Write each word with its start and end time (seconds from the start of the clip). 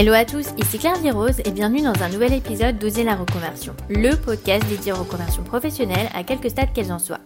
Hello 0.00 0.12
à 0.12 0.24
tous, 0.24 0.46
ici 0.58 0.78
Claire 0.78 1.00
Virose 1.00 1.40
et 1.44 1.50
bienvenue 1.50 1.82
dans 1.82 2.04
un 2.04 2.08
nouvel 2.08 2.32
épisode 2.32 2.78
d'Oser 2.78 3.02
la 3.02 3.16
reconversion, 3.16 3.74
le 3.88 4.14
podcast 4.14 4.64
dédié 4.68 4.92
aux 4.92 4.98
reconversions 4.98 5.42
professionnelles 5.42 6.08
à 6.14 6.22
quelques 6.22 6.50
stades 6.50 6.72
qu'elles 6.72 6.92
en 6.92 7.00
soient. 7.00 7.18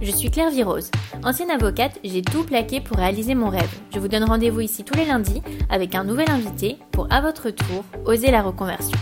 Je 0.00 0.12
suis 0.12 0.30
Claire 0.30 0.52
Virose. 0.52 0.92
Ancienne 1.24 1.50
avocate, 1.50 1.98
j'ai 2.04 2.22
tout 2.22 2.44
plaqué 2.44 2.80
pour 2.80 2.98
réaliser 2.98 3.34
mon 3.34 3.48
rêve. 3.48 3.74
Je 3.92 3.98
vous 3.98 4.06
donne 4.06 4.22
rendez-vous 4.22 4.60
ici 4.60 4.84
tous 4.84 4.96
les 4.96 5.06
lundis 5.06 5.42
avec 5.70 5.96
un 5.96 6.04
nouvel 6.04 6.30
invité 6.30 6.76
pour 6.92 7.12
à 7.12 7.20
votre 7.20 7.50
tour 7.50 7.84
oser 8.04 8.30
la 8.30 8.42
reconversion. 8.42 8.96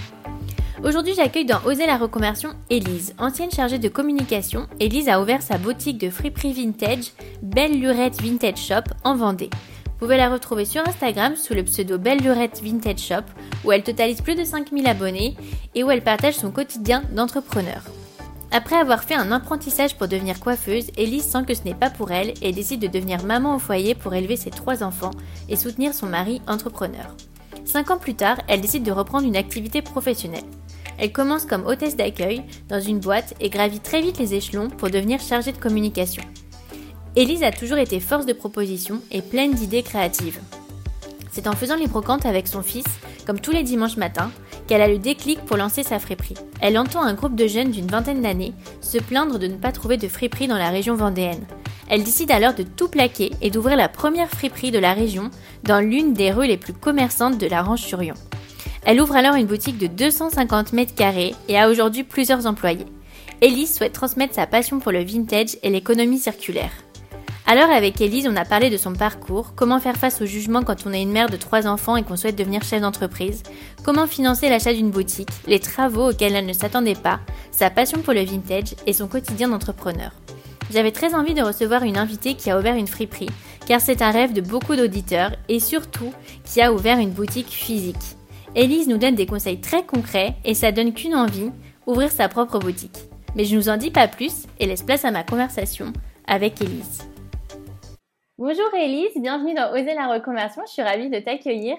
Aujourd'hui, 0.82 1.12
j'accueille 1.14 1.44
dans 1.44 1.62
Oser 1.66 1.84
la 1.84 1.98
reconversion 1.98 2.54
Elise, 2.70 3.14
ancienne 3.18 3.50
chargée 3.50 3.78
de 3.78 3.88
communication. 3.90 4.68
Elise 4.80 5.10
a 5.10 5.20
ouvert 5.20 5.42
sa 5.42 5.58
boutique 5.58 5.98
de 5.98 6.08
friperie 6.08 6.54
vintage, 6.54 7.12
Belle 7.42 7.78
Lurette 7.78 8.22
Vintage 8.22 8.64
Shop, 8.64 8.84
en 9.04 9.16
Vendée. 9.16 9.50
Vous 9.98 10.06
pouvez 10.06 10.16
la 10.16 10.30
retrouver 10.30 10.64
sur 10.64 10.86
Instagram 10.86 11.34
sous 11.34 11.54
le 11.54 11.64
pseudo 11.64 11.98
Belle 11.98 12.20
Lurette 12.20 12.62
Vintage 12.62 13.00
Shop, 13.00 13.24
où 13.64 13.72
elle 13.72 13.82
totalise 13.82 14.20
plus 14.20 14.36
de 14.36 14.44
5000 14.44 14.86
abonnés 14.86 15.36
et 15.74 15.82
où 15.82 15.90
elle 15.90 16.04
partage 16.04 16.36
son 16.36 16.52
quotidien 16.52 17.02
d'entrepreneur. 17.16 17.82
Après 18.52 18.76
avoir 18.76 19.02
fait 19.02 19.16
un 19.16 19.32
apprentissage 19.32 19.96
pour 19.96 20.06
devenir 20.06 20.38
coiffeuse, 20.38 20.92
Elise 20.96 21.24
sent 21.24 21.42
que 21.48 21.54
ce 21.54 21.64
n'est 21.64 21.74
pas 21.74 21.90
pour 21.90 22.12
elle 22.12 22.32
et 22.42 22.52
décide 22.52 22.80
de 22.80 22.86
devenir 22.86 23.24
maman 23.24 23.56
au 23.56 23.58
foyer 23.58 23.96
pour 23.96 24.14
élever 24.14 24.36
ses 24.36 24.50
trois 24.50 24.84
enfants 24.84 25.10
et 25.48 25.56
soutenir 25.56 25.92
son 25.92 26.06
mari 26.06 26.40
entrepreneur. 26.46 27.16
Cinq 27.64 27.90
ans 27.90 27.98
plus 27.98 28.14
tard, 28.14 28.38
elle 28.46 28.60
décide 28.60 28.84
de 28.84 28.92
reprendre 28.92 29.26
une 29.26 29.36
activité 29.36 29.82
professionnelle. 29.82 30.44
Elle 30.98 31.10
commence 31.10 31.44
comme 31.44 31.66
hôtesse 31.66 31.96
d'accueil 31.96 32.44
dans 32.68 32.80
une 32.80 33.00
boîte 33.00 33.34
et 33.40 33.50
gravit 33.50 33.80
très 33.80 34.00
vite 34.00 34.18
les 34.18 34.34
échelons 34.34 34.68
pour 34.68 34.90
devenir 34.90 35.18
chargée 35.18 35.50
de 35.50 35.58
communication. 35.58 36.22
Elise 37.16 37.42
a 37.42 37.50
toujours 37.50 37.78
été 37.78 38.00
force 38.00 38.26
de 38.26 38.32
proposition 38.32 39.00
et 39.10 39.22
pleine 39.22 39.52
d'idées 39.52 39.82
créatives. 39.82 40.40
C'est 41.30 41.46
en 41.46 41.52
faisant 41.52 41.76
les 41.76 41.86
brocantes 41.86 42.26
avec 42.26 42.46
son 42.46 42.62
fils, 42.62 42.86
comme 43.26 43.40
tous 43.40 43.52
les 43.52 43.62
dimanches 43.62 43.96
matins, 43.96 44.30
qu'elle 44.66 44.82
a 44.82 44.88
le 44.88 44.98
déclic 44.98 45.40
pour 45.44 45.56
lancer 45.56 45.82
sa 45.82 45.98
friperie. 45.98 46.34
Elle 46.60 46.78
entend 46.78 47.02
un 47.02 47.14
groupe 47.14 47.34
de 47.34 47.46
jeunes 47.46 47.70
d'une 47.70 47.86
vingtaine 47.86 48.22
d'années 48.22 48.52
se 48.80 48.98
plaindre 48.98 49.38
de 49.38 49.46
ne 49.46 49.56
pas 49.56 49.72
trouver 49.72 49.96
de 49.96 50.08
friperie 50.08 50.48
dans 50.48 50.58
la 50.58 50.70
région 50.70 50.94
vendéenne. 50.94 51.46
Elle 51.88 52.04
décide 52.04 52.30
alors 52.30 52.54
de 52.54 52.62
tout 52.62 52.88
plaquer 52.88 53.32
et 53.40 53.50
d'ouvrir 53.50 53.76
la 53.76 53.88
première 53.88 54.28
friperie 54.28 54.70
de 54.70 54.78
la 54.78 54.92
région 54.92 55.30
dans 55.64 55.80
l'une 55.80 56.12
des 56.12 56.30
rues 56.30 56.46
les 56.46 56.58
plus 56.58 56.74
commerçantes 56.74 57.38
de 57.38 57.46
la 57.46 57.62
Ranche-sur-Yon. 57.62 58.14
Elle 58.84 59.00
ouvre 59.00 59.16
alors 59.16 59.34
une 59.34 59.46
boutique 59.46 59.78
de 59.78 59.86
250 59.86 60.72
mètres 60.72 60.94
carrés 60.94 61.34
et 61.48 61.58
a 61.58 61.70
aujourd'hui 61.70 62.04
plusieurs 62.04 62.46
employés. 62.46 62.86
Elise 63.40 63.74
souhaite 63.74 63.92
transmettre 63.92 64.34
sa 64.34 64.46
passion 64.46 64.80
pour 64.80 64.92
le 64.92 65.02
vintage 65.02 65.56
et 65.62 65.70
l'économie 65.70 66.18
circulaire. 66.18 66.72
Alors 67.50 67.70
avec 67.70 67.98
Elise, 68.02 68.28
on 68.30 68.36
a 68.36 68.44
parlé 68.44 68.68
de 68.68 68.76
son 68.76 68.92
parcours, 68.92 69.54
comment 69.56 69.80
faire 69.80 69.96
face 69.96 70.20
au 70.20 70.26
jugement 70.26 70.62
quand 70.62 70.84
on 70.84 70.92
est 70.92 71.00
une 71.00 71.12
mère 71.12 71.30
de 71.30 71.38
trois 71.38 71.66
enfants 71.66 71.96
et 71.96 72.02
qu'on 72.02 72.18
souhaite 72.18 72.36
devenir 72.36 72.62
chef 72.62 72.82
d'entreprise, 72.82 73.42
comment 73.82 74.06
financer 74.06 74.50
l'achat 74.50 74.74
d'une 74.74 74.90
boutique, 74.90 75.30
les 75.46 75.58
travaux 75.58 76.10
auxquels 76.10 76.34
elle 76.34 76.44
ne 76.44 76.52
s'attendait 76.52 76.94
pas, 76.94 77.20
sa 77.50 77.70
passion 77.70 78.02
pour 78.02 78.12
le 78.12 78.22
vintage 78.22 78.74
et 78.86 78.92
son 78.92 79.08
quotidien 79.08 79.48
d'entrepreneur. 79.48 80.12
J'avais 80.70 80.92
très 80.92 81.14
envie 81.14 81.32
de 81.32 81.40
recevoir 81.40 81.84
une 81.84 81.96
invitée 81.96 82.34
qui 82.34 82.50
a 82.50 82.58
ouvert 82.58 82.74
une 82.74 82.86
friperie, 82.86 83.30
car 83.66 83.80
c'est 83.80 84.02
un 84.02 84.10
rêve 84.10 84.34
de 84.34 84.42
beaucoup 84.42 84.76
d'auditeurs 84.76 85.32
et 85.48 85.58
surtout 85.58 86.12
qui 86.44 86.60
a 86.60 86.70
ouvert 86.70 86.98
une 86.98 87.12
boutique 87.12 87.48
physique. 87.48 87.96
Elise 88.56 88.88
nous 88.88 88.98
donne 88.98 89.14
des 89.14 89.24
conseils 89.24 89.62
très 89.62 89.86
concrets 89.86 90.34
et 90.44 90.52
ça 90.52 90.70
donne 90.70 90.92
qu'une 90.92 91.14
envie, 91.14 91.50
ouvrir 91.86 92.10
sa 92.10 92.28
propre 92.28 92.58
boutique. 92.58 92.98
Mais 93.36 93.46
je 93.46 93.56
ne 93.56 93.60
vous 93.62 93.68
en 93.70 93.78
dis 93.78 93.90
pas 93.90 94.06
plus 94.06 94.44
et 94.60 94.66
laisse 94.66 94.82
place 94.82 95.06
à 95.06 95.10
ma 95.10 95.22
conversation 95.22 95.94
avec 96.26 96.60
Elise. 96.60 97.08
Bonjour 98.38 98.72
Elise, 98.72 99.20
bienvenue 99.20 99.52
dans 99.52 99.72
Oser 99.72 99.94
la 99.94 100.06
reconversion. 100.06 100.62
Je 100.64 100.70
suis 100.70 100.82
ravie 100.82 101.10
de 101.10 101.18
t'accueillir. 101.18 101.76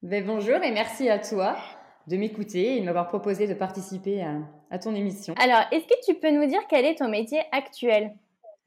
Ben, 0.00 0.24
bonjour 0.24 0.62
et 0.62 0.70
merci 0.70 1.08
à 1.08 1.18
toi 1.18 1.56
de 2.06 2.16
m'écouter 2.16 2.76
et 2.76 2.80
de 2.80 2.84
m'avoir 2.84 3.08
proposé 3.08 3.48
de 3.48 3.54
participer 3.54 4.24
à, 4.70 4.78
ton 4.78 4.94
émission. 4.94 5.34
Alors, 5.42 5.64
est-ce 5.72 5.84
que 5.88 6.00
tu 6.06 6.14
peux 6.14 6.30
nous 6.30 6.46
dire 6.46 6.60
quel 6.68 6.84
est 6.84 6.94
ton 6.94 7.08
métier 7.08 7.40
actuel? 7.50 8.14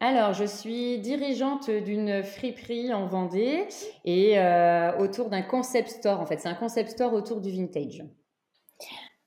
Alors, 0.02 0.34
je 0.34 0.44
suis 0.44 1.00
dirigeante 1.00 1.70
d'une 1.70 2.24
friperie 2.24 2.94
en 2.94 3.06
Vendée 3.06 3.68
et 4.04 4.38
euh, 4.38 4.98
autour 4.98 5.30
d'un 5.30 5.44
concept 5.44 5.88
store. 5.88 6.20
En 6.20 6.26
fait, 6.26 6.42
c'est 6.42 6.50
un 6.50 6.56
concept 6.56 6.90
store 6.90 7.14
autour 7.14 7.40
du 7.40 7.52
vintage. 7.52 8.04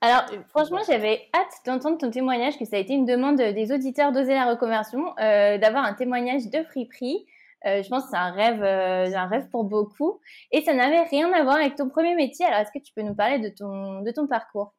Alors, 0.03 0.27
franchement, 0.51 0.81
j'avais 0.87 1.23
hâte 1.35 1.55
d'entendre 1.65 1.97
ton 1.97 2.11
témoignage, 2.11 2.59
que 2.59 2.67
ça 2.67 2.77
a 2.77 2.79
été 2.79 2.93
une 2.93 3.07
demande 3.07 3.37
des 3.37 3.73
auditeurs 3.73 4.13
d'Oser 4.13 4.35
la 4.35 4.51
reconversion, 4.51 5.15
euh, 5.19 5.57
d'avoir 5.57 5.85
un 5.85 5.95
témoignage 5.95 6.51
de 6.51 6.63
friperie. 6.65 7.25
Euh, 7.67 7.83
je 7.83 7.89
pense 7.89 8.05
que 8.05 8.11
c'est 8.11 8.17
un 8.17 8.31
rêve, 8.31 8.63
euh, 8.63 9.17
un 9.17 9.27
rêve 9.27 9.49
pour 9.51 9.65
beaucoup. 9.65 10.21
Et 10.53 10.63
ça 10.63 10.75
n'avait 10.75 11.03
rien 11.03 11.33
à 11.33 11.43
voir 11.43 11.57
avec 11.57 11.75
ton 11.77 11.89
premier 11.89 12.15
métier. 12.15 12.47
Alors, 12.47 12.61
est-ce 12.61 12.71
que 12.73 12.83
tu 12.83 12.93
peux 12.95 13.03
nous 13.03 13.15
parler 13.15 13.39
de 13.39 13.49
ton, 13.49 14.03
de 14.03 14.11
ton 14.11 14.27
parcours? 14.27 14.75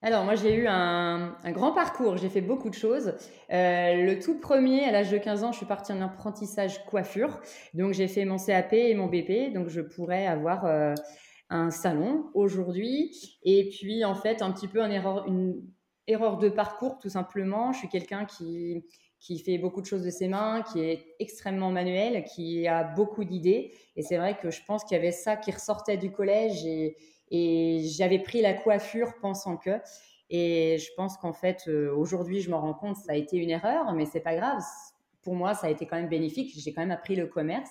Alors 0.00 0.22
moi 0.22 0.36
j'ai 0.36 0.54
eu 0.54 0.68
un, 0.68 1.36
un, 1.42 1.50
grand 1.50 1.72
parcours, 1.72 2.18
j'ai 2.18 2.28
fait 2.28 2.40
beaucoup 2.40 2.70
de 2.70 2.74
choses. 2.74 3.14
Euh, 3.52 4.06
le 4.06 4.20
tout 4.20 4.38
premier, 4.38 4.84
à 4.84 4.92
l'âge 4.92 5.10
de 5.10 5.18
15 5.18 5.42
ans, 5.42 5.50
je 5.50 5.56
suis 5.56 5.66
partie 5.66 5.92
en 5.92 6.00
apprentissage 6.00 6.84
coiffure. 6.86 7.40
Donc 7.74 7.94
j'ai 7.94 8.06
fait 8.06 8.24
mon 8.24 8.36
CAP 8.36 8.74
et 8.74 8.94
mon 8.94 9.08
BP, 9.08 9.52
donc 9.52 9.66
je 9.66 9.80
pourrais 9.80 10.28
avoir 10.28 10.94
un 11.50 11.70
salon 11.70 12.30
aujourd'hui. 12.34 13.10
Et 13.42 13.70
puis 13.70 14.04
en 14.04 14.14
fait 14.14 14.40
un 14.40 14.52
petit 14.52 14.68
peu 14.68 14.80
une 14.80 14.92
erreur, 14.92 15.26
une 15.26 15.60
erreur 16.06 16.38
de 16.38 16.48
parcours 16.48 16.98
tout 16.98 17.08
simplement. 17.08 17.72
Je 17.72 17.78
suis 17.78 17.88
quelqu'un 17.88 18.24
qui 18.24 18.84
qui 19.20 19.38
fait 19.38 19.58
beaucoup 19.58 19.80
de 19.80 19.86
choses 19.86 20.04
de 20.04 20.10
ses 20.10 20.28
mains, 20.28 20.62
qui 20.72 20.80
est 20.80 21.16
extrêmement 21.18 21.70
manuel, 21.70 22.24
qui 22.24 22.66
a 22.68 22.84
beaucoup 22.84 23.24
d'idées. 23.24 23.72
Et 23.96 24.02
c'est 24.02 24.16
vrai 24.16 24.38
que 24.40 24.50
je 24.50 24.62
pense 24.64 24.84
qu'il 24.84 24.96
y 24.96 24.98
avait 24.98 25.12
ça 25.12 25.36
qui 25.36 25.50
ressortait 25.50 25.96
du 25.96 26.12
collège 26.12 26.64
et, 26.64 26.96
j'avais 27.30 28.20
pris 28.20 28.40
la 28.40 28.54
coiffure 28.54 29.14
pensant 29.20 29.58
que. 29.58 29.78
Et 30.30 30.78
je 30.78 30.88
pense 30.96 31.16
qu'en 31.18 31.32
fait, 31.32 31.64
euh, 31.68 31.94
aujourd'hui, 31.94 32.40
je 32.40 32.50
me 32.50 32.54
rends 32.54 32.72
compte, 32.74 32.96
ça 32.96 33.12
a 33.12 33.16
été 33.16 33.36
une 33.36 33.50
erreur, 33.50 33.92
mais 33.92 34.06
c'est 34.06 34.20
pas 34.20 34.34
grave. 34.34 34.62
Pour 35.22 35.34
moi, 35.34 35.54
ça 35.54 35.66
a 35.66 35.70
été 35.70 35.86
quand 35.86 35.96
même 35.96 36.08
bénéfique. 36.08 36.52
J'ai 36.56 36.72
quand 36.72 36.80
même 36.80 36.90
appris 36.90 37.16
le 37.16 37.26
commerce. 37.26 37.70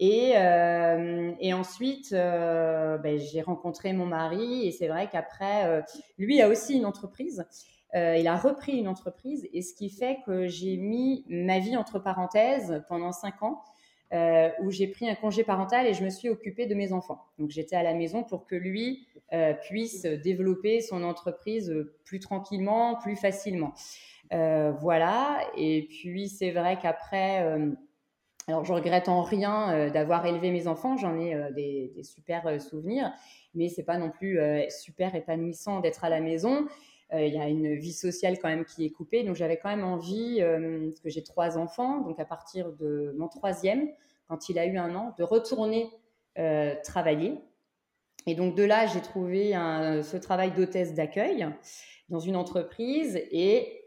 Et, 0.00 0.32
euh, 0.36 1.32
ensuite, 1.54 2.12
euh, 2.12 2.98
ben, 2.98 3.18
j'ai 3.18 3.40
rencontré 3.40 3.92
mon 3.94 4.06
mari 4.06 4.66
et 4.66 4.70
c'est 4.70 4.88
vrai 4.88 5.08
qu'après, 5.10 5.82
lui 6.18 6.42
a 6.42 6.48
aussi 6.48 6.76
une 6.76 6.84
entreprise 6.84 7.46
euh, 7.94 8.16
il 8.16 8.26
a 8.26 8.36
repris 8.36 8.76
une 8.76 8.88
entreprise 8.88 9.48
et 9.52 9.62
ce 9.62 9.72
qui 9.74 9.88
fait 9.88 10.18
que 10.26 10.48
j'ai 10.48 10.76
mis 10.76 11.24
ma 11.28 11.60
vie 11.60 11.76
entre 11.76 11.98
parenthèses 11.98 12.82
pendant 12.88 13.12
cinq 13.12 13.42
ans. 13.42 13.62
Euh, 14.12 14.50
où 14.60 14.70
j'ai 14.70 14.86
pris 14.86 15.08
un 15.08 15.16
congé 15.16 15.42
parental 15.42 15.86
et 15.86 15.94
je 15.94 16.04
me 16.04 16.10
suis 16.10 16.28
occupée 16.28 16.66
de 16.66 16.74
mes 16.76 16.92
enfants. 16.92 17.24
Donc 17.38 17.50
j'étais 17.50 17.74
à 17.74 17.82
la 17.82 17.94
maison 17.94 18.22
pour 18.22 18.46
que 18.46 18.54
lui 18.54 19.08
euh, 19.32 19.54
puisse 19.54 20.02
développer 20.02 20.82
son 20.82 21.02
entreprise 21.02 21.74
plus 22.04 22.20
tranquillement, 22.20 22.96
plus 22.96 23.16
facilement. 23.16 23.72
voilà. 24.30 25.40
Et 25.56 25.88
puis 25.88 26.28
c'est 26.28 26.52
vrai 26.52 26.78
qu'après, 26.80 27.38
alors 28.46 28.64
je 28.64 28.72
regrette 28.72 29.08
en 29.08 29.22
rien 29.22 29.88
d'avoir 29.88 30.24
élevé 30.26 30.52
mes 30.52 30.68
enfants. 30.68 30.96
J'en 30.96 31.18
ai 31.18 31.34
des, 31.52 31.90
des, 31.96 32.04
super 32.04 32.60
souvenirs, 32.60 33.10
mais 33.54 33.68
c'est 33.68 33.84
pas 33.84 33.98
non 33.98 34.10
plus 34.10 34.38
super 34.68 35.16
épanouissant 35.16 35.80
d'être 35.80 36.04
à 36.04 36.08
la 36.08 36.20
maison. 36.20 36.68
Euh, 37.12 37.26
il 37.26 37.34
y 37.34 37.38
a 37.38 37.48
une 37.48 37.74
vie 37.74 37.92
sociale 37.92 38.38
quand 38.40 38.48
même 38.48 38.64
qui 38.64 38.84
est 38.84 38.90
coupée. 38.90 39.22
Donc 39.22 39.36
j'avais 39.36 39.58
quand 39.58 39.68
même 39.68 39.84
envie, 39.84 40.38
euh, 40.40 40.88
parce 40.88 41.00
que 41.00 41.10
j'ai 41.10 41.22
trois 41.22 41.58
enfants, 41.58 42.00
donc 42.00 42.18
à 42.18 42.24
partir 42.24 42.72
de 42.72 43.14
mon 43.18 43.28
troisième, 43.28 43.88
quand 44.28 44.48
il 44.48 44.58
a 44.58 44.66
eu 44.66 44.78
un 44.78 44.94
an, 44.94 45.14
de 45.18 45.24
retourner 45.24 45.90
euh, 46.38 46.74
travailler. 46.82 47.38
Et 48.26 48.34
donc 48.34 48.54
de 48.54 48.62
là, 48.62 48.86
j'ai 48.86 49.02
trouvé 49.02 49.52
ce 49.52 50.16
travail 50.16 50.52
d'hôtesse 50.52 50.94
d'accueil 50.94 51.46
dans 52.08 52.20
une 52.20 52.36
entreprise 52.36 53.20
et 53.30 53.82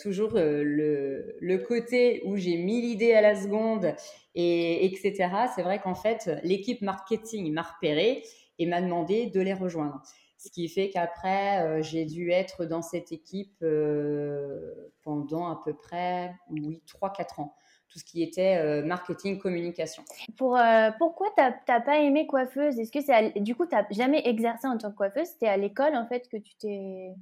toujours 0.00 0.34
le, 0.34 1.56
côté 1.66 2.22
où 2.24 2.36
j'ai 2.36 2.56
mis 2.56 2.80
l'idée 2.80 3.14
à 3.14 3.20
la 3.20 3.34
seconde 3.34 3.92
et 4.36 4.86
etc. 4.86 5.28
C'est 5.56 5.62
vrai 5.62 5.80
qu'en 5.80 5.96
fait, 5.96 6.30
l'équipe 6.44 6.82
marketing 6.82 7.52
m'a 7.52 7.62
repéré 7.62 8.22
et 8.60 8.66
m'a 8.66 8.80
demandé 8.80 9.26
de 9.26 9.40
les 9.40 9.54
rejoindre. 9.54 10.00
Ce 10.40 10.48
qui 10.48 10.68
fait 10.70 10.88
qu'après, 10.88 11.62
euh, 11.62 11.82
j'ai 11.82 12.06
dû 12.06 12.30
être 12.30 12.64
dans 12.64 12.80
cette 12.80 13.12
équipe 13.12 13.58
euh, 13.62 14.90
pendant 15.02 15.48
à 15.48 15.60
peu 15.62 15.74
près, 15.74 16.34
oui, 16.48 16.82
3-4 16.86 17.42
ans. 17.42 17.54
Tout 17.90 17.98
ce 17.98 18.04
qui 18.04 18.22
était 18.22 18.56
euh, 18.56 18.82
marketing, 18.82 19.38
communication. 19.38 20.02
Pour, 20.38 20.58
pourquoi 20.98 21.26
tu 21.36 21.42
n'as 21.42 21.80
pas 21.80 21.98
aimé 21.98 22.26
coiffeuse? 22.26 22.78
Est-ce 22.78 22.90
que 22.90 23.02
c'est 23.02 23.38
du 23.42 23.54
coup, 23.54 23.66
tu 23.66 23.74
n'as 23.74 23.84
jamais 23.90 24.26
exercé 24.26 24.66
en 24.66 24.78
tant 24.78 24.90
que 24.90 24.96
coiffeuse? 24.96 25.26
C'était 25.26 25.48
à 25.48 25.58
l'école, 25.58 25.94
en 25.94 26.06
fait, 26.06 26.26
que 26.30 26.38
tu 26.38 26.54
t'es... 26.56 27.12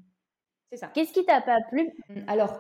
C'est 0.71 0.77
ça. 0.77 0.87
Qu'est-ce 0.95 1.13
qui 1.13 1.25
t'a 1.25 1.41
pas 1.41 1.59
plu? 1.71 1.91
Alors, 2.29 2.53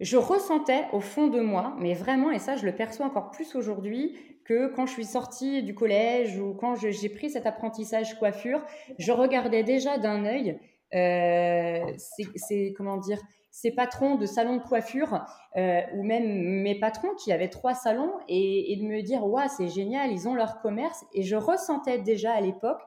je 0.00 0.16
ressentais 0.16 0.84
au 0.92 1.00
fond 1.00 1.28
de 1.28 1.40
moi, 1.40 1.74
mais 1.78 1.94
vraiment, 1.94 2.30
et 2.30 2.38
ça 2.38 2.56
je 2.56 2.66
le 2.66 2.74
perçois 2.74 3.06
encore 3.06 3.30
plus 3.30 3.54
aujourd'hui, 3.54 4.16
que 4.44 4.68
quand 4.74 4.86
je 4.86 4.92
suis 4.92 5.04
sortie 5.04 5.62
du 5.62 5.74
collège 5.74 6.38
ou 6.38 6.54
quand 6.54 6.74
j'ai 6.74 7.08
pris 7.08 7.30
cet 7.30 7.46
apprentissage 7.46 8.18
coiffure, 8.18 8.62
je 8.98 9.12
regardais 9.12 9.62
déjà 9.62 9.96
d'un 9.98 10.24
œil 10.26 10.58
euh, 10.94 11.80
comment 12.76 12.98
dire 12.98 13.20
ces 13.50 13.70
patrons 13.70 14.16
de 14.16 14.26
salons 14.26 14.56
de 14.56 14.62
coiffure 14.62 15.24
euh, 15.56 15.80
ou 15.94 16.02
même 16.02 16.26
mes 16.62 16.78
patrons 16.78 17.14
qui 17.14 17.32
avaient 17.32 17.48
trois 17.48 17.74
salons 17.74 18.12
et, 18.28 18.76
de 18.80 18.84
me 18.84 19.00
dire 19.00 19.24
ouais 19.24 19.48
c'est 19.48 19.68
génial 19.68 20.12
ils 20.12 20.28
ont 20.28 20.34
leur 20.34 20.60
commerce 20.60 21.04
et 21.14 21.22
je 21.22 21.36
ressentais 21.36 21.98
déjà 21.98 22.32
à 22.32 22.40
l'époque 22.40 22.80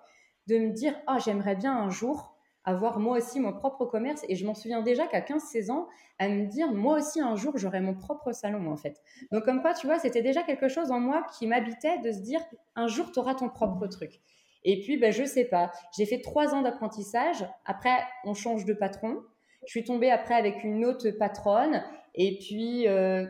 de 0.48 0.58
me 0.58 0.72
dire, 0.72 0.96
ah, 1.08 1.18
j'aimerais 1.24 1.56
bien 1.56 1.78
un 1.78 1.90
jour 1.90 2.37
avoir 2.68 3.00
moi 3.00 3.18
aussi 3.18 3.40
mon 3.40 3.54
propre 3.54 3.86
commerce. 3.86 4.26
Et 4.28 4.36
je 4.36 4.46
m'en 4.46 4.54
souviens 4.54 4.82
déjà 4.82 5.08
qu'à 5.08 5.22
15-16 5.22 5.72
ans, 5.72 5.88
à 6.20 6.28
me 6.28 6.46
dire, 6.46 6.74
moi 6.74 6.98
aussi 6.98 7.22
un 7.22 7.36
jour, 7.38 7.58
j'aurai 7.58 7.80
mon 7.80 7.96
propre 7.96 8.34
salon, 8.34 8.70
en 8.70 8.76
fait. 8.76 9.02
Donc, 9.32 9.46
comme 9.46 9.62
quoi, 9.62 9.74
tu 9.74 9.88
vois, 9.88 10.00
c'était 10.00 10.22
déjà 10.22 10.44
quelque 10.44 10.68
chose 10.68 10.92
en 10.92 11.00
moi 11.00 11.26
qui 11.38 11.48
m'habitait 11.48 12.00
de 12.00 12.12
se 12.12 12.20
dire, 12.20 12.42
un 12.76 12.88
jour, 12.88 13.12
tu 13.14 13.20
auras 13.20 13.36
ton 13.36 13.48
propre 13.48 13.88
truc. 13.88 14.20
Et 14.66 14.82
puis, 14.82 14.98
ben, 14.98 15.14
je 15.14 15.24
sais 15.24 15.46
pas. 15.46 15.72
J'ai 15.98 16.06
fait 16.06 16.20
trois 16.20 16.54
ans 16.54 16.62
d'apprentissage. 16.62 17.48
Après, 17.66 18.00
on 18.26 18.34
change 18.34 18.66
de 18.66 18.74
patron. 18.74 19.24
Je 19.66 19.72
suis 19.72 19.86
tombée 19.86 20.12
après 20.12 20.36
avec 20.36 20.66
une 20.66 20.84
autre 20.84 21.10
patronne. 21.12 21.86
Et 22.16 22.38
puis, 22.38 22.86
euh, 22.90 23.26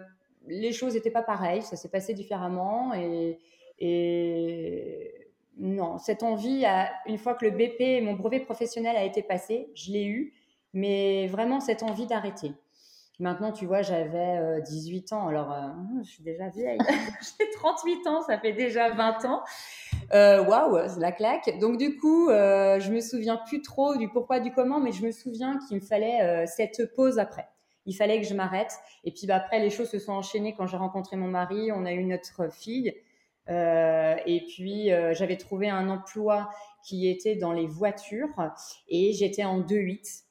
les 0.48 0.72
choses 0.72 0.96
n'étaient 0.96 1.12
pas 1.12 1.22
pareilles. 1.22 1.62
Ça 1.62 1.76
s'est 1.76 1.90
passé 1.90 2.16
différemment. 2.16 2.92
Et, 2.96 3.38
et 3.78 5.27
non, 5.60 5.98
cette 5.98 6.24
envie, 6.24 6.66
une 7.08 7.18
fois 7.18 7.34
que 7.34 7.46
le 7.46 7.52
BP, 7.52 8.04
mon 8.04 8.14
brevet 8.14 8.40
professionnel 8.40 8.96
a 8.96 9.04
été 9.04 9.24
passé, 9.24 9.70
je 9.76 9.92
l'ai 9.92 10.06
eu, 10.06 10.34
mais 10.74 11.28
vraiment 11.28 11.60
cette 11.60 11.84
envie 11.84 12.06
d'arrêter. 12.06 12.54
Maintenant, 13.20 13.52
tu 13.52 13.66
vois, 13.66 13.82
j'avais 13.82 14.62
18 14.62 15.12
euh, 15.12 15.16
ans, 15.16 15.28
alors 15.28 15.52
euh, 15.52 15.70
je 16.04 16.08
suis 16.08 16.24
déjà 16.24 16.50
vieille. 16.50 16.78
J'ai 17.40 17.50
38 17.50 18.06
ans, 18.06 18.22
ça 18.22 18.38
fait 18.38 18.54
déjà 18.54 18.92
20 18.92 19.26
ans. 19.26 19.42
Euh, 20.14 20.44
waouh, 20.44 20.88
c'est 20.88 21.00
la 21.00 21.12
claque. 21.12 21.58
Donc 21.60 21.78
du 21.78 21.98
coup, 21.98 22.30
je 22.30 22.92
me 22.92 23.00
souviens 23.02 23.38
plus 23.48 23.64
trop 23.64 23.98
du 23.98 24.08
pourquoi, 24.10 24.40
du 24.40 24.52
comment, 24.52 24.80
mais 24.80 24.92
je 24.92 25.04
me 25.04 25.12
souviens 25.12 25.58
qu'il 25.68 25.78
me 25.78 25.82
fallait 25.82 26.46
cette 26.46 26.94
pause 26.94 27.18
après. 27.18 27.48
Il 27.88 27.94
fallait 27.96 28.22
que 28.22 28.28
je 28.28 28.36
m'arrête. 28.36 28.74
Et 29.04 29.12
puis 29.12 29.26
bah, 29.26 29.38
après, 29.38 29.60
les 29.60 29.72
choses 29.72 29.90
se 29.90 29.98
sont 29.98 30.12
enchaînées 30.12 30.54
quand 30.54 30.68
j'ai 30.68 30.78
rencontré 30.78 31.16
mon 31.16 31.28
mari. 31.28 31.72
On 31.72 31.86
a 31.86 31.94
eu 31.94 32.04
notre 32.04 32.52
fille. 32.54 32.94
Euh, 33.50 34.16
et 34.26 34.46
puis, 34.48 34.92
euh, 34.92 35.14
j'avais 35.14 35.38
trouvé 35.38 35.70
un 35.70 35.90
emploi 35.90 36.50
qui 36.84 37.10
était 37.10 37.36
dans 37.36 37.54
les 37.54 37.68
voitures 37.68 38.30
et 38.88 39.14
j'étais 39.14 39.44
en 39.44 39.62
2-8. 39.62 40.24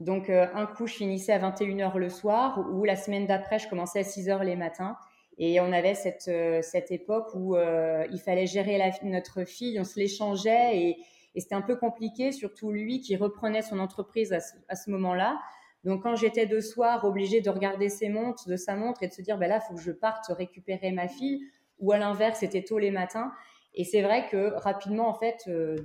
Donc, 0.00 0.28
euh, 0.28 0.46
un 0.54 0.66
coup, 0.66 0.86
je 0.86 0.94
finissais 0.94 1.32
à 1.32 1.38
21h 1.38 1.96
le 1.96 2.08
soir 2.08 2.66
ou 2.72 2.84
la 2.84 2.96
semaine 2.96 3.26
d'après, 3.26 3.58
je 3.58 3.68
commençais 3.68 4.00
à 4.00 4.02
6h 4.02 4.44
les 4.44 4.56
matins. 4.56 4.96
Et 5.38 5.60
on 5.60 5.70
avait 5.72 5.94
cette, 5.94 6.30
cette 6.64 6.90
époque 6.90 7.28
où 7.34 7.56
il 7.56 8.20
fallait 8.24 8.46
gérer 8.46 8.78
la, 8.78 8.90
notre 9.02 9.44
fille, 9.44 9.78
on 9.78 9.84
se 9.84 10.00
l'échangeait 10.00 10.78
et, 10.78 10.96
et 11.36 11.40
c'était 11.40 11.54
un 11.54 11.62
peu 11.62 11.76
compliqué, 11.76 12.32
surtout 12.32 12.72
lui 12.72 13.00
qui 13.00 13.14
reprenait 13.14 13.60
son 13.60 13.78
entreprise 13.78 14.32
à 14.32 14.74
ce, 14.74 14.90
moment-là. 14.90 15.38
Donc 15.84 16.02
quand 16.02 16.16
j'étais 16.16 16.46
de 16.46 16.60
soir 16.60 17.04
obligée 17.04 17.42
de 17.42 17.50
regarder 17.50 17.90
ses 17.90 18.08
montres, 18.08 18.48
de 18.48 18.56
sa 18.56 18.74
montre 18.74 19.02
et 19.02 19.08
de 19.08 19.12
se 19.12 19.20
dire, 19.20 19.36
ben 19.36 19.46
là, 19.46 19.60
faut 19.60 19.74
que 19.74 19.80
je 19.80 19.92
parte 19.92 20.24
récupérer 20.30 20.92
ma 20.92 21.08
fille, 21.08 21.42
ou 21.78 21.92
à 21.92 21.98
l'inverse, 21.98 22.40
c'était 22.40 22.62
tôt 22.62 22.78
les 22.78 22.90
matins. 22.90 23.32
Et 23.76 23.84
c'est 23.84 24.02
vrai 24.02 24.28
que 24.28 24.54
rapidement, 24.54 25.08
en 25.08 25.14
fait, 25.14 25.44
euh, 25.48 25.76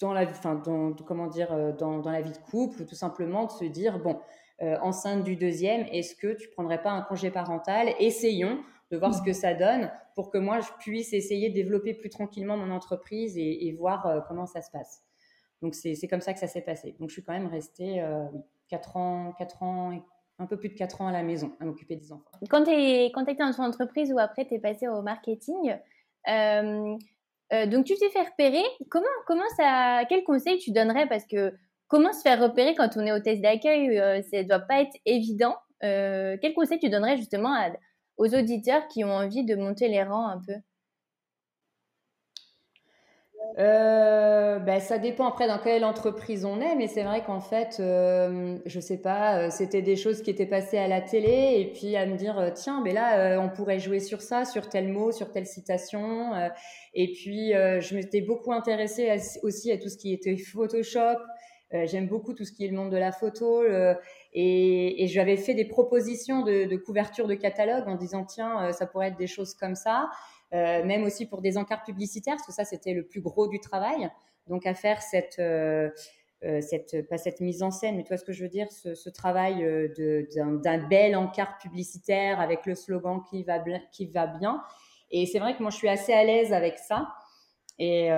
dans 0.00 0.12
la, 0.12 0.22
enfin, 0.22 0.54
dans, 0.54 0.94
comment 0.94 1.26
dire, 1.26 1.52
euh, 1.52 1.72
dans, 1.72 1.98
dans, 1.98 2.10
la 2.10 2.22
vie 2.22 2.32
de 2.32 2.38
couple, 2.38 2.86
tout 2.86 2.94
simplement 2.94 3.44
de 3.44 3.50
se 3.50 3.64
dire 3.64 3.98
bon, 3.98 4.18
euh, 4.62 4.78
enceinte 4.80 5.24
du 5.24 5.36
deuxième, 5.36 5.86
est-ce 5.92 6.16
que 6.16 6.32
tu 6.32 6.48
prendrais 6.48 6.82
pas 6.82 6.90
un 6.90 7.02
congé 7.02 7.30
parental? 7.30 7.94
Essayons 8.00 8.62
de 8.90 8.96
voir 8.96 9.14
ce 9.14 9.22
que 9.22 9.34
ça 9.34 9.52
donne 9.52 9.92
pour 10.14 10.30
que 10.30 10.38
moi 10.38 10.60
je 10.60 10.70
puisse 10.80 11.12
essayer 11.12 11.50
de 11.50 11.54
développer 11.54 11.92
plus 11.92 12.08
tranquillement 12.08 12.56
mon 12.56 12.70
entreprise 12.70 13.36
et, 13.36 13.70
voir 13.78 14.24
comment 14.26 14.46
ça 14.46 14.62
se 14.62 14.70
passe. 14.70 15.02
Donc 15.60 15.74
c'est 15.74 16.08
comme 16.08 16.22
ça 16.22 16.32
que 16.32 16.40
ça 16.40 16.46
s'est 16.46 16.62
passé. 16.62 16.96
Donc 16.98 17.10
je 17.10 17.12
suis 17.12 17.22
quand 17.22 17.34
même 17.34 17.48
restée 17.48 18.02
4 18.70 18.96
ans, 18.96 19.34
4 19.38 19.62
ans 19.62 19.92
et 19.92 20.02
un 20.38 20.46
peu 20.46 20.56
plus 20.56 20.68
de 20.68 20.74
4 20.74 21.00
ans 21.00 21.08
à 21.08 21.12
la 21.12 21.22
maison 21.22 21.56
à 21.60 21.64
m'occuper 21.64 21.96
des 21.96 22.12
enfants. 22.12 22.30
Quand 22.48 22.64
tu 22.64 22.70
étais 22.70 23.34
dans 23.34 23.52
ton 23.52 23.64
entreprise 23.64 24.12
ou 24.12 24.18
après 24.18 24.46
tu 24.46 24.54
es 24.54 24.58
passé 24.58 24.88
au 24.88 25.02
marketing, 25.02 25.76
euh, 26.28 26.96
euh, 27.52 27.66
donc 27.66 27.86
tu 27.86 27.94
t'es 27.96 28.10
fait 28.10 28.22
repérer. 28.22 28.62
Comment, 28.90 29.06
comment 29.26 29.48
ça, 29.56 30.02
quel 30.08 30.22
conseil 30.24 30.58
tu 30.58 30.70
donnerais? 30.70 31.08
Parce 31.08 31.26
que 31.26 31.52
comment 31.88 32.12
se 32.12 32.22
faire 32.22 32.40
repérer 32.40 32.74
quand 32.74 32.96
on 32.96 33.06
est 33.06 33.12
au 33.12 33.20
test 33.20 33.42
d'accueil, 33.42 33.98
euh, 33.98 34.22
ça 34.22 34.42
ne 34.42 34.48
doit 34.48 34.60
pas 34.60 34.80
être 34.82 34.96
évident. 35.04 35.56
quel 35.80 36.54
conseil 36.54 36.78
tu 36.78 36.88
donnerais 36.88 37.16
justement 37.16 37.54
aux 38.16 38.34
auditeurs 38.34 38.86
qui 38.88 39.04
ont 39.04 39.12
envie 39.12 39.44
de 39.44 39.54
monter 39.56 39.88
les 39.88 40.02
rangs 40.02 40.28
un 40.28 40.40
peu? 40.46 40.54
Euh, 43.56 44.58
ben, 44.58 44.80
ça 44.80 44.98
dépend 44.98 45.26
après 45.26 45.48
dans 45.48 45.58
quelle 45.58 45.84
entreprise 45.84 46.44
on 46.44 46.60
est, 46.60 46.76
mais 46.76 46.86
c'est 46.86 47.02
vrai 47.02 47.24
qu'en 47.24 47.40
fait, 47.40 47.78
euh, 47.80 48.58
je 48.66 48.78
sais 48.78 48.98
pas, 48.98 49.38
euh, 49.38 49.50
c'était 49.50 49.82
des 49.82 49.96
choses 49.96 50.22
qui 50.22 50.30
étaient 50.30 50.46
passées 50.46 50.78
à 50.78 50.86
la 50.86 51.00
télé 51.00 51.56
et 51.58 51.72
puis 51.72 51.96
à 51.96 52.06
me 52.06 52.16
dire 52.16 52.38
euh, 52.38 52.50
tiens, 52.54 52.80
mais 52.84 52.92
là 52.92 53.40
on 53.40 53.48
pourrait 53.48 53.78
jouer 53.78 54.00
sur 54.00 54.22
ça, 54.22 54.44
sur 54.44 54.68
tel 54.68 54.88
mot, 54.88 55.12
sur 55.12 55.32
telle 55.32 55.46
citation. 55.46 56.32
et 56.94 57.12
puis 57.12 57.52
je 57.52 57.94
m'étais 57.94 58.20
beaucoup 58.20 58.52
intéressée 58.52 59.10
aussi 59.42 59.72
à 59.72 59.78
tout 59.78 59.88
ce 59.88 59.96
qui 59.96 60.12
était 60.12 60.36
Photoshop. 60.36 61.18
J'aime 61.84 62.06
beaucoup 62.06 62.32
tout 62.34 62.44
ce 62.44 62.52
qui 62.52 62.64
est 62.64 62.68
le 62.68 62.76
monde 62.76 62.90
de 62.90 62.96
la 62.96 63.12
photo 63.12 63.62
et, 64.32 65.04
et 65.04 65.06
j'avais 65.06 65.36
fait 65.36 65.54
des 65.54 65.66
propositions 65.66 66.42
de 66.42 66.76
couverture 66.76 67.26
de 67.26 67.34
catalogue 67.34 67.88
en 67.88 67.96
disant 67.96 68.24
tiens, 68.24 68.72
ça 68.72 68.86
pourrait 68.86 69.08
être 69.08 69.18
des 69.18 69.26
choses 69.26 69.54
comme 69.54 69.74
ça. 69.74 70.08
Euh, 70.54 70.82
même 70.84 71.04
aussi 71.04 71.26
pour 71.26 71.42
des 71.42 71.58
encarts 71.58 71.82
publicitaires, 71.84 72.36
parce 72.36 72.46
que 72.46 72.52
ça, 72.52 72.64
c'était 72.64 72.94
le 72.94 73.06
plus 73.06 73.20
gros 73.20 73.48
du 73.48 73.60
travail. 73.60 74.10
Donc, 74.46 74.66
à 74.66 74.72
faire 74.72 75.02
cette, 75.02 75.38
euh, 75.40 75.90
euh, 76.44 76.62
cette, 76.62 77.06
pas 77.08 77.18
cette 77.18 77.40
mise 77.40 77.62
en 77.62 77.70
scène, 77.70 77.96
mais 77.96 78.02
tu 78.02 78.08
vois 78.08 78.16
ce 78.16 78.24
que 78.24 78.32
je 78.32 78.42
veux 78.42 78.48
dire, 78.48 78.72
ce, 78.72 78.94
ce 78.94 79.10
travail 79.10 79.56
d'un 79.96 80.88
bel 80.88 81.16
encart 81.16 81.58
publicitaire 81.58 82.40
avec 82.40 82.64
le 82.64 82.74
slogan 82.74 83.22
qui 83.28 83.42
va, 83.42 83.58
qui 83.92 84.06
va 84.06 84.26
bien. 84.26 84.62
Et 85.10 85.26
c'est 85.26 85.38
vrai 85.38 85.54
que 85.54 85.62
moi, 85.62 85.70
je 85.70 85.76
suis 85.76 85.88
assez 85.88 86.12
à 86.14 86.24
l'aise 86.24 86.52
avec 86.52 86.78
ça. 86.78 87.08
Et, 87.78 88.08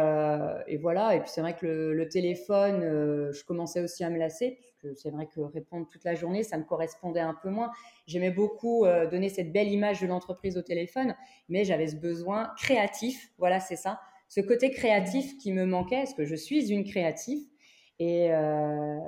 voilà. 0.80 1.16
Et 1.16 1.20
puis 1.20 1.30
c'est 1.30 1.40
vrai 1.40 1.56
que 1.56 1.66
le, 1.66 1.94
le 1.94 2.08
téléphone, 2.08 3.32
je 3.32 3.44
commençais 3.44 3.80
aussi 3.80 4.04
à 4.04 4.10
me 4.10 4.18
lasser, 4.18 4.60
c'est 4.94 5.10
vrai 5.10 5.26
que 5.26 5.40
répondre 5.40 5.86
toute 5.86 6.04
la 6.04 6.14
journée, 6.14 6.42
ça 6.42 6.58
me 6.58 6.64
correspondait 6.64 7.20
un 7.20 7.34
peu 7.34 7.50
moins. 7.50 7.70
J'aimais 8.06 8.30
beaucoup 8.30 8.84
euh, 8.84 9.08
donner 9.08 9.28
cette 9.28 9.52
belle 9.52 9.68
image 9.68 10.00
de 10.00 10.06
l'entreprise 10.06 10.56
au 10.56 10.62
téléphone, 10.62 11.14
mais 11.48 11.64
j'avais 11.64 11.88
ce 11.88 11.96
besoin 11.96 12.52
créatif. 12.56 13.30
Voilà, 13.38 13.60
c'est 13.60 13.76
ça. 13.76 14.00
Ce 14.28 14.40
côté 14.40 14.70
créatif 14.70 15.36
qui 15.38 15.52
me 15.52 15.64
manquait, 15.64 15.98
parce 15.98 16.14
que 16.14 16.24
je 16.24 16.34
suis 16.34 16.70
une 16.70 16.84
créative. 16.84 17.46
Et, 17.98 18.32
euh, 18.32 18.98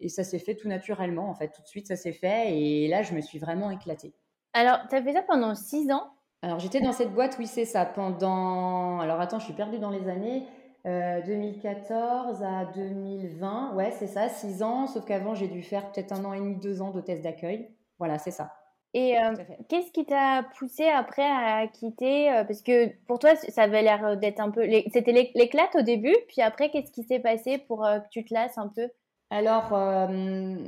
et 0.00 0.08
ça 0.08 0.24
s'est 0.24 0.38
fait 0.38 0.54
tout 0.54 0.68
naturellement, 0.68 1.28
en 1.28 1.34
fait. 1.34 1.48
Tout 1.48 1.62
de 1.62 1.68
suite, 1.68 1.86
ça 1.88 1.96
s'est 1.96 2.12
fait. 2.12 2.56
Et 2.56 2.88
là, 2.88 3.02
je 3.02 3.14
me 3.14 3.20
suis 3.20 3.38
vraiment 3.38 3.70
éclatée. 3.70 4.14
Alors, 4.52 4.78
tu 4.88 4.96
as 4.96 5.02
fait 5.02 5.12
ça 5.12 5.22
pendant 5.22 5.54
six 5.54 5.90
ans? 5.90 6.10
Alors 6.42 6.58
j'étais 6.58 6.82
dans 6.82 6.92
cette 6.92 7.14
boîte, 7.14 7.36
oui 7.38 7.46
c'est 7.46 7.64
ça, 7.64 7.86
pendant... 7.86 9.00
Alors 9.00 9.18
attends, 9.18 9.38
je 9.38 9.46
suis 9.46 9.54
perdue 9.54 9.78
dans 9.78 9.88
les 9.88 10.10
années. 10.10 10.46
2014 10.84 12.42
euh, 12.42 12.44
à 12.44 12.64
2020, 12.66 13.74
ouais 13.74 13.90
c'est 13.92 14.06
ça, 14.06 14.28
six 14.28 14.62
ans, 14.62 14.86
sauf 14.86 15.04
qu'avant 15.04 15.34
j'ai 15.34 15.48
dû 15.48 15.62
faire 15.62 15.90
peut-être 15.90 16.12
un 16.12 16.24
an 16.24 16.32
et 16.34 16.40
demi, 16.40 16.56
deux 16.56 16.82
ans 16.82 16.90
d'hôtesse 16.90 17.22
d'accueil. 17.22 17.70
Voilà, 17.98 18.18
c'est 18.18 18.30
ça. 18.30 18.52
Et 18.92 19.18
euh, 19.18 19.34
qu'est-ce 19.68 19.90
qui 19.90 20.04
t'a 20.04 20.44
poussé 20.56 20.84
après 20.84 21.24
à 21.24 21.66
quitter 21.66 22.30
euh, 22.30 22.44
Parce 22.44 22.62
que 22.62 22.88
pour 23.06 23.18
toi, 23.18 23.34
ça 23.34 23.62
avait 23.62 23.82
l'air 23.82 24.16
d'être 24.16 24.38
un 24.38 24.50
peu... 24.50 24.68
C'était 24.92 25.30
l'éclate 25.34 25.74
au 25.74 25.82
début, 25.82 26.14
puis 26.28 26.42
après, 26.42 26.70
qu'est-ce 26.70 26.92
qui 26.92 27.02
s'est 27.02 27.18
passé 27.18 27.58
pour 27.58 27.80
que 27.80 28.08
tu 28.10 28.24
te 28.24 28.32
lasses 28.32 28.56
un 28.56 28.68
peu? 28.68 28.88
Alors, 29.30 29.70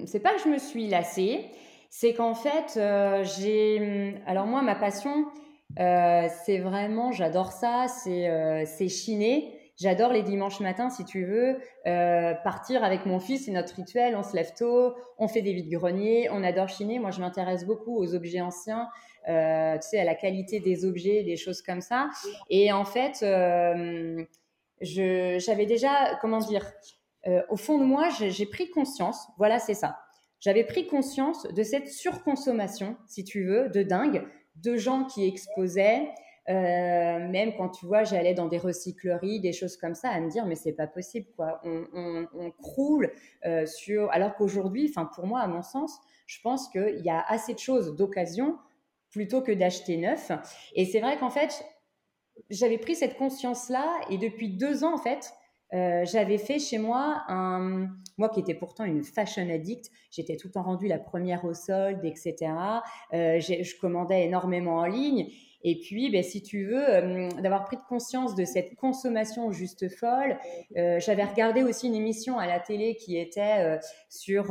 c'est 0.06 0.18
pas 0.18 0.35
que 0.35 0.40
je 0.40 0.49
me 0.49 0.58
suis 0.58 0.88
lassée, 0.88 1.44
c'est 1.90 2.14
qu'en 2.14 2.35
fait, 2.35 2.80
j'ai... 3.23 4.16
Alors 4.26 4.46
moi, 4.46 4.61
ma 4.62 4.75
passion, 4.75 5.26
euh, 5.78 6.28
c'est 6.44 6.58
vraiment, 6.58 7.12
j'adore 7.12 7.52
ça, 7.52 7.87
euh, 8.06 8.62
c'est 8.64 8.88
chiner. 8.88 9.55
J'adore 9.78 10.12
les 10.12 10.23
dimanches 10.23 10.61
matins, 10.61 10.88
si 10.88 11.04
tu 11.04 11.26
veux, 11.26 11.59
euh, 11.87 12.35
partir 12.45 12.83
avec 12.83 13.04
mon 13.04 13.21
fils, 13.21 13.45
c'est 13.45 13.52
notre 13.52 13.75
rituel, 13.75 14.16
on 14.16 14.23
se 14.23 14.35
lève 14.35 14.54
tôt, 14.54 14.95
on 15.18 15.28
fait 15.28 15.42
des 15.42 15.52
vides-greniers, 15.52 16.28
on 16.30 16.42
adore 16.42 16.68
chiner. 16.68 16.99
Moi, 16.99 17.11
je 17.11 17.21
m'intéresse 17.21 17.66
beaucoup 17.66 17.97
aux 17.99 18.14
objets 18.14 18.40
anciens, 18.40 18.88
euh, 19.28 19.75
tu 19.75 19.88
sais, 19.88 19.99
à 19.99 20.04
la 20.04 20.14
qualité 20.14 20.61
des 20.61 20.85
objets, 20.87 21.25
des 21.25 21.37
choses 21.37 21.61
comme 21.61 21.83
ça. 21.83 22.09
Et 22.49 22.73
en 22.73 22.87
fait, 22.87 23.23
euh, 23.23 24.25
j'avais 24.80 25.66
déjà, 25.66 26.16
comment 26.21 26.38
dire, 26.38 26.64
euh, 27.26 27.42
au 27.50 27.56
fond 27.56 27.78
de 27.78 27.85
moi, 27.85 28.09
j'ai 28.09 28.47
pris 28.47 28.71
conscience, 28.71 29.28
voilà, 29.37 29.59
c'est 29.59 29.75
ça. 29.75 29.99
J'avais 30.40 30.64
pris 30.64 30.87
conscience 30.87 31.45
de 31.45 31.62
cette 31.62 31.88
surconsommation, 31.88 32.97
si 33.06 33.25
tu 33.25 33.45
veux, 33.45 33.68
de 33.68 33.83
dingue, 33.83 34.25
de 34.56 34.76
gens 34.76 35.04
qui 35.04 35.26
exposaient. 35.26 36.09
Euh, 36.48 37.28
même 37.28 37.54
quand 37.56 37.70
tu 37.70 37.86
vois, 37.86 38.04
j'allais 38.04 38.34
dans 38.34 38.46
des 38.46 38.58
recycleries, 38.58 39.40
des 39.40 39.52
choses 39.52 39.76
comme 39.76 39.94
ça, 39.94 40.10
à 40.10 40.20
me 40.20 40.30
dire 40.30 40.46
mais 40.46 40.54
c'est 40.54 40.72
pas 40.72 40.86
possible 40.86 41.26
quoi. 41.36 41.60
On, 41.64 42.50
croule 42.62 43.10
euh, 43.44 43.66
sur. 43.66 44.10
Alors 44.12 44.34
qu'aujourd'hui, 44.36 44.86
enfin 44.88 45.10
pour 45.12 45.26
moi, 45.26 45.40
à 45.40 45.48
mon 45.48 45.62
sens, 45.62 45.98
je 46.26 46.40
pense 46.42 46.68
qu'il 46.68 47.02
y 47.04 47.10
a 47.10 47.24
assez 47.28 47.54
de 47.54 47.58
choses 47.58 47.96
d'occasion 47.96 48.56
plutôt 49.10 49.40
que 49.40 49.52
d'acheter 49.52 49.96
neuf. 49.96 50.30
Et 50.74 50.84
c'est 50.84 51.00
vrai 51.00 51.16
qu'en 51.18 51.30
fait, 51.30 51.64
j'avais 52.50 52.78
pris 52.78 52.94
cette 52.94 53.16
conscience 53.16 53.68
là 53.68 54.00
et 54.10 54.18
depuis 54.18 54.50
deux 54.50 54.84
ans 54.84 54.94
en 54.94 54.98
fait, 54.98 55.32
euh, 55.74 56.04
j'avais 56.04 56.38
fait 56.38 56.60
chez 56.60 56.78
moi 56.78 57.24
un, 57.26 57.88
moi 58.18 58.28
qui 58.28 58.38
étais 58.38 58.54
pourtant 58.54 58.84
une 58.84 59.02
fashion 59.02 59.50
addict, 59.50 59.90
j'étais 60.12 60.36
tout 60.36 60.46
le 60.46 60.52
temps 60.52 60.62
rendue 60.62 60.86
la 60.86 60.98
première 60.98 61.44
au 61.44 61.54
solde, 61.54 62.04
etc. 62.04 62.52
Je 63.12 63.80
commandais 63.80 64.26
énormément 64.26 64.76
en 64.76 64.86
ligne. 64.86 65.28
Et 65.62 65.80
puis, 65.80 66.10
ben, 66.10 66.22
si 66.22 66.42
tu 66.42 66.66
veux, 66.66 66.88
euh, 66.88 67.28
d'avoir 67.42 67.64
pris 67.64 67.76
conscience 67.88 68.34
de 68.34 68.44
cette 68.44 68.75
consommation 68.76 69.52
juste 69.52 69.88
folle, 69.88 70.38
j'avais 70.75 71.25
regardé 71.25 71.62
aussi 71.62 71.88
une 71.88 71.94
émission 71.94 72.38
à 72.38 72.46
la 72.46 72.60
télé 72.60 72.96
qui 72.96 73.18
était 73.18 73.78
sur, 74.08 74.46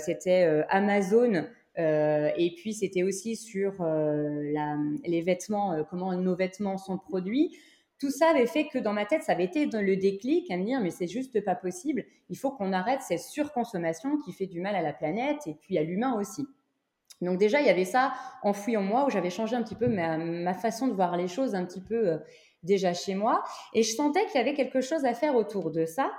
c'était 0.00 0.64
Amazon. 0.68 1.44
et 1.76 2.54
puis 2.56 2.72
c'était 2.72 3.02
aussi 3.02 3.36
sur 3.36 3.82
la, 3.82 4.76
les 5.04 5.22
vêtements, 5.22 5.84
comment 5.90 6.14
nos 6.14 6.34
vêtements 6.34 6.78
sont 6.78 6.98
produits 6.98 7.56
tout 8.00 8.10
ça 8.10 8.28
avait 8.28 8.46
fait 8.46 8.66
que 8.66 8.78
dans 8.78 8.92
ma 8.92 9.06
tête, 9.06 9.22
ça 9.22 9.32
avait 9.32 9.44
été 9.44 9.66
le 9.66 9.96
déclic 9.96 10.50
à 10.50 10.56
me 10.56 10.64
dire, 10.64 10.80
mais 10.80 10.90
c'est 10.90 11.06
juste 11.06 11.42
pas 11.44 11.54
possible. 11.54 12.04
Il 12.28 12.36
faut 12.36 12.50
qu'on 12.50 12.72
arrête 12.72 13.00
cette 13.02 13.20
surconsommation 13.20 14.18
qui 14.18 14.32
fait 14.32 14.46
du 14.46 14.60
mal 14.60 14.74
à 14.74 14.82
la 14.82 14.92
planète 14.92 15.46
et 15.46 15.54
puis 15.54 15.78
à 15.78 15.82
l'humain 15.82 16.18
aussi. 16.18 16.46
Donc 17.20 17.38
déjà, 17.38 17.60
il 17.60 17.66
y 17.66 17.70
avait 17.70 17.84
ça 17.84 18.12
enfoui 18.42 18.76
en 18.76 18.82
moi 18.82 19.06
où 19.06 19.10
j'avais 19.10 19.30
changé 19.30 19.56
un 19.56 19.62
petit 19.62 19.74
peu 19.74 19.88
ma, 19.88 20.54
façon 20.54 20.88
de 20.88 20.92
voir 20.92 21.16
les 21.16 21.28
choses 21.28 21.54
un 21.54 21.64
petit 21.64 21.80
peu 21.80 22.08
euh, 22.08 22.18
déjà 22.62 22.92
chez 22.92 23.14
moi. 23.14 23.42
Et 23.72 23.82
je 23.82 23.94
sentais 23.94 24.24
qu'il 24.26 24.36
y 24.36 24.38
avait 24.38 24.54
quelque 24.54 24.80
chose 24.80 25.04
à 25.04 25.14
faire 25.14 25.34
autour 25.36 25.70
de 25.70 25.84
ça. 25.86 26.10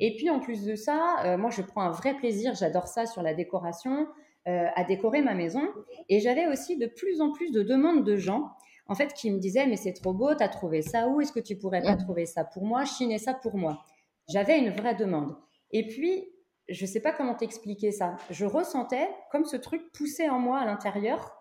Et 0.00 0.16
puis 0.16 0.30
en 0.30 0.40
plus 0.40 0.64
de 0.64 0.74
ça, 0.74 1.16
euh, 1.24 1.36
moi 1.36 1.50
je 1.50 1.62
prends 1.62 1.82
un 1.82 1.90
vrai 1.90 2.14
plaisir, 2.14 2.54
j'adore 2.54 2.88
ça 2.88 3.06
sur 3.06 3.22
la 3.22 3.34
décoration, 3.34 4.06
euh, 4.48 4.66
à 4.74 4.84
décorer 4.84 5.22
ma 5.22 5.34
maison. 5.34 5.62
Et 6.08 6.20
j'avais 6.20 6.46
aussi 6.46 6.76
de 6.76 6.86
plus 6.86 7.20
en 7.20 7.30
plus 7.32 7.50
de 7.50 7.62
demandes 7.62 8.04
de 8.04 8.16
gens 8.16 8.50
en 8.86 8.94
fait, 8.94 9.14
qui 9.14 9.30
me 9.30 9.38
disait, 9.38 9.66
mais 9.66 9.76
c'est 9.76 9.94
trop 9.94 10.12
beau, 10.12 10.34
t'as 10.34 10.48
trouvé 10.48 10.82
ça 10.82 11.08
où? 11.08 11.20
Est-ce 11.20 11.32
que 11.32 11.40
tu 11.40 11.56
pourrais 11.56 11.82
pas 11.82 11.96
trouver 11.96 12.26
ça 12.26 12.44
pour 12.44 12.66
moi? 12.66 12.84
Chiner 12.84 13.18
ça 13.18 13.32
pour 13.32 13.56
moi. 13.56 13.82
J'avais 14.28 14.58
une 14.58 14.70
vraie 14.70 14.94
demande. 14.94 15.34
Et 15.70 15.86
puis, 15.86 16.28
je 16.68 16.86
sais 16.86 17.00
pas 17.00 17.12
comment 17.12 17.34
t'expliquer 17.34 17.92
ça. 17.92 18.16
Je 18.30 18.44
ressentais 18.46 19.08
comme 19.30 19.44
ce 19.44 19.56
truc 19.56 19.82
poussait 19.92 20.28
en 20.28 20.38
moi 20.38 20.58
à 20.58 20.64
l'intérieur 20.64 21.36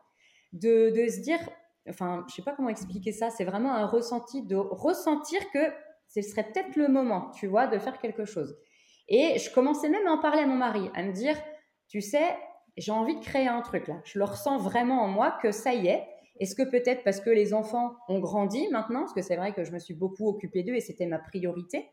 de, 0.51 0.89
de 0.89 1.07
se 1.09 1.21
dire, 1.21 1.39
enfin, 1.89 2.25
je 2.29 2.35
sais 2.35 2.41
pas 2.41 2.53
comment 2.53 2.69
expliquer 2.69 3.11
ça. 3.11 3.29
C'est 3.29 3.45
vraiment 3.45 3.73
un 3.73 3.85
ressenti 3.85 4.41
de 4.43 4.55
ressentir 4.55 5.39
que 5.51 5.71
ce 6.09 6.21
serait 6.21 6.43
peut-être 6.51 6.75
le 6.75 6.87
moment, 6.87 7.31
tu 7.31 7.47
vois, 7.47 7.67
de 7.67 7.79
faire 7.79 7.99
quelque 7.99 8.25
chose. 8.25 8.55
Et 9.07 9.37
je 9.39 9.51
commençais 9.53 9.89
même 9.89 10.07
à 10.07 10.11
en 10.11 10.19
parler 10.19 10.41
à 10.41 10.47
mon 10.47 10.55
mari, 10.55 10.89
à 10.93 11.03
me 11.03 11.11
dire, 11.11 11.35
tu 11.87 12.01
sais, 12.01 12.37
j'ai 12.77 12.91
envie 12.91 13.15
de 13.15 13.23
créer 13.23 13.47
un 13.47 13.61
truc 13.61 13.87
là. 13.87 14.01
Je 14.05 14.19
le 14.19 14.25
ressens 14.25 14.57
vraiment 14.57 15.01
en 15.01 15.07
moi 15.07 15.37
que 15.41 15.51
ça 15.51 15.73
y 15.73 15.87
est, 15.87 16.07
est-ce 16.39 16.55
que 16.55 16.63
peut-être 16.63 17.03
parce 17.03 17.19
que 17.19 17.29
les 17.29 17.53
enfants 17.53 17.95
ont 18.07 18.19
grandi 18.19 18.67
maintenant, 18.69 19.01
parce 19.01 19.13
que 19.13 19.21
c'est 19.21 19.35
vrai 19.35 19.53
que 19.53 19.63
je 19.63 19.71
me 19.71 19.79
suis 19.79 19.93
beaucoup 19.93 20.27
occupée 20.27 20.63
d'eux 20.63 20.75
et 20.75 20.81
c'était 20.81 21.05
ma 21.05 21.19
priorité, 21.19 21.89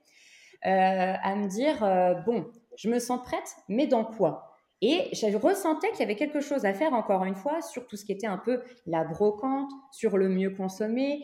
euh, 0.67 1.15
à 1.23 1.37
me 1.37 1.49
dire, 1.49 1.83
euh, 1.85 2.15
bon, 2.27 2.51
je 2.81 2.89
me 2.89 2.99
sens 2.99 3.21
prête, 3.23 3.57
mais 3.69 3.87
dans 3.87 4.05
quoi 4.05 4.55
Et 4.81 5.11
je 5.13 5.37
ressentais 5.37 5.91
qu'il 5.91 6.01
y 6.01 6.05
avait 6.05 6.17
quelque 6.17 6.41
chose 6.41 6.65
à 6.65 6.73
faire, 6.73 6.95
encore 6.95 7.27
une 7.27 7.35
fois, 7.35 7.61
sur 7.61 7.87
tout 7.87 7.97
ce 7.97 8.07
qui 8.07 8.13
était 8.13 8.27
un 8.27 8.39
peu 8.39 8.63
la 8.87 9.05
brocante, 9.05 9.71
sur 9.93 10.17
le 10.17 10.31
mieux 10.31 10.49
consommer. 10.49 11.21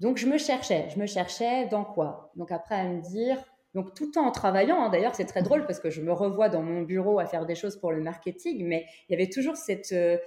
Donc 0.00 0.16
je 0.16 0.26
me 0.26 0.38
cherchais, 0.38 0.88
je 0.92 0.98
me 0.98 1.06
cherchais 1.06 1.66
dans 1.66 1.84
quoi 1.84 2.32
Donc 2.34 2.50
après 2.50 2.74
à 2.74 2.82
me 2.82 3.00
dire, 3.00 3.38
donc 3.74 3.94
tout 3.94 4.18
en 4.18 4.32
travaillant, 4.32 4.82
hein, 4.82 4.88
d'ailleurs 4.88 5.14
c'est 5.14 5.26
très 5.26 5.42
drôle 5.42 5.66
parce 5.66 5.78
que 5.78 5.90
je 5.90 6.02
me 6.02 6.12
revois 6.12 6.48
dans 6.48 6.62
mon 6.62 6.82
bureau 6.82 7.20
à 7.20 7.26
faire 7.26 7.46
des 7.46 7.54
choses 7.54 7.76
pour 7.76 7.92
le 7.92 8.00
marketing, 8.00 8.66
mais 8.66 8.86
il 9.08 9.12
y 9.12 9.14
avait 9.14 9.30
toujours 9.30 9.56
cette... 9.56 9.92
Euh, 9.92 10.18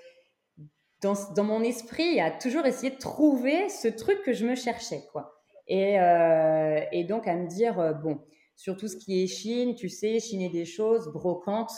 dans, 1.01 1.43
mon 1.43 1.61
esprit 1.63 2.21
a 2.21 2.31
toujours 2.31 2.65
essayé 2.65 2.91
de 2.91 2.97
trouver 2.97 3.67
ce 3.67 3.89
truc 3.89 4.21
que 4.23 4.31
je 4.31 4.45
me 4.45 4.55
cherchais, 4.55 5.03
quoi. 5.11 5.33
Et, 5.67 5.99
euh, 5.99 6.81
donc 7.07 7.27
à 7.27 7.35
me 7.35 7.47
dire, 7.47 7.79
euh, 7.79 7.93
bon, 7.93 8.21
sur 8.59 8.75
tout 8.75 8.89
ce 8.89 8.97
qui 8.97 9.23
est 9.23 9.27
Chine, 9.27 9.73
tu 9.73 9.87
sais, 9.87 10.19
chiner 10.19 10.49
des 10.49 10.65
choses, 10.65 11.13
brocante, 11.13 11.71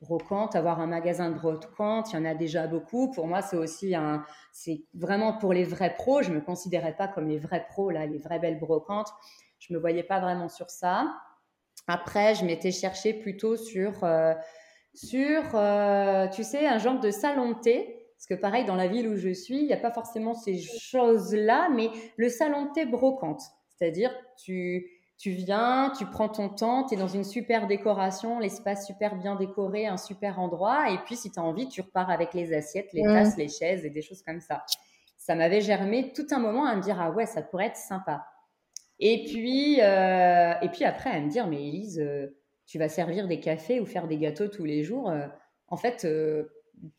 brocante, 0.00 0.54
avoir 0.54 0.78
un 0.78 0.86
magasin 0.86 1.28
de 1.28 1.34
brocante, 1.34 2.12
il 2.12 2.14
y 2.14 2.18
en 2.20 2.24
a 2.24 2.36
déjà 2.36 2.68
beaucoup. 2.68 3.10
Pour 3.10 3.26
moi, 3.26 3.42
c'est 3.42 3.56
aussi 3.56 3.96
un, 3.96 4.24
c'est 4.52 4.84
vraiment 4.94 5.36
pour 5.38 5.52
les 5.52 5.64
vrais 5.64 5.92
pros. 5.92 6.22
Je 6.22 6.30
me 6.30 6.40
considérais 6.40 6.94
pas 6.94 7.08
comme 7.08 7.26
les 7.26 7.40
vrais 7.40 7.66
pros, 7.68 7.90
là, 7.90 8.06
les 8.06 8.18
vraies 8.18 8.38
belles 8.38 8.60
brocantes. 8.60 9.08
Je 9.58 9.74
me 9.74 9.78
voyais 9.80 10.04
pas 10.04 10.20
vraiment 10.20 10.48
sur 10.48 10.70
ça. 10.70 11.12
Après, 11.88 12.36
je 12.36 12.44
m'étais 12.44 12.70
cherché 12.70 13.12
plutôt 13.12 13.56
sur, 13.56 14.04
euh, 14.04 14.34
sur, 14.94 15.42
euh, 15.56 16.28
tu 16.28 16.44
sais, 16.44 16.64
un 16.64 16.78
genre 16.78 17.00
de 17.00 17.10
salon 17.10 17.54
de 17.54 17.58
thé 17.58 18.06
parce 18.16 18.26
que 18.28 18.34
pareil, 18.34 18.64
dans 18.64 18.76
la 18.76 18.86
ville 18.86 19.08
où 19.08 19.16
je 19.16 19.34
suis, 19.34 19.58
il 19.58 19.66
n'y 19.66 19.72
a 19.72 19.78
pas 19.78 19.90
forcément 19.90 20.34
ces 20.34 20.60
choses-là, 20.60 21.70
mais 21.70 21.90
le 22.16 22.28
salon 22.28 22.66
de 22.66 22.70
thé 22.70 22.86
brocante. 22.86 23.42
C'est-à-dire, 23.76 24.14
tu, 24.36 24.93
tu 25.18 25.30
viens, 25.30 25.92
tu 25.96 26.06
prends 26.06 26.28
ton 26.28 26.48
temps, 26.48 26.84
tu 26.84 26.94
es 26.94 26.96
dans 26.96 27.08
une 27.08 27.24
super 27.24 27.66
décoration, 27.66 28.38
l'espace 28.38 28.86
super 28.86 29.16
bien 29.16 29.36
décoré, 29.36 29.86
un 29.86 29.96
super 29.96 30.40
endroit. 30.40 30.90
Et 30.90 30.98
puis, 30.98 31.16
si 31.16 31.30
tu 31.30 31.38
as 31.38 31.42
envie, 31.42 31.68
tu 31.68 31.80
repars 31.80 32.10
avec 32.10 32.34
les 32.34 32.52
assiettes, 32.52 32.92
les 32.92 33.02
tasses, 33.02 33.36
les 33.36 33.48
chaises 33.48 33.84
et 33.84 33.90
des 33.90 34.02
choses 34.02 34.22
comme 34.22 34.40
ça. 34.40 34.64
Ça 35.16 35.34
m'avait 35.34 35.60
germé 35.60 36.12
tout 36.12 36.26
un 36.32 36.38
moment 36.38 36.66
à 36.66 36.76
me 36.76 36.82
dire, 36.82 37.00
ah 37.00 37.10
ouais, 37.10 37.26
ça 37.26 37.42
pourrait 37.42 37.66
être 37.66 37.76
sympa. 37.76 38.26
Et 38.98 39.24
puis, 39.24 39.80
euh, 39.80 40.54
et 40.60 40.68
puis 40.68 40.84
après, 40.84 41.10
à 41.10 41.20
me 41.20 41.30
dire, 41.30 41.46
mais 41.46 41.68
Elise, 41.68 42.00
euh, 42.00 42.36
tu 42.66 42.78
vas 42.78 42.88
servir 42.88 43.28
des 43.28 43.40
cafés 43.40 43.80
ou 43.80 43.86
faire 43.86 44.06
des 44.06 44.18
gâteaux 44.18 44.48
tous 44.48 44.64
les 44.64 44.84
jours. 44.84 45.10
Euh, 45.10 45.26
en 45.68 45.76
fait, 45.76 46.06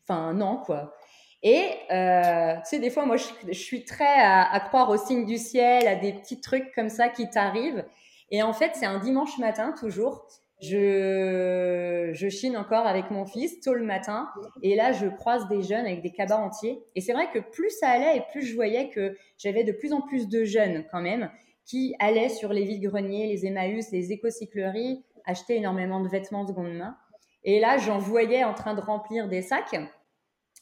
enfin, 0.02 0.32
non, 0.32 0.56
quoi. 0.64 0.94
Et 1.42 1.76
euh, 1.92 2.56
tu 2.56 2.60
sais, 2.64 2.78
des 2.78 2.90
fois, 2.90 3.06
moi, 3.06 3.16
je, 3.16 3.52
suis 3.52 3.84
très 3.84 4.18
à, 4.18 4.58
croire 4.60 4.90
au 4.90 4.96
signe 4.96 5.24
du 5.24 5.38
ciel, 5.38 5.86
à 5.86 5.94
des 5.94 6.12
petits 6.12 6.40
trucs 6.40 6.72
comme 6.74 6.88
ça 6.88 7.08
qui 7.08 7.30
t'arrivent. 7.30 7.84
Et 8.30 8.42
en 8.42 8.52
fait, 8.52 8.72
c'est 8.74 8.86
un 8.86 8.98
dimanche 8.98 9.38
matin, 9.38 9.72
toujours. 9.78 10.26
Je, 10.60 12.10
je 12.14 12.28
chine 12.28 12.56
encore 12.56 12.86
avec 12.86 13.10
mon 13.10 13.26
fils 13.26 13.60
tôt 13.60 13.74
le 13.74 13.84
matin. 13.84 14.28
Et 14.62 14.74
là, 14.74 14.92
je 14.92 15.06
croise 15.06 15.48
des 15.48 15.62
jeunes 15.62 15.84
avec 15.84 16.02
des 16.02 16.12
cabas 16.12 16.38
entiers. 16.38 16.82
Et 16.94 17.00
c'est 17.00 17.12
vrai 17.12 17.30
que 17.32 17.38
plus 17.38 17.70
ça 17.70 17.88
allait 17.88 18.16
et 18.16 18.22
plus 18.30 18.42
je 18.42 18.54
voyais 18.54 18.88
que 18.88 19.16
j'avais 19.36 19.64
de 19.64 19.72
plus 19.72 19.92
en 19.92 20.00
plus 20.00 20.28
de 20.28 20.44
jeunes 20.44 20.84
quand 20.90 21.02
même 21.02 21.30
qui 21.66 21.94
allaient 21.98 22.28
sur 22.28 22.52
les 22.52 22.64
vides-greniers, 22.64 23.26
les 23.26 23.44
Emmaüs, 23.44 23.90
les 23.90 24.12
écocycleries, 24.12 25.04
acheter 25.26 25.56
énormément 25.56 26.00
de 26.00 26.08
vêtements 26.08 26.44
de 26.44 26.48
seconde 26.48 26.72
main. 26.72 26.96
Et 27.44 27.60
là, 27.60 27.76
j'en 27.76 27.98
voyais 27.98 28.44
en 28.44 28.54
train 28.54 28.74
de 28.74 28.80
remplir 28.80 29.28
des 29.28 29.42
sacs. 29.42 29.76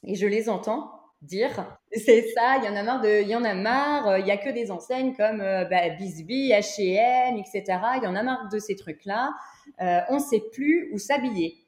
Et 0.03 0.15
je 0.15 0.27
les 0.27 0.49
entends 0.49 0.91
dire 1.25 1.79
c'est 1.93 2.23
ça, 2.35 2.57
il 2.59 2.65
y 2.65 2.69
en 2.69 2.77
a 2.77 2.83
marre 2.83 3.01
de, 3.01 3.23
il 3.23 3.29
y 3.29 3.37
en 3.37 3.45
a 3.45 3.55
marre, 3.55 4.09
euh, 4.09 4.19
il 4.19 4.27
y 4.27 4.31
a 4.31 4.37
que 4.37 4.51
des 4.51 4.71
enseignes 4.71 5.15
comme 5.15 5.41
euh, 5.41 5.65
bah, 5.65 5.89
Bisbee, 5.91 6.51
H&M, 6.51 7.37
etc. 7.37 7.79
Il 7.97 8.05
y 8.05 8.07
en 8.07 8.17
a 8.17 8.23
marre 8.23 8.49
de 8.49 8.59
ces 8.59 8.77
trucs-là. 8.77 9.33
Euh, 9.81 10.01
on 10.09 10.15
ne 10.15 10.21
sait 10.21 10.43
plus 10.53 10.91
où 10.93 10.99
s'habiller. 10.99 11.65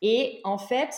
Et 0.00 0.40
en 0.44 0.58
fait, 0.58 0.94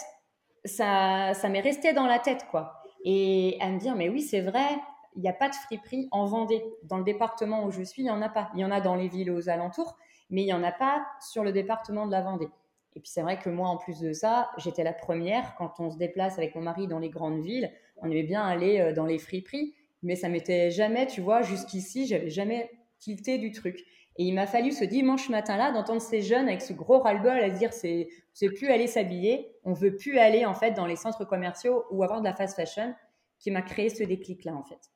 ça, 0.65 1.35
ça 1.35 1.49
m'est 1.49 1.61
resté 1.61 1.93
dans 1.93 2.07
la 2.07 2.19
tête, 2.19 2.47
quoi. 2.51 2.83
Et 3.05 3.59
à 3.61 3.69
me 3.69 3.79
dire, 3.79 3.95
mais 3.97 4.09
oui, 4.09 4.23
c'est 4.23 4.41
vrai, 4.41 4.69
il 5.17 5.23
n'y 5.23 5.29
a 5.29 5.35
pas 5.35 5.49
de 5.49 5.55
friperie 5.55 6.09
en 6.11 6.25
Vendée. 6.25 6.65
Dans 6.85 6.99
le 6.99 7.05
département 7.05 7.65
où 7.65 7.71
je 7.71 7.83
suis, 7.83 8.03
il 8.03 8.07
n'y 8.07 8.11
en 8.11 8.23
a 8.23 8.29
pas. 8.29 8.51
Il 8.55 8.61
y 8.61 8.65
en 8.65 8.71
a 8.71 8.81
dans 8.81 8.95
les 8.95 9.09
villes 9.09 9.31
aux 9.31 9.49
alentours, 9.49 9.97
mais 10.31 10.43
il 10.43 10.47
n'y 10.47 10.55
en 10.55 10.63
a 10.63 10.73
pas 10.73 11.05
sur 11.21 11.45
le 11.45 11.53
département 11.53 12.07
de 12.07 12.13
la 12.13 12.23
Vendée. 12.23 12.49
Et 12.97 13.01
puis 13.01 13.11
c'est 13.11 13.23
vrai 13.23 13.39
que 13.39 13.51
moi, 13.51 13.69
en 13.69 13.77
plus 13.77 14.01
de 14.01 14.13
ça, 14.13 14.51
j'étais 14.59 14.85
la 14.85 14.93
première 14.93 15.55
quand 15.57 15.81
on 15.81 15.91
se 15.91 15.99
déplace 15.99 16.39
avec 16.39 16.55
mon 16.55 16.63
mari 16.63 16.87
dans 16.87 16.99
les 16.99 17.11
grandes 17.11 17.43
villes. 17.43 17.73
On 17.97 18.11
aimait 18.11 18.23
bien 18.23 18.43
aller 18.43 18.81
euh, 18.81 18.93
dans 18.93 19.07
les 19.07 19.19
friperies, 19.19 19.75
mais 20.03 20.17
ça 20.17 20.29
m'était 20.29 20.71
jamais, 20.71 21.07
tu 21.07 21.21
vois, 21.21 21.43
jusqu'ici, 21.43 22.07
j'avais 22.07 22.31
jamais 22.31 22.71
tilté 22.99 23.39
du 23.39 23.51
truc. 23.51 23.85
Et 24.17 24.25
il 24.25 24.33
m'a 24.33 24.47
fallu 24.47 24.71
ce 24.71 24.85
dimanche 24.85 25.29
matin-là 25.29 25.73
d'entendre 25.73 26.01
ces 26.01 26.23
jeunes 26.23 26.47
avec 26.47 26.63
ce 26.63 26.73
gros 26.73 27.01
ras-le-bol 27.01 27.37
à 27.37 27.51
dire 27.51 27.73
c'est 27.73 28.09
c'est 28.33 28.49
plus 28.49 28.69
aller 28.69 28.87
s'habiller, 28.87 29.53
on 29.65 29.73
veut 29.73 29.97
plus 29.97 30.19
aller 30.19 30.45
en 30.45 30.55
fait 30.55 30.73
dans 30.73 30.87
les 30.87 30.97
centres 30.97 31.25
commerciaux 31.25 31.85
ou 31.91 32.03
avoir 32.05 32.21
de 32.21 32.25
la 32.25 32.35
fast 32.35 32.57
fashion, 32.57 32.95
qui 33.39 33.51
m'a 33.51 33.63
créé 33.63 33.89
ce 33.89 34.05
déclic-là 34.05 34.55
en 34.55 34.63
fait. 34.63 34.91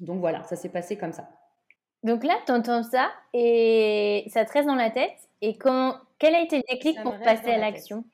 Donc 0.00 0.20
voilà, 0.20 0.42
ça 0.44 0.56
s'est 0.56 0.68
passé 0.68 0.96
comme 0.96 1.12
ça. 1.12 1.28
Donc 2.02 2.24
là, 2.24 2.34
tu 2.46 2.52
entends 2.52 2.82
ça 2.82 3.10
et 3.32 4.24
ça 4.28 4.44
te 4.44 4.52
reste 4.52 4.66
dans 4.66 4.74
la 4.74 4.90
tête. 4.90 5.16
Et 5.40 5.58
quand, 5.58 5.96
quel 6.18 6.34
a 6.34 6.40
été 6.40 6.58
le 6.58 6.62
déclic 6.68 7.02
pour 7.02 7.18
passer 7.18 7.50
à 7.50 7.58
l'action? 7.58 8.04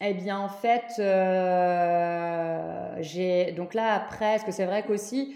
Eh 0.00 0.14
bien, 0.14 0.38
en 0.38 0.48
fait, 0.48 0.92
euh, 0.98 2.96
j'ai 3.00 3.52
donc 3.52 3.74
là 3.74 3.94
après, 3.94 4.32
parce 4.32 4.44
que 4.44 4.52
c'est 4.52 4.66
vrai 4.66 4.84
qu'aussi, 4.84 5.34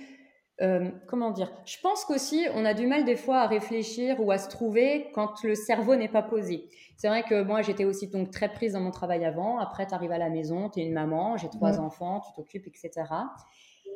euh, 0.60 0.90
comment 1.06 1.30
dire, 1.30 1.50
je 1.64 1.76
pense 1.80 2.04
qu'aussi 2.04 2.46
on 2.54 2.64
a 2.64 2.74
du 2.74 2.86
mal 2.86 3.04
des 3.04 3.14
fois 3.16 3.38
à 3.42 3.46
réfléchir 3.46 4.20
ou 4.20 4.32
à 4.32 4.38
se 4.38 4.48
trouver 4.48 5.10
quand 5.14 5.42
le 5.44 5.54
cerveau 5.54 5.94
n'est 5.94 6.08
pas 6.08 6.22
posé. 6.22 6.68
C'est 6.96 7.08
vrai 7.08 7.22
que 7.22 7.42
moi 7.42 7.62
j'étais 7.62 7.84
aussi 7.84 8.08
donc 8.08 8.32
très 8.32 8.52
prise 8.52 8.72
dans 8.72 8.80
mon 8.80 8.90
travail 8.90 9.24
avant. 9.24 9.58
Après, 9.58 9.86
tu 9.86 9.94
arrives 9.94 10.12
à 10.12 10.18
la 10.18 10.28
maison, 10.28 10.68
tu 10.68 10.80
es 10.80 10.82
une 10.82 10.94
maman, 10.94 11.36
j'ai 11.36 11.48
trois 11.48 11.78
enfants, 11.78 12.20
tu 12.20 12.32
t'occupes, 12.34 12.66
etc 12.66 13.04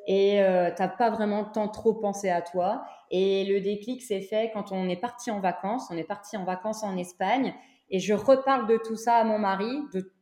et 0.07 0.43
euh, 0.43 0.71
t'as 0.75 0.89
pas 0.89 1.11
vraiment 1.11 1.45
temps 1.45 1.69
trop 1.69 1.95
pensé 1.95 2.29
à 2.31 2.43
toi. 2.43 2.85
Et 3.11 3.45
le 3.45 3.61
déclic 3.61 4.03
s'est 4.03 4.21
fait 4.21 4.51
quand 4.53 4.73
on 4.73 4.89
est 4.89 4.97
parti 4.97 5.31
en 5.31 5.41
vacances. 5.41 5.89
On 5.91 5.97
est 5.97 6.05
parti 6.05 6.37
en 6.37 6.45
vacances 6.45 6.83
en 6.83 6.97
Espagne 6.97 7.55
et 7.91 7.99
je 7.99 8.15
reparle 8.15 8.67
de 8.67 8.77
tout 8.77 8.97
ça 8.97 9.17
à 9.17 9.25
mon 9.25 9.39
mari, 9.39 9.71
de 9.93 10.13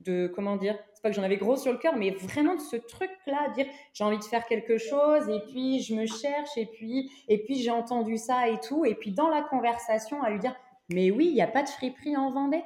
de 0.00 0.30
comment 0.34 0.56
dire, 0.56 0.78
c'est 0.92 1.02
pas 1.02 1.08
que 1.08 1.16
j'en 1.16 1.22
avais 1.22 1.38
gros 1.38 1.56
sur 1.56 1.72
le 1.72 1.78
cœur, 1.78 1.96
mais 1.96 2.10
vraiment 2.10 2.54
de 2.54 2.60
ce 2.60 2.76
truc-là, 2.76 3.48
dire 3.54 3.64
j'ai 3.94 4.04
envie 4.04 4.18
de 4.18 4.24
faire 4.24 4.44
quelque 4.44 4.76
chose 4.76 5.26
et 5.30 5.40
puis 5.48 5.80
je 5.80 5.94
me 5.94 6.04
cherche 6.04 6.50
et 6.58 6.66
puis 6.66 7.10
et 7.28 7.42
puis 7.42 7.54
j'ai 7.56 7.70
entendu 7.70 8.18
ça 8.18 8.48
et 8.48 8.60
tout 8.60 8.84
et 8.84 8.94
puis 8.94 9.12
dans 9.12 9.30
la 9.30 9.40
conversation 9.40 10.22
à 10.22 10.28
lui 10.28 10.38
dire 10.38 10.54
mais 10.88 11.10
oui, 11.10 11.26
il 11.28 11.34
n'y 11.34 11.42
a 11.42 11.48
pas 11.48 11.62
de 11.62 11.68
friperie 11.68 12.16
en 12.16 12.30
Vendée. 12.30 12.64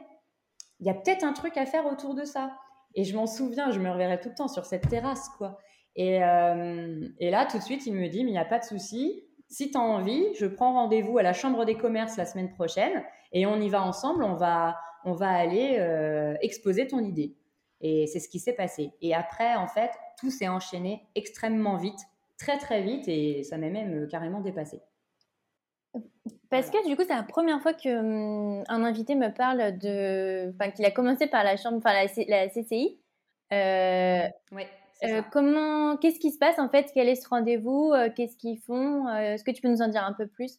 Il 0.80 0.86
y 0.86 0.90
a 0.90 0.94
peut-être 0.94 1.24
un 1.24 1.32
truc 1.32 1.56
à 1.56 1.66
faire 1.66 1.86
autour 1.86 2.14
de 2.14 2.24
ça. 2.24 2.56
Et 2.94 3.04
je 3.04 3.16
m'en 3.16 3.26
souviens, 3.26 3.70
je 3.70 3.78
me 3.78 3.90
reverrai 3.90 4.20
tout 4.20 4.30
le 4.30 4.34
temps 4.34 4.48
sur 4.48 4.66
cette 4.66 4.88
terrasse, 4.88 5.28
quoi. 5.38 5.58
Et, 5.96 6.22
euh, 6.22 7.08
et 7.18 7.30
là, 7.30 7.46
tout 7.46 7.58
de 7.58 7.62
suite, 7.62 7.86
il 7.86 7.94
me 7.94 8.08
dit, 8.08 8.24
mais 8.24 8.30
il 8.30 8.34
n'y 8.34 8.38
a 8.38 8.44
pas 8.44 8.58
de 8.58 8.64
souci. 8.64 9.24
Si 9.48 9.70
tu 9.70 9.76
as 9.76 9.80
envie, 9.80 10.24
je 10.38 10.46
prends 10.46 10.72
rendez-vous 10.72 11.18
à 11.18 11.22
la 11.22 11.32
Chambre 11.32 11.64
des 11.64 11.76
commerces 11.76 12.16
la 12.16 12.26
semaine 12.26 12.50
prochaine 12.50 13.02
et 13.32 13.46
on 13.46 13.60
y 13.60 13.68
va 13.68 13.82
ensemble, 13.82 14.22
on 14.24 14.34
va, 14.34 14.76
on 15.04 15.12
va 15.12 15.30
aller 15.30 15.76
euh, 15.78 16.36
exposer 16.40 16.86
ton 16.86 17.00
idée. 17.00 17.36
Et 17.80 18.06
c'est 18.06 18.20
ce 18.20 18.28
qui 18.28 18.38
s'est 18.38 18.52
passé. 18.52 18.92
Et 19.00 19.14
après, 19.14 19.56
en 19.56 19.66
fait, 19.66 19.90
tout 20.18 20.30
s'est 20.30 20.48
enchaîné 20.48 21.08
extrêmement 21.14 21.76
vite, 21.76 21.98
très 22.38 22.58
très 22.58 22.82
vite, 22.82 23.08
et 23.08 23.42
ça 23.42 23.56
m'a 23.58 23.70
même 23.70 24.04
euh, 24.04 24.06
carrément 24.06 24.40
dépassé. 24.40 24.82
Parce 26.50 26.68
que 26.68 26.86
du 26.86 26.96
coup, 26.96 27.02
c'est 27.02 27.14
la 27.14 27.22
première 27.22 27.62
fois 27.62 27.72
qu'un 27.72 28.00
hum, 28.00 28.64
invité 28.68 29.14
me 29.14 29.32
parle 29.32 29.78
de, 29.78 30.50
enfin, 30.50 30.70
qu'il 30.70 30.84
a 30.84 30.90
commencé 30.90 31.26
par 31.26 31.44
la 31.44 31.56
chambre, 31.56 31.78
enfin 31.78 31.92
la, 31.92 32.06
la 32.28 32.48
CCI. 32.48 33.00
Euh, 33.52 34.28
ouais. 34.52 34.68
Euh, 35.04 35.22
comment, 35.32 35.96
qu'est-ce 35.96 36.18
qui 36.18 36.30
se 36.30 36.38
passe 36.38 36.58
en 36.58 36.68
fait? 36.68 36.90
Quel 36.92 37.08
est 37.08 37.14
ce 37.14 37.28
rendez-vous? 37.28 37.92
Euh, 37.92 38.10
Qu'est-ce 38.14 38.36
qu'ils 38.36 38.58
font? 38.58 39.06
Euh, 39.08 39.34
Est-ce 39.34 39.44
que 39.44 39.50
tu 39.50 39.62
peux 39.62 39.68
nous 39.68 39.82
en 39.82 39.88
dire 39.88 40.04
un 40.04 40.12
peu 40.12 40.26
plus? 40.26 40.58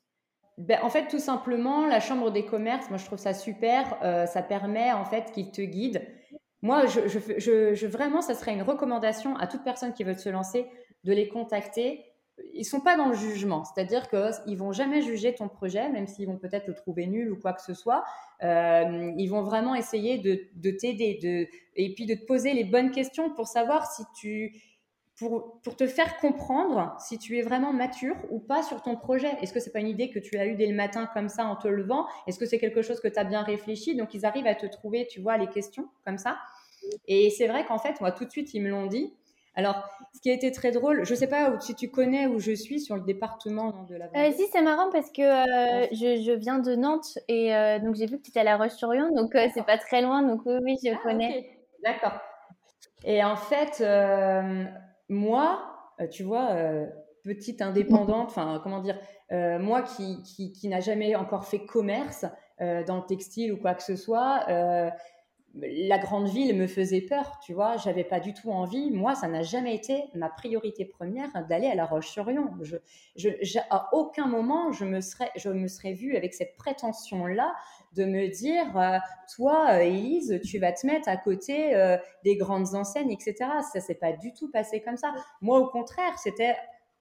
Ben, 0.58 0.80
en 0.84 0.90
fait, 0.90 1.08
tout 1.08 1.20
simplement, 1.20 1.88
la 1.88 2.00
chambre 2.00 2.32
des 2.32 2.46
commerces, 2.46 2.90
moi 2.90 2.98
je 2.98 3.06
trouve 3.06 3.20
ça 3.20 3.34
super. 3.34 3.98
ça 4.28 4.42
permet 4.42 4.92
en 4.92 5.06
fait 5.06 5.32
qu'ils 5.32 5.52
te 5.52 5.62
guident. 5.62 6.02
Moi, 6.62 6.86
je, 6.86 7.08
je, 7.08 7.74
je, 7.74 7.88
vraiment, 7.88 8.22
ça 8.22 8.36
serait 8.36 8.54
une 8.54 8.62
recommandation 8.62 9.36
à 9.38 9.48
toute 9.48 9.64
personne 9.64 9.94
qui 9.94 10.04
veut 10.04 10.14
se 10.14 10.30
lancer 10.30 10.68
de 11.04 11.14
les 11.14 11.28
contacter 11.28 12.11
ils 12.54 12.66
sont 12.66 12.82
pas 12.82 12.98
dans 12.98 13.08
le 13.08 13.16
jugement, 13.16 13.64
c'est-à-dire 13.64 14.10
qu'ils 14.10 14.58
vont 14.58 14.72
jamais 14.72 15.02
juger 15.02 15.34
ton 15.34 15.48
projet, 15.48 15.90
même 15.90 16.08
s'ils 16.08 16.28
vont 16.28 16.38
peut-être 16.38 16.68
le 16.68 16.74
trouver 16.74 17.08
nul 17.08 17.32
ou 17.32 17.40
quoi 17.40 17.54
que 17.54 17.62
ce 17.62 17.74
soit. 17.74 18.04
Euh, 18.44 19.12
ils 19.18 19.28
vont 19.28 19.42
vraiment 19.42 19.76
essayer 19.76 20.18
de, 20.18 20.48
de 20.56 20.72
t'aider, 20.72 21.20
de, 21.22 21.48
et 21.76 21.94
puis 21.94 22.06
de 22.06 22.16
te 22.16 22.26
poser 22.26 22.54
les 22.54 22.64
bonnes 22.64 22.92
questions 22.92 23.34
pour 23.34 23.48
savoir 23.48 23.92
si 23.92 24.04
tu, 24.16 24.62
pour, 25.18 25.62
pour, 25.62 25.76
te 25.76 25.88
faire 25.88 26.18
comprendre 26.18 26.96
si 27.00 27.20
tu 27.20 27.38
es 27.38 27.42
vraiment 27.42 27.74
mature 27.74 28.16
ou 28.30 28.40
pas 28.40 28.64
sur 28.64 28.82
ton 28.82 28.96
projet. 28.96 29.32
Est-ce 29.42 29.54
que 29.54 29.60
c'est 29.60 29.72
pas 29.72 29.80
une 29.80 29.88
idée 29.88 30.10
que 30.10 30.20
tu 30.20 30.38
as 30.38 30.48
eue 30.48 30.56
dès 30.56 30.68
le 30.68 30.76
matin 30.76 31.08
comme 31.14 31.30
ça 31.30 31.46
en 31.46 31.56
te 31.56 31.68
levant? 31.68 32.08
Est-ce 32.28 32.40
que 32.40 32.46
c'est 32.46 32.60
quelque 32.60 32.82
chose 32.82 33.00
que 33.00 33.08
tu 33.08 33.20
as 33.20 33.24
bien 33.24 33.44
réfléchi? 33.44 33.96
Donc 33.96 34.14
ils 34.14 34.26
arrivent 34.26 34.48
à 34.48 34.56
te 34.56 34.66
trouver, 34.66 35.08
tu 35.08 35.22
vois, 35.22 35.38
les 35.38 35.48
questions 35.48 35.88
comme 36.06 36.18
ça. 36.18 36.38
Et 37.08 37.30
c'est 37.30 37.48
vrai 37.48 37.66
qu'en 37.66 37.78
fait, 37.78 38.02
moi 38.02 38.12
tout 38.12 38.26
de 38.26 38.32
suite, 38.32 38.54
ils 38.54 38.62
me 38.62 38.70
l'ont 38.70 38.88
dit. 38.88 39.14
Alors, 39.56 39.84
ce 40.14 40.22
qui 40.22 40.30
a 40.30 40.34
été 40.34 40.52
très 40.52 40.72
drôle, 40.72 41.04
je 41.04 41.12
ne 41.12 41.18
sais 41.18 41.28
pas 41.28 41.60
si 41.60 41.76
tu 41.76 41.90
connais 41.90 42.26
où 42.26 42.40
je 42.40 42.54
suis 42.54 42.80
sur 42.80 42.96
le 42.96 43.02
département 43.02 43.84
de 43.90 43.96
la 43.96 44.08
Vendée. 44.08 44.20
Euh, 44.20 44.32
si, 44.32 44.48
c'est 44.52 44.62
marrant 44.62 44.90
parce 44.92 45.12
que 45.12 45.22
euh, 45.22 45.88
je, 45.92 46.32
viens 46.36 46.60
de 46.60 46.76
Nantes 46.76 47.18
et 47.28 47.54
euh, 47.54 47.80
donc 47.80 47.96
j'ai 47.96 48.06
vu 48.06 48.18
que 48.18 48.24
tu 48.24 48.30
étais 48.30 48.40
à 48.40 48.44
La 48.44 48.58
Roche-sur-Yon, 48.58 49.14
donc 49.14 49.32
c'est 49.54 49.66
pas 49.66 49.78
très 49.78 50.02
loin, 50.02 50.22
donc 50.22 50.42
oui, 50.46 50.58
oui 50.62 50.78
je 50.84 50.92
ah, 50.94 51.00
connais. 51.04 51.50
D'accord. 51.84 52.14
Et 53.04 53.24
en 53.24 53.36
fait, 53.36 53.84
moi, 55.10 55.66
tu 56.12 56.24
vois, 56.24 56.56
petite 57.24 57.62
indépendante, 57.62 58.28
enfin, 58.30 58.62
comment 58.64 58.80
dire, 58.80 59.00
moi 59.32 59.82
qui, 59.82 60.22
qui, 60.24 60.54
qui 60.54 60.70
n'a 60.70 60.80
jamais 60.80 61.16
encore 61.16 61.46
fait 61.46 61.66
commerce 61.66 62.26
dans 62.60 62.98
le 62.98 63.06
textile 63.08 63.52
ou 63.54 63.58
quoi 63.58 63.74
que 63.74 63.84
ce 63.84 63.96
soit, 63.96 64.46
la 65.54 65.98
grande 65.98 66.30
ville 66.30 66.56
me 66.56 66.66
faisait 66.66 67.02
peur, 67.02 67.40
tu 67.44 67.54
vois, 67.54 67.76
j'avais 67.76 68.06
pas 68.06 68.20
du 68.20 68.34
tout 68.34 68.52
envie. 68.52 68.90
Moi, 68.90 69.16
ça 69.16 69.28
n'a 69.28 69.42
jamais 69.42 69.76
été 69.76 70.06
ma 70.14 70.30
priorité 70.30 70.86
première 70.86 71.30
d'aller 71.48 71.68
à 71.68 71.76
La 71.76 71.86
Roche-sur-Yon. 71.86 72.52
Je, 73.16 73.60
à 73.70 73.90
aucun 73.94 74.28
moment, 74.28 74.72
je 74.72 74.86
me 74.86 75.02
serais, 75.02 75.30
je 75.36 75.50
me 75.50 75.68
serais 75.68 75.94
vue 75.94 76.16
avec 76.16 76.34
cette 76.34 76.56
prétention-là 76.56 77.54
de 77.94 78.06
me 78.06 78.28
dire, 78.30 78.78
euh, 78.78 78.98
toi, 79.36 79.84
Elise, 79.84 80.40
tu 80.46 80.58
vas 80.58 80.72
te 80.72 80.88
mettre 80.88 81.10
à 81.10 81.18
côté 81.18 81.76
euh, 81.76 81.98
des 82.24 82.38
grandes 82.38 82.74
enseignes, 82.74 83.12
etc. 83.12 83.36
Ça 83.74 83.82
s'est 83.82 83.96
pas 83.96 84.14
du 84.14 84.34
tout 84.34 84.50
passé 84.50 84.82
comme 84.82 84.98
ça. 84.98 85.14
Moi, 85.42 85.60
au 85.60 85.68
contraire, 85.68 86.18
c'était, 86.18 86.56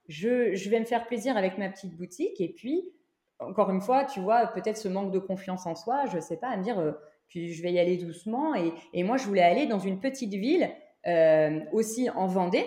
je, 0.08 0.54
je 0.54 0.70
vais 0.70 0.80
me 0.80 0.84
faire 0.84 1.06
plaisir 1.06 1.36
avec 1.36 1.56
ma 1.56 1.68
petite 1.68 1.96
boutique 1.96 2.40
et 2.40 2.48
puis, 2.48 2.90
encore 3.38 3.70
une 3.70 3.80
fois, 3.80 4.04
tu 4.04 4.18
vois, 4.18 4.48
peut-être 4.48 4.76
ce 4.76 4.88
manque 4.88 5.12
de 5.12 5.20
confiance 5.20 5.66
en 5.66 5.76
soi, 5.76 6.06
je 6.06 6.18
sais 6.18 6.36
pas, 6.36 6.48
à 6.48 6.56
me 6.56 6.64
dire, 6.64 6.78
euh, 6.80 6.92
puis 7.30 7.54
je 7.54 7.62
vais 7.62 7.72
y 7.72 7.78
aller 7.78 7.96
doucement. 7.96 8.54
Et, 8.92 9.02
moi, 9.02 9.16
je 9.16 9.24
voulais 9.24 9.42
aller 9.42 9.66
dans 9.66 9.78
une 9.78 10.00
petite 10.00 10.34
ville, 10.34 10.70
euh, 11.06 11.60
aussi 11.72 12.10
en 12.10 12.26
Vendée, 12.26 12.66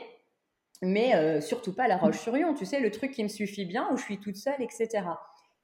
mais 0.81 1.13
euh, 1.15 1.41
surtout 1.41 1.75
pas 1.75 1.83
à 1.83 1.87
La 1.87 1.97
Roche-sur-Yon. 1.97 2.55
Tu 2.55 2.65
sais, 2.65 2.79
le 2.79 2.89
truc 2.89 3.11
qui 3.11 3.23
me 3.23 3.29
suffit 3.29 3.65
bien, 3.65 3.87
où 3.91 3.97
je 3.97 4.03
suis 4.03 4.19
toute 4.19 4.37
seule, 4.37 4.61
etc. 4.61 5.05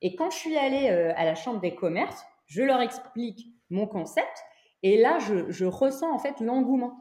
Et 0.01 0.15
quand 0.15 0.29
je 0.29 0.37
suis 0.37 0.55
allée 0.55 0.89
euh, 0.91 1.13
à 1.15 1.25
la 1.25 1.33
Chambre 1.33 1.61
des 1.61 1.73
commerces, 1.73 2.23
je 2.45 2.61
leur 2.61 2.81
explique 2.81 3.47
mon 3.69 3.87
concept. 3.87 4.43
Et 4.83 4.97
là, 4.97 5.17
je, 5.19 5.65
ressens 5.65 6.13
en 6.13 6.19
fait 6.19 6.39
l'engouement. 6.41 6.97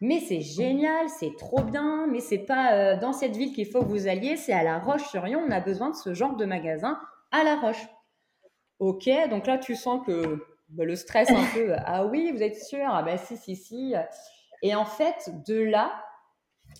Mais 0.00 0.20
c'est 0.20 0.42
génial, 0.42 1.08
c'est 1.08 1.34
trop 1.38 1.62
bien, 1.62 2.06
mais 2.06 2.20
c'est 2.20 2.44
pas 2.44 2.96
dans 2.96 3.14
cette 3.14 3.34
ville 3.34 3.54
qu'il 3.54 3.66
faut 3.66 3.80
que 3.80 3.88
vous 3.88 4.08
alliez, 4.08 4.36
c'est 4.36 4.52
à 4.52 4.62
La 4.62 4.78
Roche-sur-Yon. 4.78 5.44
On 5.48 5.50
a 5.50 5.60
besoin 5.60 5.90
de 5.90 5.96
ce 5.96 6.12
genre 6.12 6.36
de 6.36 6.44
magasin 6.44 6.98
à 7.32 7.44
La 7.44 7.56
Roche. 7.56 7.86
Ok, 8.78 9.08
donc 9.30 9.46
là, 9.46 9.56
tu 9.56 9.74
sens 9.74 10.04
que 10.06 10.38
bah, 10.68 10.84
le 10.84 10.96
stress 10.96 11.30
un 11.30 11.44
peu. 11.54 11.74
Ah 11.84 12.06
oui, 12.06 12.32
vous 12.32 12.42
êtes 12.42 12.62
sûr? 12.62 12.86
Ah 12.88 13.02
ben 13.02 13.16
si, 13.18 13.36
si, 13.36 13.56
si. 13.56 13.94
Et 14.62 14.74
en 14.74 14.84
fait, 14.84 15.30
de 15.46 15.62
là, 15.62 15.92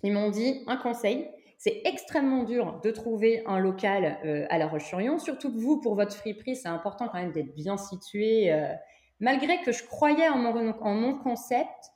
ils 0.02 0.12
m'ont 0.12 0.30
dit 0.30 0.64
un 0.66 0.76
conseil. 0.76 1.28
C'est 1.58 1.82
extrêmement 1.84 2.44
dur 2.44 2.80
de 2.84 2.90
trouver 2.90 3.42
un 3.46 3.58
local 3.58 4.18
euh, 4.24 4.46
à 4.50 4.58
La 4.58 4.66
Roche-sur-Yon. 4.66 5.18
Surtout 5.18 5.50
que 5.52 5.58
vous, 5.58 5.80
pour 5.80 5.94
votre 5.94 6.14
friperie, 6.14 6.54
c'est 6.54 6.68
important 6.68 7.08
quand 7.08 7.18
même 7.18 7.32
d'être 7.32 7.54
bien 7.54 7.76
situé. 7.78 8.52
Euh, 8.52 8.72
malgré 9.20 9.62
que 9.62 9.72
je 9.72 9.84
croyais 9.84 10.28
en 10.28 10.36
mon, 10.36 10.74
en 10.80 10.94
mon 10.94 11.14
concept 11.14 11.92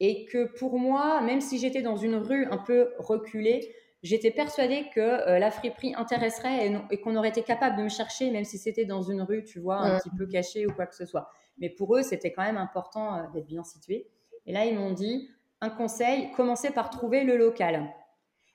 et 0.00 0.26
que 0.26 0.44
pour 0.58 0.78
moi, 0.78 1.22
même 1.22 1.40
si 1.40 1.58
j'étais 1.58 1.80
dans 1.82 1.96
une 1.96 2.16
rue 2.16 2.46
un 2.50 2.58
peu 2.58 2.92
reculée, 2.98 3.74
j'étais 4.02 4.30
persuadée 4.30 4.86
que 4.94 5.00
euh, 5.00 5.38
la 5.38 5.50
friperie 5.50 5.94
intéresserait 5.94 6.72
et, 6.90 7.00
qu'on 7.00 7.16
aurait 7.16 7.28
été 7.30 7.42
capable 7.42 7.76
de 7.76 7.82
me 7.82 7.88
chercher, 7.88 8.30
même 8.30 8.44
si 8.44 8.58
c'était 8.58 8.84
dans 8.84 9.02
une 9.02 9.22
rue, 9.22 9.44
tu 9.44 9.58
vois, 9.58 9.78
un 9.78 9.98
petit 9.98 10.10
peu 10.16 10.26
cachée 10.26 10.66
ou 10.66 10.72
quoi 10.72 10.86
que 10.86 10.94
ce 10.94 11.06
soit. 11.06 11.30
Mais 11.60 11.70
pour 11.70 11.96
eux, 11.96 12.02
c'était 12.02 12.32
quand 12.32 12.42
même 12.42 12.56
important 12.56 13.16
euh, 13.16 13.22
d'être 13.34 13.46
bien 13.46 13.64
situé. 13.64 14.08
Et 14.46 14.52
là, 14.52 14.64
ils 14.64 14.78
m'ont 14.78 14.92
dit, 14.92 15.28
un 15.60 15.70
conseil, 15.70 16.30
commencez 16.32 16.70
par 16.70 16.90
trouver 16.90 17.24
le 17.24 17.36
local. 17.36 17.88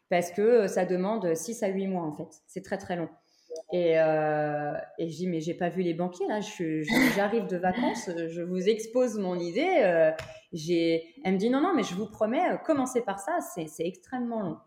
Parce 0.10 0.32
que 0.32 0.42
euh, 0.42 0.68
ça 0.68 0.86
demande 0.86 1.36
6 1.36 1.64
à 1.64 1.68
8 1.68 1.88
mois, 1.88 2.04
en 2.04 2.14
fait. 2.14 2.30
C'est 2.48 2.64
très, 2.64 2.78
très 2.78 2.96
long. 2.96 3.10
Et, 3.72 4.00
euh, 4.00 4.74
et 4.98 5.10
je 5.10 5.16
dis, 5.16 5.28
mais 5.28 5.42
j'ai 5.42 5.54
pas 5.54 5.70
vu 5.70 5.82
les 5.82 5.94
banquiers, 5.94 6.28
là. 6.28 6.40
J'arrive 7.16 7.48
de 7.48 7.58
vacances, 7.58 8.10
je 8.30 8.42
vous 8.42 8.68
expose 8.70 9.18
mon 9.20 9.38
idée. 9.38 10.12
j'ai 10.52 11.04
Elle 11.24 11.34
me 11.34 11.38
dit, 11.38 11.50
non, 11.50 11.62
non, 11.62 11.74
mais 11.76 11.84
je 11.84 11.94
vous 11.94 12.08
promets, 12.08 12.42
commencez 12.66 13.02
par 13.02 13.20
ça, 13.20 13.40
c'est 13.42 13.86
extrêmement 13.86 14.42
long. 14.42 14.58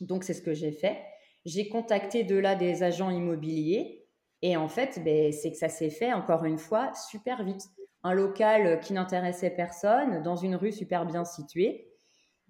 Donc, 0.00 0.24
c'est 0.24 0.34
ce 0.34 0.42
que 0.42 0.54
j'ai 0.54 0.72
fait. 0.72 0.98
J'ai 1.44 1.68
contacté 1.68 2.24
de 2.24 2.36
là 2.36 2.54
des 2.54 2.82
agents 2.82 3.10
immobiliers. 3.10 4.06
Et 4.42 4.56
en 4.56 4.68
fait, 4.68 5.02
ben, 5.04 5.32
c'est 5.32 5.50
que 5.50 5.56
ça 5.56 5.68
s'est 5.68 5.90
fait, 5.90 6.12
encore 6.12 6.44
une 6.44 6.58
fois, 6.58 6.92
super 6.94 7.44
vite. 7.44 7.62
Un 8.02 8.14
local 8.14 8.80
qui 8.80 8.94
n'intéressait 8.94 9.50
personne, 9.50 10.22
dans 10.22 10.36
une 10.36 10.56
rue 10.56 10.72
super 10.72 11.04
bien 11.04 11.24
située. 11.24 11.90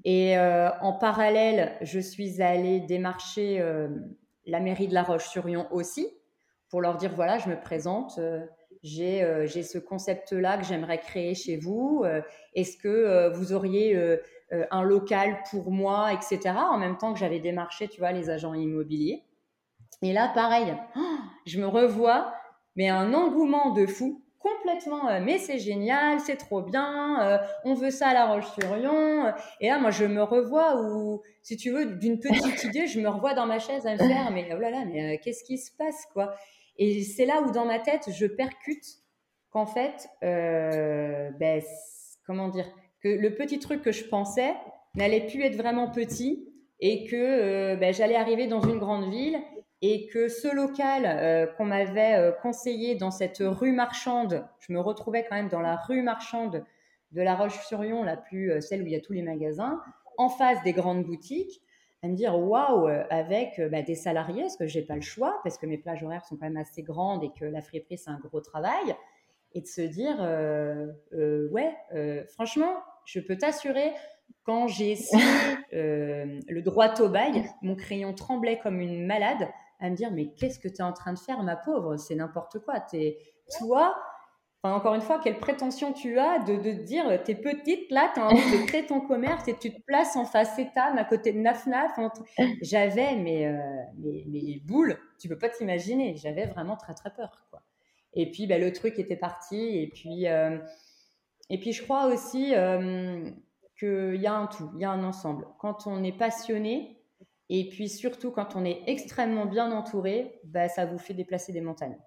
Et 0.05 0.39
euh, 0.39 0.71
en 0.81 0.93
parallèle, 0.93 1.77
je 1.83 1.99
suis 1.99 2.41
allée 2.41 2.81
démarcher 2.81 3.61
euh, 3.61 3.89
la 4.47 4.61
mairie 4.61 4.89
de 4.89 4.95
La 4.95 5.03
Roche-sur-Yon 5.03 5.67
aussi, 5.73 6.09
pour 6.69 6.81
leur 6.81 6.97
dire, 6.97 7.13
voilà, 7.15 7.39
je 7.39 7.49
me 7.49 7.61
présente, 7.61 8.19
euh, 8.19 8.47
j'ai 8.83 9.63
ce 9.63 9.79
concept-là 9.79 10.57
que 10.57 10.65
j'aimerais 10.65 10.99
créer 10.99 11.35
chez 11.35 11.57
vous. 11.57 12.05
Est-ce 12.55 12.79
que 12.79 13.29
vous 13.35 13.53
auriez 13.53 13.95
euh, 13.95 14.17
un 14.71 14.83
local 14.83 15.43
pour 15.51 15.71
moi, 15.71 16.13
etc. 16.13 16.55
En 16.57 16.79
même 16.79 16.97
temps 16.97 17.13
que 17.13 17.19
j'avais 17.19 17.41
démarché, 17.41 17.89
tu 17.89 18.01
vois, 18.01 18.13
les 18.13 18.31
agents 18.31 18.55
immobiliers. 18.55 19.25
Et 20.03 20.13
là, 20.13 20.31
pareil, 20.35 20.75
je 21.47 21.61
me 21.61 21.67
revois, 21.67 22.33
mais 22.75 22.89
un 22.89 23.13
engouement 23.13 23.73
de 23.73 23.87
fou, 23.87 24.23
complètement, 24.39 25.09
euh, 25.09 25.21
mais 25.23 25.39
c'est 25.39 25.59
génial, 25.59 26.21
c'est 26.21 26.37
trop 26.37 26.63
bien, 26.63 27.23
euh, 27.23 27.39
on 27.65 27.75
veut 27.75 27.91
ça 27.91 28.09
à 28.09 28.15
La 28.15 28.27
Roche-sur-Yon. 28.27 29.33
Et 29.61 29.69
là, 29.69 29.79
moi, 29.79 29.91
je 29.91 30.07
me 30.07 30.23
revois 30.23 30.81
où, 30.81 31.23
si 31.43 31.57
tu 31.57 31.71
veux, 31.71 31.85
d'une 31.85 32.19
petite 32.19 32.65
idée, 32.65 32.87
je 32.87 33.01
me 33.01 33.09
revois 33.09 33.35
dans 33.35 33.47
ma 33.47 33.59
chaise 33.59 33.87
à 33.87 33.93
me 33.93 33.99
faire, 33.99 34.31
mais 34.33 34.49
oh 34.55 34.59
là 34.59 34.71
là, 34.71 34.85
mais 34.87 35.19
qu'est-ce 35.19 35.45
qui 35.45 35.59
se 35.59 35.71
passe, 35.77 36.07
quoi? 36.13 36.35
Et 36.79 37.03
c'est 37.03 37.27
là 37.27 37.43
où, 37.43 37.53
dans 37.53 37.67
ma 37.67 37.79
tête, 37.79 38.09
je 38.11 38.27
percute 38.27 38.85
qu'en 39.51 39.67
fait, 39.67 40.09
ben, 40.23 41.63
comment 42.25 42.49
dire, 42.49 42.67
que 43.03 43.09
le 43.09 43.35
petit 43.35 43.59
truc 43.59 43.83
que 43.83 43.93
je 43.93 44.05
pensais 44.05 44.55
n'allait 44.95 45.27
plus 45.27 45.43
être 45.43 45.57
vraiment 45.57 45.89
petit 45.89 46.47
et 46.81 47.05
que 47.05 47.17
euh, 47.17 47.77
ben, 47.77 47.93
j'allais 47.93 48.17
arriver 48.17 48.47
dans 48.47 48.61
une 48.61 48.79
grande 48.79 49.11
ville 49.11 49.39
et 49.83 50.07
que 50.09 50.29
ce 50.29 50.55
local 50.55 51.05
euh, 51.07 51.47
qu'on 51.47 51.65
m'avait 51.65 52.15
euh, 52.15 52.33
conseillé 52.43 52.95
dans 52.95 53.11
cette 53.11 53.39
rue 53.41 53.73
marchande, 53.73 54.47
je 54.61 54.73
me 54.73 54.81
retrouvais 54.81 55.25
quand 55.29 55.37
même 55.37 55.49
dans 55.49 55.61
la 55.61 55.77
rue 55.77 56.03
marchande 56.03 56.65
de 57.13 57.23
La 57.23 57.35
Roche-sur-Yon, 57.35 58.03
la 58.05 58.17
plus 58.17 58.61
celle 58.63 58.83
où 58.83 58.87
il 58.87 58.93
y 58.93 58.97
a 58.97 59.01
tous 59.01 59.13
les 59.13 59.23
magasins, 59.23 59.81
en 60.17 60.29
face 60.29 60.63
des 60.63 60.73
grandes 60.73 61.05
boutiques, 61.05 61.61
à 62.03 62.09
me 62.09 62.15
dire 62.15 62.39
waouh, 62.39 62.87
avec 63.11 63.61
bah, 63.73 63.83
des 63.83 63.97
salariés, 63.97 64.43
parce 64.43 64.57
que 64.57 64.69
j'ai 64.69 64.83
pas 64.83 64.95
le 64.95 65.01
choix, 65.01 65.41
parce 65.43 65.59
que 65.59 65.67
mes 65.67 65.77
plages 65.77 66.05
horaires 66.05 66.25
sont 66.25 66.37
quand 66.37 66.47
même 66.47 66.57
assez 66.57 66.83
grandes 66.83 67.25
et 67.25 67.31
que 67.37 67.45
la 67.45 67.63
friperie 67.63 67.99
c'est 67.99 68.11
un 68.11 68.21
gros 68.21 68.41
travail, 68.41 68.95
et 69.53 69.61
de 69.61 69.67
se 69.67 69.81
dire 69.83 70.19
ouais, 71.53 71.75
franchement, 72.35 72.75
je 73.05 73.21
peux 73.21 73.37
t'assurer 73.37 73.93
quand 74.45 74.69
j'ai 74.69 74.97
signé 74.97 75.23
euh, 75.75 76.41
le 76.49 76.63
droit 76.63 76.93
au 77.01 77.09
bail, 77.09 77.49
mon 77.63 77.77
crayon 77.77 78.15
tremblait 78.15 78.59
comme 78.59 78.81
une 78.81 79.07
malade 79.07 79.49
à 79.81 79.91
me 79.91 79.97
dire 79.97 80.11
mais 80.13 80.33
qu'est-ce 80.35 80.59
que 80.59 80.69
tu 80.69 80.77
es 80.77 80.83
en 80.83 80.93
train 80.93 81.13
de 81.13 81.19
faire 81.19 81.43
ma 81.43 81.57
pauvre? 81.57 81.97
C'est 81.97 82.15
n'importe 82.15 82.59
quoi. 82.61 82.75
Es, 82.93 83.19
toi, 83.59 83.97
enfin, 84.63 84.75
encore 84.75 84.95
une 84.95 85.01
fois, 85.01 85.21
quelle 85.23 85.39
prétention 85.39 85.93
tu 85.93 86.19
as 86.19 86.39
de, 86.41 86.57
de 86.57 86.73
te 86.73 86.83
dire 86.83 87.05
t'es 87.25 87.35
petite 87.35 87.91
là, 87.91 88.11
tu 88.15 88.21
as 88.21 88.27
envie 88.27 88.61
de 88.61 88.67
créer 88.67 88.87
ton 88.87 89.01
commerce 89.01 89.49
et 89.49 89.55
tu 89.55 89.73
te 89.73 89.81
places 89.83 90.17
en 90.17 90.25
face 90.25 90.59
état 90.59 90.93
à 90.97 91.05
côté 91.05 91.33
de 91.33 91.39
Nafnaf. 91.39 91.93
J'avais 92.63 93.17
mes, 93.17 93.47
euh, 93.47 93.59
mes, 93.99 94.25
mes, 94.27 94.63
boules, 94.65 94.99
tu 95.19 95.29
peux 95.29 95.39
pas 95.39 95.49
t'imaginer. 95.49 96.17
J'avais 96.17 96.47
vraiment 96.47 96.77
très 96.77 96.95
très 96.95 97.11
peur. 97.11 97.47
Quoi. 97.51 97.63
Et 98.15 98.31
puis 98.31 98.47
ben, 98.47 98.61
le 98.61 98.73
truc 98.73 98.99
était 98.99 99.17
parti 99.17 99.79
et 99.79 99.89
puis, 99.89 100.27
euh, 100.27 100.59
et 101.49 101.59
puis 101.59 101.73
je 101.73 101.83
crois 101.83 102.07
aussi 102.07 102.53
qu'il 103.79 104.17
y 104.17 104.27
a 104.27 104.35
un 104.35 104.47
tout, 104.47 104.71
il 104.75 104.81
y 104.81 104.85
a 104.85 104.91
un 104.91 105.05
ensemble. 105.05 105.47
Quand 105.59 105.87
on 105.87 106.03
est 106.03 106.17
passionné, 106.17 107.01
et 107.49 107.69
puis 107.69 107.89
surtout 107.89 108.31
quand 108.31 108.55
on 108.55 108.65
est 108.65 108.83
extrêmement 108.87 109.47
bien 109.47 109.73
entouré, 109.73 110.41
bah, 110.45 110.69
ça 110.69 110.87
vous 110.87 110.99
fait 110.99 111.15
déplacer 111.15 111.53
des 111.53 111.61
montagnes. 111.61 111.99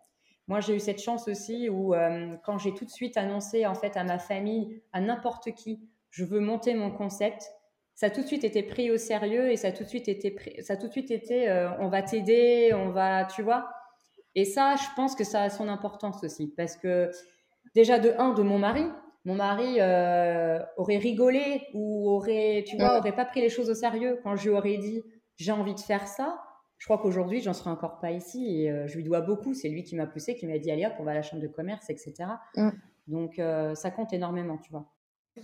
Moi, 0.48 0.60
j'ai 0.60 0.76
eu 0.76 0.80
cette 0.80 1.02
chance 1.02 1.28
aussi 1.28 1.70
où 1.70 1.94
euh, 1.94 2.36
quand 2.46 2.58
j'ai 2.58 2.74
tout 2.74 2.86
de 2.86 2.89
suite 2.89 3.18
annoncé 3.18 3.66
en 3.66 3.76
fait 3.76 3.96
à 3.96 4.04
ma 4.04 4.20
famille, 4.20 4.82
à 4.92 5.00
n'importe 5.00 5.54
qui, 5.54 5.88
je 6.10 6.26
veux 6.26 6.39
monter 6.39 6.74
mon 6.74 6.92
concept, 6.92 7.50
ça 7.96 8.08
a 8.08 8.10
tout 8.10 8.22
de 8.22 8.28
suite 8.28 8.44
été 8.44 8.63
pris 8.63 8.89
au 8.92 8.98
sérieux 8.98 9.52
et 9.52 9.58
ça 9.58 9.70
a 9.70 9.72
tout 9.72 9.84
de 9.84 9.89
suite 9.89 10.08
été, 10.08 10.36
ça 10.62 10.74
a 10.74 10.78
tout 10.78 10.88
de 10.88 10.92
suite 10.92 11.12
été, 11.12 11.50
euh, 11.50 11.70
on 11.80 11.88
va 11.88 12.02
t'aider, 12.02 12.72
on 12.74 12.89
va, 12.89 13.26
tu 13.26 13.42
vois. 13.42 13.70
Et 14.36 14.46
ça, 14.46 14.76
je 14.76 14.88
pense 14.96 15.15
que 15.15 15.24
ça 15.24 15.43
a 15.43 15.50
son 15.50 15.67
importance 15.67 16.24
aussi 16.24 16.48
parce 16.48 16.76
que 16.76 17.12
déjà 17.76 18.00
de 18.00 18.13
un 18.17 18.34
de 18.34 18.41
mon 18.41 18.60
mari, 18.60 18.86
mon 19.26 19.36
mari 19.36 19.78
euh, 19.80 20.60
aurait 20.78 20.98
rigolé 20.98 21.67
ou 21.74 22.10
aurait, 22.10 22.63
tu 22.67 22.78
vois, 22.78 22.98
aurait 23.00 23.15
pas 23.15 23.26
pris 23.26 23.41
les 23.41 23.50
choses 23.50 23.69
au 23.69 23.76
sérieux 23.76 24.19
quand 24.24 24.36
je 24.36 24.50
lui 24.50 24.58
aurais 24.58 24.78
dit 24.78 25.04
j'ai 25.38 25.52
envie 25.52 25.74
de 25.74 25.80
faire 25.80 26.08
ça. 26.08 26.41
Je 26.78 26.86
crois 26.86 26.98
qu'aujourd'hui, 26.98 27.39
j'en 27.39 27.54
serais 27.54 27.69
encore 27.69 28.00
pas 28.00 28.12
ici 28.12 28.62
et 28.62 28.69
euh, 28.69 28.88
je 28.88 28.98
lui 28.98 29.04
dois 29.04 29.22
beaucoup. 29.22 29.54
C'est 29.54 29.69
lui 29.69 29.84
qui 29.84 29.96
m'a 29.96 30.06
poussé, 30.06 30.36
qui 30.36 30.46
m'a 30.46 30.58
dit 30.58 30.69
allez 30.69 30.86
hop, 30.86 30.93
on 31.00 31.04
va 31.04 31.12
à 31.12 31.13
la 31.13 31.22
chambre 31.22 31.41
de 31.41 31.48
commerce, 31.48 31.89
etc. 31.89 32.13
Mm. 32.56 32.69
Donc 33.08 33.39
euh, 33.39 33.74
ça 33.76 33.91
compte 33.91 34.12
énormément, 34.12 34.58
tu 34.58 34.72
vois. 34.72 34.86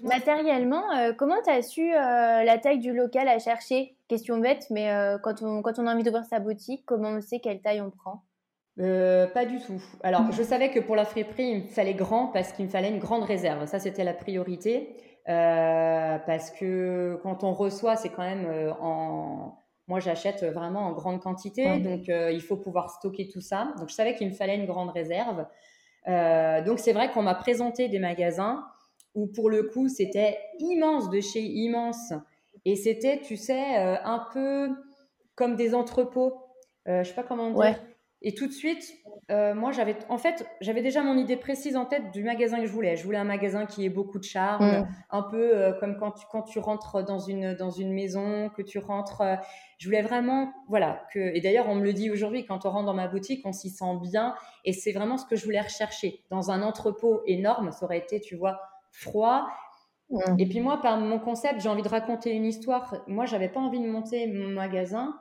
Matériellement, 0.04 0.84
comment 1.18 1.42
tu 1.44 1.50
as 1.50 1.64
su 1.64 1.90
la 1.90 2.58
taille 2.60 2.78
du 2.78 2.94
local 2.94 3.28
à 3.28 3.40
chercher? 3.40 3.96
Question 4.08 4.38
bête, 4.38 4.68
mais 4.70 4.88
quand, 5.24 5.42
on, 5.42 5.64
quand 5.64 5.80
on 5.80 5.88
a 5.88 5.94
envie 5.96 6.04
d'ouvrir 6.04 6.26
sa 6.26 6.40
boutique, 6.40 6.84
comment 6.86 7.10
on 7.10 7.22
sait 7.22 7.40
quelle 7.40 7.60
taille 7.60 7.82
on 7.82 7.90
prend? 7.90 8.22
Euh, 8.80 9.28
pas 9.28 9.46
du 9.46 9.60
tout. 9.60 9.82
Alors, 10.04 10.32
je 10.32 10.42
savais 10.42 10.72
que 10.72 10.80
pour 10.80 10.96
la 10.96 11.06
friperie, 11.06 11.50
il 11.50 11.64
me 11.64 11.68
fallait 11.68 11.94
grand 11.94 12.28
parce 12.28 12.54
qu'il 12.54 12.66
me 12.66 12.70
fallait 12.70 12.90
une 12.90 13.00
grande 13.00 13.24
réserve. 13.24 13.66
Ça, 13.66 13.80
c'était 13.80 14.04
la 14.04 14.14
priorité. 14.14 14.96
Euh, 15.28 16.18
parce 16.26 16.50
que 16.50 17.20
quand 17.22 17.44
on 17.44 17.54
reçoit, 17.54 17.96
c'est 17.96 18.10
quand 18.10 18.24
même 18.24 18.46
euh, 18.48 18.72
en. 18.80 19.58
Moi, 19.88 20.00
j'achète 20.00 20.44
vraiment 20.44 20.82
en 20.82 20.94
grande 20.94 21.20
quantité. 21.20 21.80
Donc, 21.80 22.04
il 22.08 22.42
faut 22.42 22.58
pouvoir 22.58 22.92
stocker 22.92 23.28
tout 23.28 23.42
ça. 23.42 23.74
Donc, 23.80 23.90
je 23.90 23.96
savais 23.96 24.16
qu'il 24.16 24.28
me 24.28 24.34
fallait 24.34 24.56
une 24.56 24.68
grande 24.68 24.92
réserve. 24.92 25.48
donc, 26.06 26.78
c'est 26.78 26.94
vrai 26.94 27.10
qu'on 27.10 27.24
m'a 27.24 27.34
présenté 27.34 27.90
des 27.90 27.98
magasins 27.98 28.64
où, 29.16 29.26
pour 29.26 29.50
le 29.50 29.64
coup, 29.64 29.90
c'était 29.90 30.38
immense 30.60 31.10
de 31.10 31.20
chez 31.22 31.42
immense. 31.42 32.14
Et 32.66 32.76
c'était, 32.76 33.20
tu 33.20 33.36
sais, 33.36 33.78
un 34.04 34.28
peu 34.32 34.70
comme 35.34 35.56
des 35.56 35.74
entrepôts. 35.74 36.36
je 36.86 37.02
sais 37.04 37.16
pas 37.16 37.24
comment 37.24 37.50
dire. 37.50 37.80
Et 38.22 38.34
tout 38.34 38.48
de 38.48 38.52
suite, 38.52 38.84
euh, 39.32 39.54
moi, 39.54 39.72
j'avais, 39.72 39.96
en 40.10 40.18
fait, 40.18 40.46
j'avais 40.60 40.82
déjà 40.82 41.04
mon 41.04 41.18
idée 41.18 41.38
précise 41.38 41.78
en 41.78 41.86
tête 41.86 42.12
du 42.12 42.22
magasin 42.22 42.60
que 42.60 42.66
je 42.66 42.72
voulais. 42.72 42.98
Je 42.98 43.06
voulais 43.06 43.18
un 43.18 43.24
magasin 43.24 43.66
qui 43.66 43.86
ait 43.86 43.90
beaucoup 43.90 44.20
de 44.20 44.26
charme, 44.26 44.66
mm. 44.66 44.88
un 45.12 45.22
peu 45.24 45.56
euh, 45.56 45.72
comme 45.80 45.98
quand 45.98 46.12
tu, 46.12 46.26
quand 46.30 46.42
tu 46.42 46.60
rentres 46.60 47.04
dans 47.06 47.20
une, 47.20 47.54
dans 47.54 47.70
une 47.70 47.94
maison, 47.94 48.50
que 48.50 48.62
tu 48.62 48.78
rentres. 48.78 49.22
Euh, 49.22 49.36
je 49.78 49.88
voulais 49.88 50.02
vraiment, 50.02 50.52
voilà. 50.68 51.02
Que, 51.14 51.20
et 51.20 51.40
d'ailleurs, 51.40 51.70
on 51.70 51.76
me 51.76 51.84
le 51.84 51.94
dit 51.94 52.12
aujourd'hui, 52.12 52.46
quand 52.46 52.66
on 52.66 52.72
rentre 52.72 52.88
dans 52.88 52.94
ma 52.94 53.08
boutique, 53.08 53.46
on 53.46 53.54
s'y 53.54 53.70
sent 53.70 53.98
bien. 54.02 54.36
Et 54.66 54.74
c'est 54.74 54.92
vraiment 54.92 55.18
ce 55.18 55.26
que 55.26 55.38
je 55.38 55.46
voulais 55.46 55.62
rechercher. 55.62 56.26
Dans 56.30 56.52
un 56.52 56.62
entrepôt 56.62 57.22
énorme, 57.26 57.72
ça 57.72 57.86
aurait 57.86 58.00
été, 58.00 58.20
tu 58.20 58.36
vois, 58.36 58.60
froid. 58.92 59.48
Mm. 60.10 60.36
Et 60.40 60.46
puis 60.46 60.60
moi, 60.60 60.82
par 60.82 60.98
mon 60.98 61.20
concept, 61.20 61.62
j'ai 61.62 61.70
envie 61.70 61.84
de 61.84 61.90
raconter 61.90 62.32
une 62.32 62.46
histoire. 62.46 62.96
Moi, 63.08 63.26
j'avais 63.26 63.48
pas 63.48 63.62
envie 63.62 63.80
de 63.80 63.88
monter 63.88 64.28
mon 64.28 64.50
magasin 64.50 65.16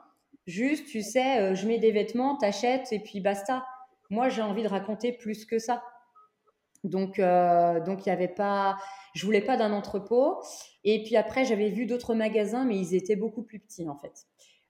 Juste, 0.47 0.87
tu 0.87 1.01
sais, 1.01 1.39
euh, 1.39 1.55
je 1.55 1.67
mets 1.67 1.79
des 1.79 1.91
vêtements, 1.91 2.37
t'achètes 2.37 2.91
et 2.91 2.99
puis 2.99 3.19
basta. 3.21 3.65
Moi, 4.09 4.29
j'ai 4.29 4.41
envie 4.41 4.63
de 4.63 4.67
raconter 4.67 5.11
plus 5.11 5.45
que 5.45 5.59
ça. 5.59 5.83
Donc, 6.83 7.19
euh, 7.19 7.79
donc 7.81 8.05
il 8.05 8.09
y 8.09 8.11
avait 8.11 8.27
pas, 8.27 8.77
je 9.13 9.25
voulais 9.25 9.41
pas 9.41 9.57
d'un 9.57 9.73
entrepôt. 9.73 10.41
Et 10.83 11.03
puis 11.03 11.17
après, 11.17 11.45
j'avais 11.45 11.69
vu 11.69 11.85
d'autres 11.85 12.15
magasins, 12.15 12.65
mais 12.65 12.77
ils 12.77 12.95
étaient 12.95 13.15
beaucoup 13.15 13.43
plus 13.43 13.59
petits 13.59 13.87
en 13.87 13.95
fait. 13.95 14.25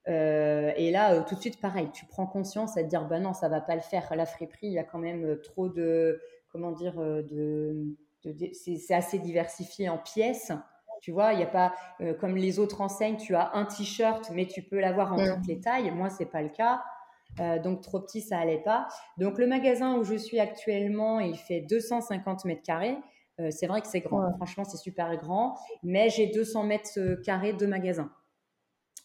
Euh, 0.08 0.74
et 0.76 0.92
là, 0.92 1.22
tout 1.22 1.36
de 1.36 1.40
suite, 1.40 1.62
pareil, 1.62 1.90
tu 1.94 2.06
prends 2.08 2.26
conscience 2.26 2.78
à 2.78 2.84
te 2.84 2.90
dire, 2.90 3.06
bah 3.06 3.20
non, 3.20 3.34
ça 3.34 3.48
va 3.48 3.62
pas 3.62 3.76
le 3.76 3.82
faire. 3.82 4.14
La 4.16 4.26
friperie, 4.26 4.68
il 4.68 4.74
y 4.74 4.80
a 4.80 4.84
quand 4.84 4.98
même 4.98 5.40
trop 5.42 5.70
de, 5.70 6.20
comment 6.52 6.72
dire, 6.72 6.96
de, 6.98 7.96
de 8.24 8.52
c'est 8.54 8.94
assez 8.94 9.20
diversifié 9.20 9.88
en 9.88 9.98
pièces. 9.98 10.52
Tu 11.02 11.12
vois, 11.12 11.34
il 11.34 11.38
n'y 11.38 11.44
a 11.44 11.48
pas 11.48 11.74
euh, 12.02 12.14
comme 12.14 12.36
les 12.36 12.60
autres 12.60 12.82
enseignes, 12.82 13.18
tu 13.18 13.36
as 13.36 13.56
un 13.56 13.66
t-shirt, 13.66 14.32
mais 14.34 14.46
tu 14.46 14.62
peux 14.62 14.80
l'avoir 14.80 15.14
en 15.14 15.18
toutes 15.18 15.48
les 15.48 15.60
tailles. 15.60 15.92
Moi, 15.92 16.10
c'est 16.10 16.26
pas 16.26 16.42
le 16.42 16.50
cas. 16.50 16.82
Euh, 17.40 17.60
donc 17.60 17.82
trop 17.82 18.00
petit, 18.00 18.22
ça 18.22 18.38
allait 18.40 18.62
pas. 18.62 18.88
Donc 19.18 19.38
le 19.38 19.48
magasin 19.48 19.96
où 19.96 20.04
je 20.04 20.16
suis 20.16 20.40
actuellement, 20.40 21.20
il 21.20 21.38
fait 21.38 21.62
250 21.62 22.46
mètres 22.46 22.64
carrés. 22.64 22.98
Euh, 23.40 23.50
c'est 23.52 23.68
vrai 23.68 23.82
que 23.82 23.88
c'est 23.88 24.02
grand. 24.02 24.34
Franchement, 24.36 24.66
c'est 24.66 24.78
super 24.78 25.16
grand. 25.18 25.56
Mais 25.84 26.10
j'ai 26.10 26.28
200 26.28 26.64
mètres 26.64 27.22
carrés 27.24 27.54
de 27.54 27.66
magasin. 27.66 28.12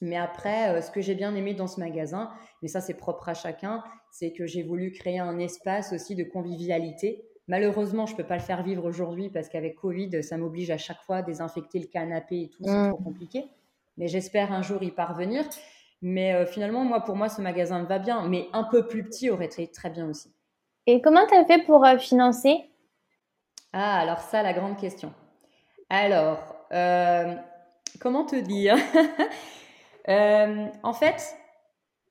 Mais 0.01 0.17
après, 0.17 0.83
ce 0.83 0.91
que 0.91 1.01
j'ai 1.01 1.15
bien 1.15 1.35
aimé 1.37 1.55
dans 1.55 1.69
ce 1.69 1.79
magasin, 1.79 2.31
mais 2.61 2.69
ça 2.69 2.81
c'est 2.81 2.95
propre 2.95 3.29
à 3.29 3.35
chacun, 3.35 3.83
c'est 4.11 4.33
que 4.33 4.45
j'ai 4.45 4.63
voulu 4.65 4.91
créer 4.91 5.21
un 5.21 5.39
espace 5.39 5.93
aussi 5.93 6.17
de 6.17 6.25
convivialité 6.25 7.25
Malheureusement, 7.47 8.07
je 8.07 8.13
ne 8.13 8.17
peux 8.17 8.25
pas 8.25 8.37
le 8.37 8.43
faire 8.43 8.63
vivre 8.63 8.85
aujourd'hui 8.87 9.29
parce 9.29 9.49
qu'avec 9.49 9.77
Covid, 9.77 10.23
ça 10.23 10.39
m'oblige 10.39 10.71
à 10.71 10.79
chaque 10.79 11.03
fois 11.03 11.17
à 11.17 11.23
désinfecter 11.23 11.79
le 11.79 11.87
canapé 11.87 12.43
et 12.43 12.49
tout, 12.49 12.63
c'est 12.65 12.73
mm. 12.73 12.89
trop 12.89 13.03
compliqué. 13.03 13.45
Mais 13.99 14.09
j'espère 14.09 14.53
un 14.53 14.63
jour 14.63 14.83
y 14.83 14.91
parvenir. 14.91 15.45
Mais 16.07 16.35
euh, 16.35 16.45
finalement, 16.45 16.85
moi, 16.85 17.01
pour 17.01 17.17
moi, 17.17 17.31
ce 17.31 17.41
magasin 17.41 17.83
va 17.85 17.99
bien, 17.99 18.29
mais 18.29 18.49
un 18.53 18.65
peu 18.65 18.87
plus 18.87 19.05
petit 19.05 19.31
aurait 19.31 19.47
été 19.47 19.67
très 19.69 19.89
bien 19.89 20.07
aussi. 20.07 20.31
Et 20.87 21.01
comment 21.01 21.27
tu 21.27 21.35
as 21.35 21.47
fait 21.47 21.65
pour 21.65 21.85
euh, 21.85 21.97
financer? 21.97 22.71
Ah, 23.73 24.01
alors 24.01 24.19
ça, 24.19 24.43
la 24.43 24.53
grande 24.53 24.77
question. 24.77 25.15
Alors, 25.89 26.57
euh, 26.73 27.35
comment 28.01 28.25
te 28.25 28.37
dire? 28.37 28.77
En 30.07 30.93
fait, 30.93 31.35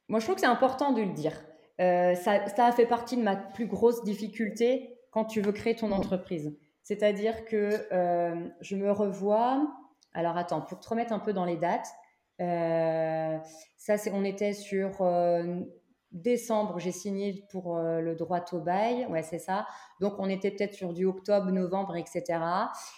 moi, 0.07 0.19
je 0.19 0.25
trouve 0.25 0.33
que 0.33 0.41
c'est 0.41 0.47
important 0.47 0.93
de 0.93 1.03
le 1.03 1.13
dire. 1.13 1.39
ça, 1.77 2.47
ça, 2.47 2.65
a 2.65 2.71
fait 2.71 2.87
partie 2.87 3.15
de 3.15 3.21
ma 3.21 3.35
plus 3.35 3.67
grosse 3.67 4.03
difficulté 4.03 4.97
quand 5.13 5.25
tu 5.25 5.41
veux 5.41 5.51
créer 5.51 5.75
ton 5.75 5.91
entreprise. 5.91 6.57
C'est-à-dire 6.81 7.45
que 7.45 7.87
euh, 7.91 8.49
je 8.61 8.75
me 8.75 8.91
revois. 8.91 9.65
Alors 10.13 10.37
attends, 10.37 10.61
pour 10.61 10.79
te 10.79 10.89
remettre 10.89 11.13
un 11.13 11.19
peu 11.19 11.33
dans 11.33 11.45
les 11.45 11.55
dates, 11.55 11.87
euh, 12.41 13.37
ça 13.77 13.97
c'est, 13.97 14.11
on 14.11 14.23
était 14.23 14.53
sur 14.53 15.01
euh, 15.01 15.61
décembre, 16.11 16.79
j'ai 16.79 16.91
signé 16.91 17.45
pour 17.51 17.77
le 17.77 18.15
droit 18.15 18.43
au 18.51 18.59
bail, 18.59 19.07
ouais 19.07 19.23
c'est 19.23 19.39
ça. 19.39 19.65
Donc 19.99 20.15
on 20.19 20.29
était 20.29 20.51
peut-être 20.51 20.73
sur 20.73 20.93
du 20.93 21.05
octobre, 21.05 21.49
novembre, 21.51 21.95
etc. 21.95 22.39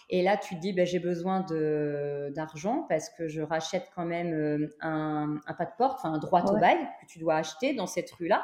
Et 0.10 0.24
là 0.24 0.36
tu 0.36 0.56
te 0.56 0.60
dis, 0.60 0.74
ben, 0.74 0.86
j'ai 0.86 1.00
besoin 1.00 1.42
de, 1.42 2.32
d'argent 2.36 2.86
parce 2.90 3.10
que 3.10 3.28
je 3.28 3.42
rachète 3.42 3.90
quand 3.96 4.06
même 4.06 4.70
un, 4.82 5.38
un 5.46 5.54
pas 5.54 5.66
de 5.66 5.72
porte, 5.78 6.00
enfin 6.00 6.14
un 6.14 6.18
droit 6.18 6.44
au 6.46 6.58
bail 6.58 6.78
que 7.02 7.08
tu 7.08 7.20
dois 7.20 7.36
acheter 7.36 7.74
dans 7.74 7.88
cette 7.88 8.12
rue-là. 8.12 8.44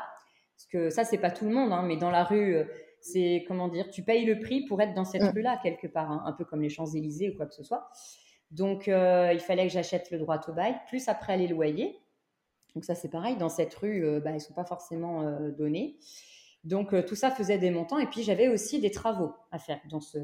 Parce 0.56 0.68
que 0.68 0.90
ça 0.90 1.04
c'est 1.04 1.18
pas 1.18 1.32
tout 1.32 1.46
le 1.46 1.54
monde, 1.54 1.74
hein, 1.74 1.84
mais 1.86 1.98
dans 1.98 2.12
la 2.12 2.24
rue 2.24 2.66
c'est 3.02 3.44
comment 3.48 3.68
dire, 3.68 3.90
tu 3.90 4.04
payes 4.04 4.26
le 4.26 4.40
prix 4.40 4.66
pour 4.66 4.82
être 4.82 4.94
dans 4.94 5.06
cette 5.06 5.24
mm. 5.24 5.30
rue-là 5.30 5.60
quelque 5.62 5.88
part, 5.88 6.12
hein, 6.12 6.24
un 6.26 6.32
peu 6.32 6.46
comme 6.46 6.62
les 6.62 6.70
Champs-Élysées 6.70 7.32
ou 7.32 7.36
quoi 7.36 7.48
que 7.48 7.54
ce 7.54 7.64
soit. 7.64 7.90
Donc 8.52 8.88
euh, 8.88 9.32
il 9.34 9.40
fallait 9.40 9.68
que 9.68 9.74
j'achète 9.74 10.12
le 10.12 10.20
droit 10.20 10.40
au 10.48 10.54
bail, 10.54 10.76
plus 10.88 11.08
après 11.08 11.38
les 11.38 11.48
loyers. 11.48 12.00
Donc 12.76 12.86
ça 12.86 12.96
c'est 12.96 13.10
pareil, 13.10 13.38
dans 13.38 13.50
cette 13.50 13.74
rue, 13.74 14.06
euh, 14.06 14.20
bah, 14.20 14.32
ils 14.32 14.40
sont 14.40 14.54
pas 14.54 14.66
forcément 14.66 15.24
euh, 15.24 15.52
donnés. 15.52 15.98
Donc 16.64 16.94
tout 17.06 17.16
ça 17.16 17.32
faisait 17.32 17.58
des 17.58 17.72
montants 17.72 17.98
et 17.98 18.06
puis 18.06 18.22
j'avais 18.22 18.48
aussi 18.48 18.80
des 18.80 18.92
travaux 18.92 19.34
à 19.52 19.58
faire 19.58 19.80
dans 19.90 20.00
ce, 20.00 20.20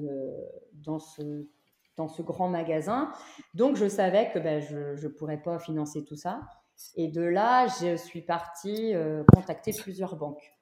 dans 0.73 0.99
ce, 0.99 1.47
dans 1.95 2.07
ce 2.07 2.21
grand 2.21 2.47
magasin. 2.47 3.11
Donc 3.55 3.75
je 3.75 3.87
savais 3.87 4.29
que 4.31 4.37
bah, 4.37 4.59
je 4.59 5.03
ne 5.03 5.07
pourrais 5.07 5.41
pas 5.41 5.57
financer 5.57 6.05
tout 6.05 6.15
ça. 6.15 6.41
Et 6.95 7.07
de 7.07 7.23
là, 7.23 7.65
je 7.81 7.95
suis 7.95 8.21
partie 8.21 8.93
contacter 9.33 9.71
plusieurs 9.73 10.15
banques. 10.15 10.56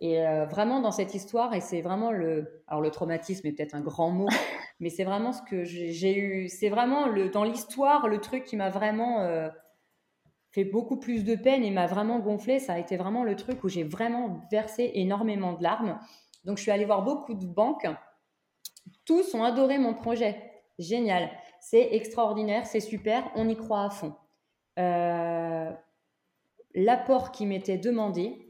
Et 0.00 0.26
euh, 0.26 0.44
vraiment 0.44 0.80
dans 0.80 0.90
cette 0.90 1.14
histoire, 1.14 1.54
et 1.54 1.60
c'est 1.60 1.80
vraiment 1.80 2.10
le, 2.10 2.62
alors 2.66 2.82
le 2.82 2.90
traumatisme 2.90 3.46
est 3.46 3.52
peut-être 3.52 3.74
un 3.74 3.80
grand 3.80 4.10
mot, 4.10 4.28
mais 4.80 4.90
c'est 4.90 5.04
vraiment 5.04 5.32
ce 5.32 5.42
que 5.42 5.64
j'ai 5.64 6.18
eu, 6.18 6.48
c'est 6.48 6.68
vraiment 6.68 7.06
le, 7.06 7.30
dans 7.30 7.44
l'histoire 7.44 8.08
le 8.08 8.20
truc 8.20 8.44
qui 8.44 8.56
m'a 8.56 8.68
vraiment 8.68 9.20
euh, 9.20 9.48
fait 10.52 10.64
beaucoup 10.64 10.98
plus 10.98 11.24
de 11.24 11.34
peine 11.34 11.64
et 11.64 11.70
m'a 11.70 11.86
vraiment 11.86 12.18
gonflé. 12.18 12.58
Ça 12.58 12.74
a 12.74 12.78
été 12.78 12.96
vraiment 12.96 13.24
le 13.24 13.36
truc 13.36 13.64
où 13.64 13.68
j'ai 13.68 13.84
vraiment 13.84 14.40
versé 14.50 14.90
énormément 14.94 15.54
de 15.54 15.62
larmes. 15.62 15.98
Donc 16.44 16.58
je 16.58 16.62
suis 16.62 16.70
allée 16.70 16.84
voir 16.84 17.02
beaucoup 17.02 17.34
de 17.34 17.46
banques. 17.46 17.86
Tous 19.04 19.34
ont 19.34 19.44
adoré 19.44 19.78
mon 19.78 19.94
projet. 19.94 20.52
Génial, 20.78 21.30
c'est 21.60 21.94
extraordinaire, 21.94 22.66
c'est 22.66 22.80
super, 22.80 23.30
on 23.34 23.48
y 23.48 23.56
croit 23.56 23.82
à 23.82 23.90
fond. 23.90 24.14
Euh, 24.78 25.72
l'apport 26.74 27.32
qui 27.32 27.46
m'était 27.46 27.78
demandé, 27.78 28.45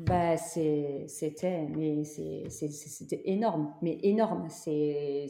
bah, 0.00 0.36
c'était 0.36 1.66
mais 1.76 2.04
c'était 2.04 3.22
énorme, 3.26 3.74
mais 3.82 3.98
énorme. 4.02 4.48
C'est 4.48 5.28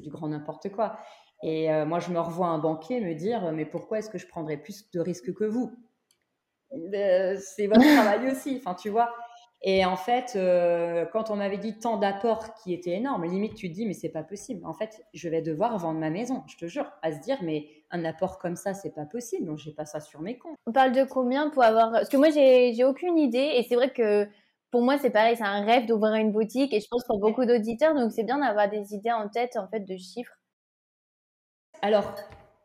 du 0.00 0.10
grand 0.10 0.28
n'importe 0.28 0.70
quoi. 0.70 0.98
Et 1.42 1.72
euh, 1.72 1.86
moi, 1.86 2.00
je 2.00 2.10
me 2.10 2.18
revois 2.20 2.48
un 2.48 2.58
banquier 2.58 3.00
me 3.00 3.14
dire, 3.14 3.52
mais 3.52 3.64
pourquoi 3.64 3.98
est-ce 3.98 4.10
que 4.10 4.18
je 4.18 4.26
prendrais 4.26 4.58
plus 4.58 4.90
de 4.90 5.00
risques 5.00 5.32
que 5.32 5.44
vous? 5.44 5.72
Euh, 6.72 7.36
C'est 7.40 7.66
votre 7.66 7.80
travail 7.94 8.30
aussi, 8.30 8.56
enfin, 8.58 8.74
tu 8.74 8.90
vois. 8.90 9.10
Et 9.62 9.84
en 9.84 9.96
fait, 9.96 10.32
euh, 10.36 11.04
quand 11.12 11.30
on 11.30 11.36
m'avait 11.36 11.58
dit 11.58 11.78
tant 11.78 11.98
d'apports 11.98 12.54
qui 12.54 12.72
étaient 12.72 12.92
énormes, 12.92 13.24
limite 13.24 13.54
tu 13.54 13.68
te 13.68 13.74
dis 13.74 13.84
mais 13.84 13.92
c'est 13.92 14.08
pas 14.08 14.22
possible. 14.22 14.64
En 14.64 14.72
fait, 14.72 15.04
je 15.12 15.28
vais 15.28 15.42
devoir 15.42 15.76
vendre 15.78 16.00
ma 16.00 16.08
maison, 16.08 16.42
je 16.46 16.56
te 16.56 16.66
jure, 16.66 16.90
à 17.02 17.12
se 17.12 17.18
dire 17.20 17.36
mais 17.42 17.68
un 17.90 18.04
apport 18.06 18.38
comme 18.38 18.56
ça 18.56 18.72
c'est 18.72 18.94
pas 18.94 19.04
possible, 19.04 19.46
donc 19.46 19.58
j'ai 19.58 19.72
pas 19.72 19.84
ça 19.84 20.00
sur 20.00 20.22
mes 20.22 20.38
comptes. 20.38 20.56
On 20.66 20.72
parle 20.72 20.92
de 20.92 21.04
combien 21.04 21.50
pour 21.50 21.62
avoir 21.62 21.92
Parce 21.92 22.08
que 22.08 22.16
moi 22.16 22.30
j'ai 22.30 22.84
aucune 22.84 23.18
idée 23.18 23.52
et 23.56 23.62
c'est 23.68 23.74
vrai 23.74 23.90
que 23.92 24.26
pour 24.70 24.80
moi 24.80 24.96
c'est 24.96 25.10
pareil, 25.10 25.36
c'est 25.36 25.44
un 25.44 25.64
rêve 25.64 25.84
d'ouvrir 25.84 26.14
une 26.14 26.32
boutique 26.32 26.72
et 26.72 26.80
je 26.80 26.88
pense 26.90 27.04
pour 27.04 27.18
beaucoup 27.18 27.44
d'auditeurs, 27.44 27.94
donc 27.94 28.12
c'est 28.12 28.24
bien 28.24 28.38
d'avoir 28.38 28.70
des 28.70 28.94
idées 28.94 29.12
en 29.12 29.28
tête 29.28 29.58
en 29.58 29.68
fait 29.68 29.80
de 29.80 29.96
chiffres. 29.98 30.38
Alors 31.82 32.14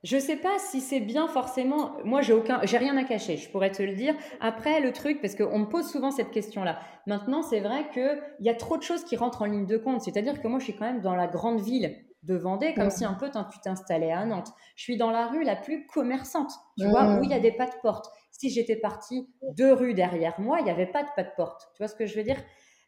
je 0.05 0.19
sais 0.19 0.35
pas 0.35 0.57
si 0.59 0.81
c'est 0.81 0.99
bien 0.99 1.27
forcément. 1.27 1.97
Moi, 2.03 2.21
j'ai 2.21 2.33
aucun, 2.33 2.61
j'ai 2.63 2.77
rien 2.77 2.95
à 2.95 3.03
cacher. 3.03 3.37
Je 3.37 3.49
pourrais 3.49 3.71
te 3.71 3.81
le 3.81 3.95
dire. 3.95 4.13
Après, 4.39 4.79
le 4.79 4.93
truc, 4.93 5.19
parce 5.19 5.33
qu'on 5.33 5.57
me 5.57 5.65
pose 5.65 5.89
souvent 5.89 6.11
cette 6.11 6.29
question-là. 6.29 6.79
Maintenant, 7.07 7.41
c'est 7.41 7.59
vrai 7.59 7.89
que 7.89 8.21
il 8.39 8.45
y 8.45 8.49
a 8.49 8.53
trop 8.53 8.77
de 8.77 8.83
choses 8.83 9.03
qui 9.03 9.15
rentrent 9.15 9.41
en 9.41 9.45
ligne 9.45 9.65
de 9.65 9.77
compte. 9.77 10.01
C'est-à-dire 10.01 10.41
que 10.43 10.47
moi, 10.47 10.59
je 10.59 10.65
suis 10.65 10.75
quand 10.75 10.85
même 10.85 11.01
dans 11.01 11.15
la 11.15 11.25
grande 11.25 11.59
ville 11.59 11.95
de 12.21 12.35
Vendée, 12.35 12.73
comme 12.75 12.91
si 12.91 13.03
un 13.03 13.13
peu 13.13 13.29
tu 13.29 13.59
t'installais 13.63 14.11
à 14.11 14.25
Nantes. 14.25 14.51
Je 14.75 14.83
suis 14.83 14.97
dans 14.97 15.09
la 15.09 15.27
rue 15.27 15.43
la 15.43 15.55
plus 15.55 15.87
commerçante, 15.87 16.51
tu 16.77 16.87
vois, 16.87 17.17
où 17.17 17.23
il 17.23 17.29
y 17.31 17.33
a 17.33 17.39
des 17.39 17.51
pas 17.51 17.65
de 17.65 17.75
porte. 17.81 18.07
Si 18.31 18.49
j'étais 18.51 18.75
partie 18.75 19.27
deux 19.57 19.73
rues 19.73 19.93
derrière 19.95 20.39
moi, 20.39 20.59
il 20.59 20.65
n'y 20.65 20.71
avait 20.71 20.87
pas 20.87 21.03
de 21.03 21.09
pas 21.15 21.23
de 21.23 21.31
porte. 21.35 21.69
Tu 21.75 21.81
vois 21.81 21.87
ce 21.87 21.95
que 21.95 22.05
je 22.05 22.15
veux 22.15 22.23
dire? 22.23 22.37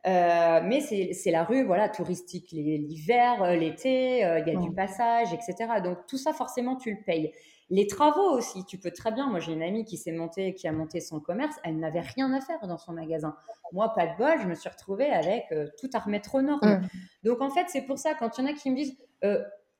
Euh, 0.06 0.62
mais 0.64 0.80
c'est 0.82 1.32
la 1.32 1.44
rue, 1.44 1.66
voilà, 1.66 1.90
touristique 1.90 2.52
l'hiver, 2.52 3.44
euh, 3.44 3.56
l'été, 3.56 4.24
euh, 4.24 4.40
il 4.40 4.48
y 4.48 4.56
a 4.56 4.60
du 4.60 4.72
passage, 4.72 5.34
etc. 5.34 5.82
Donc 5.84 5.98
tout 6.08 6.18
ça, 6.18 6.34
forcément, 6.34 6.76
tu 6.76 6.92
le 6.92 7.04
payes. 7.04 7.34
Les 7.70 7.88
travaux 7.88 8.32
aussi, 8.32 8.64
tu 8.66 8.78
peux 8.78 8.92
très 8.92 9.12
bien. 9.12 9.28
Moi, 9.28 9.40
j'ai 9.40 9.52
une 9.52 9.64
amie 9.64 9.84
qui 9.84 9.98
s'est 9.98 10.14
montée, 10.14 10.54
qui 10.54 10.68
a 10.68 10.72
monté 10.72 11.02
son 11.02 11.20
commerce. 11.20 11.58
Elle 11.66 11.80
n'avait 11.80 12.00
rien 12.00 12.32
à 12.32 12.40
faire 12.40 12.66
dans 12.66 12.78
son 12.78 12.94
magasin. 12.94 13.36
Moi, 13.74 13.94
pas 13.94 14.08
de 14.08 14.18
bol, 14.18 14.40
je 14.42 14.48
me 14.48 14.56
suis 14.56 14.70
retrouvée 14.70 15.10
avec 15.10 15.54
tout 15.78 15.90
à 15.94 16.00
remettre 16.00 16.36
aux 16.36 16.42
normes. 16.42 16.62
Mmh. 16.64 16.88
Donc 17.24 17.42
en 17.42 17.50
fait, 17.50 17.66
c'est 17.68 17.82
pour 17.82 17.98
ça 17.98 18.14
quand 18.14 18.38
il 18.38 18.46
y 18.46 18.48
en 18.48 18.52
a 18.52 18.54
qui 18.54 18.72
me 18.72 18.76
disent, 18.78 18.96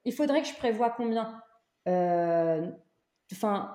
il 0.04 0.14
faudrait 0.14 0.42
que 0.42 0.50
je 0.50 0.56
prévoie 0.56 0.90
combien? 0.90 1.42
Enfin, 3.32 3.72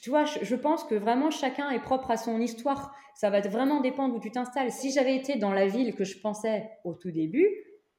tu 0.00 0.10
vois, 0.10 0.24
je, 0.24 0.54
pense 0.54 0.84
que 0.84 0.94
vraiment 0.94 1.30
chacun 1.30 1.70
est 1.70 1.80
propre 1.80 2.10
à 2.10 2.16
son 2.16 2.40
histoire. 2.40 2.94
Ça 3.14 3.30
va 3.30 3.40
vraiment 3.40 3.80
dépendre 3.80 4.14
où 4.14 4.20
tu 4.20 4.30
t'installes. 4.30 4.70
Si 4.70 4.90
j'avais 4.90 5.16
été 5.16 5.36
dans 5.36 5.52
la 5.52 5.66
ville 5.66 5.94
que 5.94 6.04
je 6.04 6.18
pensais 6.18 6.70
au 6.84 6.94
tout 6.94 7.10
début, 7.10 7.48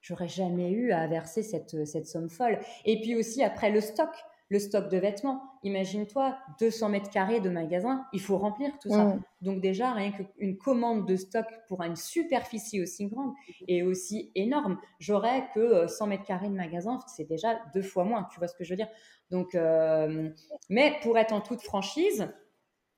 j'aurais 0.01 0.27
jamais 0.27 0.71
eu 0.71 0.91
à 0.91 1.07
verser 1.07 1.43
cette, 1.43 1.85
cette 1.85 2.07
somme 2.07 2.29
folle. 2.29 2.59
Et 2.85 3.01
puis 3.01 3.15
aussi 3.15 3.43
après 3.43 3.71
le 3.71 3.81
stock 3.81 4.09
le 4.49 4.59
stock 4.59 4.89
de 4.89 4.97
vêtements. 4.97 5.41
Imagine-toi, 5.63 6.37
200 6.59 6.89
mètres 6.89 7.09
carrés 7.09 7.39
de 7.39 7.49
magasin, 7.49 8.05
il 8.13 8.21
faut 8.21 8.37
remplir 8.37 8.71
tout 8.79 8.89
ça. 8.89 9.17
Donc 9.41 9.61
déjà, 9.61 9.91
rien 9.91 10.11
qu'une 10.11 10.57
commande 10.57 11.07
de 11.07 11.15
stock 11.15 11.45
pour 11.67 11.83
une 11.83 11.95
superficie 11.95 12.81
aussi 12.81 13.07
grande 13.07 13.33
et 13.67 13.83
aussi 13.83 14.31
énorme, 14.35 14.79
j'aurais 14.99 15.49
que 15.53 15.87
100 15.87 16.05
euh, 16.05 16.09
mètres 16.09 16.23
carrés 16.23 16.49
de 16.49 16.55
magasin, 16.55 16.99
c'est 17.07 17.27
déjà 17.27 17.59
deux 17.73 17.81
fois 17.81 18.03
moins, 18.03 18.27
tu 18.31 18.39
vois 18.39 18.47
ce 18.47 18.55
que 18.55 18.63
je 18.63 18.71
veux 18.71 18.77
dire. 18.77 18.89
Donc, 19.29 19.55
euh, 19.55 20.29
mais 20.69 20.97
pour 21.01 21.17
être 21.17 21.33
en 21.33 21.41
toute 21.41 21.61
franchise, 21.61 22.29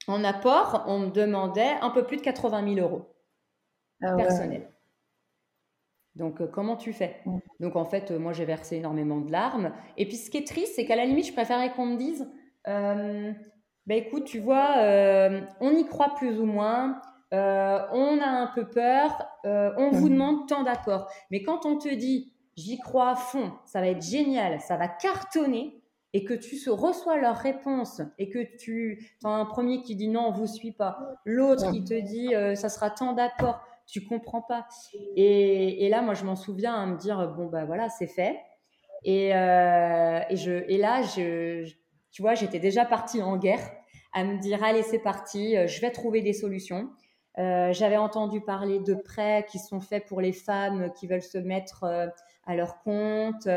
en 0.07 0.23
apport, 0.23 0.83
on 0.87 0.99
me 0.99 1.09
demandait 1.09 1.75
un 1.81 1.89
peu 1.89 2.05
plus 2.05 2.17
de 2.17 2.21
80 2.21 2.75
000 2.75 2.87
euros 2.87 3.15
ah 4.01 4.15
personnels. 4.15 4.69
Donc, 6.19 6.41
euh, 6.41 6.47
comment 6.47 6.75
tu 6.75 6.93
fais? 6.93 7.21
Mm. 7.25 7.37
Donc, 7.61 7.75
en 7.75 7.85
fait, 7.85 8.11
euh, 8.11 8.19
moi, 8.19 8.33
j'ai 8.33 8.45
versé 8.45 8.75
énormément 8.75 9.21
de 9.21 9.31
larmes. 9.31 9.71
Et 9.97 10.05
puis, 10.05 10.17
ce 10.17 10.29
qui 10.29 10.37
est 10.37 10.45
triste, 10.45 10.73
c'est 10.75 10.85
qu'à 10.85 10.95
la 10.95 11.05
limite, 11.05 11.25
je 11.25 11.33
préférais 11.33 11.71
qu'on 11.71 11.87
me 11.87 11.97
dise, 11.97 12.29
euh, 12.67 13.31
bah, 13.87 13.95
écoute, 13.95 14.25
tu 14.25 14.39
vois, 14.39 14.75
on 15.61 15.75
y 15.75 15.85
croit 15.87 16.13
plus 16.15 16.39
ou 16.39 16.45
moins, 16.45 17.01
on 17.31 18.19
a 18.21 18.27
un 18.27 18.51
peu 18.53 18.67
peur, 18.67 19.25
on 19.43 19.89
vous 19.91 20.07
mm. 20.07 20.13
demande 20.13 20.47
tant 20.47 20.63
d'apports. 20.63 21.09
Mais 21.31 21.41
quand 21.41 21.65
on 21.65 21.77
te 21.77 21.89
dit, 21.89 22.33
j'y 22.55 22.77
crois 22.77 23.11
à 23.11 23.15
fond, 23.15 23.53
ça 23.65 23.79
va 23.79 23.87
être 23.87 24.03
génial, 24.03 24.59
ça 24.59 24.75
va 24.77 24.87
cartonner, 24.87 25.81
et 26.13 26.23
que 26.23 26.33
tu 26.33 26.57
reçois 26.69 27.19
leur 27.19 27.37
réponse 27.37 28.01
et 28.17 28.29
que 28.29 28.39
tu 28.57 29.11
as 29.23 29.29
un 29.29 29.45
premier 29.45 29.83
qui 29.83 29.95
dit 29.95 30.07
non, 30.07 30.29
on 30.29 30.31
vous 30.31 30.47
suit 30.47 30.71
pas, 30.71 30.99
l'autre 31.23 31.71
qui 31.71 31.83
te 31.83 31.93
dit 31.93 32.33
ça 32.55 32.67
sera 32.67 32.89
tant 32.89 33.13
d'apports 33.13 33.61
tu 33.89 34.05
comprends 34.05 34.41
pas. 34.41 34.67
Et, 35.15 35.89
là, 35.89 36.01
moi, 36.01 36.13
je 36.13 36.23
m'en 36.23 36.35
souviens 36.35 36.75
à 36.75 36.85
me 36.85 36.97
dire, 36.97 37.33
bon, 37.35 37.47
bah 37.47 37.65
voilà, 37.65 37.89
c'est 37.89 38.07
fait. 38.07 38.39
Et, 39.03 39.35
euh, 39.35 40.19
et, 40.29 40.35
je, 40.35 40.51
et 40.67 40.77
là, 40.77 41.01
je, 41.01 41.69
tu 42.11 42.21
vois, 42.21 42.35
j'étais 42.35 42.59
déjà 42.59 42.85
partie 42.85 43.21
en 43.21 43.37
guerre 43.37 43.71
à 44.13 44.23
me 44.23 44.39
dire, 44.39 44.63
allez, 44.63 44.83
c'est 44.83 44.99
parti, 44.99 45.55
euh, 45.55 45.67
je 45.67 45.81
vais 45.81 45.91
trouver 45.91 46.21
des 46.21 46.33
solutions. 46.33 46.89
Euh, 47.37 47.71
j'avais 47.71 47.97
entendu 47.97 48.41
parler 48.41 48.79
de 48.79 48.93
prêts 48.93 49.45
qui 49.49 49.59
sont 49.59 49.79
faits 49.79 50.05
pour 50.07 50.19
les 50.19 50.33
femmes 50.33 50.91
qui 50.99 51.07
veulent 51.07 51.21
se 51.21 51.37
mettre 51.37 51.85
à 52.45 52.55
leur 52.55 52.79
compte, 52.79 53.47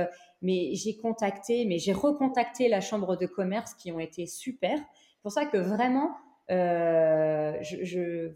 mais 0.40 0.74
j'ai 0.74 0.96
contacté, 0.96 1.64
mais 1.64 1.78
j'ai 1.78 1.92
recontacté 1.92 2.68
la 2.68 2.80
chambre 2.80 3.16
de 3.16 3.26
commerce 3.26 3.74
qui 3.74 3.90
ont 3.90 3.98
été 3.98 4.26
super. 4.26 4.76
C'est 4.78 5.22
pour 5.22 5.32
ça 5.32 5.46
que 5.46 5.56
vraiment, 5.56 6.10
je 6.48 7.78
je, 7.82 8.34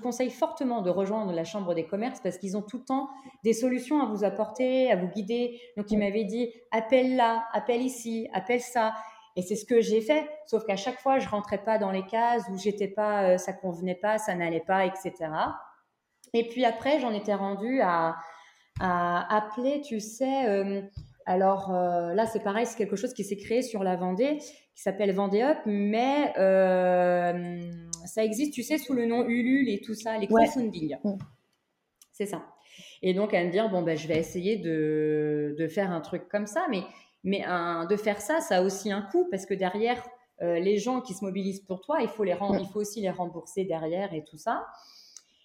conseille 0.00 0.30
fortement 0.30 0.82
de 0.82 0.90
rejoindre 0.90 1.32
la 1.32 1.44
Chambre 1.44 1.74
des 1.74 1.86
commerces 1.86 2.20
parce 2.20 2.38
qu'ils 2.38 2.56
ont 2.56 2.62
tout 2.62 2.78
le 2.78 2.84
temps 2.84 3.08
des 3.42 3.52
solutions 3.52 4.00
à 4.00 4.06
vous 4.06 4.24
apporter, 4.24 4.90
à 4.90 4.96
vous 4.96 5.08
guider. 5.08 5.60
Donc, 5.76 5.90
il 5.90 5.98
m'avait 5.98 6.24
dit 6.24 6.50
appelle 6.70 7.16
là, 7.16 7.44
appelle 7.52 7.82
ici, 7.82 8.28
appelle 8.32 8.60
ça. 8.60 8.94
Et 9.36 9.42
c'est 9.42 9.56
ce 9.56 9.64
que 9.64 9.80
j'ai 9.80 10.00
fait, 10.00 10.28
sauf 10.46 10.64
qu'à 10.64 10.76
chaque 10.76 11.00
fois, 11.00 11.18
je 11.18 11.28
rentrais 11.28 11.58
pas 11.58 11.78
dans 11.78 11.90
les 11.90 12.06
cases 12.06 12.44
où 12.52 12.56
j'étais 12.56 12.86
pas, 12.86 13.24
euh, 13.24 13.36
ça 13.36 13.52
convenait 13.52 13.96
pas, 13.96 14.18
ça 14.18 14.34
n'allait 14.36 14.60
pas, 14.60 14.86
etc. 14.86 15.12
Et 16.34 16.48
puis 16.48 16.64
après, 16.64 17.00
j'en 17.00 17.12
étais 17.12 17.34
rendue 17.34 17.80
à, 17.80 18.16
appeler, 18.80 19.80
tu 19.82 20.00
sais, 20.00 20.48
euh, 20.48 20.82
alors 21.26 21.72
euh, 21.72 22.12
là, 22.12 22.26
c'est 22.26 22.42
pareil, 22.42 22.66
c'est 22.66 22.76
quelque 22.76 22.96
chose 22.96 23.14
qui 23.14 23.22
s'est 23.22 23.36
créé 23.36 23.62
sur 23.62 23.84
la 23.84 23.94
Vendée, 23.94 24.38
qui 24.38 24.82
s'appelle 24.82 25.12
Vendée 25.12 25.42
Up, 25.42 25.58
mais 25.64 26.32
euh, 26.38 27.60
ça 28.04 28.24
existe, 28.24 28.52
tu 28.52 28.62
sais, 28.62 28.78
sous 28.78 28.94
le 28.94 29.06
nom 29.06 29.26
Ulule 29.26 29.68
et 29.68 29.80
tout 29.80 29.94
ça, 29.94 30.18
les 30.18 30.26
crowdfunding. 30.26 30.96
C'est 32.12 32.26
ça. 32.26 32.44
Et 33.02 33.14
donc, 33.14 33.34
à 33.34 33.44
me 33.44 33.50
dire, 33.50 33.68
bon, 33.68 33.82
ben, 33.82 33.96
je 33.96 34.08
vais 34.08 34.18
essayer 34.18 34.56
de, 34.56 35.54
de 35.58 35.68
faire 35.68 35.90
un 35.90 36.00
truc 36.00 36.28
comme 36.28 36.46
ça, 36.46 36.66
mais, 36.70 36.82
mais 37.22 37.42
un, 37.44 37.86
de 37.86 37.96
faire 37.96 38.20
ça, 38.20 38.40
ça 38.40 38.58
a 38.58 38.62
aussi 38.62 38.90
un 38.90 39.02
coût, 39.02 39.28
parce 39.30 39.46
que 39.46 39.54
derrière, 39.54 40.02
euh, 40.42 40.58
les 40.58 40.78
gens 40.78 41.00
qui 41.00 41.14
se 41.14 41.24
mobilisent 41.24 41.60
pour 41.60 41.80
toi, 41.80 41.98
il 42.00 42.08
faut, 42.08 42.24
les 42.24 42.36
il 42.60 42.66
faut 42.72 42.80
aussi 42.80 43.00
les 43.00 43.10
rembourser 43.10 43.64
derrière 43.64 44.12
et 44.12 44.24
tout 44.24 44.36
ça. 44.36 44.66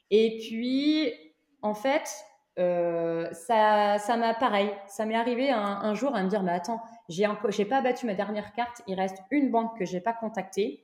Et 0.10 0.38
puis, 0.40 1.14
en 1.62 1.74
fait, 1.74 2.10
euh, 2.58 3.32
ça, 3.32 3.98
ça 4.00 4.18
m'a 4.18 4.34
pareil. 4.34 4.72
Ça 4.88 5.06
m'est 5.06 5.16
arrivé 5.16 5.50
un, 5.50 5.94
jour 5.94 6.16
à 6.16 6.24
me 6.24 6.30
dire, 6.30 6.44
mais 6.44 6.52
attends, 6.52 6.82
j'ai 7.08 7.26
j'ai 7.50 7.66
pas 7.66 7.82
battu 7.82 8.06
ma 8.06 8.16
dernière 8.16 8.52
carte. 8.54 8.82
Il 8.88 8.96
reste 8.96 9.18
une 9.32 9.52
banque 9.52 9.78
que 9.78 9.86
j'ai 9.86 10.02
pas 10.02 10.14
contactée, 10.14 10.84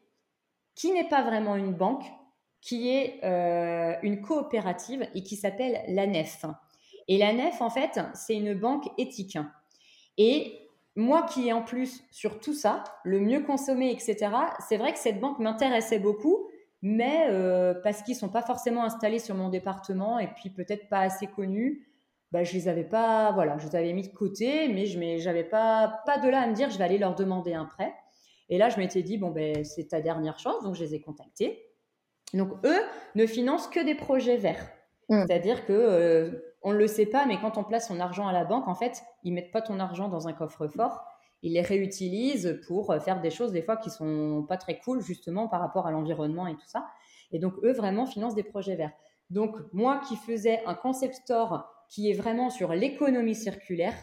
qui 0.75 0.91
n'est 0.91 1.07
pas 1.07 1.23
vraiment 1.23 1.55
une 1.55 1.73
banque, 1.73 2.05
qui 2.61 2.89
est 2.89 3.19
euh, 3.23 3.95
une 4.03 4.21
coopérative 4.21 5.07
et 5.13 5.23
qui 5.23 5.35
s'appelle 5.35 5.81
la 5.87 6.07
Nef. 6.07 6.45
Et 7.07 7.17
la 7.17 7.33
Nef, 7.33 7.61
en 7.61 7.69
fait, 7.69 7.99
c'est 8.13 8.35
une 8.35 8.53
banque 8.53 8.87
éthique. 8.97 9.37
Et 10.17 10.59
moi 10.95 11.23
qui 11.23 11.47
ai 11.47 11.53
en 11.53 11.61
plus 11.61 12.03
sur 12.11 12.39
tout 12.39 12.53
ça, 12.53 12.83
le 13.03 13.19
mieux 13.19 13.41
consommé, 13.41 13.91
etc., 13.91 14.29
c'est 14.67 14.77
vrai 14.77 14.93
que 14.93 14.99
cette 14.99 15.19
banque 15.19 15.39
m'intéressait 15.39 15.99
beaucoup 15.99 16.47
mais 16.87 17.25
euh, 17.31 17.73
parce 17.83 18.03
qu'ils 18.03 18.15
sont 18.15 18.29
pas 18.29 18.43
forcément 18.43 18.83
installés 18.83 19.17
sur 19.17 19.33
mon 19.33 19.49
département 19.49 20.19
et 20.19 20.27
puis 20.27 20.51
peut-être 20.51 20.87
pas 20.87 20.99
assez 20.99 21.25
connus, 21.25 21.87
bah, 22.31 22.43
je 22.43 22.53
les 22.53 22.67
avais 22.67 22.83
pas, 22.83 23.31
voilà, 23.31 23.57
je 23.57 23.65
les 23.65 23.75
avais 23.75 23.91
mis 23.91 24.07
de 24.07 24.13
côté, 24.13 24.67
mais 24.67 24.85
je 24.85 25.25
n'avais 25.25 25.43
pas, 25.43 26.01
pas 26.05 26.19
de 26.19 26.29
là 26.29 26.41
à 26.41 26.47
me 26.47 26.53
dire 26.53 26.69
je 26.69 26.77
vais 26.77 26.83
aller 26.83 26.99
leur 26.99 27.15
demander 27.15 27.55
un 27.55 27.65
prêt. 27.65 27.91
Et 28.49 28.57
là, 28.57 28.69
je 28.69 28.77
m'étais 28.77 29.01
dit, 29.01 29.17
bon, 29.17 29.31
ben, 29.31 29.63
c'est 29.63 29.89
ta 29.89 30.01
dernière 30.01 30.39
chance, 30.39 30.63
donc 30.63 30.75
je 30.75 30.83
les 30.83 30.95
ai 30.95 31.01
contactés. 31.01 31.63
Donc 32.33 32.51
eux 32.65 32.81
ne 33.15 33.25
financent 33.25 33.67
que 33.67 33.83
des 33.83 33.95
projets 33.95 34.37
verts. 34.37 34.69
Mm. 35.09 35.25
C'est-à-dire 35.25 35.65
que 35.65 35.73
euh, 35.73 36.55
on 36.61 36.73
ne 36.73 36.77
le 36.77 36.87
sait 36.87 37.05
pas, 37.05 37.25
mais 37.25 37.39
quand 37.39 37.57
on 37.57 37.63
place 37.63 37.87
son 37.87 37.99
argent 37.99 38.27
à 38.27 38.33
la 38.33 38.43
banque, 38.43 38.67
en 38.67 38.75
fait, 38.75 39.03
ils 39.23 39.33
mettent 39.33 39.51
pas 39.51 39.61
ton 39.61 39.79
argent 39.79 40.09
dans 40.09 40.27
un 40.27 40.33
coffre-fort, 40.33 41.03
ils 41.41 41.53
les 41.53 41.61
réutilisent 41.61 42.59
pour 42.67 42.95
faire 43.03 43.21
des 43.21 43.29
choses 43.29 43.51
des 43.51 43.61
fois 43.61 43.77
qui 43.77 43.91
sont 43.91 44.43
pas 44.47 44.57
très 44.57 44.79
cool 44.79 45.01
justement 45.01 45.47
par 45.47 45.59
rapport 45.59 45.85
à 45.85 45.91
l'environnement 45.91 46.47
et 46.47 46.55
tout 46.55 46.67
ça. 46.67 46.87
Et 47.31 47.37
donc 47.37 47.53
eux 47.63 47.71
vraiment 47.71 48.07
financent 48.07 48.33
des 48.33 48.43
projets 48.43 48.75
verts. 48.75 48.93
Donc 49.29 49.55
moi 49.71 50.01
qui 50.07 50.15
faisais 50.15 50.63
un 50.65 50.73
concept 50.73 51.13
store 51.13 51.69
qui 51.87 52.09
est 52.09 52.13
vraiment 52.13 52.49
sur 52.49 52.73
l'économie 52.73 53.35
circulaire, 53.35 53.93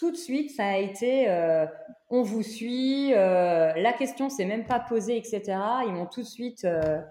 tout 0.00 0.10
de 0.10 0.16
suite, 0.16 0.50
ça 0.50 0.66
a 0.66 0.76
été 0.78 1.28
euh, 1.28 1.66
on 2.08 2.22
vous 2.22 2.42
suit, 2.42 3.12
euh, 3.12 3.74
la 3.74 3.92
question 3.92 4.30
s'est 4.30 4.46
même 4.46 4.64
pas 4.64 4.80
posée, 4.80 5.18
etc. 5.18 5.42
Ils 5.86 5.92
m'ont 5.92 6.06
tout 6.06 6.22
de 6.22 6.26
suite, 6.26 6.64
euh, 6.64 7.02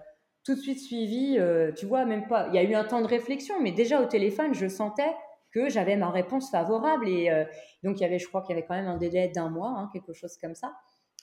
tout 0.44 0.56
de 0.56 0.60
suite 0.60 0.80
suivi. 0.80 1.38
tu 1.76 1.86
vois, 1.86 2.04
même 2.04 2.26
pas. 2.26 2.48
Il 2.48 2.56
y 2.56 2.58
a 2.58 2.64
eu 2.64 2.74
un 2.74 2.82
temps 2.82 3.00
de 3.00 3.06
réflexion, 3.06 3.54
mais 3.62 3.70
déjà 3.70 4.02
au 4.02 4.06
téléphone, 4.06 4.54
je 4.54 4.66
sentais 4.66 5.14
que 5.52 5.68
j'avais 5.68 5.96
ma 5.96 6.10
réponse 6.10 6.50
favorable. 6.50 7.08
Et 7.08 7.30
donc, 7.84 8.00
il 8.00 8.02
y 8.02 8.06
avait, 8.06 8.18
je 8.18 8.26
crois 8.26 8.42
qu'il 8.42 8.56
y 8.56 8.58
avait 8.58 8.66
quand 8.66 8.74
même 8.74 8.88
un 8.88 8.96
délai 8.96 9.28
d'un 9.28 9.50
mois, 9.50 9.72
hein, 9.76 9.88
quelque 9.92 10.12
chose 10.12 10.36
comme 10.36 10.56
ça. 10.56 10.72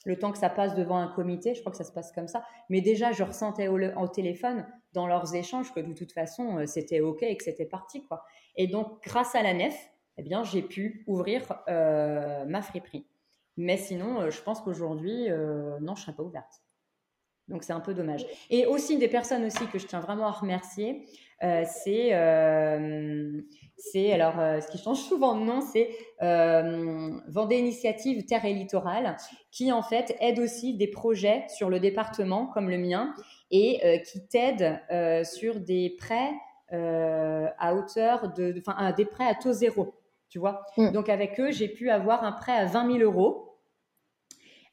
Le 0.06 0.18
temps 0.18 0.32
que 0.32 0.38
ça 0.38 0.50
passe 0.50 0.74
devant 0.74 0.98
un 0.98 1.10
comité, 1.10 1.54
je 1.54 1.60
crois 1.60 1.72
que 1.72 1.78
ça 1.78 1.84
se 1.84 1.92
passe 1.92 2.14
comme 2.14 2.30
ça. 2.30 2.46
Mais 2.70 2.80
déjà, 2.80 3.12
je 3.12 3.24
ressentais 3.24 3.68
au, 3.68 3.78
au 3.78 4.08
téléphone, 4.08 4.66
dans 4.94 5.06
leurs 5.06 5.36
échanges, 5.36 5.74
que 5.74 5.82
de 5.82 5.94
toute 5.94 6.14
façon, 6.14 6.66
c'était 6.66 7.02
OK 7.02 7.24
et 7.24 7.36
que 7.36 7.44
c'était 7.44 7.66
parti. 7.66 8.06
quoi. 8.06 8.24
Et 8.56 8.68
donc, 8.68 9.04
grâce 9.04 9.36
à 9.36 9.44
la 9.44 9.54
nef, 9.54 9.76
eh 10.18 10.24
bien, 10.24 10.44
j'ai 10.44 10.62
pu 10.62 11.04
ouvrir 11.08 11.44
euh, 11.70 12.46
ma 12.46 12.62
friperie. 12.62 13.06
Mais 13.56 13.78
sinon, 13.78 14.22
euh, 14.22 14.30
je 14.30 14.42
pense 14.42 14.62
qu'aujourd'hui, 14.62 15.30
euh, 15.30 15.78
non, 15.80 15.96
je 15.96 16.02
ne 16.02 16.06
serais 16.06 16.16
pas 16.16 16.24
ouverte. 16.24 16.62
Donc, 17.48 17.64
c'est 17.64 17.74
un 17.74 17.80
peu 17.80 17.94
dommage. 17.94 18.26
Et 18.50 18.66
aussi, 18.66 18.98
des 18.98 19.08
personnes 19.08 19.46
aussi 19.46 19.68
que 19.68 19.80
je 19.80 19.88
tiens 19.88 20.02
vraiment 20.02 20.28
à 20.28 20.32
remercier, 20.32 21.06
c'est, 21.40 22.10
c'est, 23.78 24.12
alors, 24.12 24.34
ce 24.62 24.68
qui 24.70 24.78
change 24.78 25.00
souvent 25.00 25.34
de 25.34 25.46
nom, 25.46 25.62
c'est 25.62 25.90
Vendée 27.30 27.60
Initiative 27.60 28.26
Terre 28.26 28.44
et 28.44 28.54
Littoral, 28.54 29.16
qui 29.50 29.72
en 29.72 29.82
fait 29.82 30.18
aide 30.20 30.40
aussi 30.40 30.76
des 30.76 30.88
projets 30.88 31.46
sur 31.48 31.70
le 31.70 31.80
département, 31.80 32.48
comme 32.48 32.70
le 32.70 32.80
mien, 32.80 33.16
et 33.50 34.02
qui 34.06 34.28
t'aide 34.28 34.82
sur 35.24 35.62
des 35.62 35.96
prêts 35.98 36.34
à 36.70 37.76
hauteur 37.76 38.34
de, 38.34 38.56
enfin, 38.60 38.92
des 38.92 39.06
prêts 39.06 39.26
à 39.26 39.36
taux 39.36 39.54
zéro 39.54 39.97
tu 40.30 40.40
vois. 40.40 40.66
Mm. 40.78 40.92
Donc 40.92 41.10
avec 41.10 41.40
eux, 41.40 41.52
j'ai 41.52 41.68
pu 41.68 41.90
avoir 41.90 42.24
un 42.24 42.32
prêt 42.32 42.58
à 42.58 42.66
20 42.66 42.92
000 42.92 43.00
euros 43.00 43.48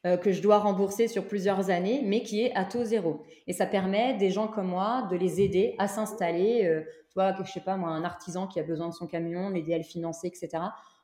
euh, 0.05 0.17
que 0.17 0.31
je 0.31 0.39
dois 0.39 0.59
rembourser 0.59 1.07
sur 1.07 1.25
plusieurs 1.27 1.71
années, 1.71 2.03
mais 2.05 2.21
qui 2.21 2.43
est 2.43 2.53
à 2.55 2.63
taux 2.63 2.83
zéro. 2.83 3.23
Et 3.47 3.53
ça 3.53 3.65
permet 3.65 4.13
des 4.13 4.29
gens 4.29 4.47
comme 4.47 4.67
moi 4.67 5.07
de 5.09 5.15
les 5.15 5.41
aider 5.41 5.73
à 5.79 5.87
s'installer. 5.87 6.63
Euh, 6.63 6.81
tu 6.81 7.13
vois, 7.15 7.35
je 7.43 7.51
sais 7.51 7.61
pas 7.61 7.75
moi, 7.75 7.89
un 7.89 8.03
artisan 8.03 8.45
qui 8.45 8.59
a 8.59 8.63
besoin 8.63 8.89
de 8.89 8.93
son 8.93 9.07
camion, 9.07 9.49
l'aider 9.49 9.73
à 9.73 9.77
le 9.77 9.83
financer, 9.83 10.27
etc. 10.27 10.49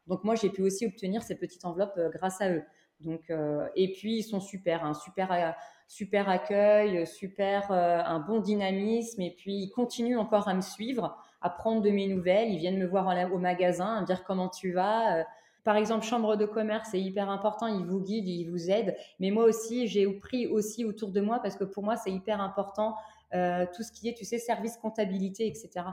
Donc 0.06 0.24
moi, 0.24 0.36
j'ai 0.36 0.50
pu 0.50 0.62
aussi 0.62 0.86
obtenir 0.86 1.24
ces 1.24 1.36
petites 1.36 1.66
enveloppes 1.66 1.98
euh, 1.98 2.10
grâce 2.10 2.42
à 2.42 2.52
eux. 2.52 2.64
Donc, 3.00 3.32
et 3.76 3.94
puis 3.94 4.18
ils 4.18 4.24
sont 4.24 4.40
super, 4.40 4.86
un 4.86 4.94
super, 4.94 5.56
super 5.88 6.30
accueil, 6.30 7.08
super, 7.08 7.72
un 7.72 8.20
bon 8.20 8.40
dynamisme, 8.40 9.20
et 9.22 9.34
puis 9.36 9.56
ils 9.56 9.72
continuent 9.72 10.20
encore 10.20 10.48
à 10.48 10.54
me 10.54 10.62
suivre 10.62 11.18
à 11.42 11.50
prendre 11.50 11.82
de 11.82 11.90
mes 11.90 12.08
nouvelles. 12.08 12.52
Ils 12.52 12.60
viennent 12.60 12.78
me 12.78 12.86
voir 12.86 13.08
au 13.32 13.38
magasin, 13.38 14.02
me 14.02 14.06
dire 14.06 14.24
comment 14.24 14.50
tu 14.50 14.72
vas. 14.72 15.20
Euh, 15.20 15.24
par 15.64 15.76
exemple, 15.76 16.06
chambre 16.06 16.38
de 16.38 16.46
commerce, 16.46 16.90
c'est 16.92 17.02
hyper 17.02 17.30
important. 17.30 17.68
Ils 17.68 17.86
vous 17.86 18.00
guident, 18.00 18.28
ils 18.28 18.50
vous 18.50 18.70
aident. 18.72 18.96
Mais 19.20 19.30
moi 19.30 19.44
aussi, 19.46 19.88
j'ai 19.88 20.08
pris 20.08 20.48
aussi 20.48 20.86
autour 20.86 21.12
de 21.12 21.22
moi 21.22 21.40
parce 21.40 21.56
que 21.56 21.64
pour 21.64 21.84
moi, 21.84 21.96
c'est 21.98 22.12
hyper 22.12 22.42
important 22.42 22.96
euh, 23.34 23.66
tout 23.76 23.84
ce 23.84 23.92
qui 23.92 24.10
est, 24.10 24.14
tu 24.14 24.26
sais, 24.26 24.40
service 24.40 24.78
comptabilité, 24.78 25.48
etc. 25.48 25.86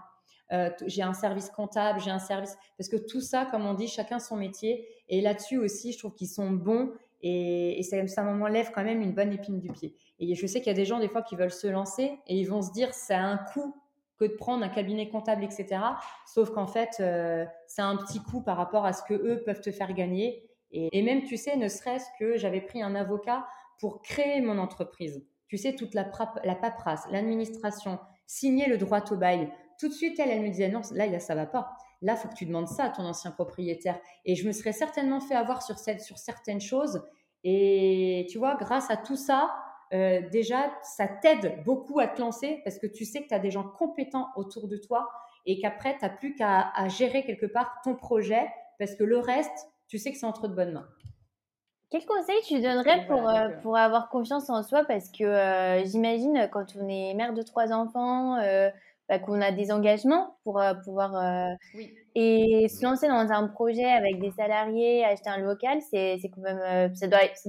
Euh, 0.50 0.70
j'ai 0.87 1.02
un 1.02 1.12
service 1.12 1.50
comptable, 1.50 2.00
j'ai 2.00 2.11
un 2.11 2.18
service 2.18 2.56
parce 2.78 2.88
que 2.88 2.96
tout 2.96 3.20
ça, 3.20 3.46
comme 3.50 3.66
on 3.66 3.74
dit, 3.74 3.88
chacun 3.88 4.18
son 4.18 4.37
métier. 4.37 4.88
Et 5.08 5.20
là-dessus 5.20 5.58
aussi, 5.58 5.92
je 5.92 5.98
trouve 5.98 6.14
qu'ils 6.14 6.28
sont 6.28 6.50
bons 6.50 6.92
et, 7.20 7.78
et 7.78 7.82
ça, 7.82 8.06
ça 8.06 8.22
m'enlève 8.22 8.70
quand 8.74 8.84
même 8.84 9.02
une 9.02 9.12
bonne 9.12 9.32
épine 9.32 9.61
du 9.61 9.70
pied. 9.70 9.94
Et 10.18 10.34
je 10.34 10.46
sais 10.46 10.61
qu'il 10.61 10.68
y 10.68 10.74
a 10.74 10.78
des 10.78 10.87
gens 10.87 10.98
des 10.98 11.08
fois 11.08 11.22
qui 11.22 11.37
veulent 11.37 11.50
se 11.50 11.66
lancer 11.66 12.18
et 12.26 12.37
ils 12.37 12.48
vont 12.48 12.62
se 12.62 12.72
dire 12.72 12.94
ça 12.94 13.18
a 13.18 13.22
un 13.22 13.37
coût 13.37 13.74
que 14.18 14.24
de 14.24 14.35
prendre 14.35 14.64
un 14.64 14.68
cabinet 14.68 15.09
comptable, 15.09 15.44
etc. 15.44 15.81
Sauf 16.26 16.50
qu'en 16.50 16.66
fait, 16.66 16.96
euh, 17.00 17.44
c'est 17.66 17.83
un 17.83 17.96
petit 17.96 18.20
coup 18.20 18.42
par 18.42 18.57
rapport 18.57 18.85
à 18.85 18.92
ce 18.92 19.02
que 19.02 19.14
eux 19.14 19.42
peuvent 19.44 19.61
te 19.61 19.70
faire 19.70 19.92
gagner. 19.92 20.44
Et, 20.70 21.02
même, 21.02 21.22
tu 21.22 21.37
sais, 21.37 21.57
ne 21.57 21.68
serait-ce 21.68 22.07
que 22.18 22.37
j'avais 22.37 22.61
pris 22.61 22.83
un 22.83 22.94
avocat 22.94 23.46
pour 23.81 24.02
créer 24.02 24.40
mon 24.42 24.59
entreprise. 24.59 25.24
Tu 25.46 25.57
sais, 25.57 25.74
toute 25.74 25.94
la, 25.94 26.11
la 26.44 26.54
paperasse, 26.54 27.07
l'administration, 27.11 27.98
signer 28.26 28.68
le 28.68 28.76
droit 28.76 29.00
au 29.11 29.16
bail. 29.16 29.50
Tout 29.81 29.88
de 29.88 29.94
suite, 29.94 30.18
elle, 30.18 30.31
elle 30.31 30.42
me 30.42 30.48
disait 30.48 30.68
non, 30.68 30.83
là, 30.92 31.20
ça 31.20 31.35
va 31.35 31.46
pas. 31.46 31.70
Là, 32.02 32.16
faut 32.16 32.28
que 32.28 32.35
tu 32.35 32.44
demandes 32.44 32.68
ça 32.68 32.85
à 32.85 32.88
ton 32.90 33.04
ancien 33.04 33.31
propriétaire. 33.31 33.98
Et 34.24 34.35
je 34.35 34.46
me 34.46 34.52
serais 34.52 34.72
certainement 34.72 35.20
fait 35.20 35.35
avoir 35.35 35.62
sur 35.62 35.78
certaines 35.78 36.61
choses. 36.61 37.02
Et 37.44 38.26
tu 38.31 38.38
vois, 38.38 38.57
grâce 38.57 38.90
à 38.90 38.96
tout 38.96 39.16
ça, 39.16 39.54
euh, 39.92 40.20
déjà, 40.31 40.70
ça 40.83 41.07
t'aide 41.07 41.62
beaucoup 41.64 41.98
à 41.98 42.07
te 42.07 42.20
lancer 42.20 42.61
parce 42.64 42.79
que 42.79 42.87
tu 42.87 43.05
sais 43.05 43.22
que 43.22 43.29
tu 43.29 43.35
as 43.35 43.38
des 43.38 43.51
gens 43.51 43.64
compétents 43.64 44.29
autour 44.37 44.68
de 44.68 44.77
toi 44.77 45.09
et 45.46 45.59
qu'après, 45.59 45.96
tu 45.98 46.05
n'as 46.05 46.11
plus 46.11 46.35
qu'à 46.35 46.72
gérer 46.88 47.24
quelque 47.24 47.46
part 47.46 47.81
ton 47.85 47.94
projet 47.94 48.46
parce 48.79 48.94
que 48.94 49.05
le 49.05 49.18
reste, 49.18 49.68
tu 49.88 49.98
sais 49.98 50.12
que 50.12 50.18
c'est 50.18 50.27
entre 50.27 50.48
de 50.48 50.55
bonnes 50.55 50.72
mains. 50.72 50.88
Quel 51.90 52.05
conseil 52.05 52.37
tu 52.46 52.61
donnerais 52.61 53.07
pour, 53.07 53.29
euh, 53.29 53.48
pour 53.62 53.77
avoir 53.79 54.11
confiance 54.11 54.51
en 54.51 54.62
soi? 54.62 54.85
Parce 54.85 55.11
que 55.11 55.24
euh, 55.24 55.85
j'imagine 55.87 56.48
quand 56.53 56.77
on 56.79 56.87
est 56.87 57.14
mère 57.14 57.33
de 57.33 57.42
trois 57.42 57.72
enfants, 57.72 58.37
bah, 59.09 59.18
qu'on 59.18 59.40
a 59.40 59.53
des 59.53 59.72
engagements 59.72 60.37
pour 60.44 60.62
pouvoir 60.85 61.57
oui. 61.74 61.94
Et 62.20 62.66
se 62.66 62.83
lancer 62.85 63.07
dans 63.07 63.31
un 63.31 63.46
projet 63.46 63.85
avec 63.85 64.18
des 64.18 64.33
salariés, 64.33 65.04
acheter 65.04 65.31
un 65.31 65.38
local, 65.38 65.78
c'est 65.88 66.18
quand 66.35 66.40
même, 66.40 66.59
euh, 66.59 66.88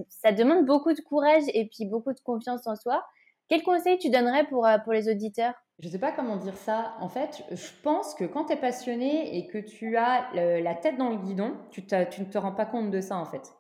ça, 0.10 0.32
demande 0.32 0.68
beaucoup 0.68 0.94
de 0.94 1.02
courage 1.02 1.42
et 1.56 1.66
puis 1.66 1.86
beaucoup 1.86 2.14
de 2.14 2.20
confiance 2.20 2.68
en 2.68 2.76
soi. 2.76 3.04
Quel 3.48 3.64
conseil 3.64 3.98
tu 3.98 4.12
donnerais 4.12 4.46
pour, 4.46 4.68
euh, 4.68 4.78
pour 4.78 4.94
les 4.94 5.10
auditeurs? 5.10 5.56
Je 5.80 5.88
ne 5.88 5.94
sais 5.94 5.98
pas 5.98 6.12
comment 6.12 6.36
dire 6.36 6.56
ça. 6.56 6.94
En 7.00 7.10
fait, 7.10 7.44
je 7.50 7.68
pense 7.82 8.14
que 8.14 8.26
quand 8.26 8.46
tu 8.46 8.54
es 8.54 8.58
passionné 8.58 9.40
et 9.40 9.48
que 9.48 9.58
tu 9.58 9.98
as 9.98 10.30
la 10.36 10.76
tête 10.76 10.98
dans 10.98 11.10
le 11.10 11.18
guidon, 11.18 11.54
tu, 11.72 11.84
tu 11.88 11.96
ne 11.96 12.26
te 12.26 12.38
rends 12.38 12.52
pas 12.52 12.68
compte 12.68 12.92
de 12.92 13.02
ça 13.02 13.18
en 13.18 13.26
fait. 13.26 13.52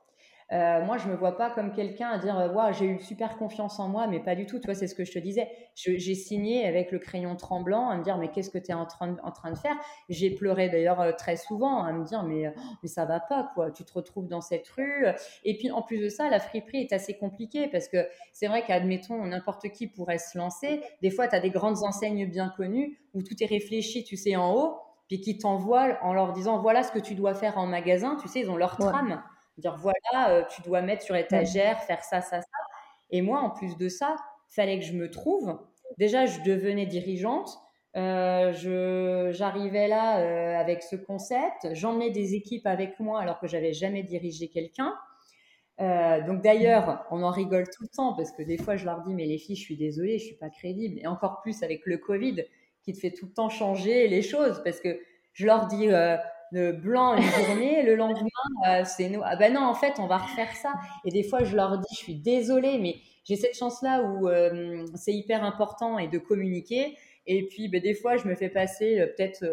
Euh, 0.51 0.83
moi, 0.83 0.97
je 0.97 1.07
me 1.07 1.15
vois 1.15 1.37
pas 1.37 1.51
comme 1.51 1.71
quelqu'un 1.71 2.09
à 2.09 2.17
dire 2.17 2.35
waouh, 2.53 2.73
j'ai 2.73 2.85
eu 2.85 2.99
super 2.99 3.37
confiance 3.37 3.79
en 3.79 3.87
moi, 3.87 4.07
mais 4.07 4.19
pas 4.19 4.35
du 4.35 4.45
tout. 4.45 4.59
Tu 4.59 4.65
vois, 4.65 4.73
c'est 4.73 4.87
ce 4.87 4.95
que 4.95 5.05
je 5.05 5.11
te 5.11 5.19
disais. 5.19 5.47
J'ai 5.75 6.15
signé 6.15 6.65
avec 6.65 6.91
le 6.91 6.99
crayon 6.99 7.35
tremblant 7.35 7.89
à 7.89 7.97
me 7.97 8.03
dire 8.03 8.17
mais 8.17 8.29
qu'est-ce 8.29 8.49
que 8.49 8.57
tu 8.57 8.71
es 8.71 8.73
en 8.73 8.85
train, 8.85 9.15
en 9.23 9.31
train 9.31 9.51
de 9.51 9.57
faire? 9.57 9.75
J'ai 10.09 10.31
pleuré 10.31 10.69
d'ailleurs 10.69 11.01
euh, 11.01 11.11
très 11.11 11.35
souvent 11.35 11.83
à 11.83 11.91
me 11.93 12.03
dire 12.03 12.23
mais, 12.23 12.47
oh, 12.47 12.61
mais 12.81 12.89
ça 12.89 13.05
va 13.05 13.19
pas 13.19 13.51
quoi. 13.53 13.71
Tu 13.71 13.83
te 13.83 13.93
retrouves 13.93 14.27
dans 14.27 14.41
cette 14.41 14.67
rue. 14.69 15.05
Et 15.43 15.55
puis 15.57 15.69
en 15.71 15.83
plus 15.83 15.99
de 15.99 16.09
ça, 16.09 16.29
la 16.29 16.39
friperie 16.39 16.81
est 16.81 16.93
assez 16.93 17.15
compliquée 17.17 17.67
parce 17.67 17.87
que 17.87 18.07
c'est 18.33 18.47
vrai 18.47 18.63
qu'admettons 18.65 19.23
n'importe 19.25 19.69
qui 19.69 19.87
pourrait 19.87 20.17
se 20.17 20.37
lancer. 20.37 20.81
Des 21.01 21.11
fois, 21.11 21.27
tu 21.27 21.35
as 21.35 21.39
des 21.39 21.51
grandes 21.51 21.83
enseignes 21.83 22.27
bien 22.27 22.49
connues 22.49 22.97
où 23.13 23.21
tout 23.21 23.35
est 23.41 23.47
réfléchi, 23.47 24.03
tu 24.03 24.15
sais, 24.17 24.35
en 24.35 24.53
haut, 24.53 24.77
puis 25.07 25.21
qui 25.21 25.37
t'envoient 25.37 25.97
en 26.01 26.13
leur 26.13 26.33
disant 26.33 26.59
voilà 26.59 26.83
ce 26.83 26.91
que 26.91 26.99
tu 26.99 27.13
dois 27.13 27.33
faire 27.33 27.57
en 27.57 27.67
magasin. 27.67 28.17
Tu 28.21 28.27
sais, 28.27 28.39
ils 28.41 28.49
ont 28.49 28.57
leur 28.57 28.77
trame. 28.77 29.21
Dire 29.59 29.77
voilà, 29.77 30.31
euh, 30.31 30.43
tu 30.49 30.61
dois 30.61 30.81
mettre 30.81 31.03
sur 31.03 31.15
étagère, 31.15 31.81
faire 31.83 32.03
ça, 32.03 32.21
ça, 32.21 32.41
ça. 32.41 32.47
Et 33.11 33.21
moi, 33.21 33.39
en 33.39 33.49
plus 33.49 33.77
de 33.77 33.89
ça, 33.89 34.15
fallait 34.49 34.79
que 34.79 34.85
je 34.85 34.93
me 34.93 35.09
trouve. 35.09 35.59
Déjà, 35.97 36.25
je 36.25 36.41
devenais 36.41 36.85
dirigeante. 36.85 37.49
Euh, 37.95 39.31
j'arrivais 39.31 39.87
là 39.87 40.19
euh, 40.19 40.59
avec 40.59 40.83
ce 40.83 40.95
concept. 40.95 41.73
J'emmenais 41.73 42.11
des 42.11 42.35
équipes 42.35 42.67
avec 42.67 42.99
moi 42.99 43.19
alors 43.19 43.39
que 43.39 43.47
j'avais 43.47 43.73
jamais 43.73 44.03
dirigé 44.03 44.49
quelqu'un. 44.49 44.93
donc 45.79 46.41
d'ailleurs, 46.41 47.05
on 47.09 47.23
en 47.23 47.31
rigole 47.31 47.65
tout 47.69 47.83
le 47.83 47.89
temps 47.89 48.13
parce 48.13 48.31
que 48.31 48.43
des 48.43 48.57
fois, 48.57 48.75
je 48.75 48.85
leur 48.85 49.01
dis 49.01 49.13
mais 49.13 49.25
les 49.25 49.37
filles, 49.37 49.55
je 49.55 49.61
suis 49.61 49.77
désolée, 49.77 50.19
je 50.19 50.25
suis 50.25 50.37
pas 50.37 50.49
crédible. 50.49 50.99
Et 50.99 51.07
encore 51.07 51.41
plus 51.41 51.63
avec 51.63 51.85
le 51.85 51.97
Covid 51.97 52.45
qui 52.83 52.93
te 52.93 52.99
fait 52.99 53.11
tout 53.11 53.25
le 53.25 53.33
temps 53.33 53.49
changer 53.49 54.07
les 54.07 54.21
choses 54.21 54.61
parce 54.63 54.79
que 54.79 54.99
je 55.33 55.45
leur 55.45 55.67
dis 55.67 55.87
blanc 56.51 57.15
une 57.15 57.23
journée, 57.23 57.83
le 57.83 57.95
lendemain, 57.95 58.27
euh, 58.67 58.83
c'est 58.85 59.09
nous. 59.09 59.21
Ah 59.23 59.35
ben 59.35 59.53
non, 59.53 59.61
en 59.61 59.73
fait, 59.73 59.99
on 59.99 60.07
va 60.07 60.17
refaire 60.17 60.55
ça. 60.55 60.73
Et 61.05 61.11
des 61.11 61.23
fois, 61.23 61.43
je 61.43 61.55
leur 61.55 61.77
dis, 61.77 61.87
je 61.91 61.97
suis 61.97 62.15
désolée, 62.15 62.77
mais 62.79 62.95
j'ai 63.23 63.35
cette 63.35 63.55
chance-là 63.55 64.03
où 64.03 64.27
euh, 64.27 64.85
c'est 64.95 65.13
hyper 65.13 65.43
important 65.43 65.99
et 65.99 66.07
de 66.07 66.17
communiquer. 66.17 66.97
Et 67.27 67.47
puis, 67.47 67.67
ben, 67.69 67.81
des 67.81 67.93
fois, 67.93 68.17
je 68.17 68.27
me 68.27 68.35
fais 68.35 68.49
passer, 68.49 68.99
euh, 68.99 69.07
peut-être, 69.07 69.45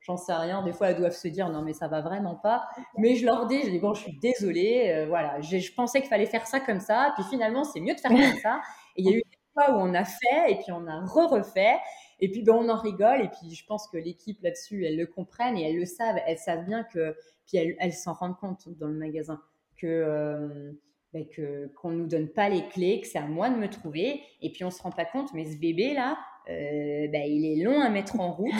j'en 0.00 0.16
sais 0.16 0.32
rien, 0.32 0.62
des 0.62 0.72
fois, 0.72 0.90
elles 0.90 0.96
doivent 0.96 1.16
se 1.16 1.28
dire, 1.28 1.48
non, 1.48 1.62
mais 1.62 1.72
ça 1.72 1.88
va 1.88 2.00
vraiment 2.00 2.36
pas. 2.36 2.68
Mais 2.96 3.16
je 3.16 3.26
leur 3.26 3.46
dis, 3.46 3.62
je 3.64 3.70
dis, 3.70 3.78
bon, 3.78 3.94
je 3.94 4.02
suis 4.02 4.18
désolée, 4.20 5.04
voilà, 5.08 5.40
je 5.40 5.72
pensais 5.74 6.00
qu'il 6.00 6.08
fallait 6.08 6.26
faire 6.26 6.46
ça 6.46 6.60
comme 6.60 6.80
ça. 6.80 7.12
Puis 7.16 7.24
finalement, 7.30 7.64
c'est 7.64 7.80
mieux 7.80 7.94
de 7.94 8.00
faire 8.00 8.10
comme 8.12 8.40
ça. 8.42 8.60
Et 8.96 9.02
il 9.02 9.10
y 9.10 9.14
a 9.14 9.16
eu 9.16 9.22
des 9.22 9.38
fois 9.52 9.76
où 9.76 9.80
on 9.80 9.94
a 9.94 10.04
fait, 10.04 10.52
et 10.52 10.54
puis 10.56 10.72
on 10.72 10.86
a 10.86 11.00
re-refait. 11.04 11.78
Et 12.20 12.30
puis, 12.30 12.42
ben, 12.42 12.54
on 12.54 12.68
en 12.68 12.76
rigole. 12.76 13.22
Et 13.22 13.28
puis, 13.28 13.54
je 13.54 13.64
pense 13.66 13.88
que 13.88 13.96
l'équipe 13.96 14.40
là-dessus, 14.42 14.84
elles 14.84 14.96
le 14.96 15.06
comprennent 15.06 15.56
et 15.56 15.62
elles 15.62 15.76
le 15.76 15.86
savent. 15.86 16.18
Elles 16.26 16.38
savent 16.38 16.64
bien 16.64 16.84
que, 16.84 17.16
puis 17.46 17.58
elles, 17.58 17.76
elles 17.78 17.92
s'en 17.92 18.12
rendent 18.12 18.38
compte 18.38 18.68
dans 18.78 18.88
le 18.88 18.98
magasin 18.98 19.40
que, 19.76 19.86
euh, 19.86 20.72
ben, 21.12 21.26
que 21.28 21.68
qu'on 21.80 21.90
nous 21.90 22.06
donne 22.06 22.28
pas 22.28 22.48
les 22.48 22.66
clés, 22.68 23.00
que 23.00 23.06
c'est 23.06 23.18
à 23.18 23.26
moi 23.26 23.50
de 23.50 23.56
me 23.56 23.68
trouver. 23.68 24.20
Et 24.42 24.50
puis 24.50 24.64
on 24.64 24.70
se 24.70 24.82
rend 24.82 24.90
pas 24.90 25.04
compte, 25.04 25.32
mais 25.32 25.46
ce 25.46 25.56
bébé 25.56 25.94
là, 25.94 26.18
euh, 26.50 27.08
ben, 27.08 27.22
il 27.24 27.46
est 27.46 27.62
long 27.62 27.80
à 27.80 27.88
mettre 27.88 28.18
en 28.20 28.32
route. 28.32 28.52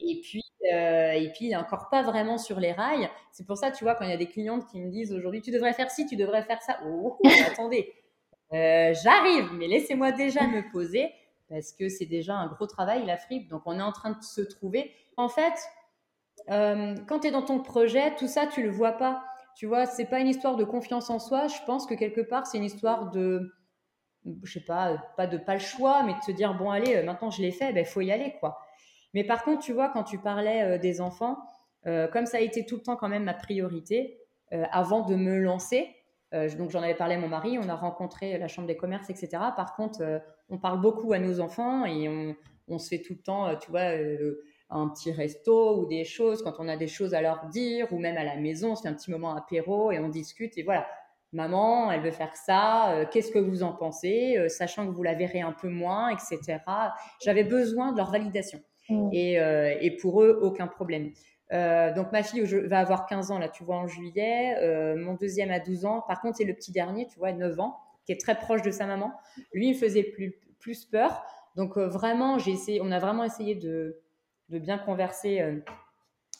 Et 0.00 0.20
puis 0.22 0.42
euh, 0.72 1.12
et 1.12 1.30
puis 1.30 1.46
il 1.46 1.52
est 1.52 1.56
encore 1.56 1.88
pas 1.90 2.02
vraiment 2.02 2.38
sur 2.38 2.58
les 2.58 2.72
rails. 2.72 3.08
C'est 3.30 3.46
pour 3.46 3.56
ça, 3.56 3.70
tu 3.70 3.84
vois, 3.84 3.94
quand 3.94 4.04
il 4.04 4.10
y 4.10 4.14
a 4.14 4.16
des 4.16 4.26
clientes 4.26 4.66
qui 4.70 4.80
me 4.80 4.90
disent 4.90 5.12
aujourd'hui, 5.12 5.40
tu 5.40 5.50
devrais 5.50 5.72
faire 5.72 5.90
ci, 5.90 6.06
tu 6.06 6.16
devrais 6.16 6.42
faire 6.42 6.62
ça. 6.62 6.80
Oh, 6.86 7.18
attendez, 7.46 7.92
euh, 8.52 8.94
j'arrive, 8.94 9.52
mais 9.54 9.68
laissez-moi 9.68 10.12
déjà 10.12 10.46
me 10.46 10.70
poser 10.72 11.10
parce 11.48 11.72
que 11.72 11.88
c'est 11.88 12.06
déjà 12.06 12.34
un 12.34 12.46
gros 12.48 12.66
travail 12.66 13.04
la 13.06 13.16
fripe. 13.16 13.48
Donc 13.48 13.62
on 13.66 13.78
est 13.78 13.82
en 13.82 13.92
train 13.92 14.10
de 14.10 14.22
se 14.22 14.40
trouver. 14.40 14.92
En 15.16 15.28
fait, 15.28 15.54
quand 16.48 17.20
tu 17.20 17.28
es 17.28 17.30
dans 17.30 17.42
ton 17.42 17.60
projet, 17.60 18.14
tout 18.16 18.28
ça, 18.28 18.46
tu 18.46 18.62
le 18.62 18.70
vois 18.70 18.92
pas. 18.92 19.24
Tu 19.56 19.66
vois, 19.66 19.86
c'est 19.86 20.04
pas 20.04 20.20
une 20.20 20.28
histoire 20.28 20.56
de 20.56 20.64
confiance 20.64 21.08
en 21.08 21.18
soi. 21.18 21.46
Je 21.48 21.64
pense 21.66 21.86
que 21.86 21.94
quelque 21.94 22.20
part, 22.20 22.46
c'est 22.46 22.58
une 22.58 22.64
histoire 22.64 23.10
de, 23.10 23.50
je 24.42 24.52
sais 24.52 24.64
pas, 24.64 25.02
pas 25.16 25.26
de 25.26 25.38
pas 25.38 25.54
le 25.54 25.60
choix, 25.60 26.02
mais 26.02 26.14
de 26.14 26.20
se 26.20 26.32
dire 26.32 26.54
bon 26.54 26.70
allez, 26.70 26.96
euh, 26.96 27.02
maintenant 27.02 27.30
je 27.30 27.40
l'ai 27.42 27.52
fait, 27.52 27.72
ben 27.72 27.84
faut 27.84 28.00
y 28.00 28.10
aller 28.10 28.34
quoi. 28.40 28.58
Mais 29.14 29.24
par 29.24 29.44
contre, 29.44 29.62
tu 29.62 29.72
vois, 29.72 29.88
quand 29.88 30.04
tu 30.04 30.18
parlais 30.18 30.62
euh, 30.62 30.78
des 30.78 31.00
enfants, 31.00 31.38
euh, 31.86 32.08
comme 32.08 32.26
ça 32.26 32.38
a 32.38 32.40
été 32.40 32.66
tout 32.66 32.76
le 32.76 32.82
temps 32.82 32.96
quand 32.96 33.08
même 33.08 33.24
ma 33.24 33.34
priorité, 33.34 34.20
avant 34.70 35.00
de 35.00 35.16
me 35.16 35.40
lancer, 35.40 35.92
donc 36.32 36.70
j'en 36.70 36.82
avais 36.82 36.94
parlé 36.94 37.14
à 37.14 37.18
mon 37.18 37.28
mari, 37.28 37.58
on 37.58 37.68
a 37.68 37.74
rencontré 37.74 38.36
la 38.38 38.48
chambre 38.48 38.68
des 38.68 38.76
commerces, 38.76 39.10
etc. 39.10 39.28
Par 39.56 39.74
contre, 39.74 40.22
on 40.48 40.58
parle 40.58 40.80
beaucoup 40.80 41.12
à 41.12 41.18
nos 41.18 41.40
enfants 41.40 41.84
et 41.84 42.08
on, 42.08 42.34
on 42.68 42.78
se 42.78 42.88
fait 42.88 43.00
tout 43.00 43.14
le 43.14 43.22
temps, 43.22 43.54
tu 43.56 43.70
vois 43.70 43.92
un 44.70 44.88
petit 44.88 45.12
resto 45.12 45.78
ou 45.78 45.86
des 45.86 46.04
choses, 46.04 46.42
quand 46.42 46.54
on 46.58 46.68
a 46.68 46.76
des 46.76 46.88
choses 46.88 47.14
à 47.14 47.20
leur 47.20 47.46
dire, 47.46 47.92
ou 47.92 47.98
même 47.98 48.16
à 48.16 48.24
la 48.24 48.36
maison, 48.36 48.72
on 48.72 48.76
se 48.76 48.82
fait 48.82 48.88
un 48.88 48.94
petit 48.94 49.10
moment 49.10 49.36
apéro 49.36 49.92
et 49.92 49.98
on 49.98 50.08
discute. 50.08 50.58
Et 50.58 50.62
voilà, 50.62 50.86
maman, 51.32 51.90
elle 51.90 52.00
veut 52.00 52.10
faire 52.10 52.34
ça, 52.34 52.92
euh, 52.92 53.04
qu'est-ce 53.10 53.30
que 53.30 53.38
vous 53.38 53.62
en 53.62 53.72
pensez, 53.72 54.36
euh, 54.36 54.48
sachant 54.48 54.86
que 54.86 54.92
vous 54.92 55.02
la 55.02 55.14
verrez 55.14 55.40
un 55.40 55.52
peu 55.52 55.68
moins, 55.68 56.08
etc. 56.10 56.58
J'avais 57.24 57.44
besoin 57.44 57.92
de 57.92 57.98
leur 57.98 58.10
validation. 58.10 58.60
Mmh. 58.88 59.08
Et, 59.12 59.40
euh, 59.40 59.76
et, 59.80 59.96
pour 59.96 60.22
eux, 60.22 60.38
aucun 60.42 60.66
problème. 60.66 61.10
Donc 61.50 62.12
ma 62.12 62.22
fille 62.22 62.42
va 62.42 62.80
avoir 62.80 63.06
15 63.06 63.30
ans, 63.30 63.38
là, 63.38 63.48
tu 63.48 63.64
vois, 63.64 63.76
en 63.76 63.86
juillet. 63.86 64.94
mon 64.96 65.14
deuxième 65.14 65.50
a 65.50 65.60
12 65.60 65.84
ans. 65.84 66.02
Par 66.06 66.20
contre, 66.20 66.38
c'est 66.38 66.44
le 66.44 66.54
petit 66.54 66.72
dernier, 66.72 67.06
tu 67.06 67.18
vois, 67.18 67.32
9 67.32 67.60
ans, 67.60 67.78
qui 68.04 68.12
est 68.12 68.20
très 68.20 68.36
proche 68.36 68.62
de 68.62 68.70
sa 68.70 68.86
maman. 68.86 69.12
Lui, 69.52 69.68
il 69.68 69.74
faisait 69.74 70.02
plus, 70.02 70.34
plus 70.58 70.84
peur. 70.84 71.24
Donc 71.54 71.78
vraiment, 71.78 72.38
j'ai 72.38 72.52
essayé, 72.52 72.80
on 72.82 72.90
a 72.90 72.98
vraiment 72.98 73.24
essayé 73.24 73.54
de, 73.54 74.00
de 74.48 74.58
bien 74.58 74.78
converser 74.78 75.40
euh, 75.40 75.58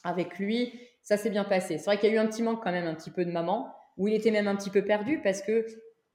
avec 0.05 0.39
lui. 0.39 0.73
Ça 1.03 1.17
s'est 1.17 1.31
bien 1.31 1.45
passé. 1.45 1.79
C'est 1.79 1.85
vrai 1.85 1.99
qu'il 1.99 2.11
y 2.11 2.13
a 2.13 2.17
eu 2.17 2.19
un 2.19 2.27
petit 2.27 2.43
manque 2.43 2.63
quand 2.63 2.73
même, 2.73 2.87
un 2.87 2.95
petit 2.95 3.11
peu 3.11 3.25
de 3.25 3.31
maman, 3.31 3.75
où 3.97 4.09
il 4.09 4.15
était 4.15 4.31
même 4.31 4.49
un 4.49 4.57
petit 4.57 4.71
peu 4.71 4.83
perdu 4.85 5.21
parce 5.23 5.43
que 5.43 5.67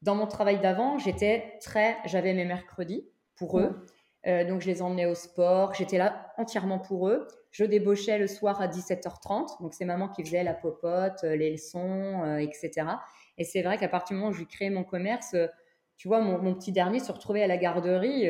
dans 0.02 0.16
mon 0.16 0.28
travail 0.28 0.60
d'avant, 0.60 0.98
j'étais 0.98 1.58
très, 1.62 1.98
j'avais 2.06 2.34
mes 2.34 2.46
mercredis 2.46 3.08
pour 3.36 3.60
eux. 3.60 3.86
Euh, 4.28 4.46
donc 4.48 4.62
je 4.62 4.68
les 4.68 4.82
emmenais 4.82 5.08
au 5.08 5.16
sport, 5.16 5.74
j'étais 5.74 5.98
là 5.98 6.34
entièrement 6.38 6.80
pour 6.80 7.08
eux. 7.08 7.28
Je 7.52 7.66
débauchais 7.66 8.20
le 8.20 8.28
soir 8.28 8.62
à 8.62 8.68
17h30, 8.68 9.62
donc 9.62 9.74
c'est 9.74 9.86
maman 9.86 10.08
qui 10.10 10.24
faisait 10.24 10.44
la 10.44 10.54
popote, 10.54 11.24
euh, 11.24 11.36
les 11.36 11.52
leçons, 11.52 12.38
etc. 12.38 12.88
Et 13.38 13.44
c'est 13.44 13.62
vrai 13.62 13.78
qu'à 13.78 13.88
partir 13.88 14.16
du 14.16 14.22
moment 14.22 14.32
où 14.32 14.38
j'ai 14.38 14.46
créé 14.46 14.70
mon 14.70 14.84
commerce, 14.84 15.36
tu 15.98 16.08
vois, 16.08 16.22
mon, 16.22 16.38
mon, 16.38 16.54
petit 16.54 16.72
dernier 16.72 17.00
se 17.00 17.12
retrouvait 17.12 17.44
à 17.44 17.48
la 17.48 17.58
garderie 17.58 18.30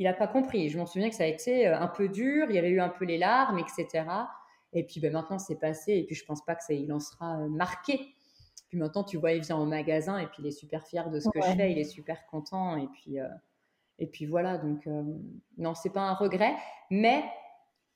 il 0.00 0.04
n'a 0.04 0.14
pas 0.14 0.26
compris. 0.26 0.70
Je 0.70 0.78
m'en 0.78 0.86
souviens 0.86 1.10
que 1.10 1.14
ça 1.14 1.24
a 1.24 1.26
été 1.26 1.68
euh, 1.68 1.78
un 1.78 1.86
peu 1.86 2.08
dur, 2.08 2.46
il 2.48 2.56
y 2.56 2.58
avait 2.58 2.70
eu 2.70 2.80
un 2.80 2.88
peu 2.88 3.04
les 3.04 3.18
larmes, 3.18 3.58
etc. 3.58 4.06
Et 4.72 4.84
puis 4.84 4.98
ben, 4.98 5.12
maintenant, 5.12 5.38
c'est 5.38 5.58
passé, 5.58 5.92
et 5.92 6.04
puis 6.04 6.14
je 6.14 6.24
pense 6.24 6.42
pas 6.42 6.54
que 6.54 6.64
ça, 6.64 6.72
il 6.72 6.90
en 6.90 7.00
sera 7.00 7.38
euh, 7.38 7.48
marqué. 7.48 8.00
Puis 8.68 8.78
maintenant, 8.78 9.04
tu 9.04 9.18
vois, 9.18 9.32
il 9.32 9.42
vient 9.42 9.58
au 9.58 9.66
magasin, 9.66 10.16
et 10.16 10.26
puis 10.26 10.36
il 10.38 10.46
est 10.46 10.52
super 10.52 10.86
fier 10.86 11.10
de 11.10 11.20
ce 11.20 11.28
que 11.28 11.40
je 11.42 11.54
fais, 11.54 11.70
il 11.70 11.78
est 11.78 11.84
super 11.84 12.24
content, 12.26 12.78
et 12.78 12.86
puis, 12.86 13.20
euh, 13.20 13.28
et 14.00 14.06
puis 14.06 14.26
voilà. 14.26 14.58
Donc, 14.58 14.86
euh, 14.86 15.02
non, 15.58 15.74
c'est 15.74 15.92
pas 15.92 16.00
un 16.00 16.14
regret. 16.14 16.54
Mais 16.90 17.22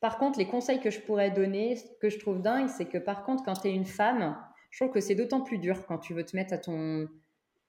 par 0.00 0.18
contre, 0.18 0.38
les 0.38 0.46
conseils 0.46 0.80
que 0.80 0.90
je 0.90 1.00
pourrais 1.00 1.30
donner, 1.30 1.76
ce 1.76 1.86
que 2.00 2.11
je 2.11 2.18
trouve 2.18 2.40
dingue, 2.40 2.68
c'est 2.68 2.84
que 2.84 2.98
par 2.98 3.24
contre, 3.24 3.42
quand 3.42 3.55
tu 3.55 3.68
es 3.68 3.74
une 3.74 3.86
femme, 3.86 4.36
je 4.70 4.84
trouve 4.84 4.92
que 4.92 5.00
c'est 5.00 5.14
d'autant 5.14 5.40
plus 5.40 5.59
dur 5.59 5.86
quand 5.86 5.98
tu 5.98 6.14
veux 6.14 6.24
te 6.24 6.36
mettre 6.36 6.55
à 6.55 6.59
ton, 6.59 7.09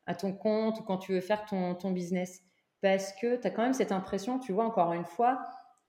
à 0.06 0.16
ton 0.16 0.34
compte 0.34 0.80
ou 0.80 0.84
quand 0.84 0.98
tu 0.98 1.14
veux 1.14 1.22
faire 1.22 1.46
ton, 1.46 1.76
ton 1.76 1.92
business 1.92 2.42
parce 2.82 3.14
que 3.14 3.38
tu 3.38 3.48
as 3.48 3.50
quand 3.50 3.64
même 3.64 3.74
cette 3.74 3.92
impression, 3.92 4.38
tu 4.38 4.52
vois, 4.52 4.66
encore 4.66 4.94
une 4.94 5.06
fois, 5.06 5.40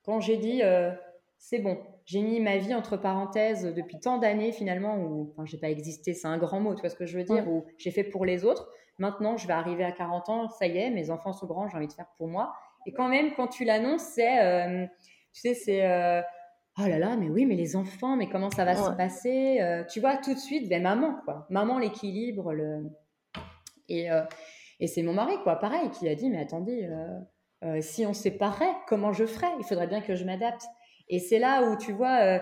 quand 0.05 0.20
j'ai 0.20 0.36
dit 0.36 0.62
euh, 0.62 0.92
c'est 1.38 1.59
bon, 1.59 1.78
j'ai 2.05 2.22
mis 2.22 2.40
ma 2.40 2.57
vie 2.57 2.74
entre 2.74 2.97
parenthèses 2.97 3.64
depuis 3.74 4.01
tant 4.01 4.18
d'années 4.18 4.53
finalement, 4.53 4.97
où, 4.97 5.30
enfin, 5.32 5.44
j'ai 5.44 5.59
pas 5.59 5.68
existé, 5.68 6.14
c'est 6.14 6.28
un 6.28 6.38
grand 6.38 6.61
mot, 6.61 6.74
tu 6.74 6.80
vois 6.80 6.90
ce 6.90 6.97
que 6.97 7.07
je 7.07 7.18
veux 7.18 7.24
dire, 7.24 7.49
où 7.49 7.66
j'ai 7.78 7.90
fait 7.90 8.05
pour 8.05 8.24
les 8.24 8.44
autres. 8.44 8.70
Maintenant, 8.99 9.36
je 9.36 9.47
vais 9.47 9.53
arriver 9.53 9.84
à 9.84 9.92
40 9.92 10.28
ans, 10.28 10.49
ça 10.49 10.66
y 10.66 10.78
est, 10.78 10.90
mes 10.90 11.11
enfants 11.11 11.32
sont 11.32 11.47
grands, 11.47 11.68
j'ai 11.68 11.76
envie 11.76 11.86
de 11.86 11.92
faire 11.92 12.09
pour 12.16 12.28
moi. 12.28 12.55
Et 12.86 12.92
quand 12.92 13.09
même, 13.09 13.34
quand 13.34 13.49
tu 13.49 13.64
l'annonces, 13.64 14.03
c'est, 14.03 14.42
euh, 14.42 14.86
tu 15.32 15.40
sais, 15.40 15.55
c'est, 15.55 15.84
euh, 15.84 16.22
oh 16.78 16.86
là 16.86 16.99
là, 16.99 17.16
mais 17.16 17.28
oui, 17.28 17.47
mais 17.47 17.57
les 17.57 17.76
enfants, 17.76 18.16
mais 18.16 18.28
comment 18.28 18.51
ça 18.51 18.64
va 18.64 18.74
se 18.76 18.90
passer 18.92 19.84
Tu 19.90 20.01
vois, 20.01 20.16
tout 20.16 20.34
de 20.34 20.38
suite, 20.38 20.68
ben 20.68 20.82
maman, 20.82 21.16
quoi. 21.24 21.47
Maman, 21.51 21.78
l'équilibre, 21.78 22.53
le. 22.53 22.90
Et, 23.88 24.09
et 24.80 24.86
c'est 24.86 25.03
mon 25.03 25.14
mari, 25.14 25.34
quoi, 25.42 25.57
pareil, 25.57 25.90
qui 25.90 26.09
a 26.09 26.14
dit, 26.14 26.28
mais 26.28 26.40
attendez, 26.40 26.84
euh, 26.84 27.18
euh, 27.64 27.80
si 27.80 28.05
on 28.05 28.12
séparait, 28.12 28.74
comment 28.88 29.12
je 29.12 29.26
ferais? 29.26 29.51
Il 29.59 29.64
faudrait 29.64 29.86
bien 29.86 30.01
que 30.01 30.14
je 30.14 30.24
m'adapte. 30.24 30.62
Et 31.09 31.18
c'est 31.18 31.38
là 31.38 31.62
où, 31.62 31.76
tu 31.76 31.92
vois, 31.92 32.20
euh, 32.20 32.38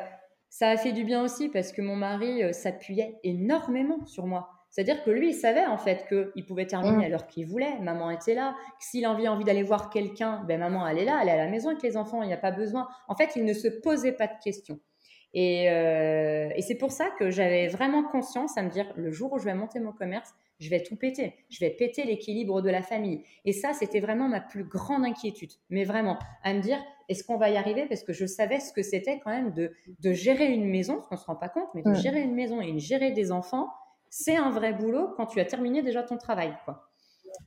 ça 0.48 0.70
a 0.70 0.76
fait 0.76 0.92
du 0.92 1.04
bien 1.04 1.22
aussi 1.22 1.48
parce 1.48 1.72
que 1.72 1.82
mon 1.82 1.96
mari 1.96 2.52
s'appuyait 2.54 3.18
énormément 3.22 4.04
sur 4.06 4.26
moi. 4.26 4.63
C'est-à-dire 4.74 5.04
que 5.04 5.10
lui, 5.10 5.28
il 5.28 5.34
savait 5.34 5.66
en 5.66 5.78
fait 5.78 6.04
qu'il 6.08 6.44
pouvait 6.44 6.66
terminer 6.66 6.96
mmh. 6.96 7.06
à 7.06 7.08
l'heure 7.08 7.28
qu'il 7.28 7.46
voulait. 7.46 7.78
Maman 7.78 8.10
était 8.10 8.34
là. 8.34 8.56
S'il 8.80 9.04
avait 9.04 9.28
envie 9.28 9.44
d'aller 9.44 9.62
voir 9.62 9.88
quelqu'un, 9.88 10.42
ben 10.48 10.58
maman, 10.58 10.84
elle 10.88 10.98
est 10.98 11.04
là, 11.04 11.20
elle 11.22 11.28
est 11.28 11.30
à 11.32 11.36
la 11.36 11.46
maison 11.46 11.68
avec 11.68 11.82
les 11.84 11.96
enfants, 11.96 12.22
il 12.22 12.26
n'y 12.26 12.34
a 12.34 12.38
pas 12.38 12.50
besoin. 12.50 12.88
En 13.06 13.14
fait, 13.14 13.36
il 13.36 13.44
ne 13.44 13.52
se 13.52 13.68
posait 13.68 14.10
pas 14.10 14.26
de 14.26 14.34
questions. 14.42 14.80
Et, 15.32 15.66
et 15.66 16.62
c'est 16.62 16.74
pour 16.74 16.90
ça 16.90 17.10
que 17.18 17.30
j'avais 17.30 17.68
vraiment 17.68 18.02
conscience 18.02 18.58
à 18.58 18.62
me 18.62 18.68
dire, 18.68 18.92
le 18.96 19.12
jour 19.12 19.32
où 19.32 19.38
je 19.38 19.44
vais 19.44 19.54
monter 19.54 19.78
mon 19.78 19.92
commerce, 19.92 20.34
je 20.58 20.70
vais 20.70 20.82
tout 20.82 20.96
péter. 20.96 21.34
Je 21.50 21.60
vais 21.60 21.70
péter 21.70 22.02
l'équilibre 22.02 22.60
de 22.60 22.70
la 22.70 22.82
famille. 22.82 23.22
Et 23.44 23.52
ça, 23.52 23.74
c'était 23.74 24.00
vraiment 24.00 24.28
ma 24.28 24.40
plus 24.40 24.64
grande 24.64 25.04
inquiétude. 25.04 25.50
Mais 25.70 25.84
vraiment, 25.84 26.18
à 26.42 26.52
me 26.52 26.60
dire, 26.60 26.82
est-ce 27.08 27.22
qu'on 27.22 27.36
va 27.36 27.50
y 27.50 27.56
arriver? 27.56 27.86
Parce 27.86 28.02
que 28.02 28.12
je 28.12 28.26
savais 28.26 28.58
ce 28.58 28.72
que 28.72 28.82
c'était 28.82 29.20
quand 29.20 29.30
même 29.30 29.52
de, 29.52 29.72
de 30.00 30.12
gérer 30.12 30.46
une 30.46 30.68
maison, 30.68 31.00
ce 31.00 31.08
qu'on 31.08 31.14
ne 31.14 31.20
se 31.20 31.26
rend 31.26 31.36
pas 31.36 31.48
compte, 31.48 31.68
mais 31.74 31.82
de 31.82 31.94
gérer 31.94 32.22
une 32.22 32.34
maison 32.34 32.60
et 32.60 32.72
de 32.72 32.78
gérer 32.78 33.12
des 33.12 33.30
enfants, 33.30 33.68
c'est 34.16 34.36
un 34.36 34.50
vrai 34.50 34.72
boulot 34.72 35.08
quand 35.16 35.26
tu 35.26 35.40
as 35.40 35.44
terminé 35.44 35.82
déjà 35.82 36.04
ton 36.04 36.16
travail. 36.16 36.56
Quoi. 36.64 36.88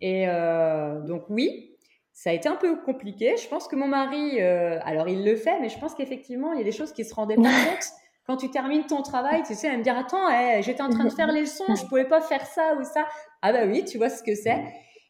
Et 0.02 0.28
euh, 0.28 1.00
donc 1.00 1.24
oui, 1.30 1.78
ça 2.12 2.32
a 2.32 2.34
été 2.34 2.50
un 2.50 2.58
peu 2.58 2.82
compliqué. 2.82 3.38
Je 3.38 3.48
pense 3.48 3.70
que 3.70 3.78
mon 3.78 3.88
mari, 3.88 4.42
euh, 4.42 4.78
alors 4.84 5.08
il 5.08 5.24
le 5.24 5.38
fait, 5.38 5.62
mais 5.62 5.70
je 5.70 5.80
pense 5.80 5.96
qu'effectivement, 5.96 6.52
il 6.52 6.58
y 6.58 6.62
a 6.62 6.66
des 6.66 6.74
choses 6.74 6.92
qui 6.92 7.06
se 7.06 7.16
rendaient 7.16 7.38
pas 7.38 7.44
compte 7.70 7.86
quand 8.26 8.36
tu 8.36 8.52
termines 8.52 8.86
ton 8.86 9.02
travail, 9.02 9.44
tu 9.48 9.56
sais, 9.56 9.68
elle 9.68 9.78
me 9.78 9.84
dire 9.84 9.98
attends, 9.98 10.30
eh, 10.30 10.62
j'étais 10.62 10.82
en 10.82 10.90
train 10.90 11.06
de 11.06 11.10
faire 11.10 11.32
les 11.32 11.40
leçons, 11.40 11.74
je 11.74 11.86
pouvais 11.86 12.04
pas 12.04 12.20
faire 12.20 12.46
ça 12.46 12.76
ou 12.78 12.84
ça. 12.84 13.08
Ah 13.42 13.54
bah 13.54 13.66
oui, 13.66 13.86
tu 13.86 13.98
vois 13.98 14.10
ce 14.10 14.22
que 14.22 14.36
c'est. 14.36 14.62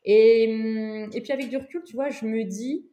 Et, 0.05 0.47
hum, 0.47 1.09
et 1.11 1.21
puis 1.21 1.31
avec 1.31 1.49
du 1.49 1.57
recul, 1.57 1.81
tu 1.87 1.95
vois, 1.95 2.09
je 2.09 2.23
me 2.23 2.43
dis 2.43 2.87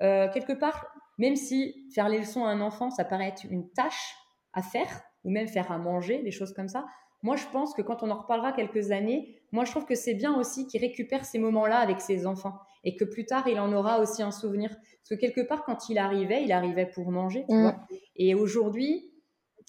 euh, 0.00 0.30
quelque 0.32 0.54
part, 0.54 0.86
même 1.18 1.36
si 1.36 1.86
faire 1.94 2.08
les 2.08 2.20
leçons 2.20 2.46
à 2.46 2.48
un 2.48 2.62
enfant, 2.62 2.88
ça 2.88 3.04
paraît 3.04 3.28
être 3.28 3.44
une 3.44 3.70
tâche 3.72 4.16
à 4.54 4.62
faire, 4.62 5.02
ou 5.22 5.30
même 5.30 5.48
faire 5.48 5.70
à 5.70 5.76
manger, 5.76 6.22
des 6.22 6.30
choses 6.30 6.54
comme 6.54 6.68
ça. 6.68 6.86
Moi, 7.26 7.34
je 7.34 7.46
pense 7.50 7.74
que 7.74 7.82
quand 7.82 8.04
on 8.04 8.10
en 8.12 8.18
reparlera 8.20 8.52
quelques 8.52 8.92
années, 8.92 9.34
moi, 9.50 9.64
je 9.64 9.72
trouve 9.72 9.84
que 9.84 9.96
c'est 9.96 10.14
bien 10.14 10.38
aussi 10.38 10.68
qu'il 10.68 10.80
récupère 10.80 11.24
ces 11.24 11.40
moments-là 11.40 11.78
avec 11.78 12.00
ses 12.00 12.24
enfants 12.24 12.56
et 12.84 12.94
que 12.94 13.04
plus 13.04 13.26
tard, 13.26 13.48
il 13.48 13.58
en 13.58 13.72
aura 13.72 13.98
aussi 13.98 14.22
un 14.22 14.30
souvenir. 14.30 14.70
Parce 14.70 15.08
que 15.10 15.14
quelque 15.16 15.40
part, 15.40 15.64
quand 15.64 15.88
il 15.88 15.98
arrivait, 15.98 16.44
il 16.44 16.52
arrivait 16.52 16.86
pour 16.86 17.10
manger, 17.10 17.44
tu 17.48 17.56
mm. 17.56 17.62
vois. 17.62 17.80
Et 18.14 18.36
aujourd'hui, 18.36 19.10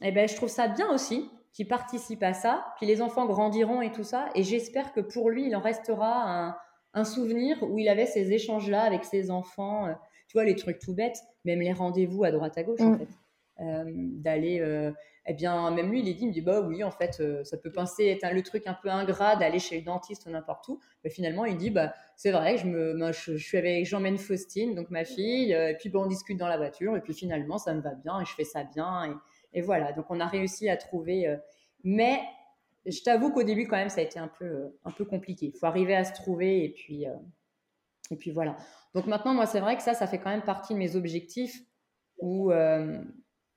eh 0.04 0.12
ben, 0.12 0.30
je 0.30 0.36
trouve 0.36 0.50
ça 0.50 0.68
bien 0.68 0.88
aussi 0.94 1.32
qu'il 1.52 1.68
participe 1.68 2.22
à 2.22 2.34
ça. 2.34 2.64
Puis 2.78 2.86
les 2.86 3.02
enfants 3.02 3.26
grandiront 3.26 3.82
et 3.82 3.92
tout 3.92 4.04
ça. 4.04 4.30
Et 4.36 4.44
j'espère 4.44 4.94
que 4.94 5.00
pour 5.00 5.32
lui, 5.32 5.48
il 5.48 5.56
en 5.56 5.60
restera 5.60 6.56
un, 6.94 7.04
souvenir 7.06 7.58
où 7.64 7.80
il 7.80 7.90
avait 7.90 8.06
ces 8.06 8.34
échanges-là 8.34 8.84
avec 8.84 9.04
ses 9.04 9.32
enfants. 9.32 9.88
Euh, 9.88 9.94
tu 10.28 10.34
vois, 10.34 10.44
les 10.44 10.56
trucs 10.56 10.78
tout 10.78 10.94
bêtes, 10.94 11.18
même 11.44 11.62
les 11.62 11.74
rendez-vous 11.74 12.24
à 12.24 12.30
droite 12.30 12.56
à 12.56 12.62
gauche, 12.62 12.82
en 12.82 12.92
mm. 12.92 13.00
fait. 13.00 13.08
Euh, 13.60 13.86
d'aller, 13.88 14.60
euh, 14.60 14.92
eh 15.26 15.34
bien, 15.34 15.72
même 15.72 15.90
lui, 15.90 16.02
il 16.02 16.28
me 16.28 16.32
dit, 16.32 16.42
bah 16.42 16.62
oui, 16.62 16.84
en 16.84 16.92
fait, 16.92 17.22
ça 17.44 17.58
peut 17.58 17.72
penser 17.72 18.06
être 18.06 18.32
le 18.34 18.44
truc 18.44 18.68
un 18.68 18.76
peu 18.76 18.90
ingrat 18.90 19.36
d'aller 19.36 19.60
chez 19.60 19.78
le 19.80 19.84
dentiste 19.84 20.26
ou 20.26 20.30
n'importe 20.30 20.68
où. 20.68 20.80
Mais 21.04 21.10
finalement, 21.10 21.44
il 21.44 21.58
dit, 21.58 21.70
bah, 21.70 21.94
c'est 22.16 22.32
vrai, 22.32 22.58
je, 22.58 22.68
me, 22.68 23.12
je, 23.12 23.36
suis 23.36 23.58
avec, 23.58 23.86
j'emmène 23.86 24.18
Faustine, 24.18 24.74
donc 24.74 24.90
ma 24.90 25.04
fille, 25.04 25.52
et 25.52 25.76
puis 25.78 25.90
bon, 25.90 26.04
on 26.04 26.06
discute 26.06 26.38
dans 26.38 26.48
la 26.48 26.58
voiture, 26.58 26.96
et 26.96 27.02
puis 27.02 27.14
finalement, 27.14 27.58
ça 27.58 27.74
me 27.74 27.82
va 27.82 27.94
bien, 27.96 28.22
et 28.22 28.26
je 28.26 28.34
fais 28.34 28.46
ça 28.46 28.64
bien. 28.64 29.06
Et, 29.06 29.14
et 29.54 29.62
voilà, 29.62 29.92
donc 29.94 30.06
on 30.10 30.20
a 30.20 30.28
réussi 30.28 30.70
à 30.70 30.78
trouver. 30.78 31.28
Euh, 31.28 31.38
mais 31.84 32.22
je 32.86 33.02
t'avoue 33.02 33.32
qu'au 33.32 33.44
début, 33.44 33.68
quand 33.68 33.78
même, 33.78 33.90
ça 33.90 34.02
a 34.02 34.04
été 34.04 34.20
un 34.20 34.28
peu, 34.28 34.46
euh, 34.46 34.80
un 34.86 34.92
peu 34.92 35.06
compliqué. 35.06 35.48
Il 35.48 35.58
faut 35.58 35.66
arriver 35.66 35.96
à 35.96 36.04
se 36.04 36.14
trouver 36.14 36.64
et 36.64 36.70
puis, 36.70 37.08
euh, 37.08 37.16
et 38.12 38.16
puis 38.16 38.32
voilà. 38.32 38.58
Donc 38.94 39.08
maintenant, 39.08 39.34
moi, 39.34 39.46
c'est 39.46 39.60
vrai 39.60 39.76
que 39.76 39.84
ça, 39.84 39.94
ça 39.94 40.08
fait 40.08 40.20
quand 40.20 40.30
même 40.30 40.44
partie 40.44 40.74
de 40.74 40.80
mes 40.80 40.96
objectifs 40.96 41.60
où, 42.20 42.52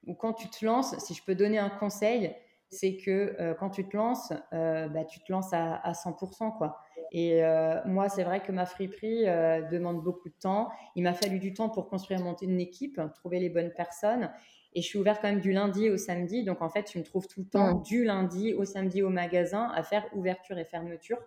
où 0.07 0.15
quand 0.15 0.33
tu 0.33 0.49
te 0.49 0.65
lances, 0.65 0.99
si 0.99 1.15
je 1.15 1.23
peux 1.23 1.35
donner 1.35 1.59
un 1.59 1.71
conseil, 1.71 2.35
c'est 2.71 2.97
que 2.97 3.55
quand 3.59 3.71
tu 3.71 3.87
te 3.89 3.97
lances, 3.97 4.33
bah, 4.53 5.05
tu 5.05 5.21
te 5.21 5.33
lances 5.33 5.53
à, 5.53 5.75
à 5.75 5.93
100%. 5.93 6.57
Quoi. 6.57 6.81
Et 7.13 7.43
euh, 7.43 7.81
moi, 7.87 8.09
c'est 8.09 8.23
vrai 8.23 8.41
que 8.41 8.53
ma 8.53 8.67
friperie 8.67 9.29
euh, 9.29 9.63
demande 9.63 10.03
beaucoup 10.03 10.29
de 10.29 10.35
temps. 10.35 10.71
Il 10.95 11.03
m'a 11.03 11.15
fallu 11.15 11.39
du 11.39 11.53
temps 11.53 11.69
pour 11.69 11.89
construire, 11.89 12.21
monter 12.21 12.47
une 12.47 12.61
équipe, 12.61 13.01
trouver 13.15 13.41
les 13.41 13.49
bonnes 13.49 13.73
personnes. 13.73 14.31
Et 14.75 14.83
je 14.83 14.87
suis 14.87 14.99
ouverte 14.99 15.21
quand 15.21 15.29
même 15.29 15.41
du 15.41 15.53
lundi 15.53 15.91
au 15.91 15.97
samedi. 15.97 16.45
Donc, 16.45 16.63
en 16.63 16.69
fait, 16.69 16.85
tu 16.85 16.99
me 16.99 17.05
trouves 17.05 17.27
tout 17.27 17.41
le 17.41 17.49
temps 17.49 17.75
du 17.75 18.05
lundi 18.05 18.55
au 18.55 18.65
samedi 18.65 19.03
au 19.03 19.09
magasin 19.09 19.73
à 19.75 19.83
faire 19.83 20.07
ouverture 20.15 20.59
et 20.59 20.65
fermeture. 20.65 21.19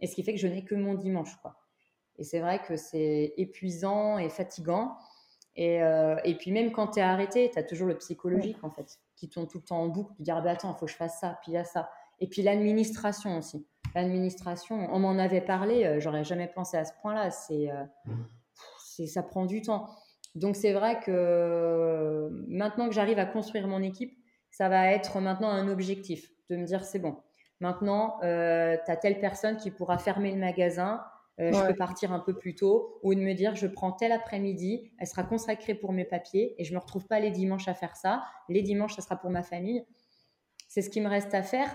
Et 0.00 0.06
ce 0.06 0.14
qui 0.14 0.22
fait 0.22 0.32
que 0.32 0.40
je 0.40 0.46
n'ai 0.46 0.64
que 0.64 0.76
mon 0.76 0.94
dimanche. 0.94 1.34
Quoi. 1.42 1.56
Et 2.16 2.24
c'est 2.24 2.38
vrai 2.38 2.60
que 2.62 2.76
c'est 2.76 3.34
épuisant 3.36 4.18
et 4.18 4.28
fatigant. 4.28 4.96
Et, 5.56 5.82
euh, 5.82 6.16
et 6.24 6.36
puis, 6.36 6.52
même 6.52 6.70
quand 6.72 6.88
tu 6.88 7.00
es 7.00 7.02
arrêté, 7.02 7.50
tu 7.50 7.58
as 7.58 7.62
toujours 7.62 7.88
le 7.88 7.96
psychologique, 7.98 8.62
en 8.62 8.70
fait, 8.70 8.98
qui 9.16 9.28
tourne 9.28 9.48
tout 9.48 9.58
le 9.58 9.64
temps 9.64 9.80
en 9.80 9.88
boucle. 9.88 10.12
Tu 10.16 10.22
dis, 10.22 10.30
ah, 10.30 10.40
bah, 10.40 10.52
attends, 10.52 10.72
il 10.72 10.78
faut 10.78 10.86
que 10.86 10.92
je 10.92 10.96
fasse 10.96 11.18
ça, 11.20 11.38
puis 11.42 11.52
il 11.52 11.54
y 11.54 11.58
a 11.58 11.64
ça. 11.64 11.90
Et 12.20 12.28
puis, 12.28 12.42
l'administration 12.42 13.36
aussi 13.36 13.66
l'administration, 13.94 14.88
on 14.92 14.98
m'en 14.98 15.18
avait 15.18 15.40
parlé, 15.40 15.84
euh, 15.84 16.00
j'aurais 16.00 16.24
jamais 16.24 16.48
pensé 16.48 16.76
à 16.76 16.84
ce 16.84 16.92
point-là. 17.02 17.30
C'est, 17.30 17.70
euh, 17.70 19.06
ça 19.06 19.22
prend 19.22 19.46
du 19.46 19.62
temps. 19.62 19.88
Donc 20.34 20.56
c'est 20.56 20.72
vrai 20.72 21.00
que 21.00 22.28
maintenant 22.48 22.88
que 22.88 22.94
j'arrive 22.94 23.18
à 23.18 23.26
construire 23.26 23.66
mon 23.66 23.82
équipe, 23.82 24.16
ça 24.50 24.68
va 24.68 24.90
être 24.90 25.20
maintenant 25.20 25.50
un 25.50 25.68
objectif 25.68 26.30
de 26.50 26.56
me 26.56 26.64
dire 26.64 26.84
c'est 26.84 26.98
bon. 26.98 27.16
Maintenant, 27.60 28.18
euh, 28.22 28.76
tu 28.84 28.90
as 28.90 28.96
telle 28.96 29.20
personne 29.20 29.56
qui 29.56 29.70
pourra 29.70 29.98
fermer 29.98 30.32
le 30.32 30.38
magasin, 30.38 31.02
je 31.38 31.66
peux 31.66 31.76
partir 31.76 32.12
un 32.12 32.18
peu 32.18 32.34
plus 32.34 32.54
tôt, 32.54 32.98
ou 33.02 33.14
de 33.14 33.20
me 33.20 33.32
dire 33.32 33.54
je 33.54 33.66
prends 33.66 33.92
tel 33.92 34.12
après-midi, 34.12 34.90
elle 34.98 35.06
sera 35.06 35.22
consacrée 35.22 35.74
pour 35.74 35.92
mes 35.92 36.04
papiers 36.04 36.54
et 36.58 36.64
je 36.64 36.74
me 36.74 36.78
retrouve 36.78 37.06
pas 37.06 37.20
les 37.20 37.30
dimanches 37.30 37.68
à 37.68 37.74
faire 37.74 37.96
ça. 37.96 38.24
Les 38.48 38.62
dimanches, 38.62 38.96
ça 38.96 39.02
sera 39.02 39.16
pour 39.16 39.30
ma 39.30 39.42
famille. 39.42 39.84
C'est 40.68 40.82
ce 40.82 40.90
qui 40.90 41.00
me 41.00 41.08
reste 41.08 41.34
à 41.34 41.42
faire. 41.42 41.74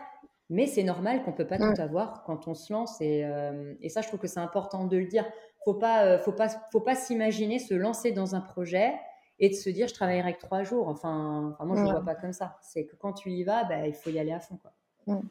Mais 0.50 0.68
c'est 0.68 0.84
normal 0.84 1.24
qu'on 1.24 1.32
ne 1.32 1.36
peut 1.36 1.48
pas 1.48 1.58
tout 1.58 1.82
avoir 1.82 2.24
quand 2.26 2.48
on 2.48 2.54
se 2.54 2.72
lance. 2.72 2.98
Euh, 3.02 3.74
et, 3.82 3.90
ça, 3.90 4.02
je 4.02 4.08
trouve 4.08 4.20
que 4.20 4.28
c'est 4.28 4.42
important 4.42 4.86
de 4.86 4.98
le 4.98 5.06
dire. 5.06 5.26
Faut 5.64 5.74
pas, 5.74 6.06
euh, 6.06 6.20
faut 6.20 6.34
pas, 6.34 6.50
faut 6.72 6.82
pas 6.82 6.96
s'imaginer 6.96 7.58
se 7.58 7.74
lancer 7.74 8.12
dans 8.12 8.36
un 8.36 8.42
projet 8.42 8.94
et 9.40 9.50
de 9.50 9.56
se 9.56 9.70
dire 9.70 9.88
je 9.88 9.94
travaillerai 9.94 10.28
avec 10.28 10.38
trois 10.40 10.64
jours. 10.64 10.90
Enfin, 10.90 11.56
moi, 11.62 11.76
je 11.78 11.82
ne 11.82 11.90
vois 11.90 12.04
pas 12.04 12.16
comme 12.16 12.34
ça. 12.34 12.58
C'est 12.62 12.86
que 12.86 12.96
quand 12.98 13.14
tu 13.14 13.32
y 13.32 13.44
vas, 13.44 13.64
bah, 13.64 13.88
il 13.88 13.94
faut 13.94 14.10
y 14.10 14.20
aller 14.20 14.34
à 14.34 14.40
fond. 14.40 14.58
Quoi. 14.58 15.22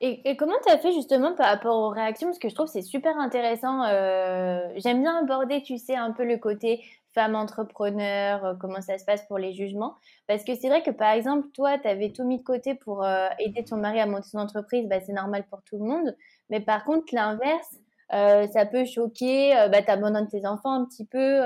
Et, 0.00 0.36
comment 0.36 0.54
tu 0.66 0.72
as 0.72 0.78
fait 0.78 0.92
justement 0.92 1.34
par 1.34 1.46
rapport 1.46 1.76
aux 1.76 1.90
réactions? 1.90 2.28
Parce 2.28 2.38
que 2.38 2.48
je 2.48 2.54
trouve 2.54 2.66
c'est 2.66 2.82
super 2.82 3.16
intéressant. 3.18 3.84
Euh, 3.84 4.68
j'aime 4.76 5.00
bien 5.00 5.16
aborder, 5.18 5.62
tu 5.62 5.78
sais, 5.78 5.96
un 5.96 6.12
peu 6.12 6.24
le 6.24 6.38
côté 6.38 6.84
femme 7.14 7.36
entrepreneur, 7.36 8.44
euh, 8.44 8.54
comment 8.60 8.80
ça 8.80 8.98
se 8.98 9.04
passe 9.04 9.24
pour 9.26 9.38
les 9.38 9.52
jugements. 9.52 9.94
Parce 10.26 10.44
que 10.44 10.54
c'est 10.56 10.68
vrai 10.68 10.82
que 10.82 10.90
par 10.90 11.12
exemple, 11.12 11.48
toi, 11.54 11.78
tu 11.78 11.88
avais 11.88 12.10
tout 12.10 12.24
mis 12.24 12.38
de 12.38 12.42
côté 12.42 12.74
pour 12.74 13.04
euh, 13.04 13.28
aider 13.38 13.64
ton 13.64 13.76
mari 13.76 14.00
à 14.00 14.06
monter 14.06 14.28
son 14.28 14.38
entreprise, 14.38 14.88
bah, 14.88 15.00
c'est 15.00 15.12
normal 15.12 15.44
pour 15.48 15.62
tout 15.62 15.78
le 15.78 15.84
monde. 15.84 16.16
Mais 16.50 16.60
par 16.60 16.84
contre, 16.84 17.06
l'inverse, 17.12 17.78
ça 18.10 18.66
peut 18.66 18.84
choquer, 18.84 19.54
bah, 19.72 19.82
tu 19.82 19.90
abandonnes 19.90 20.28
tes 20.28 20.46
enfants 20.46 20.72
un 20.72 20.84
petit 20.84 21.06
peu. 21.06 21.40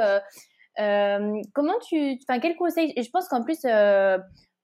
comment 1.54 1.78
tu. 1.86 2.18
Enfin, 2.28 2.40
quel 2.40 2.56
conseil? 2.56 2.92
Je 2.96 3.10
pense 3.10 3.28
qu'en 3.28 3.42
plus, 3.42 3.64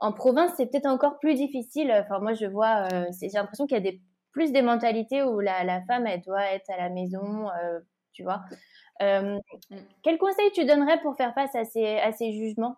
en 0.00 0.12
province, 0.12 0.52
c'est 0.56 0.66
peut-être 0.66 0.86
encore 0.86 1.18
plus 1.18 1.34
difficile. 1.34 1.92
Enfin, 1.92 2.18
moi, 2.20 2.34
je 2.34 2.46
vois, 2.46 2.88
j'ai 3.20 3.28
l'impression 3.28 3.66
qu'il 3.66 3.76
y 3.76 3.80
a 3.80 3.90
des, 3.90 4.00
plus 4.32 4.52
des 4.52 4.62
mentalités 4.62 5.22
où 5.22 5.40
la, 5.40 5.64
la, 5.64 5.82
femme, 5.86 6.06
elle 6.06 6.20
doit 6.22 6.44
être 6.52 6.70
à 6.70 6.76
la 6.76 6.90
maison, 6.90 7.48
tu 8.12 8.22
vois. 8.22 8.42
Euh, 9.02 9.38
mm. 9.70 9.76
quel 10.02 10.18
conseil 10.18 10.50
tu 10.52 10.64
donnerais 10.64 11.00
pour 11.02 11.16
faire 11.16 11.34
face 11.34 11.54
à 11.54 11.64
ces, 11.64 11.98
à 11.98 12.12
ces 12.12 12.32
jugements? 12.32 12.76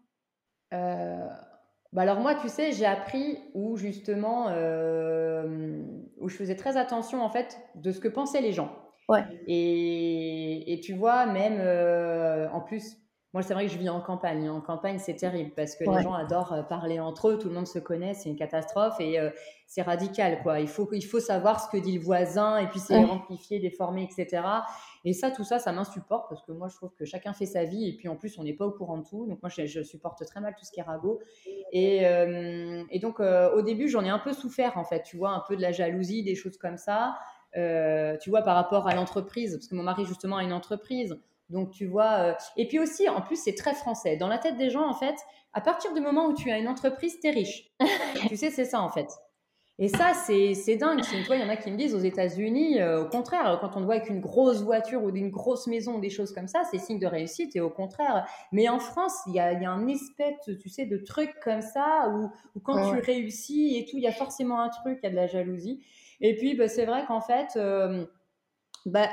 Euh, 0.73 1.29
bah 1.93 2.03
alors 2.03 2.21
moi, 2.21 2.35
tu 2.35 2.49
sais, 2.49 2.73
j'ai 2.73 2.87
appris 2.87 3.39
où 3.55 3.77
justement, 3.77 4.49
euh, 4.49 5.83
où 6.19 6.29
je 6.29 6.37
faisais 6.37 6.57
très 6.57 6.77
attention 6.77 7.23
en 7.23 7.31
fait 7.31 7.59
de 7.75 7.93
ce 7.93 8.01
que 8.01 8.09
pensaient 8.09 8.41
les 8.41 8.53
gens. 8.53 8.73
Ouais. 9.09 9.23
Et, 9.47 10.73
et 10.73 10.81
tu 10.81 10.95
vois, 10.95 11.27
même 11.27 11.61
en 12.53 12.61
plus, 12.61 12.97
moi, 13.33 13.43
c'est 13.43 13.55
vrai 13.55 13.66
que 13.66 13.72
je 13.72 13.79
vis 13.79 13.89
en 13.89 14.01
campagne. 14.01 14.49
En 14.49 14.61
campagne, 14.61 14.99
c'est 14.99 15.16
terrible 15.16 15.51
parce 15.55 15.77
que 15.77 15.85
les 15.85 16.03
gens 16.03 16.14
adorent 16.14 16.53
euh, 16.53 16.62
parler 16.62 17.01
entre 17.01 17.29
eux, 17.29 17.39
tout 17.39 17.49
le 17.49 17.55
monde 17.55 17.66
se 17.66 17.79
connaît, 17.79 18.14
c'est 18.14 18.31
une 18.31 18.37
catastrophe 18.37 18.95
et 19.01 19.18
euh, 19.18 19.31
c'est 19.66 19.83
radical. 19.83 20.41
quoi. 20.43 20.61
Il 20.61 20.68
faut, 20.68 20.89
il 20.93 21.05
faut 21.05 21.20
savoir 21.20 21.61
ce 21.61 21.68
que 21.68 21.77
dit 21.77 21.99
le 21.99 22.03
voisin 22.03 22.57
et 22.59 22.66
puis 22.68 22.79
c'est 22.79 22.97
amplifié, 22.97 23.59
déformé, 23.59 24.05
etc. 24.05 24.43
Et 25.05 25.12
ça, 25.12 25.31
tout 25.31 25.45
ça, 25.45 25.59
ça 25.59 25.72
m'insupporte 25.72 26.31
parce 26.31 26.43
que 26.45 26.53
moi, 26.53 26.68
je 26.68 26.77
trouve 26.77 26.95
que 26.95 27.05
chacun 27.05 27.33
fait 27.33 27.47
sa 27.47 27.64
vie 27.64 27.89
et 27.89 27.97
puis 27.97 28.09
en 28.09 28.16
plus, 28.16 28.39
on 28.39 28.45
n'est 28.45 28.55
pas 28.55 28.64
au 28.64 28.72
courant 28.72 28.99
de 28.99 29.05
tout. 29.05 29.27
Donc, 29.27 29.43
moi, 29.43 29.51
je, 29.51 29.83
supporte 29.83 30.24
très 30.24 30.41
mal 30.41 30.55
tout 30.59 30.64
ce 30.64 30.70
qui 30.70 30.81
est 30.81 30.85
ragot. 30.85 31.20
Et, 31.72 32.07
euh, 32.07 32.85
et 32.91 33.01
donc, 33.01 33.20
au 33.20 33.61
début, 33.62 33.89
j'en 33.89 34.05
ai 34.05 34.09
un 34.09 34.18
peu 34.18 34.33
souffert 34.33 34.79
en 34.79 34.85
fait, 34.85 35.03
tu 35.03 35.16
vois, 35.16 35.31
un 35.31 35.43
peu 35.47 35.57
de 35.57 35.62
la 35.62 35.72
jalousie, 35.72 36.22
des 36.22 36.37
choses 36.37 36.57
comme 36.57 36.79
ça. 36.79 37.18
tu 37.53 38.31
vois, 38.31 38.43
par 38.43 38.55
rapport 38.55 38.89
à 38.89 38.95
l'entreprise, 38.95 39.57
parce 39.57 39.66
que 39.66 39.74
mon 39.74 39.83
mari, 39.83 40.07
justement, 40.07 40.39
a 40.39 40.43
une 40.43 40.55
entreprise. 40.55 41.18
Donc, 41.49 41.71
tu 41.71 41.87
vois. 41.87 42.13
Euh, 42.19 42.35
et 42.57 42.67
puis 42.67 42.79
aussi, 42.79 43.09
en 43.09 43.21
plus, 43.21 43.37
c'est 43.37 43.55
très 43.55 43.75
français. 43.75 44.17
Dans 44.17 44.29
la 44.29 44.39
tête 44.39 44.57
des 44.57 44.71
gens, 44.71 44.89
en 44.89 44.95
fait, 44.95 45.17
à 45.53 45.61
partir 45.61 45.93
du 45.95 46.01
moment 46.01 46.27
où 46.27 46.35
tu 46.35 46.51
as 46.51 46.59
une 46.59 46.69
entreprise, 46.69 47.19
tu 47.21 47.29
es 47.29 47.31
riche. 47.31 47.71
tu 48.29 48.37
sais, 48.37 48.51
c'est 48.51 48.65
ça, 48.65 48.81
en 48.81 48.91
fait. 48.91 49.09
Et 49.79 49.89
ça, 49.89 50.15
c'est 50.15 50.77
dingue. 50.77 51.03
Toi, 51.27 51.37
il 51.37 51.43
y 51.43 51.45
en 51.45 51.51
a 51.51 51.57
qui 51.57 51.71
me 51.71 51.77
disent 51.77 51.95
aux 51.95 52.01
États-Unis, 52.01 52.81
euh, 52.81 53.03
au 53.03 53.09
contraire, 53.11 53.59
quand 53.61 53.77
on 53.77 53.81
te 53.81 53.85
voit 53.85 53.97
avec 53.97 54.09
une 54.09 54.21
grosse 54.21 54.63
voiture 54.63 55.05
ou 55.05 55.11
une 55.11 55.29
grosse 55.29 55.67
maison 55.67 55.97
ou 55.97 56.01
des 56.01 56.09
choses 56.09 56.33
comme 56.33 56.49
ça, 56.49 56.63
c'est 56.71 56.79
signe 56.79 56.99
de 56.99 57.07
réussite. 57.07 57.55
Et 57.57 57.61
au 57.61 57.69
contraire. 57.69 58.27
Mais 58.53 58.71
en 58.71 58.79
France, 58.79 59.15
il 59.27 59.35
y 59.35 59.41
a, 59.41 59.53
y 59.53 59.67
a, 59.67 59.71
un 59.71 59.87
espèce, 59.87 60.49
tu 60.63 60.71
sais, 60.71 60.87
de 60.87 60.97
truc 60.97 61.31
comme 61.45 61.61
ça 61.61 62.11
où, 62.11 62.61
quand 62.63 62.91
tu 62.91 63.01
réussis 63.01 63.77
et 63.77 63.85
tout, 63.85 63.99
il 63.99 64.03
y 64.03 64.09
a 64.09 64.13
forcément 64.13 64.61
un 64.61 64.71
truc, 64.71 64.99
il 65.03 65.05
y 65.05 65.09
a 65.09 65.11
de 65.11 65.17
la 65.17 65.27
jalousie. 65.27 65.85
Et 66.23 66.35
puis, 66.37 66.55
bah, 66.55 66.69
c'est 66.69 66.87
vrai 66.87 67.05
qu'en 67.07 67.21
fait, 67.21 67.49
euh, 67.57 68.07
bah, 68.87 69.11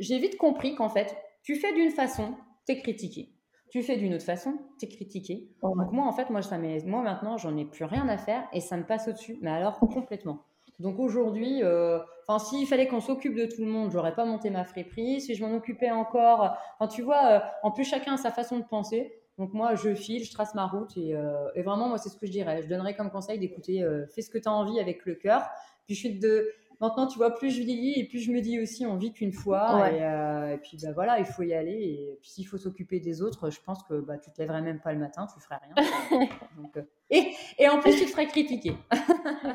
j'ai 0.00 0.18
vite 0.18 0.38
compris 0.38 0.74
qu'en 0.74 0.88
fait, 0.88 1.14
tu 1.48 1.56
fais 1.56 1.72
d'une 1.72 1.90
façon, 1.90 2.34
tu 2.66 2.72
es 2.72 2.82
critiqué. 2.82 3.30
Tu 3.70 3.82
fais 3.82 3.96
d'une 3.96 4.12
autre 4.12 4.24
façon, 4.26 4.58
tu 4.78 4.84
es 4.84 4.88
critiqué. 4.90 5.48
Donc 5.62 5.92
moi, 5.92 6.06
en 6.06 6.12
fait, 6.12 6.28
moi, 6.28 6.42
ça 6.42 6.58
moi 6.58 7.00
maintenant, 7.00 7.38
j'en 7.38 7.56
ai 7.56 7.64
plus 7.64 7.86
rien 7.86 8.06
à 8.10 8.18
faire 8.18 8.46
et 8.52 8.60
ça 8.60 8.76
me 8.76 8.84
passe 8.84 9.08
au-dessus. 9.08 9.38
Mais 9.40 9.50
alors, 9.50 9.78
complètement. 9.78 10.44
Donc 10.78 10.98
aujourd'hui, 10.98 11.62
euh, 11.62 12.00
enfin, 12.26 12.38
s'il 12.38 12.66
fallait 12.66 12.86
qu'on 12.86 13.00
s'occupe 13.00 13.34
de 13.34 13.46
tout 13.46 13.64
le 13.64 13.70
monde, 13.70 13.90
j'aurais 13.90 14.14
pas 14.14 14.26
monté 14.26 14.50
ma 14.50 14.64
friperie. 14.64 15.22
Si 15.22 15.34
je 15.34 15.42
m'en 15.42 15.54
occupais 15.54 15.90
encore, 15.90 16.54
enfin, 16.78 16.86
tu 16.86 17.00
vois, 17.00 17.26
euh, 17.26 17.40
en 17.62 17.70
plus, 17.70 17.84
chacun 17.84 18.12
a 18.12 18.16
sa 18.18 18.30
façon 18.30 18.58
de 18.58 18.64
penser. 18.64 19.10
Donc 19.38 19.54
moi, 19.54 19.74
je 19.74 19.94
file, 19.94 20.22
je 20.24 20.30
trace 20.30 20.54
ma 20.54 20.66
route 20.66 20.98
et, 20.98 21.14
euh, 21.14 21.48
et 21.54 21.62
vraiment, 21.62 21.88
moi, 21.88 21.96
c'est 21.96 22.10
ce 22.10 22.18
que 22.18 22.26
je 22.26 22.32
dirais. 22.32 22.60
Je 22.60 22.68
donnerais 22.68 22.94
comme 22.94 23.10
conseil 23.10 23.38
d'écouter, 23.38 23.82
fais 24.14 24.20
ce 24.20 24.28
que 24.28 24.36
tu 24.36 24.50
as 24.50 24.52
envie 24.52 24.80
avec 24.80 25.06
le 25.06 25.14
cœur. 25.14 25.48
Puis 25.86 25.94
je 25.94 26.00
suis 26.00 26.18
de, 26.18 26.52
maintenant, 26.80 27.06
tu 27.06 27.18
vois, 27.18 27.34
plus 27.34 27.50
je 27.50 27.62
vieillis 27.62 27.98
et 27.98 28.04
plus 28.04 28.20
je 28.20 28.30
me 28.30 28.40
dis 28.40 28.60
aussi, 28.60 28.86
on 28.86 28.96
vit 28.96 29.12
qu'une 29.12 29.32
fois. 29.32 29.88
Euh, 29.88 30.54
et, 30.54 30.58
puis, 30.58 30.78
bah, 30.82 30.92
voilà, 30.92 31.18
il 31.18 31.24
faut 31.24 31.42
y 31.42 31.54
aller. 31.54 31.72
Et 31.72 32.18
puis, 32.20 32.30
s'il 32.30 32.46
faut 32.46 32.58
s'occuper 32.58 33.00
des 33.00 33.22
autres, 33.22 33.50
je 33.50 33.60
pense 33.60 33.82
que 33.84 34.00
bah, 34.00 34.18
tu 34.18 34.30
te 34.30 34.40
lèverais 34.40 34.62
même 34.62 34.80
pas 34.80 34.92
le 34.92 34.98
matin, 34.98 35.26
tu 35.32 35.40
ferais 35.40 35.58
rien. 35.62 36.28
Euh, 36.76 36.82
et, 37.08 37.32
et, 37.58 37.68
en 37.68 37.78
plus, 37.78 37.94
tu 37.94 38.04
te 38.04 38.10
ferais 38.10 38.26
critiquer. 38.26 38.76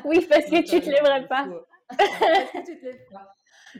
oui, 0.04 0.26
parce 0.28 0.46
que 0.46 0.62
tu 0.62 0.80
te 0.80 0.88
euh, 0.88 0.92
lèverais 0.92 1.28
pas. 1.28 1.46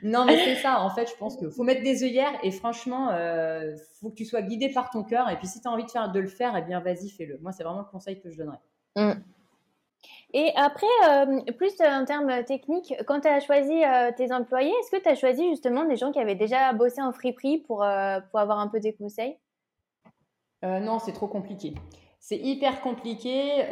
Non, 0.03 0.25
mais 0.25 0.37
c'est 0.45 0.57
ça. 0.57 0.81
En 0.81 0.91
fait, 0.91 1.09
je 1.11 1.17
pense 1.17 1.37
qu'il 1.37 1.51
faut 1.51 1.63
mettre 1.63 1.83
des 1.83 2.05
œillères 2.05 2.39
et 2.43 2.51
franchement, 2.51 3.11
il 3.11 3.77
faut 4.01 4.11
que 4.11 4.15
tu 4.15 4.25
sois 4.25 4.43
guidé 4.43 4.69
par 4.69 4.91
ton 4.91 5.03
cœur. 5.03 5.31
Et 5.31 5.37
puis, 5.37 5.47
si 5.47 5.61
tu 5.61 5.69
as 5.69 5.71
envie 5.71 5.85
de, 5.85 5.91
faire, 5.91 6.13
de 6.13 6.21
le 6.21 6.29
faire, 6.29 6.55
eh 6.57 6.63
bien, 6.63 6.81
vas-y, 6.81 7.09
fais-le. 7.09 7.39
Moi, 7.39 7.53
c'est 7.53 7.65
vraiment 7.65 7.81
le 7.81 7.91
conseil 7.91 8.21
que 8.21 8.31
je 8.31 8.37
donnerais. 8.37 8.61
Mmh. 8.97 9.13
Et 10.37 10.51
après, 10.57 10.87
euh, 11.09 11.41
plus 11.57 11.75
en 11.81 12.05
termes 12.05 12.45
techniques, 12.45 12.93
quand 13.07 13.21
tu 13.21 13.29
as 13.29 13.39
choisi 13.39 13.85
euh, 13.85 14.11
tes 14.17 14.33
employés, 14.33 14.73
est-ce 14.81 14.91
que 14.91 15.01
tu 15.01 15.09
as 15.09 15.15
choisi 15.15 15.49
justement 15.49 15.85
des 15.85 15.95
gens 15.95 16.11
qui 16.11 16.19
avaient 16.19 16.35
déjà 16.35 16.73
bossé 16.73 17.01
en 17.01 17.13
friperie 17.13 17.59
pour, 17.59 17.85
euh, 17.85 18.19
pour 18.31 18.41
avoir 18.41 18.59
un 18.59 18.67
peu 18.67 18.81
des 18.81 18.93
conseils? 18.93 19.39
Non, 20.63 20.99
c'est 20.99 21.13
trop 21.13 21.29
compliqué. 21.29 21.75
C'est 22.21 22.39
hyper 22.39 22.81
compliqué, 22.81 23.67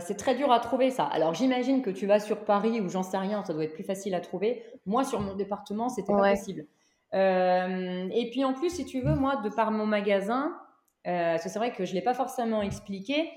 c'est 0.00 0.16
très 0.16 0.36
dur 0.36 0.52
à 0.52 0.60
trouver 0.60 0.90
ça. 0.90 1.02
Alors 1.02 1.34
j'imagine 1.34 1.82
que 1.82 1.90
tu 1.90 2.06
vas 2.06 2.20
sur 2.20 2.44
Paris 2.44 2.80
ou 2.80 2.88
j'en 2.88 3.02
sais 3.02 3.18
rien, 3.18 3.42
ça 3.42 3.52
doit 3.52 3.64
être 3.64 3.74
plus 3.74 3.82
facile 3.82 4.14
à 4.14 4.20
trouver. 4.20 4.62
Moi, 4.86 5.02
sur 5.02 5.18
mon 5.18 5.34
département, 5.34 5.88
c'était 5.88 6.12
pas 6.12 6.30
possible. 6.30 6.64
et 7.12 8.28
puis 8.30 8.44
en 8.44 8.52
plus, 8.52 8.70
si 8.70 8.84
tu 8.84 9.00
veux, 9.00 9.16
moi, 9.16 9.34
de 9.42 9.48
par 9.48 9.72
mon 9.72 9.84
magasin, 9.84 10.56
parce 11.02 11.42
que 11.42 11.48
c'est 11.48 11.58
vrai 11.58 11.72
que 11.72 11.84
je 11.84 11.92
l'ai 11.92 12.02
pas 12.02 12.14
forcément 12.14 12.62
expliqué, 12.62 13.28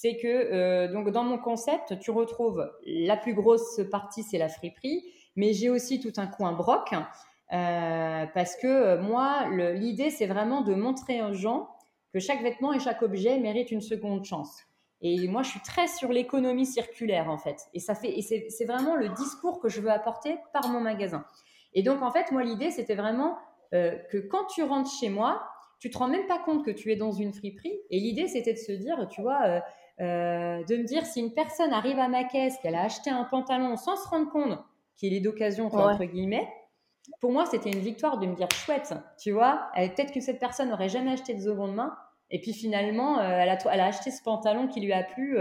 c'est 0.00 0.16
que 0.16 0.28
euh, 0.28 0.92
donc 0.92 1.10
dans 1.10 1.24
mon 1.24 1.38
concept, 1.38 1.98
tu 1.98 2.12
retrouves 2.12 2.70
la 2.86 3.16
plus 3.16 3.34
grosse 3.34 3.80
partie, 3.90 4.22
c'est 4.22 4.38
la 4.38 4.48
friperie, 4.48 5.02
mais 5.34 5.52
j'ai 5.52 5.70
aussi 5.70 5.98
tout 5.98 6.12
un 6.18 6.28
coin 6.28 6.52
broc 6.52 6.92
euh, 7.52 8.24
parce 8.32 8.54
que 8.54 8.68
euh, 8.68 9.02
moi, 9.02 9.48
l'idée, 9.50 10.10
c'est 10.10 10.28
vraiment 10.28 10.60
de 10.60 10.72
montrer 10.72 11.20
aux 11.20 11.32
gens 11.32 11.68
que 12.14 12.20
chaque 12.20 12.42
vêtement 12.42 12.72
et 12.72 12.78
chaque 12.78 13.02
objet 13.02 13.40
mérite 13.40 13.72
une 13.72 13.80
seconde 13.80 14.24
chance. 14.24 14.62
Et 15.00 15.26
moi, 15.26 15.42
je 15.42 15.50
suis 15.50 15.62
très 15.62 15.88
sur 15.88 16.12
l'économie 16.12 16.66
circulaire 16.66 17.28
en 17.28 17.38
fait, 17.38 17.66
et 17.74 17.80
ça 17.80 17.96
fait, 17.96 18.16
et 18.16 18.22
c'est 18.22 18.64
vraiment 18.66 18.94
le 18.94 19.08
discours 19.08 19.58
que 19.58 19.68
je 19.68 19.80
veux 19.80 19.90
apporter 19.90 20.36
par 20.52 20.68
mon 20.68 20.78
magasin. 20.78 21.24
Et 21.74 21.82
donc 21.82 22.02
en 22.02 22.12
fait, 22.12 22.30
moi, 22.30 22.44
l'idée, 22.44 22.70
c'était 22.70 22.94
vraiment 22.94 23.36
que 23.72 24.18
quand 24.30 24.44
tu 24.46 24.62
rentres 24.62 24.92
chez 24.92 25.08
moi, 25.08 25.42
tu 25.80 25.90
te 25.90 25.98
rends 25.98 26.08
même 26.08 26.26
pas 26.26 26.38
compte 26.38 26.64
que 26.64 26.70
tu 26.70 26.90
es 26.90 26.96
dans 26.96 27.12
une 27.12 27.32
friperie. 27.32 27.78
Et 27.90 28.00
l'idée, 28.00 28.26
c'était 28.26 28.54
de 28.54 28.58
se 28.58 28.72
dire, 28.72 29.06
tu 29.08 29.22
vois, 29.22 29.62
de 29.98 30.76
me 30.76 30.84
dire 30.84 31.04
si 31.06 31.20
une 31.20 31.32
personne 31.32 31.72
arrive 31.72 31.98
à 31.98 32.08
ma 32.08 32.24
caisse, 32.24 32.56
qu'elle 32.62 32.74
a 32.74 32.82
acheté 32.82 33.10
un 33.10 33.24
pantalon 33.24 33.76
sans 33.76 33.96
se 33.96 34.08
rendre 34.08 34.30
compte 34.30 34.58
qu'il 34.96 35.14
est 35.14 35.20
d'occasion, 35.20 35.66
entre 35.66 36.04
guillemets, 36.04 36.48
pour 37.20 37.32
moi, 37.32 37.46
c'était 37.46 37.70
une 37.70 37.80
victoire 37.80 38.18
de 38.18 38.26
me 38.26 38.34
dire 38.34 38.50
chouette, 38.50 38.94
tu 39.18 39.32
vois, 39.32 39.70
peut-être 39.74 40.12
que 40.12 40.20
cette 40.20 40.38
personne 40.38 40.68
n'aurait 40.70 40.88
jamais 40.88 41.12
acheté 41.12 41.34
de 41.34 41.40
seconde 41.40 41.74
main, 41.74 41.96
et 42.30 42.40
puis 42.40 42.52
finalement, 42.52 43.20
elle, 43.20 43.48
a, 43.48 43.58
elle, 43.72 43.80
a, 43.80 43.86
acheté 43.86 44.10
ce 44.10 44.22
pantalon 44.22 44.68
qui 44.68 44.80
lui 44.80 44.92
a 44.92 45.02
plu 45.02 45.38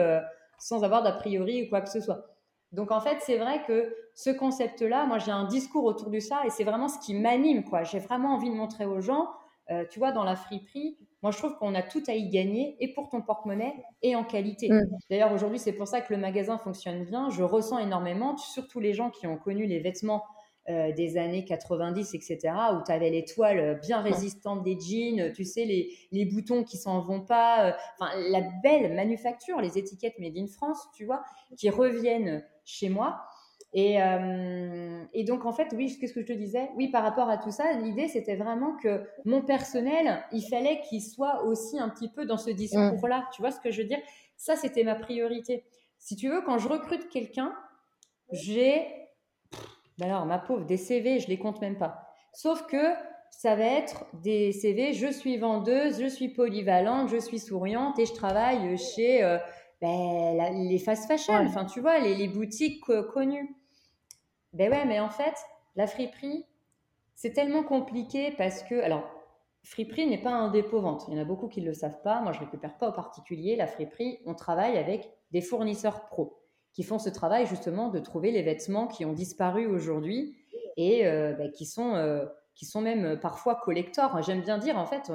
sans 0.58 0.84
avoir 0.84 1.04
d'a 1.04 1.12
priori 1.12 1.64
ou 1.64 1.70
quoi 1.70 1.82
que 1.82 1.90
ce 1.90 2.00
soit. 2.00 2.26
Donc 2.72 2.92
en 2.92 3.00
fait, 3.00 3.18
c'est 3.22 3.38
vrai 3.38 3.64
que 3.66 3.96
ce 4.14 4.30
concept-là, 4.30 5.06
moi 5.06 5.20
j'ai 5.20 5.32
un 5.32 5.46
discours 5.46 5.86
autour 5.86 6.10
de 6.10 6.20
ça 6.20 6.42
et 6.46 6.50
c'est 6.50 6.64
vraiment 6.64 6.88
ce 6.90 7.00
qui 7.00 7.14
m'anime. 7.14 7.64
quoi. 7.64 7.84
J'ai 7.84 8.00
vraiment 8.00 8.34
envie 8.36 8.50
de 8.50 8.56
montrer 8.56 8.86
aux 8.86 9.00
gens, 9.00 9.30
euh, 9.72 9.86
tu 9.90 10.00
vois, 10.00 10.12
dans 10.12 10.24
la 10.24 10.36
friperie, 10.36 10.98
moi 11.22 11.32
je 11.32 11.38
trouve 11.38 11.58
qu'on 11.58 11.76
a 11.76 11.82
tout 11.82 12.04
à 12.08 12.14
y 12.14 12.30
gagner 12.30 12.78
et 12.80 12.94
pour 12.94 13.10
ton 13.10 13.22
porte-monnaie 13.22 13.74
et 14.02 14.16
en 14.16 14.24
qualité. 14.24 14.70
Mm. 14.70 14.82
D'ailleurs 15.10 15.34
aujourd'hui, 15.34 15.60
c'est 15.60 15.74
pour 15.74 15.88
ça 15.88 16.02
que 16.02 16.14
le 16.14 16.20
magasin 16.20 16.58
fonctionne 16.58 17.04
bien. 17.04 17.30
Je 17.30 17.44
ressens 17.44 17.80
énormément, 17.80 18.38
surtout 18.38 18.80
les 18.80 18.94
gens 18.94 19.10
qui 19.10 19.28
ont 19.28 19.38
connu 19.38 19.66
les 19.66 19.80
vêtements 19.80 20.24
euh, 20.70 20.92
des 20.92 21.18
années 21.18 21.46
90, 21.46 22.14
etc., 22.14 22.54
où 22.74 22.84
tu 22.86 22.92
avais 22.92 23.10
les 23.10 23.24
toiles 23.24 23.80
bien 23.82 24.02
résistantes 24.02 24.64
des 24.64 24.78
jeans, 24.78 25.32
tu 25.32 25.46
sais, 25.46 25.64
les, 25.64 25.94
les 26.12 26.26
boutons 26.26 26.66
qui 26.66 26.76
s'en 26.76 27.00
vont 27.00 27.22
pas, 27.22 27.68
euh, 27.68 27.72
enfin, 27.98 28.12
la 28.30 28.42
belle 28.62 28.94
manufacture, 28.94 29.62
les 29.62 29.78
étiquettes 29.78 30.20
Made 30.20 30.36
in 30.36 30.48
France, 30.48 30.90
tu 30.94 31.06
vois, 31.06 31.24
qui 31.58 31.70
reviennent 31.70 32.44
chez 32.66 32.90
moi. 32.90 33.22
Et, 33.74 34.02
euh, 34.02 35.04
et, 35.14 35.24
donc, 35.24 35.46
en 35.46 35.52
fait, 35.52 35.68
oui, 35.76 35.96
qu'est-ce 36.00 36.14
que 36.14 36.22
je 36.22 36.26
te 36.26 36.34
disais? 36.34 36.70
Oui, 36.76 36.88
par 36.90 37.04
rapport 37.04 37.30
à 37.30 37.38
tout 37.38 37.52
ça, 37.52 37.74
l'idée, 37.74 38.08
c'était 38.08 38.36
vraiment 38.36 38.76
que 38.78 39.04
mon 39.26 39.42
personnel, 39.42 40.24
il 40.32 40.42
fallait 40.42 40.82
qu'il 40.90 41.02
soit 41.02 41.44
aussi 41.44 41.78
un 41.80 41.90
petit 41.90 42.10
peu 42.10 42.26
dans 42.26 42.38
ce 42.38 42.50
discours-là. 42.50 43.28
Tu 43.34 43.42
vois 43.42 43.52
ce 43.52 43.60
que 43.60 43.72
je 43.72 43.82
veux 43.82 43.88
dire? 43.88 44.00
Ça, 44.38 44.56
c'était 44.56 44.84
ma 44.84 44.96
priorité. 44.96 45.66
Si 46.00 46.16
tu 46.16 46.30
veux, 46.30 46.42
quand 46.42 46.58
je 46.58 46.68
recrute 46.68 47.10
quelqu'un, 47.10 47.54
j'ai 48.32 48.86
ben 49.98 50.12
alors, 50.12 50.26
ma 50.26 50.38
pauvre, 50.38 50.66
des 50.66 50.78
CV, 50.78 51.20
je 51.20 51.28
les 51.28 51.40
compte 51.40 51.60
même 51.60 51.78
pas. 51.78 52.08
Sauf 52.34 52.68
que 52.68 52.94
ça 53.32 53.56
va 53.56 53.66
être 53.66 54.06
des 54.22 54.52
CV, 54.52 54.94
je 54.94 55.12
suis 55.12 55.38
vendeuse, 55.38 56.00
je 56.00 56.08
suis 56.08 56.30
polyvalente, 56.30 57.10
je 57.10 57.18
suis 57.18 57.40
souriante 57.40 57.98
et 58.00 58.06
je 58.06 58.14
travaille 58.14 58.78
chez 58.78 59.24
euh, 59.24 59.38
ben, 59.82 60.54
les 60.70 60.78
fast 60.78 61.08
fashion, 61.08 61.34
enfin 61.34 61.66
tu 61.66 61.82
vois, 61.82 62.00
les, 62.00 62.28
boutiques 62.28 62.84
connues. 63.14 63.56
Ben 64.54 64.72
ouais, 64.72 64.86
mais 64.86 65.00
en 65.00 65.10
fait, 65.10 65.36
la 65.76 65.88
friperie, 65.88 66.46
c'est 67.16 67.34
tellement 67.34 67.64
compliqué 67.64 68.32
parce 68.38 68.64
que, 68.64 68.82
alors, 68.82 69.04
friperie 69.64 70.08
n'est 70.08 70.22
pas 70.22 70.32
un 70.32 70.50
dépôt 70.50 70.82
vente. 70.82 71.06
Il 71.08 71.16
y 71.16 71.18
en 71.18 71.22
a 71.22 71.26
beaucoup 71.26 71.48
qui 71.48 71.62
ne 71.62 71.68
le 71.68 71.74
savent 71.74 72.02
pas. 72.04 72.22
Moi, 72.22 72.32
je 72.32 72.40
ne 72.40 72.46
récupère 72.46 72.78
pas 72.78 72.90
au 72.90 72.94
particulier. 72.94 73.56
La 73.56 73.68
friperie, 73.68 74.20
on 74.26 74.34
travaille 74.34 74.78
avec 74.78 75.12
des 75.32 75.42
fournisseurs 75.42 76.06
pros 76.06 76.42
qui 76.74 76.84
font 76.84 77.00
ce 77.00 77.10
travail 77.10 77.48
justement 77.48 77.90
de 77.90 78.00
trouver 78.00 78.32
les 78.32 78.44
vêtements 78.44 78.88
qui 78.88 79.04
ont 79.04 79.14
disparu 79.14 79.66
aujourd'hui 79.66 80.38
et 80.78 81.08
euh, 81.08 81.34
bah, 81.34 81.50
qui, 81.50 81.66
sont, 81.66 81.96
euh, 81.96 82.26
qui 82.54 82.66
sont 82.66 82.82
même 82.82 83.04
euh, 83.06 83.16
parfois 83.18 83.56
collectors. 83.56 84.22
J'aime 84.22 84.42
bien 84.42 84.60
dire, 84.60 84.78
en 84.78 84.86
fait, 84.86 85.12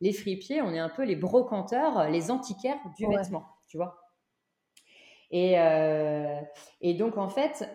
les 0.00 0.12
fripiers, 0.12 0.62
on 0.62 0.72
est 0.72 0.78
un 0.78 0.88
peu 0.88 1.04
les 1.04 1.16
brocanteurs, 1.16 2.08
les 2.08 2.30
antiquaires 2.30 2.78
du 2.96 3.06
vêtement, 3.06 3.44
tu 3.66 3.76
vois. 3.76 4.00
Et, 5.32 5.56
et 6.80 6.94
donc, 6.94 7.18
en 7.18 7.28
fait, 7.28 7.68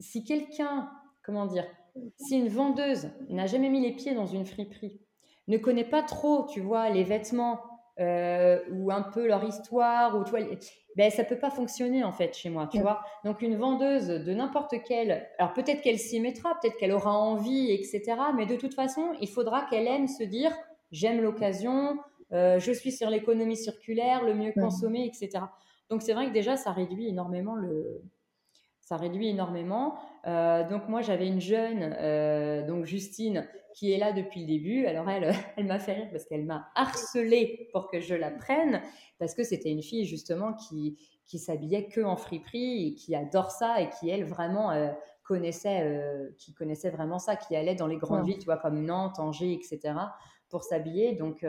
si 0.00 0.24
quelqu'un, 0.24 0.90
comment 1.22 1.46
dire, 1.46 1.66
si 2.16 2.38
une 2.38 2.48
vendeuse 2.48 3.10
n'a 3.28 3.46
jamais 3.46 3.68
mis 3.68 3.80
les 3.80 3.92
pieds 3.92 4.14
dans 4.14 4.26
une 4.26 4.44
friperie, 4.44 5.00
ne 5.48 5.58
connaît 5.58 5.84
pas 5.84 6.02
trop, 6.02 6.46
tu 6.46 6.60
vois, 6.60 6.90
les 6.90 7.04
vêtements 7.04 7.60
ou 8.72 8.90
un 8.90 9.02
peu 9.02 9.26
leur 9.26 9.44
histoire, 9.44 10.18
ou 10.18 10.24
tu 10.24 10.30
vois, 10.30 10.40
ben 10.96 11.10
ça 11.10 11.22
peut 11.22 11.38
pas 11.38 11.50
fonctionner 11.50 12.02
en 12.02 12.12
fait 12.12 12.34
chez 12.34 12.48
moi, 12.48 12.66
tu 12.66 12.80
vois. 12.80 13.02
Donc 13.24 13.42
une 13.42 13.56
vendeuse 13.56 14.08
de 14.08 14.32
n'importe 14.32 14.74
quelle, 14.86 15.28
alors 15.38 15.52
peut-être 15.52 15.82
qu'elle 15.82 15.98
s'y 15.98 16.18
mettra, 16.18 16.58
peut-être 16.60 16.76
qu'elle 16.78 16.92
aura 16.92 17.12
envie, 17.12 17.70
etc. 17.70 18.16
Mais 18.36 18.46
de 18.46 18.56
toute 18.56 18.74
façon, 18.74 19.12
il 19.20 19.28
faudra 19.28 19.66
qu'elle 19.66 19.86
aime 19.86 20.08
se 20.08 20.24
dire 20.24 20.50
j'aime 20.92 21.20
l'occasion, 21.20 21.98
euh, 22.32 22.58
je 22.58 22.72
suis 22.72 22.92
sur 22.92 23.10
l'économie 23.10 23.56
circulaire, 23.56 24.24
le 24.24 24.34
mieux 24.34 24.52
consommer, 24.52 25.06
etc. 25.06 25.44
Donc 25.90 26.02
c'est 26.02 26.12
vrai 26.12 26.28
que 26.28 26.32
déjà 26.32 26.56
ça 26.56 26.72
réduit 26.72 27.08
énormément 27.08 27.54
le, 27.54 28.02
ça 28.90 28.96
réduit 28.96 29.28
énormément. 29.28 29.94
Euh, 30.26 30.68
donc 30.68 30.88
moi 30.88 31.00
j'avais 31.00 31.28
une 31.28 31.40
jeune, 31.40 31.94
euh, 32.00 32.66
donc 32.66 32.86
Justine, 32.86 33.46
qui 33.72 33.92
est 33.92 33.98
là 33.98 34.12
depuis 34.12 34.40
le 34.40 34.48
début. 34.48 34.84
Alors 34.86 35.08
elle, 35.08 35.32
elle 35.56 35.66
m'a 35.66 35.78
fait 35.78 35.92
rire 35.92 36.08
parce 36.10 36.24
qu'elle 36.24 36.44
m'a 36.44 36.66
harcelée 36.74 37.68
pour 37.72 37.88
que 37.88 38.00
je 38.00 38.16
la 38.16 38.32
prenne, 38.32 38.82
parce 39.20 39.34
que 39.34 39.44
c'était 39.44 39.70
une 39.70 39.82
fille 39.82 40.06
justement 40.06 40.54
qui, 40.54 40.98
qui 41.24 41.38
s'habillait 41.38 41.86
que 41.86 42.00
en 42.00 42.16
friperie 42.16 42.88
et 42.88 42.94
qui 42.94 43.14
adore 43.14 43.52
ça 43.52 43.80
et 43.80 43.90
qui 43.90 44.10
elle 44.10 44.24
vraiment 44.24 44.72
euh, 44.72 44.88
connaissait, 45.22 45.88
qui 46.38 46.52
connaissait 46.52 46.90
vraiment 46.90 47.20
ça, 47.20 47.36
qui 47.36 47.54
allait 47.54 47.76
dans 47.76 47.86
les 47.86 47.98
grandes 47.98 48.26
villes, 48.26 48.40
tu 48.40 48.46
vois, 48.46 48.56
comme 48.56 48.84
Nantes, 48.84 49.20
Angers, 49.20 49.52
etc. 49.52 49.94
pour 50.48 50.64
s'habiller. 50.64 51.14
Donc 51.14 51.46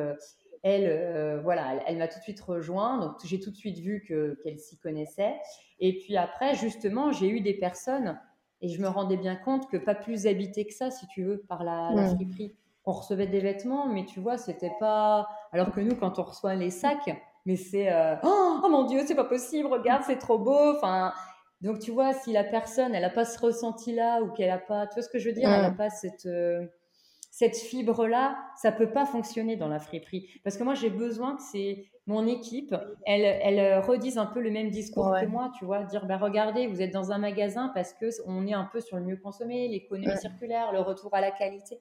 euh, 0.66 1.36
elle, 1.36 1.42
voilà, 1.42 1.82
elle, 1.88 1.98
m'a 1.98 2.08
tout 2.08 2.20
de 2.20 2.24
suite 2.24 2.42
rejoint. 2.42 3.00
Donc 3.00 3.16
j'ai 3.24 3.40
tout 3.40 3.52
de 3.52 3.56
suite 3.56 3.80
vu 3.80 4.04
que 4.08 4.40
qu'elle 4.44 4.60
s'y 4.60 4.78
connaissait. 4.78 5.36
Et 5.80 5.98
puis 5.98 6.18
après, 6.18 6.56
justement, 6.56 7.12
j'ai 7.12 7.30
eu 7.30 7.42
des 7.42 7.54
personnes 7.54 8.20
et 8.62 8.70
je 8.70 8.82
me 8.82 8.88
rendais 8.88 9.18
bien 9.18 9.36
compte 9.36 9.70
que 9.70 9.78
pas 9.78 9.96
plus 9.96 10.28
habité 10.28 10.66
que 10.66 10.74
ça, 10.74 10.92
si 10.92 11.08
tu 11.08 11.24
veux, 11.24 11.44
par 11.50 11.64
la, 11.64 12.14
friperie. 12.16 12.56
On 12.86 12.94
recevait 12.94 13.28
des 13.28 13.40
vêtements, 13.40 13.88
mais 13.88 14.06
tu 14.06 14.20
vois, 14.20 14.38
c'était 14.38 14.74
pas. 14.80 15.28
Alors 15.52 15.72
que 15.72 15.82
nous, 15.82 15.96
quand 15.96 16.20
on 16.20 16.24
reçoit 16.24 16.56
les 16.56 16.72
sacs, 16.72 17.16
mais 17.46 17.56
c'est 17.56 17.92
euh, 17.92 18.16
oh, 18.24 18.60
oh, 18.64 18.70
mon 18.70 18.86
Dieu, 18.86 19.02
c'est 19.06 19.16
pas 19.16 19.24
possible, 19.24 19.68
regarde, 19.68 20.04
c'est 20.06 20.18
trop 20.18 20.40
beau. 20.40 20.76
Enfin, 20.76 21.14
donc 21.62 21.80
tu 21.80 21.92
vois, 21.92 22.14
si 22.14 22.34
la 22.34 22.44
personne, 22.44 22.96
elle 22.96 23.04
a 23.04 23.10
pas 23.10 23.26
ce 23.26 23.40
ressenti-là 23.40 24.22
ou 24.22 24.32
qu'elle 24.32 24.50
a 24.50 24.58
pas, 24.58 24.88
tu 24.88 24.96
vois 24.96 25.04
ce 25.04 25.10
que 25.10 25.20
je 25.20 25.30
veux 25.30 25.36
dire, 25.36 25.52
elle 25.52 25.66
a 25.66 25.72
pas 25.72 25.90
cette. 25.90 26.26
Euh, 26.26 26.66
cette 27.32 27.56
fibre-là, 27.56 28.38
ça 28.58 28.74
peut 28.74 28.92
pas 28.92 29.06
fonctionner 29.06 29.56
dans 29.56 29.70
la 29.70 29.80
friperie. 29.80 30.30
Parce 30.44 30.58
que 30.58 30.64
moi, 30.64 30.74
j'ai 30.74 30.90
besoin 30.90 31.38
que 31.38 31.42
c'est 31.42 31.86
mon 32.06 32.28
équipe, 32.28 32.76
elle, 33.06 33.24
elle 33.24 33.60
euh, 33.60 33.80
redise 33.80 34.18
un 34.18 34.26
peu 34.26 34.42
le 34.42 34.52
même 34.52 34.70
discours 34.70 35.16
que 35.18 35.26
moi, 35.28 35.50
tu 35.58 35.64
vois, 35.64 35.84
dire, 35.84 36.06
bah, 36.08 36.18
regardez, 36.18 36.68
vous 36.68 36.82
êtes 36.82 36.92
dans 36.92 37.14
un 37.14 37.20
magasin 37.20 37.72
parce 37.74 37.94
que 37.94 38.08
on 38.28 38.46
est 38.48 38.54
un 38.54 38.66
peu 38.66 38.82
sur 38.82 38.98
le 38.98 39.04
mieux 39.04 39.16
consommé, 39.16 39.70
l'économie 39.70 40.18
circulaire, 40.18 40.74
le 40.74 40.82
retour 40.82 41.14
à 41.14 41.22
la 41.22 41.32
qualité. 41.32 41.80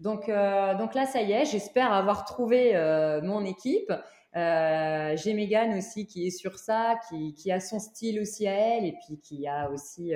Donc, 0.00 0.28
euh, 0.28 0.74
donc 0.74 0.94
là, 0.94 1.06
ça 1.06 1.22
y 1.22 1.32
est, 1.32 1.46
j'espère 1.46 1.90
avoir 1.90 2.26
trouvé 2.26 2.76
euh, 2.76 3.22
mon 3.22 3.42
équipe. 3.44 3.90
j'ai 4.34 5.34
Megan 5.34 5.78
aussi 5.78 6.06
qui 6.06 6.26
est 6.26 6.30
sur 6.30 6.58
ça, 6.58 6.96
qui, 7.08 7.32
qui, 7.32 7.50
a 7.50 7.58
son 7.58 7.78
style 7.78 8.20
aussi 8.20 8.46
à 8.46 8.52
elle, 8.52 8.84
et 8.84 8.98
puis 9.06 9.18
qui 9.18 9.48
a 9.48 9.70
aussi 9.70 10.12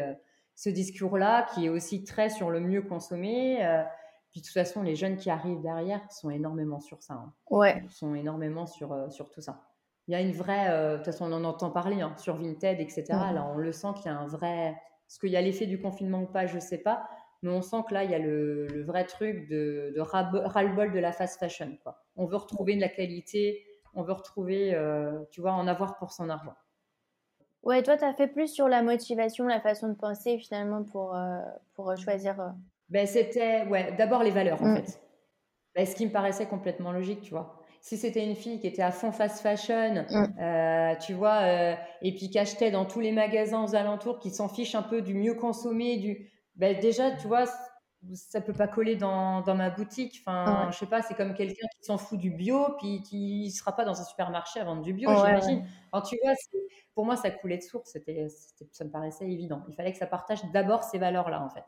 ce 0.56 0.68
discours-là, 0.68 1.46
qui 1.54 1.66
est 1.66 1.68
aussi 1.70 2.04
très 2.04 2.28
sur 2.28 2.50
le 2.50 2.60
mieux 2.60 2.82
consommé. 2.82 3.64
Puis 4.38 4.42
de 4.42 4.46
toute 4.46 4.54
façon, 4.54 4.82
les 4.84 4.94
jeunes 4.94 5.16
qui 5.16 5.30
arrivent 5.30 5.62
derrière 5.62 6.00
sont 6.12 6.30
énormément 6.30 6.78
sur 6.78 7.02
ça. 7.02 7.14
Hein. 7.14 7.32
Ouais. 7.50 7.82
Sont 7.90 8.14
énormément 8.14 8.66
sur, 8.66 8.92
euh, 8.92 9.10
sur 9.10 9.30
tout 9.30 9.40
ça. 9.40 9.64
Il 10.06 10.12
y 10.12 10.14
a 10.14 10.20
une 10.20 10.30
vraie. 10.30 10.68
Euh, 10.70 10.92
de 10.92 10.96
toute 10.98 11.06
façon, 11.06 11.24
on 11.24 11.34
en 11.34 11.42
entend 11.42 11.72
parler 11.72 12.02
hein, 12.02 12.14
sur 12.18 12.36
Vinted, 12.36 12.78
etc. 12.78 13.02
Là, 13.08 13.50
on 13.52 13.56
le 13.58 13.72
sent 13.72 13.88
qu'il 13.96 14.06
y 14.06 14.14
a 14.14 14.16
un 14.16 14.28
vrai. 14.28 14.80
Est-ce 15.08 15.18
qu'il 15.18 15.30
y 15.30 15.36
a 15.36 15.40
l'effet 15.40 15.66
du 15.66 15.80
confinement 15.80 16.22
ou 16.22 16.26
pas 16.26 16.46
Je 16.46 16.54
ne 16.54 16.60
sais 16.60 16.78
pas. 16.78 17.08
Mais 17.42 17.50
on 17.50 17.62
sent 17.62 17.78
que 17.88 17.94
là, 17.94 18.04
il 18.04 18.12
y 18.12 18.14
a 18.14 18.20
le, 18.20 18.68
le 18.68 18.84
vrai 18.84 19.06
truc 19.06 19.48
de, 19.48 19.92
de 19.96 20.00
ras-le-bol 20.00 20.92
de 20.92 21.00
la 21.00 21.10
fast 21.10 21.40
fashion. 21.40 21.76
Quoi. 21.82 22.00
On 22.14 22.26
veut 22.26 22.36
retrouver 22.36 22.76
de 22.76 22.80
la 22.80 22.88
qualité, 22.88 23.66
on 23.94 24.04
veut 24.04 24.12
retrouver, 24.12 24.72
euh, 24.72 25.18
tu 25.32 25.40
vois, 25.40 25.52
en 25.52 25.66
avoir 25.66 25.96
pour 25.96 26.12
son 26.12 26.28
argent. 26.30 26.54
Ouais, 27.64 27.82
toi, 27.82 27.96
tu 27.96 28.04
as 28.04 28.14
fait 28.14 28.28
plus 28.28 28.46
sur 28.46 28.68
la 28.68 28.82
motivation, 28.82 29.48
la 29.48 29.60
façon 29.60 29.88
de 29.88 29.94
penser 29.94 30.38
finalement 30.38 30.84
pour, 30.84 31.18
pour 31.74 31.96
choisir 31.96 32.54
ben, 32.88 33.06
C'était 33.06 33.64
ouais, 33.66 33.92
d'abord 33.96 34.22
les 34.22 34.30
valeurs, 34.30 34.62
en 34.62 34.68
mm. 34.68 34.76
fait. 34.76 35.00
Ben, 35.74 35.86
ce 35.86 35.94
qui 35.94 36.06
me 36.06 36.12
paraissait 36.12 36.46
complètement 36.46 36.92
logique, 36.92 37.20
tu 37.20 37.30
vois. 37.30 37.62
Si 37.80 37.96
c'était 37.96 38.24
une 38.24 38.34
fille 38.34 38.58
qui 38.58 38.66
était 38.66 38.82
à 38.82 38.90
fond 38.90 39.12
fast 39.12 39.40
fashion, 39.40 40.04
mm. 40.10 40.40
euh, 40.40 40.94
tu 40.96 41.12
vois, 41.12 41.42
euh, 41.42 41.74
et 42.02 42.14
puis 42.14 42.28
qui 42.30 42.38
achetait 42.38 42.70
dans 42.70 42.84
tous 42.84 43.00
les 43.00 43.12
magasins 43.12 43.62
aux 43.64 43.74
alentours, 43.74 44.18
qui 44.18 44.30
s'en 44.30 44.48
fiche 44.48 44.74
un 44.74 44.82
peu 44.82 45.02
du 45.02 45.14
mieux 45.14 45.34
consommé, 45.34 45.96
du... 45.98 46.30
Ben, 46.56 46.78
déjà, 46.80 47.12
tu 47.12 47.28
vois, 47.28 47.44
ça 48.14 48.40
peut 48.40 48.52
pas 48.52 48.68
coller 48.68 48.96
dans, 48.96 49.42
dans 49.42 49.54
ma 49.54 49.70
boutique. 49.70 50.22
Enfin, 50.24 50.68
je 50.72 50.78
sais 50.78 50.86
pas, 50.86 51.02
c'est 51.02 51.14
comme 51.14 51.34
quelqu'un 51.34 51.66
qui 51.78 51.84
s'en 51.84 51.98
fout 51.98 52.18
du 52.18 52.30
bio, 52.30 52.74
puis 52.78 53.02
qui 53.02 53.50
sera 53.50 53.74
pas 53.74 53.84
dans 53.84 54.00
un 54.00 54.04
supermarché 54.04 54.60
à 54.60 54.64
vendre 54.64 54.82
du 54.82 54.92
bio, 54.92 55.10
j'imagine. 55.14 55.64
tu 56.08 56.16
vois, 56.22 56.34
pour 56.94 57.04
moi, 57.04 57.16
ça 57.16 57.30
coulait 57.30 57.58
de 57.58 57.62
source. 57.62 57.90
C'était, 57.92 58.26
ça 58.72 58.84
me 58.84 58.90
paraissait 58.90 59.30
évident. 59.30 59.64
Il 59.68 59.74
fallait 59.74 59.92
que 59.92 59.98
ça 59.98 60.06
partage 60.06 60.40
d'abord 60.52 60.82
ces 60.82 60.98
valeurs-là, 60.98 61.42
en 61.42 61.50
fait. 61.50 61.64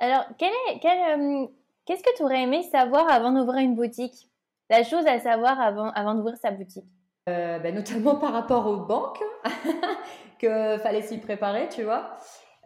Alors, 0.00 0.24
euh, 0.30 1.46
qu'est-ce 1.86 2.02
que 2.02 2.16
tu 2.16 2.22
aurais 2.22 2.42
aimé 2.42 2.62
savoir 2.62 3.10
avant 3.10 3.32
d'ouvrir 3.32 3.60
une 3.60 3.74
boutique? 3.74 4.28
La 4.70 4.82
chose 4.82 5.06
à 5.06 5.18
savoir 5.20 5.60
avant, 5.60 5.90
avant 5.90 6.14
d'ouvrir 6.14 6.36
sa 6.36 6.50
boutique 6.50 6.86
euh, 7.28 7.58
ben, 7.58 7.74
Notamment 7.74 8.16
par 8.16 8.32
rapport 8.32 8.66
aux 8.66 8.78
banques, 8.78 9.22
que 10.38 10.78
fallait 10.78 11.02
s'y 11.02 11.18
préparer, 11.18 11.68
tu 11.68 11.84
vois. 11.84 12.16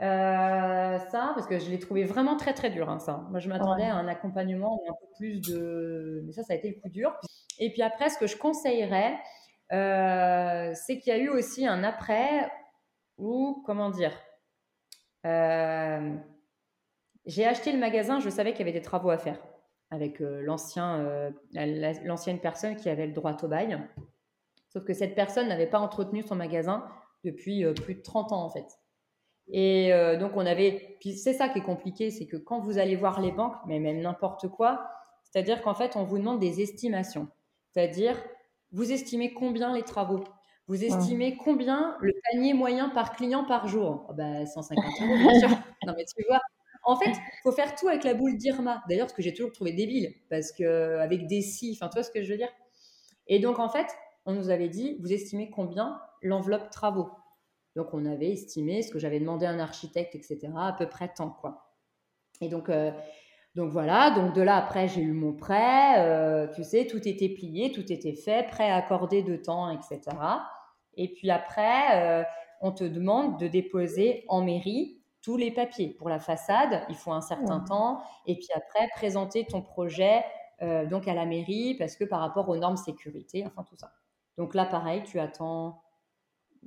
Euh, 0.01 0.99
ça, 0.99 1.33
parce 1.35 1.47
que 1.47 1.59
je 1.59 1.71
l'ai 1.71 1.79
trouvé 1.79 2.05
vraiment 2.05 2.37
très 2.37 2.55
très 2.55 2.71
dur, 2.71 2.89
hein, 2.89 3.01
ça. 3.01 3.25
Moi, 3.31 3.41
je 3.41 3.49
m'attendais 3.49 3.85
à 3.85 3.97
un 3.97 4.07
accompagnement 4.07 4.81
un 4.89 4.93
peu 4.93 5.07
plus 5.17 5.41
de. 5.41 6.23
Mais 6.25 6.33
ça, 6.33 6.45
ça 6.45 6.53
a 6.53 6.57
été 6.57 6.69
le 6.71 6.81
coup 6.81 6.89
dur. 6.89 7.13
Et 7.59 7.73
puis 7.73 7.83
après, 7.83 8.09
ce 8.09 8.17
que 8.17 8.29
je 8.29 8.37
conseillerais, 8.37 9.19
c'est 9.71 10.99
qu'il 10.99 11.13
y 11.13 11.17
a 11.17 11.19
eu 11.19 11.29
aussi 11.29 11.67
un 11.67 11.83
après 11.83 12.51
où, 13.19 13.63
comment 13.67 13.91
dire, 13.91 14.13
j'ai 17.29 17.47
acheté 17.47 17.71
le 17.71 17.79
magasin, 17.79 18.19
je 18.19 18.29
savais 18.29 18.51
qu'il 18.51 18.67
y 18.67 18.69
avait 18.69 18.77
des 18.77 18.83
travaux 18.83 19.11
à 19.11 19.19
faire 19.19 19.39
avec 19.91 20.19
l'ancien, 20.21 21.33
l'ancienne 22.05 22.41
personne 22.41 22.77
qui 22.77 22.91
avait 22.91 23.07
le 23.07 23.13
droit 23.13 23.37
au 23.43 23.49
bail. 23.49 23.79
Sauf 24.69 24.85
que 24.85 24.93
cette 24.93 25.15
personne 25.15 25.49
n'avait 25.49 25.67
pas 25.67 25.79
entretenu 25.79 26.23
son 26.23 26.35
magasin 26.35 26.85
depuis 27.25 27.65
plus 27.75 27.95
de 27.95 28.03
30 28.03 28.33
ans 28.33 28.43
en 28.45 28.51
fait. 28.51 28.67
Et 29.49 29.91
donc 30.21 30.33
on 30.35 30.45
avait, 30.45 30.97
puis 31.01 31.15
c'est 31.15 31.33
ça 31.33 31.49
qui 31.49 31.61
est 31.61 31.63
compliqué, 31.63 32.11
c'est 32.11 32.27
que 32.27 32.37
quand 32.37 32.61
vous 32.61 32.77
allez 32.79 32.97
voir 32.97 33.21
les 33.23 33.33
banques, 33.33 33.57
mais 33.67 33.79
même 33.79 34.01
n'importe 34.01 34.49
quoi, 34.49 34.91
c'est-à-dire 35.23 35.63
qu'en 35.63 35.75
fait 35.75 35.97
on 35.97 36.05
vous 36.05 36.19
demande 36.19 36.41
des 36.41 36.61
estimations. 36.61 37.29
C'est-à-dire, 37.71 38.17
vous 38.73 38.93
estimez 38.93 39.33
combien 39.33 39.75
les 39.75 39.85
travaux? 39.85 40.25
Vous 40.67 40.85
estimez 40.85 41.39
combien 41.39 41.97
le 42.01 42.13
panier 42.31 42.53
moyen 42.53 42.91
par 42.91 43.17
client 43.17 43.45
par 43.45 43.69
jour? 43.69 44.05
Oh 44.11 44.13
bah, 44.13 44.45
150 44.45 44.85
euros, 45.01 45.17
bien 45.17 45.39
sûr. 45.39 45.49
Non, 45.87 45.95
mais 45.97 46.05
tu 46.05 46.23
vois, 46.29 46.41
en 46.85 46.97
fait, 46.97 47.11
il 47.11 47.41
faut 47.43 47.53
faire 47.53 47.75
tout 47.75 47.89
avec 47.89 48.05
la 48.05 48.15
boule 48.15 48.37
d'Irma. 48.37 48.83
D'ailleurs, 48.89 49.11
ce 49.11 49.15
que 49.15 49.23
j'ai 49.23 49.33
toujours 49.33 49.53
trouvé 49.53 49.73
débile, 49.73 50.15
parce 50.31 50.53
que 50.53 50.99
avec 50.99 51.27
des 51.27 51.43
si, 51.43 51.77
enfin, 51.77 51.89
tu 51.89 51.95
vois 51.95 52.03
ce 52.03 52.11
que 52.11 52.23
je 52.23 52.31
veux 52.31 52.39
dire? 52.39 52.51
Et 53.27 53.39
donc, 53.39 53.59
en 53.59 53.69
fait, 53.69 53.87
on 54.27 54.33
nous 54.33 54.51
avait 54.51 54.69
dit, 54.69 54.97
vous 55.01 55.13
estimez 55.13 55.51
combien 55.51 56.01
l'enveloppe 56.23 56.71
travaux? 56.71 57.11
Donc, 57.77 57.93
on 57.93 58.05
avait 58.07 58.33
estimé 58.33 58.83
ce 58.83 58.91
que 58.91 58.99
j'avais 58.99 59.21
demandé 59.21 59.47
à 59.47 59.51
un 59.51 59.59
architecte, 59.59 60.15
etc., 60.15 60.49
à 60.57 60.75
peu 60.77 60.89
près 60.89 61.13
tant, 61.15 61.31
quoi. 61.31 61.75
Et 62.41 62.49
donc, 62.49 62.69
euh, 62.69 62.91
donc 63.55 63.71
voilà, 63.71 64.11
donc 64.13 64.35
de 64.35 64.43
là 64.43 64.57
après 64.57 64.87
j'ai 64.87 65.01
eu 65.01 65.13
mon 65.13 65.33
prêt, 65.33 65.99
euh, 65.99 66.47
tu 66.55 66.63
sais, 66.63 66.87
tout 66.87 67.09
était 67.09 67.29
plié, 67.29 67.73
tout 67.73 67.93
était 67.93 68.13
fait, 68.13 68.47
prêt 68.47 68.71
accordé 68.71 69.23
de 69.23 69.37
temps, 69.37 69.71
etc. 69.71 70.01
Et 70.97 71.13
puis 71.13 71.31
après, 71.31 72.21
euh, 72.21 72.25
on 72.61 72.73
te 72.73 72.85
demande 72.85 73.39
de 73.41 73.49
déposer 73.49 74.25
en 74.29 74.43
mairie 74.43 74.98
tous 75.23 75.37
les 75.37 75.51
papiers 75.51 75.91
pour 75.91 76.09
la 76.09 76.21
façade. 76.21 76.85
Il 76.89 76.97
faut 76.97 77.13
un 77.13 77.21
certain 77.21 77.61
temps. 77.61 78.03
Et 78.27 78.37
puis 78.37 78.49
après, 78.55 78.89
présenter 78.95 79.45
ton 79.45 79.63
projet 79.63 80.25
euh, 80.63 80.87
donc 80.87 81.07
à 81.07 81.15
la 81.15 81.25
mairie 81.25 81.75
parce 81.75 81.97
que 81.97 82.05
par 82.05 82.21
rapport 82.21 82.49
aux 82.49 82.57
normes 82.57 82.77
sécurité, 82.77 83.45
enfin 83.47 83.63
tout 83.63 83.77
ça. 83.77 83.93
Donc 84.37 84.55
là, 84.55 84.65
pareil, 84.65 85.03
tu 85.05 85.19
attends, 85.19 85.83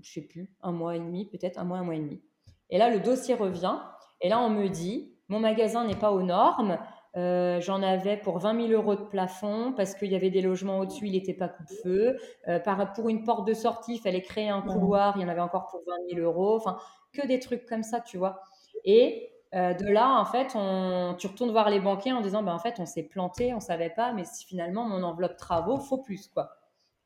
je 0.01 0.11
sais 0.11 0.21
plus, 0.21 0.53
un 0.61 0.71
mois 0.71 0.95
et 0.95 0.99
demi, 0.99 1.25
peut-être 1.25 1.57
un 1.57 1.63
mois, 1.63 1.77
un 1.77 1.83
mois 1.83 1.95
et 1.95 1.99
demi. 1.99 2.21
Et 2.69 2.77
là, 2.77 2.89
le 2.89 2.99
dossier 2.99 3.35
revient. 3.35 3.79
Et 4.21 4.29
là, 4.29 4.39
on 4.39 4.49
me 4.49 4.67
dit, 4.67 5.15
mon 5.27 5.39
magasin 5.39 5.85
n'est 5.85 5.95
pas 5.95 6.11
aux 6.11 6.21
normes. 6.21 6.77
Euh, 7.17 7.59
j'en 7.59 7.83
avais 7.83 8.15
pour 8.15 8.39
20 8.39 8.67
000 8.67 8.81
euros 8.81 8.95
de 8.95 9.03
plafond 9.03 9.73
parce 9.75 9.95
qu'il 9.95 10.11
y 10.11 10.15
avait 10.15 10.29
des 10.29 10.41
logements 10.41 10.79
au-dessus, 10.79 11.07
il 11.07 11.11
n'était 11.11 11.33
pas 11.33 11.49
coup-de-feu. 11.49 12.17
Euh, 12.47 12.59
pour 12.95 13.09
une 13.09 13.23
porte 13.23 13.45
de 13.45 13.53
sortie, 13.53 13.95
il 13.95 13.99
fallait 13.99 14.21
créer 14.21 14.49
un 14.49 14.61
couloir, 14.61 15.17
il 15.17 15.21
y 15.21 15.25
en 15.25 15.29
avait 15.29 15.41
encore 15.41 15.67
pour 15.67 15.81
20 15.85 16.15
000 16.15 16.25
euros. 16.25 16.55
Enfin, 16.55 16.77
que 17.13 17.25
des 17.27 17.39
trucs 17.39 17.65
comme 17.65 17.83
ça, 17.83 17.99
tu 17.99 18.17
vois. 18.17 18.41
Et 18.85 19.29
euh, 19.53 19.73
de 19.73 19.87
là, 19.87 20.17
en 20.19 20.25
fait, 20.25 20.53
on, 20.55 21.15
tu 21.19 21.27
retournes 21.27 21.51
voir 21.51 21.69
les 21.69 21.81
banquiers 21.81 22.13
en 22.13 22.21
disant, 22.21 22.43
ben, 22.43 22.53
en 22.53 22.59
fait, 22.59 22.79
on 22.79 22.85
s'est 22.85 23.03
planté, 23.03 23.53
on 23.53 23.59
savait 23.59 23.89
pas, 23.89 24.13
mais 24.13 24.23
si 24.23 24.45
finalement 24.45 24.85
mon 24.85 25.03
enveloppe 25.03 25.35
travaux, 25.35 25.77
faut 25.77 25.97
plus, 25.97 26.29
quoi. 26.29 26.51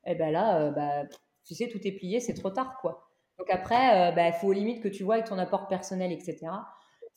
Et 0.05 0.13
ben 0.13 0.31
là, 0.31 0.69
bah, 0.69 1.05
tu 1.43 1.55
sais, 1.55 1.67
tout 1.67 1.79
est 1.83 1.91
plié, 1.91 2.19
c'est 2.19 2.35
trop 2.35 2.51
tard, 2.51 2.77
quoi. 2.79 3.09
Donc 3.39 3.49
après, 3.49 4.11
il 4.11 4.15
bah, 4.15 4.31
faut 4.31 4.51
limite 4.51 4.83
que 4.83 4.87
tu 4.87 5.03
vois 5.03 5.15
avec 5.15 5.25
ton 5.25 5.39
apport 5.39 5.67
personnel, 5.67 6.11
etc. 6.11 6.45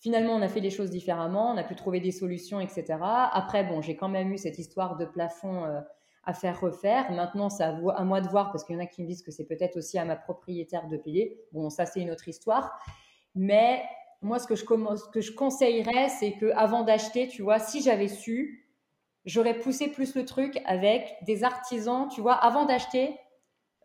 Finalement, 0.01 0.35
on 0.35 0.43
a 0.43 0.49
fait 0.49 0.61
les 0.61 0.71
choses 0.71 0.91
différemment, 0.91 1.51
on 1.51 1.57
a 1.57 1.65
pu 1.65 1.75
trouver 1.75 1.99
des 2.01 2.13
solutions, 2.13 2.61
etc. 2.61 2.85
Après, 3.01 3.65
bon, 3.65 3.83
j'ai 3.83 3.97
quand 3.97 4.09
même 4.09 4.33
eu 4.33 4.39
cette 4.39 4.59
histoire 4.59 4.97
de 4.97 5.05
plafond 5.05 5.65
euh, 5.65 5.81
à 6.23 6.35
faire 6.35 6.61
refaire. 6.61 7.11
Maintenant, 7.11 7.51
c'est 7.51 7.65
à, 7.65 7.73
moi 7.73 8.21
de 8.21 8.29
voir 8.29 8.53
parce 8.53 8.63
qu'il 8.63 8.77
y 8.77 8.79
en 8.79 8.83
a 8.83 8.87
qui 8.87 9.03
me 9.03 9.09
disent 9.09 9.23
que 9.23 9.33
c'est 9.33 9.47
peut-être 9.47 9.77
aussi 9.77 9.99
à 9.99 10.05
ma 10.05 10.15
propriétaire 10.15 10.87
de 10.87 10.97
payer. 10.97 11.41
Bon, 11.53 11.69
ça, 11.69 11.85
c'est 11.85 12.01
une 12.01 12.11
autre 12.11 12.29
histoire. 12.29 12.79
Mais 13.35 13.83
moi, 14.23 14.39
ce 14.39 14.47
que 14.47 14.55
je, 14.55 14.65
ce 14.65 15.11
que 15.11 15.21
je 15.21 15.33
conseillerais, 15.33 16.09
c'est 16.09 16.33
que 16.33 16.53
avant 16.55 16.83
d'acheter, 16.83 17.27
tu 17.27 17.43
vois, 17.43 17.59
si 17.59 17.83
j'avais 17.83 18.09
su, 18.09 18.69
j'aurais 19.25 19.59
poussé 19.59 19.89
plus 19.89 20.15
le 20.15 20.25
truc 20.25 20.61
avec 20.65 21.17
des 21.23 21.43
artisans, 21.43 22.09
tu 22.09 22.21
vois, 22.21 22.35
avant 22.35 22.67
d'acheter. 22.67 23.19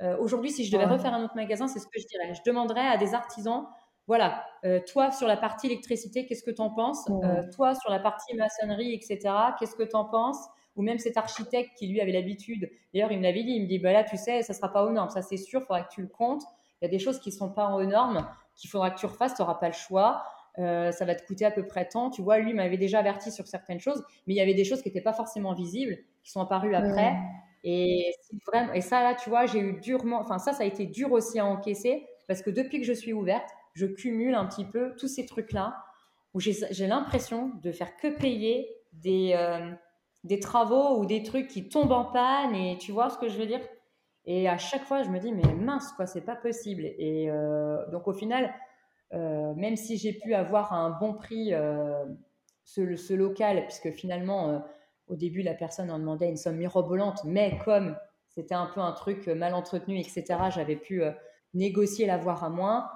Euh, 0.02 0.18
aujourd'hui, 0.18 0.52
si 0.52 0.66
je 0.66 0.72
devais 0.72 0.86
refaire 0.86 1.14
un 1.14 1.24
autre 1.24 1.36
magasin, 1.36 1.68
c'est 1.68 1.80
ce 1.80 1.88
que 1.88 2.00
je 2.00 2.06
dirais. 2.08 2.34
Je 2.34 2.42
demanderais 2.46 2.88
à 2.88 2.98
des 2.98 3.14
artisans 3.14 3.68
voilà, 4.08 4.46
euh, 4.66 4.80
toi 4.86 5.12
sur 5.12 5.28
la 5.28 5.38
partie 5.38 5.68
électricité, 5.68 6.26
qu'est-ce 6.26 6.44
que 6.44 6.52
tu 6.52 6.62
en 6.62 6.70
penses 6.70 7.08
euh, 7.10 7.44
Toi 7.56 7.74
sur 7.76 7.90
la 7.90 8.00
partie 8.00 8.36
maçonnerie, 8.36 8.94
etc., 8.94 9.20
qu'est-ce 9.60 9.76
que 9.76 9.84
tu 9.84 9.96
en 9.96 10.06
penses? 10.06 10.40
Ou 10.76 10.82
même 10.82 10.98
cet 10.98 11.18
architecte 11.18 11.72
qui 11.78 11.88
lui 11.88 12.02
avait 12.02 12.12
l'habitude, 12.12 12.70
d'ailleurs 12.94 13.12
il 13.12 13.20
me 13.20 13.24
l'avait 13.24 13.44
dit, 13.44 13.52
il 13.52 13.64
me 13.64 13.68
dit, 13.68 13.80
bah 13.80 13.94
là 13.94 14.04
tu 14.04 14.18
sais, 14.18 14.42
ça 14.42 14.54
sera 14.54 14.74
pas 14.74 14.84
aux 14.84 14.92
normes, 14.92 15.10
ça 15.10 15.22
c'est 15.22 15.38
sûr, 15.38 15.62
il 15.62 15.66
faudra 15.66 15.84
que 15.84 15.94
tu 15.94 16.02
le 16.02 16.08
comptes. 16.08 16.44
Il 16.82 16.86
y 16.86 16.88
a 16.88 16.92
des 16.92 17.00
choses 17.00 17.20
qui 17.20 17.30
ne 17.30 17.36
sont 17.36 17.50
pas 17.50 17.70
aux 17.70 17.86
normes, 17.86 18.28
qu'il 18.56 18.70
faudra 18.70 18.92
que 18.92 19.00
tu 19.00 19.06
refasses, 19.06 19.36
tu 19.36 19.42
n'auras 19.42 19.56
pas 19.56 19.68
le 19.68 19.74
choix. 19.74 20.24
Euh, 20.60 20.92
ça 20.92 21.06
va 21.06 21.16
te 21.16 21.26
coûter 21.26 21.46
à 21.46 21.52
peu 21.52 21.66
près 21.66 21.88
tant. 21.88 22.10
Tu 22.10 22.22
vois, 22.22 22.40
lui 22.40 22.54
m'avait 22.54 22.78
déjà 22.78 23.00
averti 23.00 23.32
sur 23.32 23.48
certaines 23.48 23.80
choses, 23.80 24.04
mais 24.28 24.34
il 24.34 24.38
y 24.38 24.42
avait 24.42 24.54
des 24.54 24.66
choses 24.66 24.82
qui 24.82 24.90
n'étaient 24.90 25.02
pas 25.02 25.14
forcément 25.14 25.54
visibles, 25.54 25.98
qui 26.24 26.32
sont 26.32 26.42
apparues 26.42 26.76
après. 26.76 27.16
Et, 27.64 28.14
vraiment, 28.46 28.74
et 28.74 28.82
ça, 28.82 29.02
là, 29.02 29.16
tu 29.16 29.30
vois, 29.30 29.46
j'ai 29.46 29.60
eu 29.60 29.80
durement, 29.80 30.20
enfin, 30.20 30.38
ça, 30.38 30.52
ça 30.52 30.64
a 30.64 30.66
été 30.66 30.86
dur 30.86 31.12
aussi 31.14 31.40
à 31.40 31.46
encaisser, 31.46 32.06
parce 32.28 32.42
que 32.42 32.50
depuis 32.50 32.82
que 32.82 32.86
je 32.86 32.94
suis 32.94 33.14
ouverte, 33.14 33.50
je 33.74 33.86
cumule 33.86 34.36
un 34.36 34.46
petit 34.46 34.66
peu 34.66 34.96
tous 34.98 35.08
ces 35.08 35.26
trucs-là 35.26 35.84
où 36.34 36.40
j'ai 36.40 36.88
l'impression 36.88 37.52
de 37.62 37.72
faire 37.72 37.96
que 37.98 38.08
payer 38.08 38.68
des, 38.94 39.34
euh, 39.36 39.72
des 40.24 40.40
travaux 40.40 41.00
ou 41.00 41.06
des 41.06 41.24
trucs 41.24 41.48
qui 41.48 41.70
tombent 41.70 41.92
en 41.92 42.06
panne 42.06 42.56
et 42.56 42.78
tu 42.78 42.92
vois 42.92 43.10
ce 43.10 43.18
que 43.18 43.30
je 43.30 43.38
veux 43.38 43.46
dire? 43.46 43.62
Et 44.26 44.48
à 44.48 44.58
chaque 44.58 44.84
fois, 44.84 45.04
je 45.04 45.10
me 45.10 45.20
dis, 45.20 45.32
mais 45.32 45.54
mince, 45.54 45.92
quoi, 45.94 46.06
c'est 46.08 46.22
pas 46.22 46.36
possible. 46.36 46.86
Et 46.86 47.30
euh, 47.30 47.86
donc 47.92 48.08
au 48.08 48.14
final, 48.14 48.54
euh, 49.14 49.54
même 49.56 49.76
si 49.76 49.98
j'ai 49.98 50.14
pu 50.14 50.34
avoir 50.34 50.74
un 50.74 50.92
bon 50.92 51.14
prix 51.14 51.52
ce, 52.64 52.96
ce, 52.96 53.14
local, 53.14 53.64
puisque 53.66 53.92
finalement, 53.92 54.64
au 55.08 55.16
début, 55.16 55.42
la 55.42 55.54
personne 55.54 55.92
en 55.92 56.00
demandait 56.00 56.30
une 56.30 56.38
somme 56.38 56.58
mirobolante, 56.58 57.24
mais 57.26 57.60
comme 57.66 57.96
c'était 58.30 58.56
un 58.56 58.68
peu 58.68 58.80
un 58.80 58.94
truc 58.94 59.28
mal 59.28 59.54
entretenu, 59.54 60.00
etc., 60.00 60.24
j'avais 60.50 60.78
pu 60.78 61.04
négocier 61.54 62.08
l'avoir 62.08 62.44
à 62.44 62.50
moins 62.50 62.90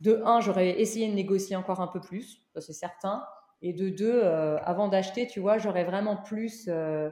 de 0.00 0.22
un, 0.24 0.40
j'aurais 0.40 0.80
essayé 0.80 1.08
de 1.08 1.14
négocier 1.14 1.56
encore 1.56 1.80
un 1.80 1.88
peu 1.88 2.00
plus, 2.00 2.42
ça 2.54 2.60
c'est 2.60 2.72
certain. 2.72 3.26
Et 3.62 3.72
de 3.72 3.88
deux, 3.88 4.20
euh, 4.22 4.58
avant 4.62 4.88
d'acheter, 4.88 5.26
tu 5.26 5.40
vois, 5.40 5.58
j'aurais 5.58 5.84
vraiment 5.84 6.16
plus 6.16 6.66
euh, 6.68 7.10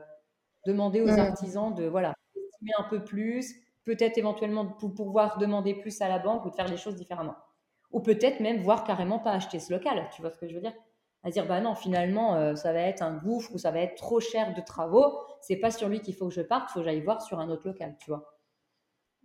demandé 0.67 1.01
aux 1.01 1.19
artisans 1.19 1.75
de 1.75 1.85
voilà, 1.87 2.15
estimer 2.37 2.73
un 2.79 2.85
peu 2.85 3.03
plus, 3.05 3.55
peut-être 3.85 4.19
éventuellement 4.19 4.67
pour 4.67 4.95
pouvoir 4.95 5.39
demander 5.39 5.75
plus 5.75 6.01
à 6.01 6.09
la 6.09 6.19
banque 6.19 6.45
ou 6.45 6.51
de 6.51 6.55
faire 6.57 6.69
les 6.69 6.77
choses 6.77 6.97
différemment. 6.97 7.37
Ou 7.93 8.01
peut-être 8.01 8.41
même 8.41 8.61
voir 8.63 8.85
carrément 8.85 9.19
pas 9.19 9.33
acheter 9.33 9.61
ce 9.61 9.73
local, 9.73 10.09
tu 10.13 10.23
vois 10.23 10.31
ce 10.31 10.39
que 10.39 10.49
je 10.49 10.55
veux 10.55 10.61
dire? 10.61 10.75
À 11.25 11.31
dire, 11.31 11.47
bah 11.47 11.61
non, 11.61 11.75
finalement, 11.75 12.37
euh, 12.37 12.55
ça 12.55 12.73
va 12.73 12.81
être 12.81 13.03
un 13.03 13.17
gouffre 13.17 13.53
ou 13.55 13.59
ça 13.59 13.71
va 13.73 13.81
être 13.81 13.97
trop 13.97 14.21
cher 14.21 14.55
de 14.55 14.61
travaux, 14.61 15.19
c'est 15.41 15.57
pas 15.57 15.71
sur 15.73 15.89
lui 15.89 16.01
qu'il 16.01 16.15
faut 16.15 16.29
que 16.29 16.35
je 16.35 16.43
parte, 16.43 16.71
il 16.71 16.73
faut 16.75 16.81
que 16.81 16.85
j'aille 16.85 17.01
voir 17.01 17.23
sur 17.23 17.41
un 17.41 17.49
autre 17.49 17.67
local, 17.67 17.97
tu 17.99 18.11
vois. 18.11 18.36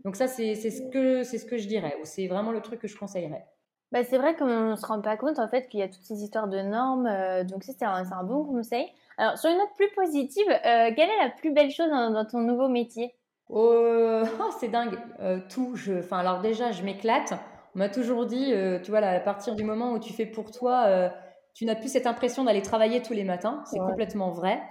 Donc 0.04 0.16
ça, 0.16 0.28
c'est 0.28 0.56
ce, 0.56 0.82
que, 0.90 1.24
ce 1.24 1.46
que 1.46 1.58
je 1.58 1.68
dirais, 1.68 1.96
ou 2.02 2.06
c'est 2.06 2.28
vraiment 2.28 2.52
le 2.52 2.62
truc 2.62 2.80
que 2.80 2.88
je 2.88 2.98
conseillerais. 2.98 3.46
Bah, 3.92 4.06
c'est 4.06 4.18
vrai 4.18 4.36
qu'on 4.36 4.72
ne 4.72 4.76
se 4.76 4.86
rend 4.86 5.02
pas 5.02 5.18
compte 5.18 5.38
en 5.38 5.50
fait 5.50 5.68
qu'il 5.68 5.82
y 5.82 5.84
a 5.84 5.90
toutes 5.90 6.04
ces 6.04 6.24
histoires 6.24 6.48
de 6.48 6.60
normes, 6.60 7.08
euh, 7.08 7.44
donc 7.44 7.64
c'est 7.64 7.84
un, 7.84 8.10
un, 8.10 8.24
bon 8.24 8.46
conseil. 8.46 8.88
Alors 9.18 9.38
sur 9.38 9.50
une 9.50 9.58
note 9.58 9.74
plus 9.76 9.90
positive, 9.94 10.48
euh, 10.50 10.92
quelle 10.96 11.10
est 11.10 11.24
la 11.24 11.30
plus 11.30 11.52
belle 11.52 11.72
chose 11.72 11.90
dans, 11.90 12.26
ton 12.26 12.40
nouveau 12.40 12.68
métier? 12.68 13.14
Oh, 13.54 14.24
C'est 14.62 14.70
dingue, 14.70 14.98
euh, 15.20 15.40
tout. 15.50 15.76
Je, 15.76 16.00
enfin, 16.00 16.20
alors 16.20 16.40
déjà, 16.40 16.72
je 16.72 16.84
m'éclate. 16.84 17.34
On 17.76 17.80
m'a 17.80 17.90
toujours 17.90 18.26
dit, 18.26 18.54
tu 18.82 18.92
vois, 18.92 19.00
à 19.00 19.20
partir 19.20 19.56
du 19.56 19.66
moment 19.66 19.92
où 19.92 20.00
tu 20.00 20.14
fais 20.14 20.26
pour 20.26 20.52
toi, 20.52 21.12
tu 21.54 21.66
n'as 21.66 21.76
plus 21.76 21.90
cette 21.90 22.08
impression 22.08 22.46
d'aller 22.46 22.62
travailler 22.62 23.02
tous 23.02 23.12
les 23.12 23.26
matins. 23.26 23.62
C'est 23.66 23.80
complètement 23.80 24.32
vrai. 24.32 24.62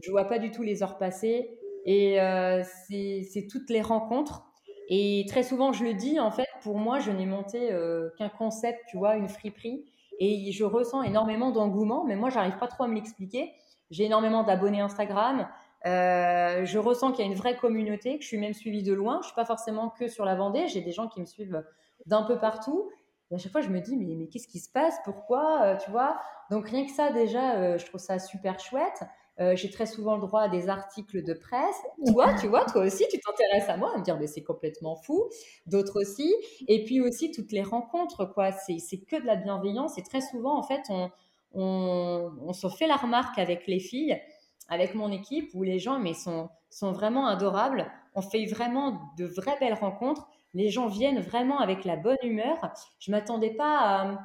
Je 0.00 0.12
vois 0.12 0.26
pas 0.26 0.38
du 0.38 0.52
tout 0.52 0.62
les 0.62 0.84
heures 0.84 0.98
passer 0.98 1.58
et 1.84 2.18
c'est 2.62 3.48
toutes 3.50 3.70
les 3.70 3.82
rencontres 3.82 4.47
et 4.88 5.26
très 5.28 5.42
souvent, 5.42 5.72
je 5.72 5.84
le 5.84 5.94
dis, 5.94 6.18
en 6.18 6.30
fait, 6.30 6.48
pour 6.62 6.78
moi, 6.78 6.98
je 6.98 7.10
n'ai 7.10 7.26
monté 7.26 7.70
euh, 7.72 8.08
qu'un 8.16 8.30
concept, 8.30 8.80
tu 8.88 8.96
vois, 8.96 9.16
une 9.16 9.28
friperie. 9.28 9.84
Et 10.18 10.50
je 10.50 10.64
ressens 10.64 11.02
énormément 11.02 11.50
d'engouement, 11.52 12.04
mais 12.04 12.16
moi, 12.16 12.30
j'arrive 12.30 12.56
pas 12.58 12.66
trop 12.66 12.84
à 12.84 12.88
me 12.88 12.94
l'expliquer. 12.94 13.52
J'ai 13.90 14.04
énormément 14.04 14.42
d'abonnés 14.42 14.80
Instagram. 14.80 15.46
Euh, 15.86 16.64
je 16.64 16.78
ressens 16.78 17.12
qu'il 17.12 17.24
y 17.24 17.28
a 17.28 17.30
une 17.30 17.36
vraie 17.36 17.56
communauté, 17.56 18.16
que 18.16 18.22
je 18.22 18.28
suis 18.28 18.38
même 18.38 18.54
suivie 18.54 18.82
de 18.82 18.94
loin. 18.94 19.20
Je 19.22 19.26
suis 19.26 19.34
pas 19.36 19.44
forcément 19.44 19.90
que 19.90 20.08
sur 20.08 20.24
la 20.24 20.34
Vendée. 20.34 20.66
J'ai 20.68 20.80
des 20.80 20.92
gens 20.92 21.06
qui 21.08 21.20
me 21.20 21.26
suivent 21.26 21.62
d'un 22.06 22.22
peu 22.22 22.38
partout. 22.38 22.90
Et 23.30 23.34
à 23.34 23.38
chaque 23.38 23.52
fois, 23.52 23.60
je 23.60 23.68
me 23.68 23.80
dis, 23.80 23.94
mais, 23.96 24.14
mais 24.16 24.28
qu'est-ce 24.28 24.48
qui 24.48 24.58
se 24.58 24.70
passe? 24.72 24.96
Pourquoi? 25.04 25.62
Euh, 25.62 25.76
Tu 25.76 25.90
vois? 25.90 26.18
Donc, 26.50 26.66
rien 26.66 26.86
que 26.86 26.92
ça, 26.92 27.12
déjà, 27.12 27.76
je 27.76 27.84
trouve 27.84 28.00
ça 28.00 28.18
super 28.18 28.58
chouette. 28.58 29.02
Euh, 29.40 29.54
j'ai 29.54 29.70
très 29.70 29.86
souvent 29.86 30.16
le 30.16 30.20
droit 30.20 30.42
à 30.42 30.48
des 30.48 30.68
articles 30.68 31.22
de 31.22 31.32
presse. 31.32 31.76
Toi, 32.06 32.34
tu 32.40 32.48
vois, 32.48 32.64
toi 32.64 32.82
aussi, 32.82 33.04
tu 33.10 33.20
t'intéresses 33.20 33.68
à 33.68 33.76
moi, 33.76 33.92
à 33.94 33.98
me 33.98 34.02
dire, 34.02 34.18
mais 34.18 34.26
c'est 34.26 34.42
complètement 34.42 34.96
fou. 34.96 35.28
D'autres 35.66 36.00
aussi. 36.00 36.34
Et 36.66 36.84
puis 36.84 37.00
aussi, 37.00 37.30
toutes 37.30 37.52
les 37.52 37.62
rencontres, 37.62 38.24
quoi. 38.26 38.50
C'est 38.52 38.98
que 38.98 39.20
de 39.20 39.26
la 39.26 39.36
bienveillance. 39.36 39.96
Et 39.98 40.02
très 40.02 40.20
souvent, 40.20 40.58
en 40.58 40.62
fait, 40.62 40.82
on, 40.90 41.10
on, 41.52 42.32
on 42.40 42.52
se 42.52 42.68
fait 42.68 42.86
la 42.86 42.96
remarque 42.96 43.38
avec 43.38 43.66
les 43.66 43.78
filles, 43.78 44.20
avec 44.68 44.94
mon 44.94 45.12
équipe, 45.12 45.50
où 45.54 45.62
les 45.62 45.78
gens, 45.78 45.98
mais 45.98 46.14
sont, 46.14 46.48
sont 46.68 46.92
vraiment 46.92 47.26
adorables. 47.26 47.90
On 48.14 48.22
fait 48.22 48.44
vraiment 48.46 49.00
de 49.16 49.24
vraies 49.24 49.56
belles 49.60 49.74
rencontres. 49.74 50.28
Les 50.54 50.68
gens 50.68 50.88
viennent 50.88 51.20
vraiment 51.20 51.60
avec 51.60 51.84
la 51.84 51.96
bonne 51.96 52.16
humeur. 52.22 52.56
Je 52.98 53.10
m'attendais 53.10 53.50
pas 53.50 53.78
à 53.78 54.18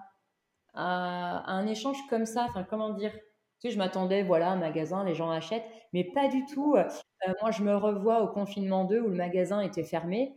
à, 0.74 1.52
un 1.52 1.68
échange 1.68 1.98
comme 2.10 2.26
ça. 2.26 2.46
Enfin, 2.50 2.64
comment 2.64 2.92
dire? 2.92 3.14
Tu 3.64 3.70
sais, 3.70 3.76
je 3.76 3.78
m'attendais, 3.78 4.24
voilà, 4.24 4.50
un 4.50 4.58
magasin, 4.58 5.06
les 5.06 5.16
gens 5.16 5.32
achètent, 5.32 5.64
mais 5.94 6.04
pas 6.04 6.28
du 6.28 6.44
tout. 6.46 6.76
moi, 7.42 7.52
je 7.52 7.64
me 7.64 7.74
revois 7.78 8.22
au 8.22 8.28
confinement 8.28 8.84
2 8.84 9.00
où 9.00 9.08
le 9.08 9.16
magasin 9.16 9.62
était 9.62 9.86
fermé. 9.86 10.36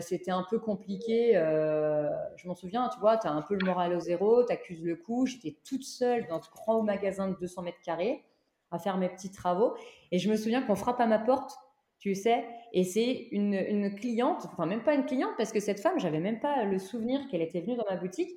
c'était 0.00 0.30
un 0.30 0.44
peu 0.50 0.58
compliqué. 0.58 1.32
je 1.32 2.46
m'en 2.46 2.54
souviens, 2.54 2.90
tu 2.92 3.00
vois, 3.00 3.16
tu 3.16 3.28
as 3.28 3.32
un 3.32 3.40
peu 3.40 3.56
le 3.58 3.64
moral 3.64 3.94
au 3.94 4.00
zéro, 4.00 4.44
tu 4.44 4.52
accuses 4.52 4.84
le 4.84 4.94
coup. 4.94 5.24
J'étais 5.24 5.56
toute 5.64 5.84
seule 5.84 6.26
dans 6.26 6.42
ce 6.42 6.50
grand 6.50 6.82
magasin 6.82 7.28
de 7.28 7.36
200 7.36 7.62
mètres 7.62 7.80
carrés 7.82 8.22
à 8.70 8.78
faire 8.78 8.98
mes 8.98 9.08
petits 9.08 9.32
travaux. 9.32 9.74
Et 10.12 10.18
je 10.18 10.30
me 10.30 10.36
souviens 10.36 10.60
qu'on 10.60 10.74
frappe 10.74 11.00
à 11.00 11.06
ma 11.06 11.18
porte, 11.18 11.56
tu 11.98 12.14
sais, 12.14 12.44
et 12.74 12.84
c'est 12.84 13.28
une, 13.32 13.54
une, 13.54 13.94
cliente, 13.94 14.44
enfin 14.52 14.66
même 14.66 14.82
pas 14.82 14.94
une 14.94 15.06
cliente, 15.06 15.32
parce 15.38 15.50
que 15.50 15.60
cette 15.60 15.80
femme, 15.80 15.98
j'avais 15.98 16.20
même 16.20 16.40
pas 16.40 16.64
le 16.64 16.78
souvenir 16.78 17.26
qu'elle 17.28 17.40
était 17.40 17.62
venue 17.62 17.76
dans 17.76 17.86
ma 17.88 17.96
boutique, 17.96 18.30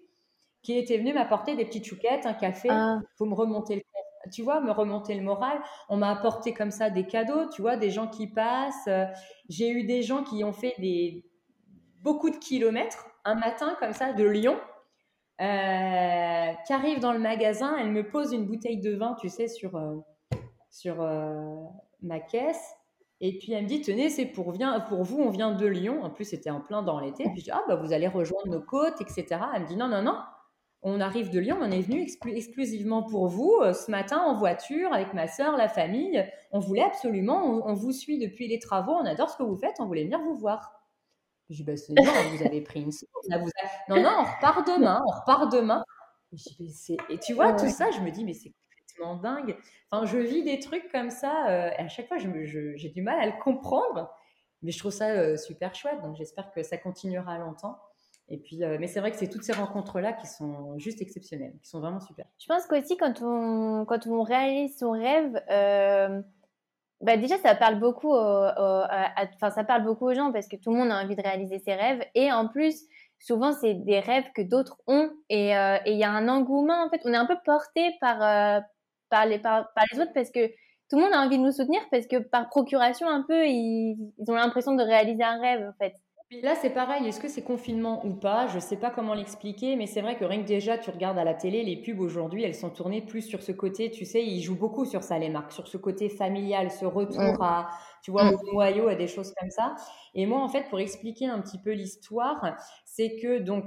qui 0.61 0.77
était 0.77 0.97
venue 0.97 1.13
m'apporter 1.13 1.55
des 1.55 1.65
petites 1.65 1.85
chouquettes, 1.85 2.25
un 2.25 2.33
café, 2.33 2.69
ah. 2.71 2.99
pour 3.17 3.27
me 3.27 3.33
remonter 3.33 3.75
le 3.75 3.81
tu 4.31 4.41
vois, 4.41 4.61
me 4.61 4.71
remonter 4.71 5.15
le 5.15 5.21
moral. 5.21 5.59
On 5.89 5.97
m'a 5.97 6.11
apporté 6.11 6.53
comme 6.53 6.71
ça 6.71 6.89
des 6.89 7.05
cadeaux, 7.05 7.47
tu 7.49 7.61
vois, 7.61 7.77
des 7.77 7.89
gens 7.89 8.07
qui 8.07 8.27
passent. 8.27 8.89
J'ai 9.47 9.69
eu 9.69 9.83
des 9.83 10.01
gens 10.01 10.23
qui 10.23 10.43
ont 10.43 10.53
fait 10.53 10.75
des 10.79 11.25
beaucoup 12.01 12.29
de 12.29 12.37
kilomètres 12.37 13.05
un 13.25 13.35
matin 13.35 13.75
comme 13.79 13.93
ça 13.93 14.13
de 14.13 14.23
Lyon, 14.23 14.57
euh, 15.41 16.53
qui 16.65 16.73
arrivent 16.73 16.99
dans 16.99 17.13
le 17.13 17.19
magasin. 17.19 17.75
Elle 17.77 17.91
me 17.91 18.07
pose 18.07 18.33
une 18.33 18.45
bouteille 18.45 18.79
de 18.79 18.95
vin, 18.95 19.15
tu 19.19 19.29
sais, 19.29 19.47
sur 19.47 19.75
euh, 19.75 19.95
sur 20.69 21.01
euh, 21.01 21.55
ma 22.01 22.19
caisse. 22.19 22.75
Et 23.21 23.37
puis 23.37 23.51
elle 23.51 23.63
me 23.63 23.67
dit, 23.67 23.81
tenez, 23.81 24.09
c'est 24.09 24.25
pour, 24.25 24.53
pour 24.87 25.03
vous, 25.03 25.19
on 25.19 25.29
vient 25.29 25.51
de 25.51 25.65
Lyon. 25.65 26.03
En 26.03 26.09
plus, 26.09 26.23
c'était 26.23 26.49
en 26.49 26.61
plein 26.61 26.81
dans 26.81 26.99
l'été. 26.99 27.25
Puis 27.25 27.39
je 27.39 27.43
dis, 27.45 27.51
ah, 27.51 27.63
bah, 27.67 27.75
vous 27.75 27.91
allez 27.91 28.07
rejoindre 28.07 28.47
nos 28.47 28.61
côtes, 28.61 29.01
etc. 29.01 29.25
Elle 29.53 29.63
me 29.63 29.67
dit, 29.67 29.75
non, 29.75 29.89
non, 29.89 30.01
non, 30.01 30.17
on 30.81 31.01
arrive 31.01 31.29
de 31.29 31.39
Lyon, 31.39 31.57
on 31.61 31.71
est 31.71 31.81
venu 31.81 32.01
exclusivement 32.01 33.03
pour 33.03 33.27
vous 33.27 33.59
euh, 33.61 33.73
ce 33.73 33.91
matin 33.91 34.17
en 34.17 34.35
voiture 34.35 34.93
avec 34.93 35.13
ma 35.13 35.27
soeur, 35.27 35.57
la 35.57 35.67
famille. 35.67 36.25
On 36.51 36.59
voulait 36.59 36.83
absolument, 36.83 37.43
on, 37.65 37.73
vous 37.73 37.91
suit 37.91 38.17
depuis 38.17 38.47
les 38.47 38.59
travaux, 38.59 38.93
on 38.93 39.05
adore 39.05 39.29
ce 39.29 39.37
que 39.37 39.43
vous 39.43 39.57
faites, 39.57 39.75
on 39.79 39.85
voulait 39.85 40.05
venir 40.05 40.19
vous 40.19 40.37
voir. 40.37 40.71
Je 41.49 41.55
dis, 41.57 41.63
bah, 41.63 41.75
c'est 41.75 41.93
bon, 41.93 42.03
vous 42.03 42.43
avez 42.45 42.61
pris 42.61 42.81
une 42.81 42.91
Non, 43.89 44.01
non, 44.01 44.11
on 44.19 44.23
repart 44.23 44.65
demain, 44.67 45.01
on 45.05 45.11
repart 45.19 45.51
demain. 45.51 45.83
Et 47.09 47.17
tu 47.17 47.33
vois, 47.33 47.53
tout 47.53 47.69
ça, 47.69 47.91
je 47.91 47.99
me 47.99 48.11
dis, 48.11 48.23
mais 48.23 48.33
c'est 48.33 48.53
dingue. 49.21 49.57
Enfin, 49.91 50.05
je 50.05 50.17
vis 50.17 50.43
des 50.43 50.59
trucs 50.59 50.91
comme 50.91 51.09
ça, 51.09 51.49
euh, 51.49 51.69
et 51.71 51.81
à 51.81 51.87
chaque 51.87 52.07
fois, 52.07 52.17
j'ai 52.17 52.89
du 52.89 53.01
mal 53.01 53.19
à 53.19 53.25
le 53.25 53.41
comprendre, 53.41 54.09
mais 54.61 54.71
je 54.71 54.79
trouve 54.79 54.91
ça 54.91 55.09
euh, 55.09 55.37
super 55.37 55.73
chouette. 55.75 56.01
Donc, 56.01 56.15
j'espère 56.15 56.51
que 56.51 56.63
ça 56.63 56.77
continuera 56.77 57.37
longtemps. 57.37 57.79
Et 58.29 58.37
puis, 58.37 58.63
euh, 58.63 58.77
mais 58.79 58.87
c'est 58.87 58.99
vrai 58.99 59.11
que 59.11 59.17
c'est 59.17 59.29
toutes 59.29 59.43
ces 59.43 59.53
rencontres-là 59.53 60.13
qui 60.13 60.27
sont 60.27 60.77
juste 60.77 61.01
exceptionnelles, 61.01 61.53
qui 61.61 61.69
sont 61.69 61.79
vraiment 61.79 61.99
super. 61.99 62.25
Je 62.39 62.45
pense 62.47 62.65
qu'aussi, 62.67 62.95
quand 62.97 63.21
on, 63.21 63.85
quand 63.85 64.07
on 64.07 64.21
réalise 64.21 64.77
son 64.77 64.91
rêve, 64.91 65.33
bah 67.01 67.15
déjà, 67.15 67.37
ça 67.37 67.55
parle 67.55 67.79
beaucoup, 67.79 68.13
enfin, 68.13 69.49
ça 69.49 69.63
parle 69.63 69.83
beaucoup 69.83 70.05
aux 70.05 70.13
gens 70.13 70.31
parce 70.31 70.47
que 70.47 70.57
tout 70.57 70.71
le 70.71 70.77
monde 70.77 70.91
a 70.91 71.01
envie 71.01 71.15
de 71.15 71.21
réaliser 71.21 71.59
ses 71.59 71.73
rêves. 71.73 72.03
Et 72.13 72.31
en 72.31 72.47
plus, 72.47 72.83
souvent, 73.19 73.53
c'est 73.53 73.73
des 73.73 73.99
rêves 73.99 74.29
que 74.35 74.41
d'autres 74.41 74.77
ont. 74.85 75.09
Et 75.29 75.51
il 75.51 75.97
y 75.97 76.03
a 76.03 76.11
un 76.11 76.27
engouement, 76.27 76.85
en 76.85 76.89
fait. 76.89 77.01
On 77.05 77.13
est 77.13 77.17
un 77.17 77.25
peu 77.25 77.37
porté 77.45 77.95
par, 78.01 78.19
par 79.09 79.25
les, 79.25 79.39
par, 79.39 79.65
les 79.91 79.99
autres 79.99 80.13
parce 80.13 80.29
que 80.29 80.47
tout 80.89 80.97
le 80.97 81.03
monde 81.03 81.13
a 81.13 81.21
envie 81.21 81.37
de 81.37 81.43
nous 81.43 81.51
soutenir 81.51 81.81
parce 81.91 82.07
que 82.07 82.17
par 82.17 82.49
procuration, 82.49 83.07
un 83.07 83.23
peu, 83.27 83.47
ils, 83.47 83.95
ont 84.27 84.33
l'impression 84.33 84.73
de 84.73 84.83
réaliser 84.83 85.23
un 85.23 85.39
rêve, 85.39 85.67
en 85.67 85.73
fait. 85.77 85.93
Là, 86.43 86.55
c'est 86.55 86.69
pareil. 86.69 87.07
Est-ce 87.07 87.19
que 87.19 87.27
c'est 87.27 87.41
confinement 87.41 88.05
ou 88.05 88.13
pas? 88.13 88.47
Je 88.47 88.55
ne 88.55 88.59
sais 88.59 88.77
pas 88.77 88.89
comment 88.89 89.13
l'expliquer, 89.13 89.75
mais 89.75 89.87
c'est 89.87 90.01
vrai 90.01 90.17
que 90.17 90.25
rien 90.25 90.41
que 90.41 90.47
déjà, 90.47 90.77
tu 90.77 90.89
regardes 90.89 91.17
à 91.17 91.23
la 91.23 91.33
télé, 91.33 91.63
les 91.63 91.77
pubs 91.77 91.99
aujourd'hui, 91.99 92.43
elles 92.43 92.55
sont 92.55 92.69
tournées 92.69 93.01
plus 93.01 93.21
sur 93.21 93.41
ce 93.41 93.51
côté, 93.51 93.91
tu 93.91 94.05
sais, 94.05 94.23
ils 94.23 94.41
jouent 94.41 94.57
beaucoup 94.57 94.85
sur 94.85 95.03
ça, 95.03 95.17
les 95.17 95.29
marques, 95.29 95.51
sur 95.51 95.67
ce 95.67 95.77
côté 95.77 96.09
familial, 96.09 96.71
ce 96.71 96.85
retour 96.85 97.41
à, 97.41 97.69
tu 98.03 98.11
vois, 98.11 98.25
mm. 98.25 98.35
au 98.35 98.53
noyau, 98.53 98.87
à 98.87 98.95
des 98.95 99.07
choses 99.07 99.33
comme 99.39 99.49
ça. 99.49 99.75
Et 100.13 100.25
moi, 100.25 100.41
en 100.41 100.49
fait, 100.49 100.69
pour 100.69 100.79
expliquer 100.79 101.27
un 101.27 101.41
petit 101.41 101.57
peu 101.57 101.71
l'histoire, 101.71 102.55
c'est 102.85 103.17
que 103.17 103.39
donc, 103.39 103.65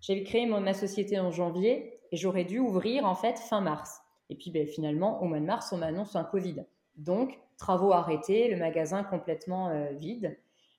j'avais 0.00 0.22
créé 0.22 0.46
ma 0.46 0.74
société 0.74 1.18
en 1.18 1.30
janvier 1.30 2.00
et 2.12 2.16
j'aurais 2.16 2.44
dû 2.44 2.58
ouvrir, 2.58 3.06
en 3.06 3.14
fait, 3.14 3.38
fin 3.38 3.60
mars. 3.60 4.00
Et 4.30 4.36
puis 4.36 4.50
ben, 4.50 4.66
finalement, 4.66 5.22
au 5.22 5.26
mois 5.26 5.40
de 5.40 5.44
mars, 5.44 5.72
on 5.72 5.78
m'annonce 5.78 6.16
un 6.16 6.24
Covid. 6.24 6.64
Donc, 6.96 7.38
travaux 7.58 7.92
arrêtés, 7.92 8.48
le 8.48 8.56
magasin 8.56 9.04
complètement 9.04 9.68
euh, 9.68 9.90
vide. 9.92 10.36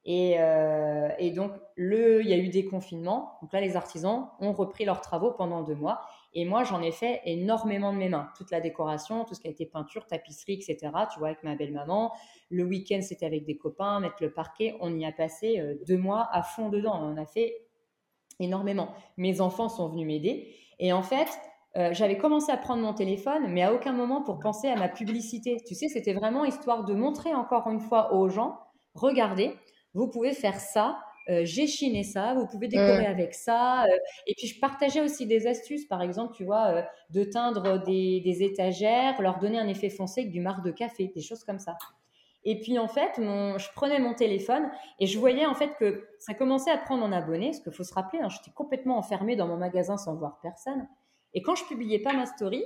Euh, 0.08 1.10
et, 1.18 1.32
donc, 1.32 1.52
le, 1.76 2.22
il 2.22 2.30
y 2.30 2.34
a 2.34 2.38
eu 2.38 2.50
des 2.50 2.66
confinements. 2.66 3.38
Donc 3.42 3.52
là, 3.54 3.62
les 3.62 3.76
artisans 3.76 4.30
ont 4.40 4.54
repris 4.54 4.86
leurs 4.86 5.02
travaux 5.02 5.32
pendant 5.32 5.64
deux 5.64 5.76
mois. 5.76 6.02
Et 6.34 6.46
moi, 6.46 6.64
j'en 6.64 6.82
ai 6.82 6.92
fait 6.92 7.22
énormément 7.26 7.92
de 7.92 7.98
mes 7.98 8.10
mains. 8.10 8.30
Toute 8.38 8.52
la 8.52 8.62
décoration, 8.62 9.24
tout 9.26 9.34
ce 9.34 9.40
qui 9.40 9.48
a 9.48 9.52
été 9.52 9.66
peinture, 9.66 10.06
tapisserie, 10.06 10.54
etc. 10.54 10.78
Tu 11.12 11.20
vois, 11.20 11.30
avec 11.30 11.44
ma 11.44 11.56
belle-maman. 11.56 12.12
Le 12.50 12.64
week-end, 12.64 13.00
c'était 13.02 13.26
avec 13.26 13.46
des 13.46 13.58
copains, 13.58 14.00
mettre 14.00 14.22
le 14.22 14.32
parquet. 14.32 14.76
On 14.80 14.96
y 14.98 15.06
a 15.06 15.12
passé 15.12 15.60
euh, 15.60 15.76
deux 15.88 15.98
mois 15.98 16.28
à 16.32 16.44
fond 16.44 16.70
dedans. 16.70 17.00
On 17.02 17.18
a 17.18 17.26
fait 17.26 17.56
énormément. 18.40 18.94
Mes 19.18 19.42
enfants 19.42 19.70
sont 19.70 19.90
venus 19.90 20.06
m'aider. 20.06 20.54
Et 20.78 20.94
en 20.94 21.02
fait, 21.02 21.30
euh, 21.78 21.94
j'avais 21.94 22.18
commencé 22.18 22.52
à 22.52 22.58
prendre 22.58 22.82
mon 22.82 22.94
téléphone, 22.94 23.48
mais 23.50 23.64
à 23.64 23.74
aucun 23.74 23.92
moment 23.92 24.22
pour 24.22 24.40
penser 24.40 24.68
à 24.68 24.76
ma 24.76 24.88
publicité. 24.88 25.58
Tu 25.66 25.74
sais, 25.74 25.88
c'était 25.88 26.14
vraiment 26.14 26.46
histoire 26.46 26.86
de 26.86 26.94
montrer 26.94 27.34
encore 27.34 27.70
une 27.70 27.80
fois 27.80 28.14
aux 28.14 28.30
gens, 28.30 28.60
regardez, 28.94 29.54
vous 29.96 30.08
pouvez 30.08 30.34
faire 30.34 30.60
ça, 30.60 31.00
euh, 31.30 31.42
j'ai 31.44 31.66
chiné 31.66 32.04
ça, 32.04 32.36
vous 32.36 32.46
pouvez 32.46 32.68
décorer 32.68 33.08
avec 33.08 33.34
ça. 33.34 33.86
Euh, 33.86 33.98
et 34.28 34.36
puis 34.38 34.48
je 34.48 34.60
partageais 34.60 35.02
aussi 35.02 35.26
des 35.26 35.48
astuces, 35.48 35.86
par 35.86 36.04
exemple, 36.04 36.36
tu 36.36 36.46
vois, 36.46 36.84
de 37.10 37.24
teindre 37.24 37.84
des, 37.84 38.22
des, 38.22 38.44
étagères, 38.44 39.20
leur 39.22 39.40
donner 39.40 39.58
un 39.58 39.68
effet 39.68 39.90
foncé 39.90 40.22
avec 40.22 40.32
du 40.32 40.42
marc 40.42 40.64
de 40.64 40.72
café, 40.72 41.12
des 41.16 41.22
choses 41.22 41.44
comme 41.44 41.60
ça. 41.60 41.76
Et 42.46 42.60
puis 42.60 42.78
en 42.78 42.88
fait, 42.88 43.18
mon, 43.18 43.58
je 43.58 43.68
prenais 43.74 44.00
mon 44.00 44.14
téléphone 44.14 44.70
et 45.00 45.08
je 45.08 45.18
voyais 45.18 45.48
en 45.48 45.56
fait 45.56 45.76
que 45.80 46.08
ça 46.20 46.36
commençait 46.36 46.70
à 46.70 46.78
prendre 46.78 47.04
en 47.04 47.12
abonnés, 47.12 47.48
parce 47.48 47.60
qu'il 47.60 47.74
faut 47.74 47.84
se 47.84 47.94
rappeler, 47.94 48.20
hein, 48.22 48.30
j'étais 48.30 48.52
complètement 48.52 48.98
enfermée 48.98 49.36
dans 49.36 49.48
mon 49.48 49.58
magasin 49.58 49.98
sans 49.98 50.16
voir 50.16 50.40
personne. 50.42 50.88
Et 51.34 51.42
quand 51.42 51.56
je 51.56 51.66
publiais 51.66 52.00
pas 52.00 52.14
ma 52.14 52.28
story, 52.28 52.64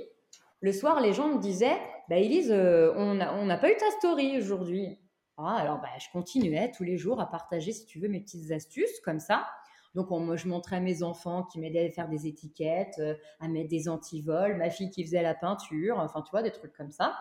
le 0.60 0.72
soir, 0.72 1.00
les 1.00 1.14
gens 1.14 1.28
me 1.28 1.38
disaient 1.38 1.78
bah, 2.10 2.18
Elise, 2.18 2.52
euh, 2.52 2.92
on 2.94 3.14
n'a 3.14 3.56
pas 3.56 3.72
eu 3.72 3.76
ta 3.76 3.90
story 3.98 4.36
aujourd'hui. 4.36 4.98
Ah, 5.44 5.56
alors, 5.56 5.80
bah, 5.80 5.88
je 5.98 6.06
continuais 6.12 6.70
tous 6.70 6.84
les 6.84 6.98
jours 6.98 7.20
à 7.20 7.30
partager, 7.30 7.72
si 7.72 7.86
tu 7.86 7.98
veux, 7.98 8.08
mes 8.08 8.20
petites 8.20 8.50
astuces 8.50 9.00
comme 9.04 9.20
ça. 9.20 9.46
Donc, 9.94 10.08
je 10.36 10.48
montrais 10.48 10.76
à 10.76 10.80
mes 10.80 11.02
enfants 11.02 11.44
qui 11.44 11.58
m'aidaient 11.58 11.86
à 11.86 11.90
faire 11.90 12.08
des 12.08 12.26
étiquettes, 12.26 12.98
euh, 13.00 13.14
à 13.40 13.48
mettre 13.48 13.68
des 13.68 13.88
antivols, 13.88 14.56
ma 14.56 14.70
fille 14.70 14.90
qui 14.90 15.04
faisait 15.04 15.22
la 15.22 15.34
peinture, 15.34 15.98
enfin, 15.98 16.22
tu 16.22 16.30
vois, 16.30 16.42
des 16.42 16.52
trucs 16.52 16.72
comme 16.72 16.92
ça. 16.92 17.16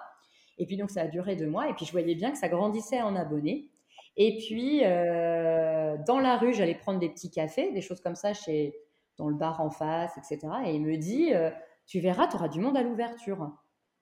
Et 0.57 0.65
puis, 0.65 0.77
donc, 0.77 0.91
ça 0.91 1.01
a 1.01 1.07
duré 1.07 1.35
deux 1.35 1.47
mois. 1.47 1.69
Et 1.69 1.73
puis, 1.73 1.85
je 1.85 1.91
voyais 1.91 2.15
bien 2.15 2.31
que 2.31 2.37
ça 2.37 2.47
grandissait 2.47 3.01
en 3.01 3.15
abonnés. 3.15 3.69
Et 4.17 4.37
puis, 4.37 4.81
euh, 4.83 5.97
dans 6.05 6.19
la 6.19 6.37
rue, 6.37 6.53
j'allais 6.53 6.75
prendre 6.75 6.99
des 6.99 7.09
petits 7.09 7.31
cafés, 7.31 7.71
des 7.71 7.81
choses 7.81 8.01
comme 8.01 8.15
ça 8.15 8.33
chez, 8.33 8.75
dans 9.17 9.29
le 9.29 9.35
bar 9.35 9.61
en 9.61 9.71
face, 9.71 10.17
etc. 10.17 10.51
Et 10.65 10.75
il 10.75 10.81
me 10.81 10.97
dit, 10.97 11.33
euh, 11.33 11.49
tu 11.87 11.99
verras, 11.99 12.27
tu 12.27 12.35
auras 12.35 12.49
du 12.49 12.59
monde 12.59 12.77
à 12.77 12.83
l'ouverture. 12.83 13.51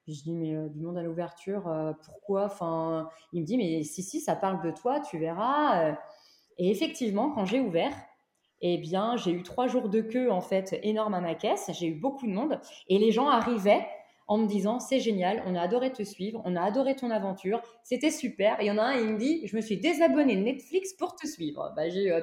Je 0.07 0.21
dis, 0.23 0.33
mais 0.33 0.55
euh, 0.55 0.69
du 0.69 0.79
monde 0.79 0.97
à 0.97 1.03
l'ouverture, 1.03 1.67
euh, 1.67 1.91
pourquoi? 2.05 2.45
Enfin, 2.45 3.09
Il 3.33 3.41
me 3.41 3.45
dit, 3.45 3.57
mais 3.57 3.83
si, 3.83 4.03
si, 4.03 4.21
ça 4.21 4.35
parle 4.35 4.61
de 4.61 4.71
toi, 4.71 4.99
tu 5.01 5.17
verras. 5.17 5.95
Et 6.57 6.71
effectivement, 6.71 7.31
quand 7.31 7.45
j'ai 7.45 7.59
ouvert, 7.59 7.93
eh 8.61 8.77
bien, 8.77 9.17
j'ai 9.17 9.31
eu 9.31 9.43
trois 9.43 9.67
jours 9.67 9.89
de 9.89 10.01
queue, 10.01 10.31
en 10.31 10.41
fait, 10.41 10.79
énorme 10.83 11.13
à 11.13 11.21
ma 11.21 11.35
caisse. 11.35 11.69
J'ai 11.73 11.87
eu 11.87 11.95
beaucoup 11.95 12.25
de 12.25 12.31
monde. 12.31 12.59
Et 12.87 12.97
les 12.97 13.11
gens 13.11 13.27
arrivaient 13.27 13.85
en 14.27 14.37
me 14.37 14.47
disant, 14.47 14.79
c'est 14.79 14.99
génial, 14.99 15.41
on 15.45 15.55
a 15.55 15.61
adoré 15.61 15.91
te 15.91 16.03
suivre, 16.03 16.41
on 16.43 16.55
a 16.57 16.61
adoré 16.61 16.95
ton 16.95 17.11
aventure, 17.11 17.61
c'était 17.83 18.11
super. 18.11 18.59
Et 18.59 18.65
il 18.65 18.67
y 18.67 18.71
en 18.71 18.77
a 18.77 18.83
un, 18.83 18.93
il 18.95 19.13
me 19.13 19.17
dit, 19.17 19.47
je 19.47 19.55
me 19.55 19.61
suis 19.61 19.77
désabonné 19.77 20.35
de 20.35 20.41
Netflix 20.41 20.93
pour 20.93 21.15
te 21.15 21.25
suivre. 21.27 21.71
Bah, 21.75 21.89
j'ai 21.89 22.07
eu. 22.07 22.13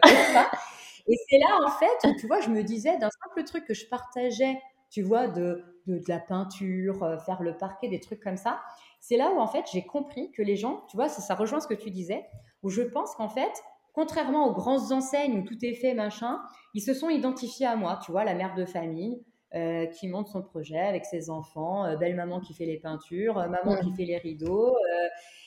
Et 1.07 1.17
c'est 1.29 1.39
là, 1.39 1.59
en 1.67 1.71
fait, 1.71 2.15
tu 2.19 2.27
vois, 2.27 2.41
je 2.41 2.49
me 2.49 2.63
disais, 2.63 2.97
d'un 2.99 3.11
simple 3.11 3.45
truc 3.45 3.65
que 3.67 3.75
je 3.75 3.87
partageais, 3.87 4.59
tu 4.91 5.03
vois, 5.03 5.29
de, 5.29 5.63
de, 5.87 6.01
la 6.09 6.19
peinture, 6.19 7.03
euh, 7.03 7.19
faire 7.19 7.43
le 7.43 7.57
parquet, 7.57 7.89
des 7.89 8.01
trucs 8.01 8.21
comme 8.21 8.37
ça, 8.37 8.61
c'est 9.01 9.17
là 9.17 9.31
où, 9.35 9.39
en 9.39 9.47
fait, 9.47 9.65
j'ai 9.73 9.85
compris 9.85 10.31
que 10.33 10.43
les 10.43 10.57
gens, 10.57 10.85
tu 10.89 10.97
vois, 10.97 11.09
ça, 11.09 11.21
ça 11.21 11.35
rejoint 11.35 11.61
ce 11.61 11.67
que 11.67 11.75
tu 11.75 11.91
disais, 11.91 12.25
où 12.63 12.71
je 12.71 12.83
pense 12.83 13.15
qu'en 13.15 13.29
fait, 13.29 13.53
contrairement 13.93 14.49
aux 14.49 14.53
grandes 14.53 14.93
enseignes 14.93 15.39
où 15.39 15.43
tout 15.43 15.63
est 15.65 15.75
fait, 15.75 15.95
machin, 15.95 16.41
ils 16.73 16.81
se 16.81 16.95
sont 16.95 17.11
identifiés 17.11 17.67
à 17.67 17.77
moi, 17.77 17.99
tu 18.05 18.13
vois, 18.13 18.25
la 18.25 18.35
mère 18.35 18.55
de 18.55 18.65
famille, 18.65 19.23
euh, 19.55 19.87
qui 19.87 20.09
monte 20.09 20.29
son 20.29 20.43
projet 20.43 20.81
avec 20.81 21.05
ses 21.05 21.31
enfants, 21.31 21.85
euh, 21.85 21.97
belle 21.97 22.17
maman 22.17 22.41
qui 22.41 22.55
fait 22.55 22.67
les 22.67 22.79
peintures, 22.79 23.35
maman 23.35 23.77
qui 23.77 23.93
fait 23.93 24.05
les 24.05 24.19
rideaux. 24.19 24.75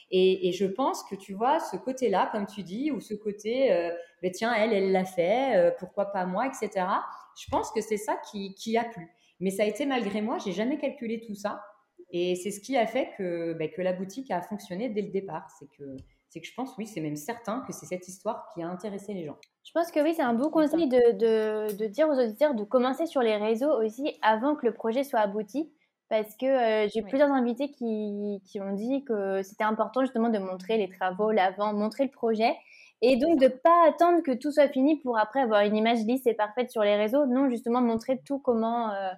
Et, 0.10 0.54
je 0.54 0.66
pense 0.66 1.04
que 1.04 1.16
tu 1.16 1.34
vois, 1.34 1.60
ce 1.60 1.76
côté-là, 1.76 2.30
comme 2.32 2.46
tu 2.46 2.64
dis, 2.64 2.92
ou 2.92 3.02
ce 3.02 3.14
côté, 3.14 3.92
ben 4.22 4.32
tiens, 4.32 4.54
elle, 4.54 4.72
elle 4.72 4.94
l'a 4.94 5.04
fait, 5.04 5.76
pourquoi 5.80 6.06
pas 6.06 6.26
moi, 6.26 6.48
etc. 6.48 6.86
Je 7.38 7.50
pense 7.52 7.72
que 7.72 7.82
c'est 7.82 7.98
ça 7.98 8.16
qui, 8.32 8.56
qui, 8.56 8.78
a 8.78 8.86
plu. 8.86 9.10
Mais 9.40 9.52
ça 9.52 9.64
a 9.64 9.66
été 9.66 9.86
malgré 9.86 10.22
moi, 10.22 10.38
j'ai 10.44 10.52
jamais 10.52 10.78
calculé 10.78 11.22
tout 11.26 11.36
ça. 11.36 11.62
Et 12.12 12.36
c'est 12.36 12.52
ce 12.52 12.62
qui 12.62 12.78
a 12.78 12.88
fait 12.88 13.12
que, 13.18 13.54
ben, 13.54 13.70
que 13.70 13.82
la 13.82 13.94
boutique 13.94 14.32
a 14.32 14.42
fonctionné 14.42 14.90
dès 14.90 15.02
le 15.02 15.10
départ. 15.10 15.48
C'est 15.60 15.68
que, 15.78 15.98
c'est 16.30 16.40
que 16.40 16.48
je 16.48 16.54
pense, 16.54 16.76
oui, 16.78 16.88
c'est 16.88 17.02
même 17.02 17.16
certain 17.16 17.62
que 17.68 17.74
c'est 17.74 17.86
cette 17.86 18.08
histoire 18.08 18.48
qui 18.54 18.62
a 18.62 18.68
intéressé 18.68 19.14
les 19.14 19.26
gens. 19.26 19.38
Je 19.64 19.72
pense 19.74 19.92
que 19.92 20.00
oui, 20.02 20.14
c'est 20.16 20.22
un 20.22 20.34
bon 20.34 20.50
conseil 20.50 20.88
de, 20.88 21.12
de, 21.18 21.76
de, 21.76 21.86
dire 21.88 22.08
aux 22.08 22.18
auditeurs 22.18 22.56
de 22.56 22.64
commencer 22.64 23.06
sur 23.06 23.22
les 23.22 23.36
réseaux 23.36 23.72
aussi 23.84 24.18
avant 24.22 24.56
que 24.56 24.66
le 24.66 24.74
projet 24.74 25.04
soit 25.04 25.20
abouti. 25.20 25.72
Parce 26.10 26.38
que 26.38 26.46
euh, 26.46 26.88
j'ai 26.94 27.02
plusieurs 27.02 27.32
invités 27.32 27.70
qui, 27.70 28.42
qui 28.46 28.62
ont 28.62 28.74
dit 28.74 29.04
que 29.04 29.42
c'était 29.44 29.66
important 29.66 30.02
justement 30.02 30.30
de 30.30 30.40
montrer 30.40 30.78
les 30.78 30.88
travaux, 30.88 31.32
l'avant, 31.32 31.74
montrer 31.74 32.06
le 32.06 32.12
projet. 32.12 32.56
Et 33.02 33.18
donc 33.18 33.40
de 33.40 33.46
ne 33.46 33.50
pas 33.50 33.88
attendre 33.88 34.24
que 34.24 34.32
tout 34.32 34.52
soit 34.52 34.70
fini 34.70 35.00
pour 35.00 35.18
après 35.18 35.42
avoir 35.42 35.62
une 35.62 35.76
image 35.76 36.00
lisse 36.00 36.26
et 36.26 36.34
parfaite 36.34 36.72
sur 36.72 36.82
les 36.82 36.96
réseaux. 36.96 37.26
Non, 37.26 37.50
justement 37.50 37.82
montrer 37.82 38.20
tout 38.26 38.40
comment, 38.40 38.92
euh, 38.92 39.12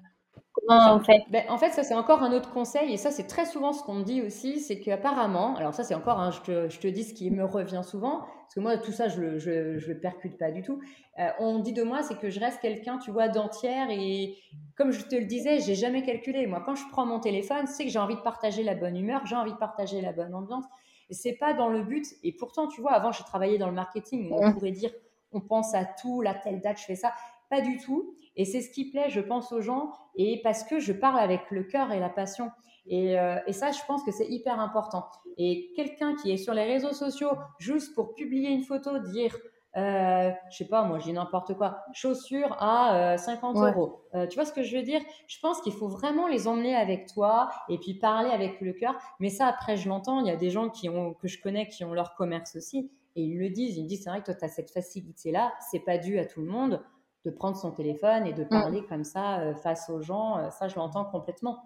en 0.67 0.99
fait 0.99 1.23
ben, 1.32 1.43
En 1.49 1.57
fait, 1.57 1.71
ça 1.71 1.84
c'est 1.84 1.93
encore 1.93 2.23
un 2.23 2.32
autre 2.32 2.51
conseil, 2.51 2.93
et 2.93 2.97
ça 2.97 3.11
c'est 3.11 3.27
très 3.27 3.45
souvent 3.45 3.73
ce 3.73 3.84
qu'on 3.84 3.95
me 3.95 4.03
dit 4.03 4.21
aussi, 4.21 4.59
c'est 4.59 4.80
qu'apparemment, 4.80 5.55
alors 5.55 5.73
ça 5.73 5.84
c'est 5.84 5.95
encore, 5.95 6.19
un, 6.19 6.32
je, 6.32 6.41
te, 6.41 6.69
je, 6.69 6.80
te, 6.80 6.88
dis 6.88 7.03
ce 7.03 7.13
qui 7.13 7.32
me 7.32 7.43
revient 7.43 7.82
souvent, 7.84 8.19
parce 8.19 8.55
que 8.55 8.59
moi 8.59 8.77
tout 8.77 8.91
ça 8.91 9.07
je 9.07 9.21
le, 9.21 9.39
je, 9.39 9.77
je 9.77 9.88
le 9.88 9.99
percute 9.99 10.38
pas 10.38 10.51
du 10.51 10.61
tout. 10.61 10.80
Euh, 11.19 11.30
on 11.39 11.59
dit 11.59 11.73
de 11.73 11.84
moi 11.84 12.03
c'est 12.03 12.17
que 12.17 12.30
je 12.30 12.39
reste 12.39 12.59
quelqu'un, 12.61 12.97
tu 12.97 13.11
vois, 13.11 13.27
d'entière, 13.27 13.88
et 13.89 14.36
comme 14.75 14.91
je 14.91 15.03
te 15.05 15.15
le 15.15 15.25
disais, 15.25 15.59
j'ai 15.59 15.75
jamais 15.75 16.03
calculé. 16.03 16.47
Moi, 16.47 16.61
quand 16.65 16.75
je 16.75 16.84
prends 16.91 17.05
mon 17.05 17.19
téléphone, 17.19 17.67
c'est 17.67 17.84
que 17.86 17.89
j'ai 17.89 17.99
envie 17.99 18.15
de 18.15 18.21
partager 18.21 18.63
la 18.63 18.75
bonne 18.75 18.97
humeur, 18.97 19.25
j'ai 19.25 19.36
envie 19.36 19.53
de 19.53 19.57
partager 19.57 20.01
la 20.01 20.13
bonne 20.13 20.34
ambiance. 20.34 20.65
C'est 21.10 21.34
pas 21.34 21.53
dans 21.53 21.70
le 21.70 21.84
but. 21.84 22.05
Et 22.24 22.32
pourtant, 22.32 22.68
tu 22.68 22.82
vois, 22.82 22.91
avant 22.91 23.12
j'ai 23.12 23.24
travaillé 23.24 23.57
dans 23.57 23.68
le 23.68 23.74
marketing, 23.74 24.30
on 24.32 24.53
pourrait 24.53 24.72
dire 24.72 24.91
on 25.32 25.41
pense 25.41 25.74
à 25.76 25.86
tout, 25.86 26.22
la 26.22 26.34
telle 26.34 26.60
date, 26.62 26.80
je 26.80 26.86
fais 26.86 26.95
ça. 26.95 27.14
Pas 27.49 27.62
du 27.62 27.78
tout. 27.78 28.16
Et 28.36 28.45
c'est 28.45 28.62
ce 28.62 28.70
qui 28.70 28.89
plaît, 28.89 29.10
je 29.10 29.20
pense, 29.20 29.51
aux 29.51 29.62
gens, 29.62 29.91
et 30.16 30.41
parce 30.43 30.64
que 30.64 30.80
je 30.80 30.93
parle 30.93 31.20
avec 31.20 31.51
le 31.51 31.64
cœur 31.64 31.91
et 31.91 31.99
la 31.99 32.10
passion. 32.10 32.51
Et, 32.86 33.20
euh, 33.20 33.38
et 33.47 33.53
ça, 33.53 33.72
je 33.72 33.80
pense 33.88 34.03
que 34.03 34.12
c'est 34.12 34.28
hyper 34.28 34.60
important. 34.60 35.05
Et 35.38 35.72
quelqu'un 35.76 36.16
qui 36.16 36.32
est 36.32 36.38
sur 36.38 36.53
les 36.53 36.64
réseaux 36.64 36.93
sociaux 36.93 37.32
juste 37.60 37.93
pour 37.95 38.14
publier 38.14 38.49
une 38.49 38.64
photo, 38.64 38.99
dire, 38.99 39.38
euh, 39.78 40.32
je 40.49 40.57
sais 40.57 40.65
pas, 40.65 40.84
moi, 40.84 40.99
je 40.99 41.05
dis 41.05 41.13
n'importe 41.13 41.55
quoi, 41.55 41.84
chaussures 41.93 42.55
à 42.59 43.17
50 43.17 43.57
euh, 43.57 43.72
euros. 43.72 44.05
Euh, 44.15 44.28
tu 44.28 44.36
vois 44.36 44.45
ce 44.45 44.53
que 44.53 44.63
je 44.63 44.76
veux 44.76 44.84
dire? 44.84 45.01
Je 45.28 45.38
pense 45.39 45.61
qu'il 45.61 45.74
faut 45.74 45.88
vraiment 45.88 46.28
les 46.28 46.47
emmener 46.47 46.76
avec 46.76 47.07
toi 47.07 47.49
et 47.70 47.78
puis 47.78 47.93
parler 47.93 48.30
avec 48.30 48.61
le 48.61 48.74
cœur. 48.74 48.95
Mais 49.20 49.30
ça, 49.30 49.47
après, 49.47 49.78
je 49.78 49.88
l'entends. 49.88 50.22
Il 50.22 50.28
y 50.28 50.32
a 50.32 50.36
des 50.36 50.49
gens 50.49 50.70
qui 50.70 50.89
ont, 50.89 51.13
que 51.13 51.28
je 51.28 51.41
connais 51.41 51.67
qui 51.67 51.84
ont 51.84 51.93
leur 51.93 52.15
commerce 52.15 52.55
aussi 52.55 52.91
et 53.15 53.24
ils 53.24 53.38
le 53.38 53.49
disent. 53.49 53.78
Ils 53.78 53.84
me 53.84 53.88
disent, 53.88 54.03
c'est 54.03 54.09
vrai 54.09 54.22
que 54.22 54.26
toi, 54.26 54.36
tu 54.36 54.45
as 54.45 54.49
cette 54.49 54.72
facilité-là. 54.72 55.53
C'est 55.72 55.82
pas 55.82 55.97
dû 55.97 56.17
à 56.17 56.26
tout 56.26 56.41
le 56.41 56.47
monde 56.47 56.84
de 57.26 57.32
prendre 57.32 57.57
son 57.57 57.72
téléphone 57.72 58.26
et 58.26 58.34
de 58.34 58.45
parler 58.45 58.84
comme 58.88 59.03
ça 59.03 59.53
face 59.61 59.89
aux 59.89 60.01
gens. 60.01 60.49
Ça, 60.51 60.67
je 60.67 60.78
l'entends 60.78 61.05
complètement. 61.05 61.61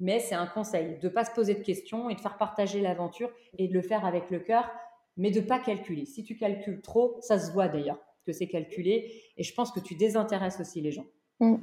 Mais 0.00 0.20
c'est 0.20 0.34
un 0.34 0.46
conseil 0.46 0.98
de 0.98 1.08
ne 1.08 1.12
pas 1.12 1.24
se 1.24 1.32
poser 1.32 1.54
de 1.54 1.62
questions 1.62 2.08
et 2.08 2.14
de 2.14 2.20
faire 2.20 2.36
partager 2.36 2.80
l'aventure 2.80 3.30
et 3.56 3.66
de 3.66 3.74
le 3.74 3.82
faire 3.82 4.04
avec 4.04 4.30
le 4.30 4.38
cœur, 4.38 4.70
mais 5.18 5.30
de 5.30 5.40
ne 5.40 5.44
pas 5.46 5.58
calculer. 5.58 6.06
Si 6.06 6.24
tu 6.24 6.36
calcules 6.36 6.80
trop, 6.80 7.18
ça 7.20 7.38
se 7.38 7.52
voit 7.52 7.68
d'ailleurs 7.68 7.98
que 8.24 8.32
c'est 8.32 8.46
calculé. 8.46 9.12
Et 9.36 9.42
je 9.42 9.54
pense 9.54 9.72
que 9.72 9.80
tu 9.80 9.94
désintéresses 9.94 10.60
aussi 10.60 10.80
les 10.80 10.92
gens. 10.92 11.06
Mm. 11.40 11.56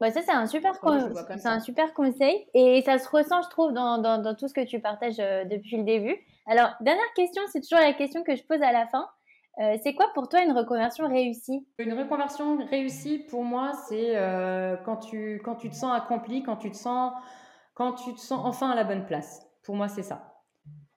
ça, 0.00 0.22
c'est 0.22 0.30
un, 0.30 0.46
super 0.46 0.74
c'est 1.36 1.46
un 1.46 1.60
super 1.60 1.92
conseil. 1.92 2.46
Et 2.54 2.82
ça 2.82 2.98
se 2.98 3.08
ressent, 3.08 3.42
je 3.42 3.50
trouve, 3.50 3.72
dans, 3.72 3.98
dans 3.98 4.34
tout 4.34 4.48
ce 4.48 4.54
que 4.54 4.64
tu 4.64 4.80
partages 4.80 5.20
euh, 5.20 5.44
depuis 5.44 5.76
le 5.76 5.84
début. 5.84 6.16
Alors, 6.46 6.70
dernière 6.80 7.12
question, 7.14 7.42
c'est 7.52 7.60
toujours 7.60 7.78
la 7.78 7.92
question 7.92 8.22
que 8.22 8.34
je 8.34 8.42
pose 8.44 8.62
à 8.62 8.72
la 8.72 8.86
fin. 8.86 9.06
Euh, 9.58 9.76
c'est 9.82 9.94
quoi 9.94 10.06
pour 10.14 10.28
toi 10.28 10.42
une 10.42 10.52
reconversion 10.52 11.08
réussie? 11.08 11.66
Une 11.78 11.92
reconversion 11.92 12.64
réussie, 12.66 13.18
pour 13.18 13.44
moi, 13.44 13.72
c'est 13.88 14.16
euh, 14.16 14.76
quand, 14.84 14.96
tu, 14.96 15.40
quand 15.44 15.56
tu 15.56 15.68
te 15.68 15.74
sens 15.74 15.94
accompli, 15.94 16.42
quand 16.42 16.56
tu 16.56 16.70
te 16.70 16.76
sens, 16.76 17.12
quand 17.74 17.92
tu 17.92 18.14
te 18.14 18.20
sens 18.20 18.40
enfin 18.44 18.70
à 18.70 18.74
la 18.74 18.84
bonne 18.84 19.04
place. 19.04 19.46
Pour 19.64 19.76
moi, 19.76 19.88
c'est 19.88 20.02
ça. 20.02 20.39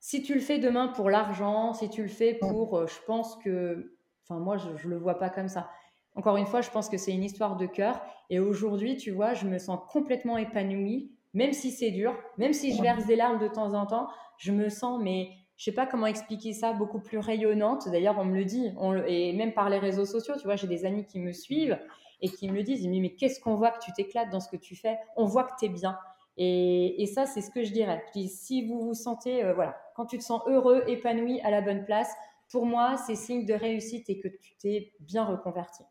Si 0.06 0.22
tu 0.22 0.34
le 0.34 0.42
fais 0.42 0.60
demain 0.60 0.90
pour 0.90 1.10
l'argent, 1.10 1.72
si 1.72 1.90
tu 1.90 2.02
le 2.02 2.10
fais 2.10 2.34
pour, 2.34 2.78
euh, 2.78 2.88
je 2.88 3.00
pense 3.08 3.38
que, 3.38 3.96
enfin 4.24 4.38
moi, 4.38 4.58
je, 4.58 4.68
ne 4.68 4.90
le 4.90 4.98
vois 4.98 5.18
pas 5.18 5.30
comme 5.30 5.48
ça. 5.48 5.70
Encore 6.16 6.36
une 6.36 6.46
fois, 6.46 6.60
je 6.60 6.70
pense 6.70 6.90
que 6.90 6.98
c'est 6.98 7.14
une 7.14 7.24
histoire 7.24 7.56
de 7.56 7.66
cœur. 7.66 8.02
Et 8.30 8.38
aujourd'hui, 8.38 8.98
tu 8.98 9.12
vois, 9.12 9.34
je 9.34 9.46
me 9.46 9.58
sens 9.58 9.80
complètement 9.88 10.38
épanouie, 10.38 11.14
même 11.34 11.54
si 11.54 11.72
c'est 11.72 11.92
dur, 11.92 12.14
même 12.38 12.52
si 12.52 12.76
je 12.76 12.82
verse 12.82 13.06
des 13.06 13.16
larmes 13.16 13.40
de 13.40 13.48
temps 13.48 13.74
en 13.76 13.86
temps, 13.86 14.10
je 14.40 14.52
me 14.52 14.68
sens 14.68 15.02
mais 15.02 15.30
je 15.56 15.64
sais 15.64 15.72
pas 15.72 15.86
comment 15.86 16.08
expliquer 16.08 16.52
ça, 16.52 16.74
beaucoup 16.74 17.00
plus 17.00 17.20
rayonnante. 17.20 17.88
D'ailleurs, 17.88 18.20
on 18.20 18.26
me 18.26 18.36
le 18.36 18.44
dit, 18.44 18.74
et 19.08 19.32
même 19.32 19.54
par 19.54 19.70
les 19.70 19.80
réseaux 19.80 20.06
sociaux, 20.06 20.34
tu 20.38 20.44
vois, 20.44 20.58
j'ai 20.58 20.68
des 20.68 20.84
amis 20.84 21.06
qui 21.06 21.22
me 21.22 21.32
suivent 21.32 21.80
et 22.20 22.28
qui 22.28 22.52
me 22.52 22.62
disent, 22.62 22.86
mais, 22.90 23.00
mais 23.00 23.16
qu'est-ce 23.16 23.40
qu'on 23.40 23.56
voit 23.56 23.72
que 23.72 23.80
tu 23.82 23.94
t'éclates 23.94 24.32
dans 24.32 24.42
ce 24.42 24.50
que 24.50 24.58
tu 24.58 24.76
fais? 24.76 24.98
On 25.16 25.24
voit 25.24 25.46
que 25.46 25.54
tu 25.58 25.68
es 25.68 25.70
bien. 25.70 25.98
Et, 26.38 27.06
ça, 27.14 27.26
c'est 27.26 27.42
ce 27.42 27.52
que 27.52 27.64
je 27.64 27.72
dirais. 27.72 28.04
si 28.28 28.68
vous 28.68 28.82
vous 28.82 28.94
sentez, 28.94 29.44
euh, 29.44 29.54
voilà, 29.54 29.78
quand 29.96 30.06
tu 30.06 30.18
te 30.18 30.24
sens 30.24 30.42
heureux, 30.48 30.84
épanoui, 30.88 31.40
à 31.42 31.52
la 31.52 31.62
bonne 31.62 31.86
place, 31.86 32.12
pour 32.52 32.66
moi, 32.66 32.98
c'est 32.98 33.16
signe 33.16 33.46
de 33.46 33.54
réussite 33.54 34.10
et 34.10 34.20
que 34.20 34.28
tu 34.28 34.56
t'es 34.58 34.94
bien 35.00 35.26
reconverti. 35.26 35.84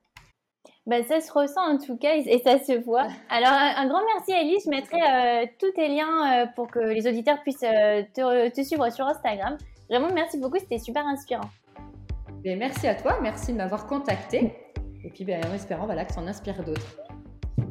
Ben, 0.85 1.05
ça 1.05 1.21
se 1.21 1.33
ressent 1.33 1.61
en 1.61 1.79
tout 1.79 1.97
cas 1.97 2.17
et 2.17 2.41
ça 2.45 2.59
se 2.59 2.73
voit. 2.85 3.07
Alors 3.31 3.53
un, 3.53 3.87
grand 3.87 4.01
merci 4.15 4.33
Elise, 4.33 4.65
je 4.65 4.71
mettrai 4.71 4.99
euh, 5.01 5.47
tous 5.59 5.71
tes 5.73 5.89
liens 5.89 6.43
euh, 6.43 6.47
pour 6.57 6.67
que 6.67 6.81
les 6.81 7.07
auditeurs 7.07 7.41
puissent 7.43 7.63
euh, 7.63 8.03
te, 8.13 8.63
suivre 8.63 8.91
sur 8.91 9.07
Instagram. 9.07 9.57
Vraiment 9.89 10.09
merci 10.13 10.39
beaucoup, 10.39 10.59
c'était 10.59 10.79
super 10.79 11.07
inspirant. 11.07 11.49
Ben, 12.43 12.59
merci 12.59 12.89
à 12.89 12.97
toi, 12.97 13.19
merci 13.23 13.53
de 13.53 13.59
m'avoir 13.59 13.87
contacté 13.87 14.57
et 15.05 15.11
puis 15.11 15.25
ben, 15.25 15.41
en 15.47 15.55
espérant 15.55 15.87
voilà, 15.87 16.05
que 16.05 16.13
ça 16.13 16.21
en 16.21 16.27
inspire 16.27 16.65
d'autres. 16.65 17.12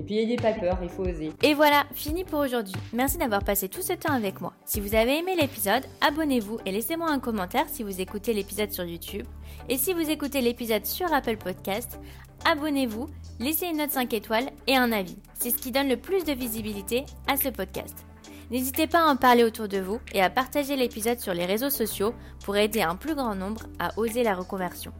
Et 0.01 0.03
puis 0.03 0.15
n'ayez 0.15 0.35
pas 0.35 0.53
peur, 0.53 0.79
il 0.81 0.89
faut 0.89 1.03
oser. 1.03 1.31
Et 1.43 1.53
voilà, 1.53 1.83
fini 1.93 2.23
pour 2.23 2.39
aujourd'hui. 2.39 2.73
Merci 2.91 3.19
d'avoir 3.19 3.43
passé 3.43 3.69
tout 3.69 3.83
ce 3.83 3.93
temps 3.93 4.13
avec 4.13 4.41
moi. 4.41 4.51
Si 4.65 4.79
vous 4.79 4.95
avez 4.95 5.19
aimé 5.19 5.35
l'épisode, 5.39 5.83
abonnez-vous 6.01 6.57
et 6.65 6.71
laissez-moi 6.71 7.07
un 7.07 7.19
commentaire 7.19 7.69
si 7.69 7.83
vous 7.83 8.01
écoutez 8.01 8.33
l'épisode 8.33 8.71
sur 8.71 8.83
YouTube. 8.83 9.27
Et 9.69 9.77
si 9.77 9.93
vous 9.93 10.09
écoutez 10.09 10.41
l'épisode 10.41 10.87
sur 10.87 11.13
Apple 11.13 11.37
Podcast, 11.37 11.99
abonnez-vous, 12.45 13.09
laissez 13.39 13.67
une 13.67 13.77
note 13.77 13.91
5 13.91 14.11
étoiles 14.15 14.49
et 14.65 14.75
un 14.75 14.91
avis. 14.91 15.19
C'est 15.35 15.51
ce 15.51 15.57
qui 15.57 15.69
donne 15.69 15.89
le 15.89 15.97
plus 15.97 16.23
de 16.23 16.33
visibilité 16.33 17.05
à 17.27 17.37
ce 17.37 17.49
podcast. 17.49 18.03
N'hésitez 18.49 18.87
pas 18.87 19.05
à 19.05 19.11
en 19.11 19.17
parler 19.17 19.43
autour 19.43 19.67
de 19.67 19.77
vous 19.77 19.99
et 20.15 20.23
à 20.23 20.31
partager 20.31 20.77
l'épisode 20.77 21.19
sur 21.19 21.35
les 21.35 21.45
réseaux 21.45 21.69
sociaux 21.69 22.15
pour 22.43 22.57
aider 22.57 22.81
un 22.81 22.95
plus 22.95 23.13
grand 23.13 23.35
nombre 23.35 23.67
à 23.77 23.91
oser 23.99 24.23
la 24.23 24.33
reconversion. 24.33 24.93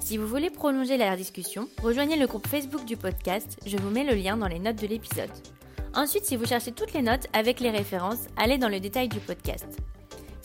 Si 0.00 0.16
vous 0.16 0.26
voulez 0.26 0.50
prolonger 0.50 0.96
la 0.96 1.16
discussion, 1.16 1.68
rejoignez 1.82 2.16
le 2.16 2.26
groupe 2.26 2.46
Facebook 2.46 2.84
du 2.84 2.96
podcast, 2.96 3.58
je 3.66 3.76
vous 3.76 3.90
mets 3.90 4.04
le 4.04 4.14
lien 4.14 4.36
dans 4.36 4.46
les 4.46 4.58
notes 4.58 4.80
de 4.80 4.86
l'épisode. 4.86 5.30
Ensuite, 5.94 6.24
si 6.24 6.36
vous 6.36 6.46
cherchez 6.46 6.72
toutes 6.72 6.92
les 6.92 7.02
notes 7.02 7.26
avec 7.32 7.60
les 7.60 7.70
références, 7.70 8.26
allez 8.36 8.58
dans 8.58 8.68
le 8.68 8.80
détail 8.80 9.08
du 9.08 9.20
podcast. 9.20 9.66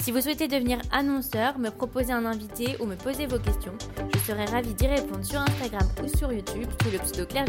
Si 0.01 0.11
vous 0.11 0.19
souhaitez 0.19 0.49
devenir 0.49 0.79
annonceur, 0.91 1.59
me 1.59 1.69
proposer 1.69 2.11
un 2.11 2.25
invité 2.25 2.75
ou 2.81 2.85
me 2.85 2.95
poser 2.95 3.25
vos 3.25 3.39
questions, 3.39 3.73
je 4.13 4.19
serai 4.19 4.43
ravie 4.45 4.73
d'y 4.73 4.87
répondre 4.87 5.23
sur 5.23 5.39
Instagram 5.39 5.87
ou 6.03 6.17
sur 6.17 6.33
YouTube 6.33 6.69
sous 6.83 6.91
le 6.91 6.97
pseudo 6.99 7.25
Claire 7.25 7.45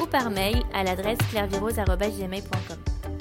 ou 0.00 0.06
par 0.06 0.30
mail 0.30 0.62
à 0.72 0.84
l'adresse 0.84 1.18
clairevirose.gmail.com. 1.30 3.15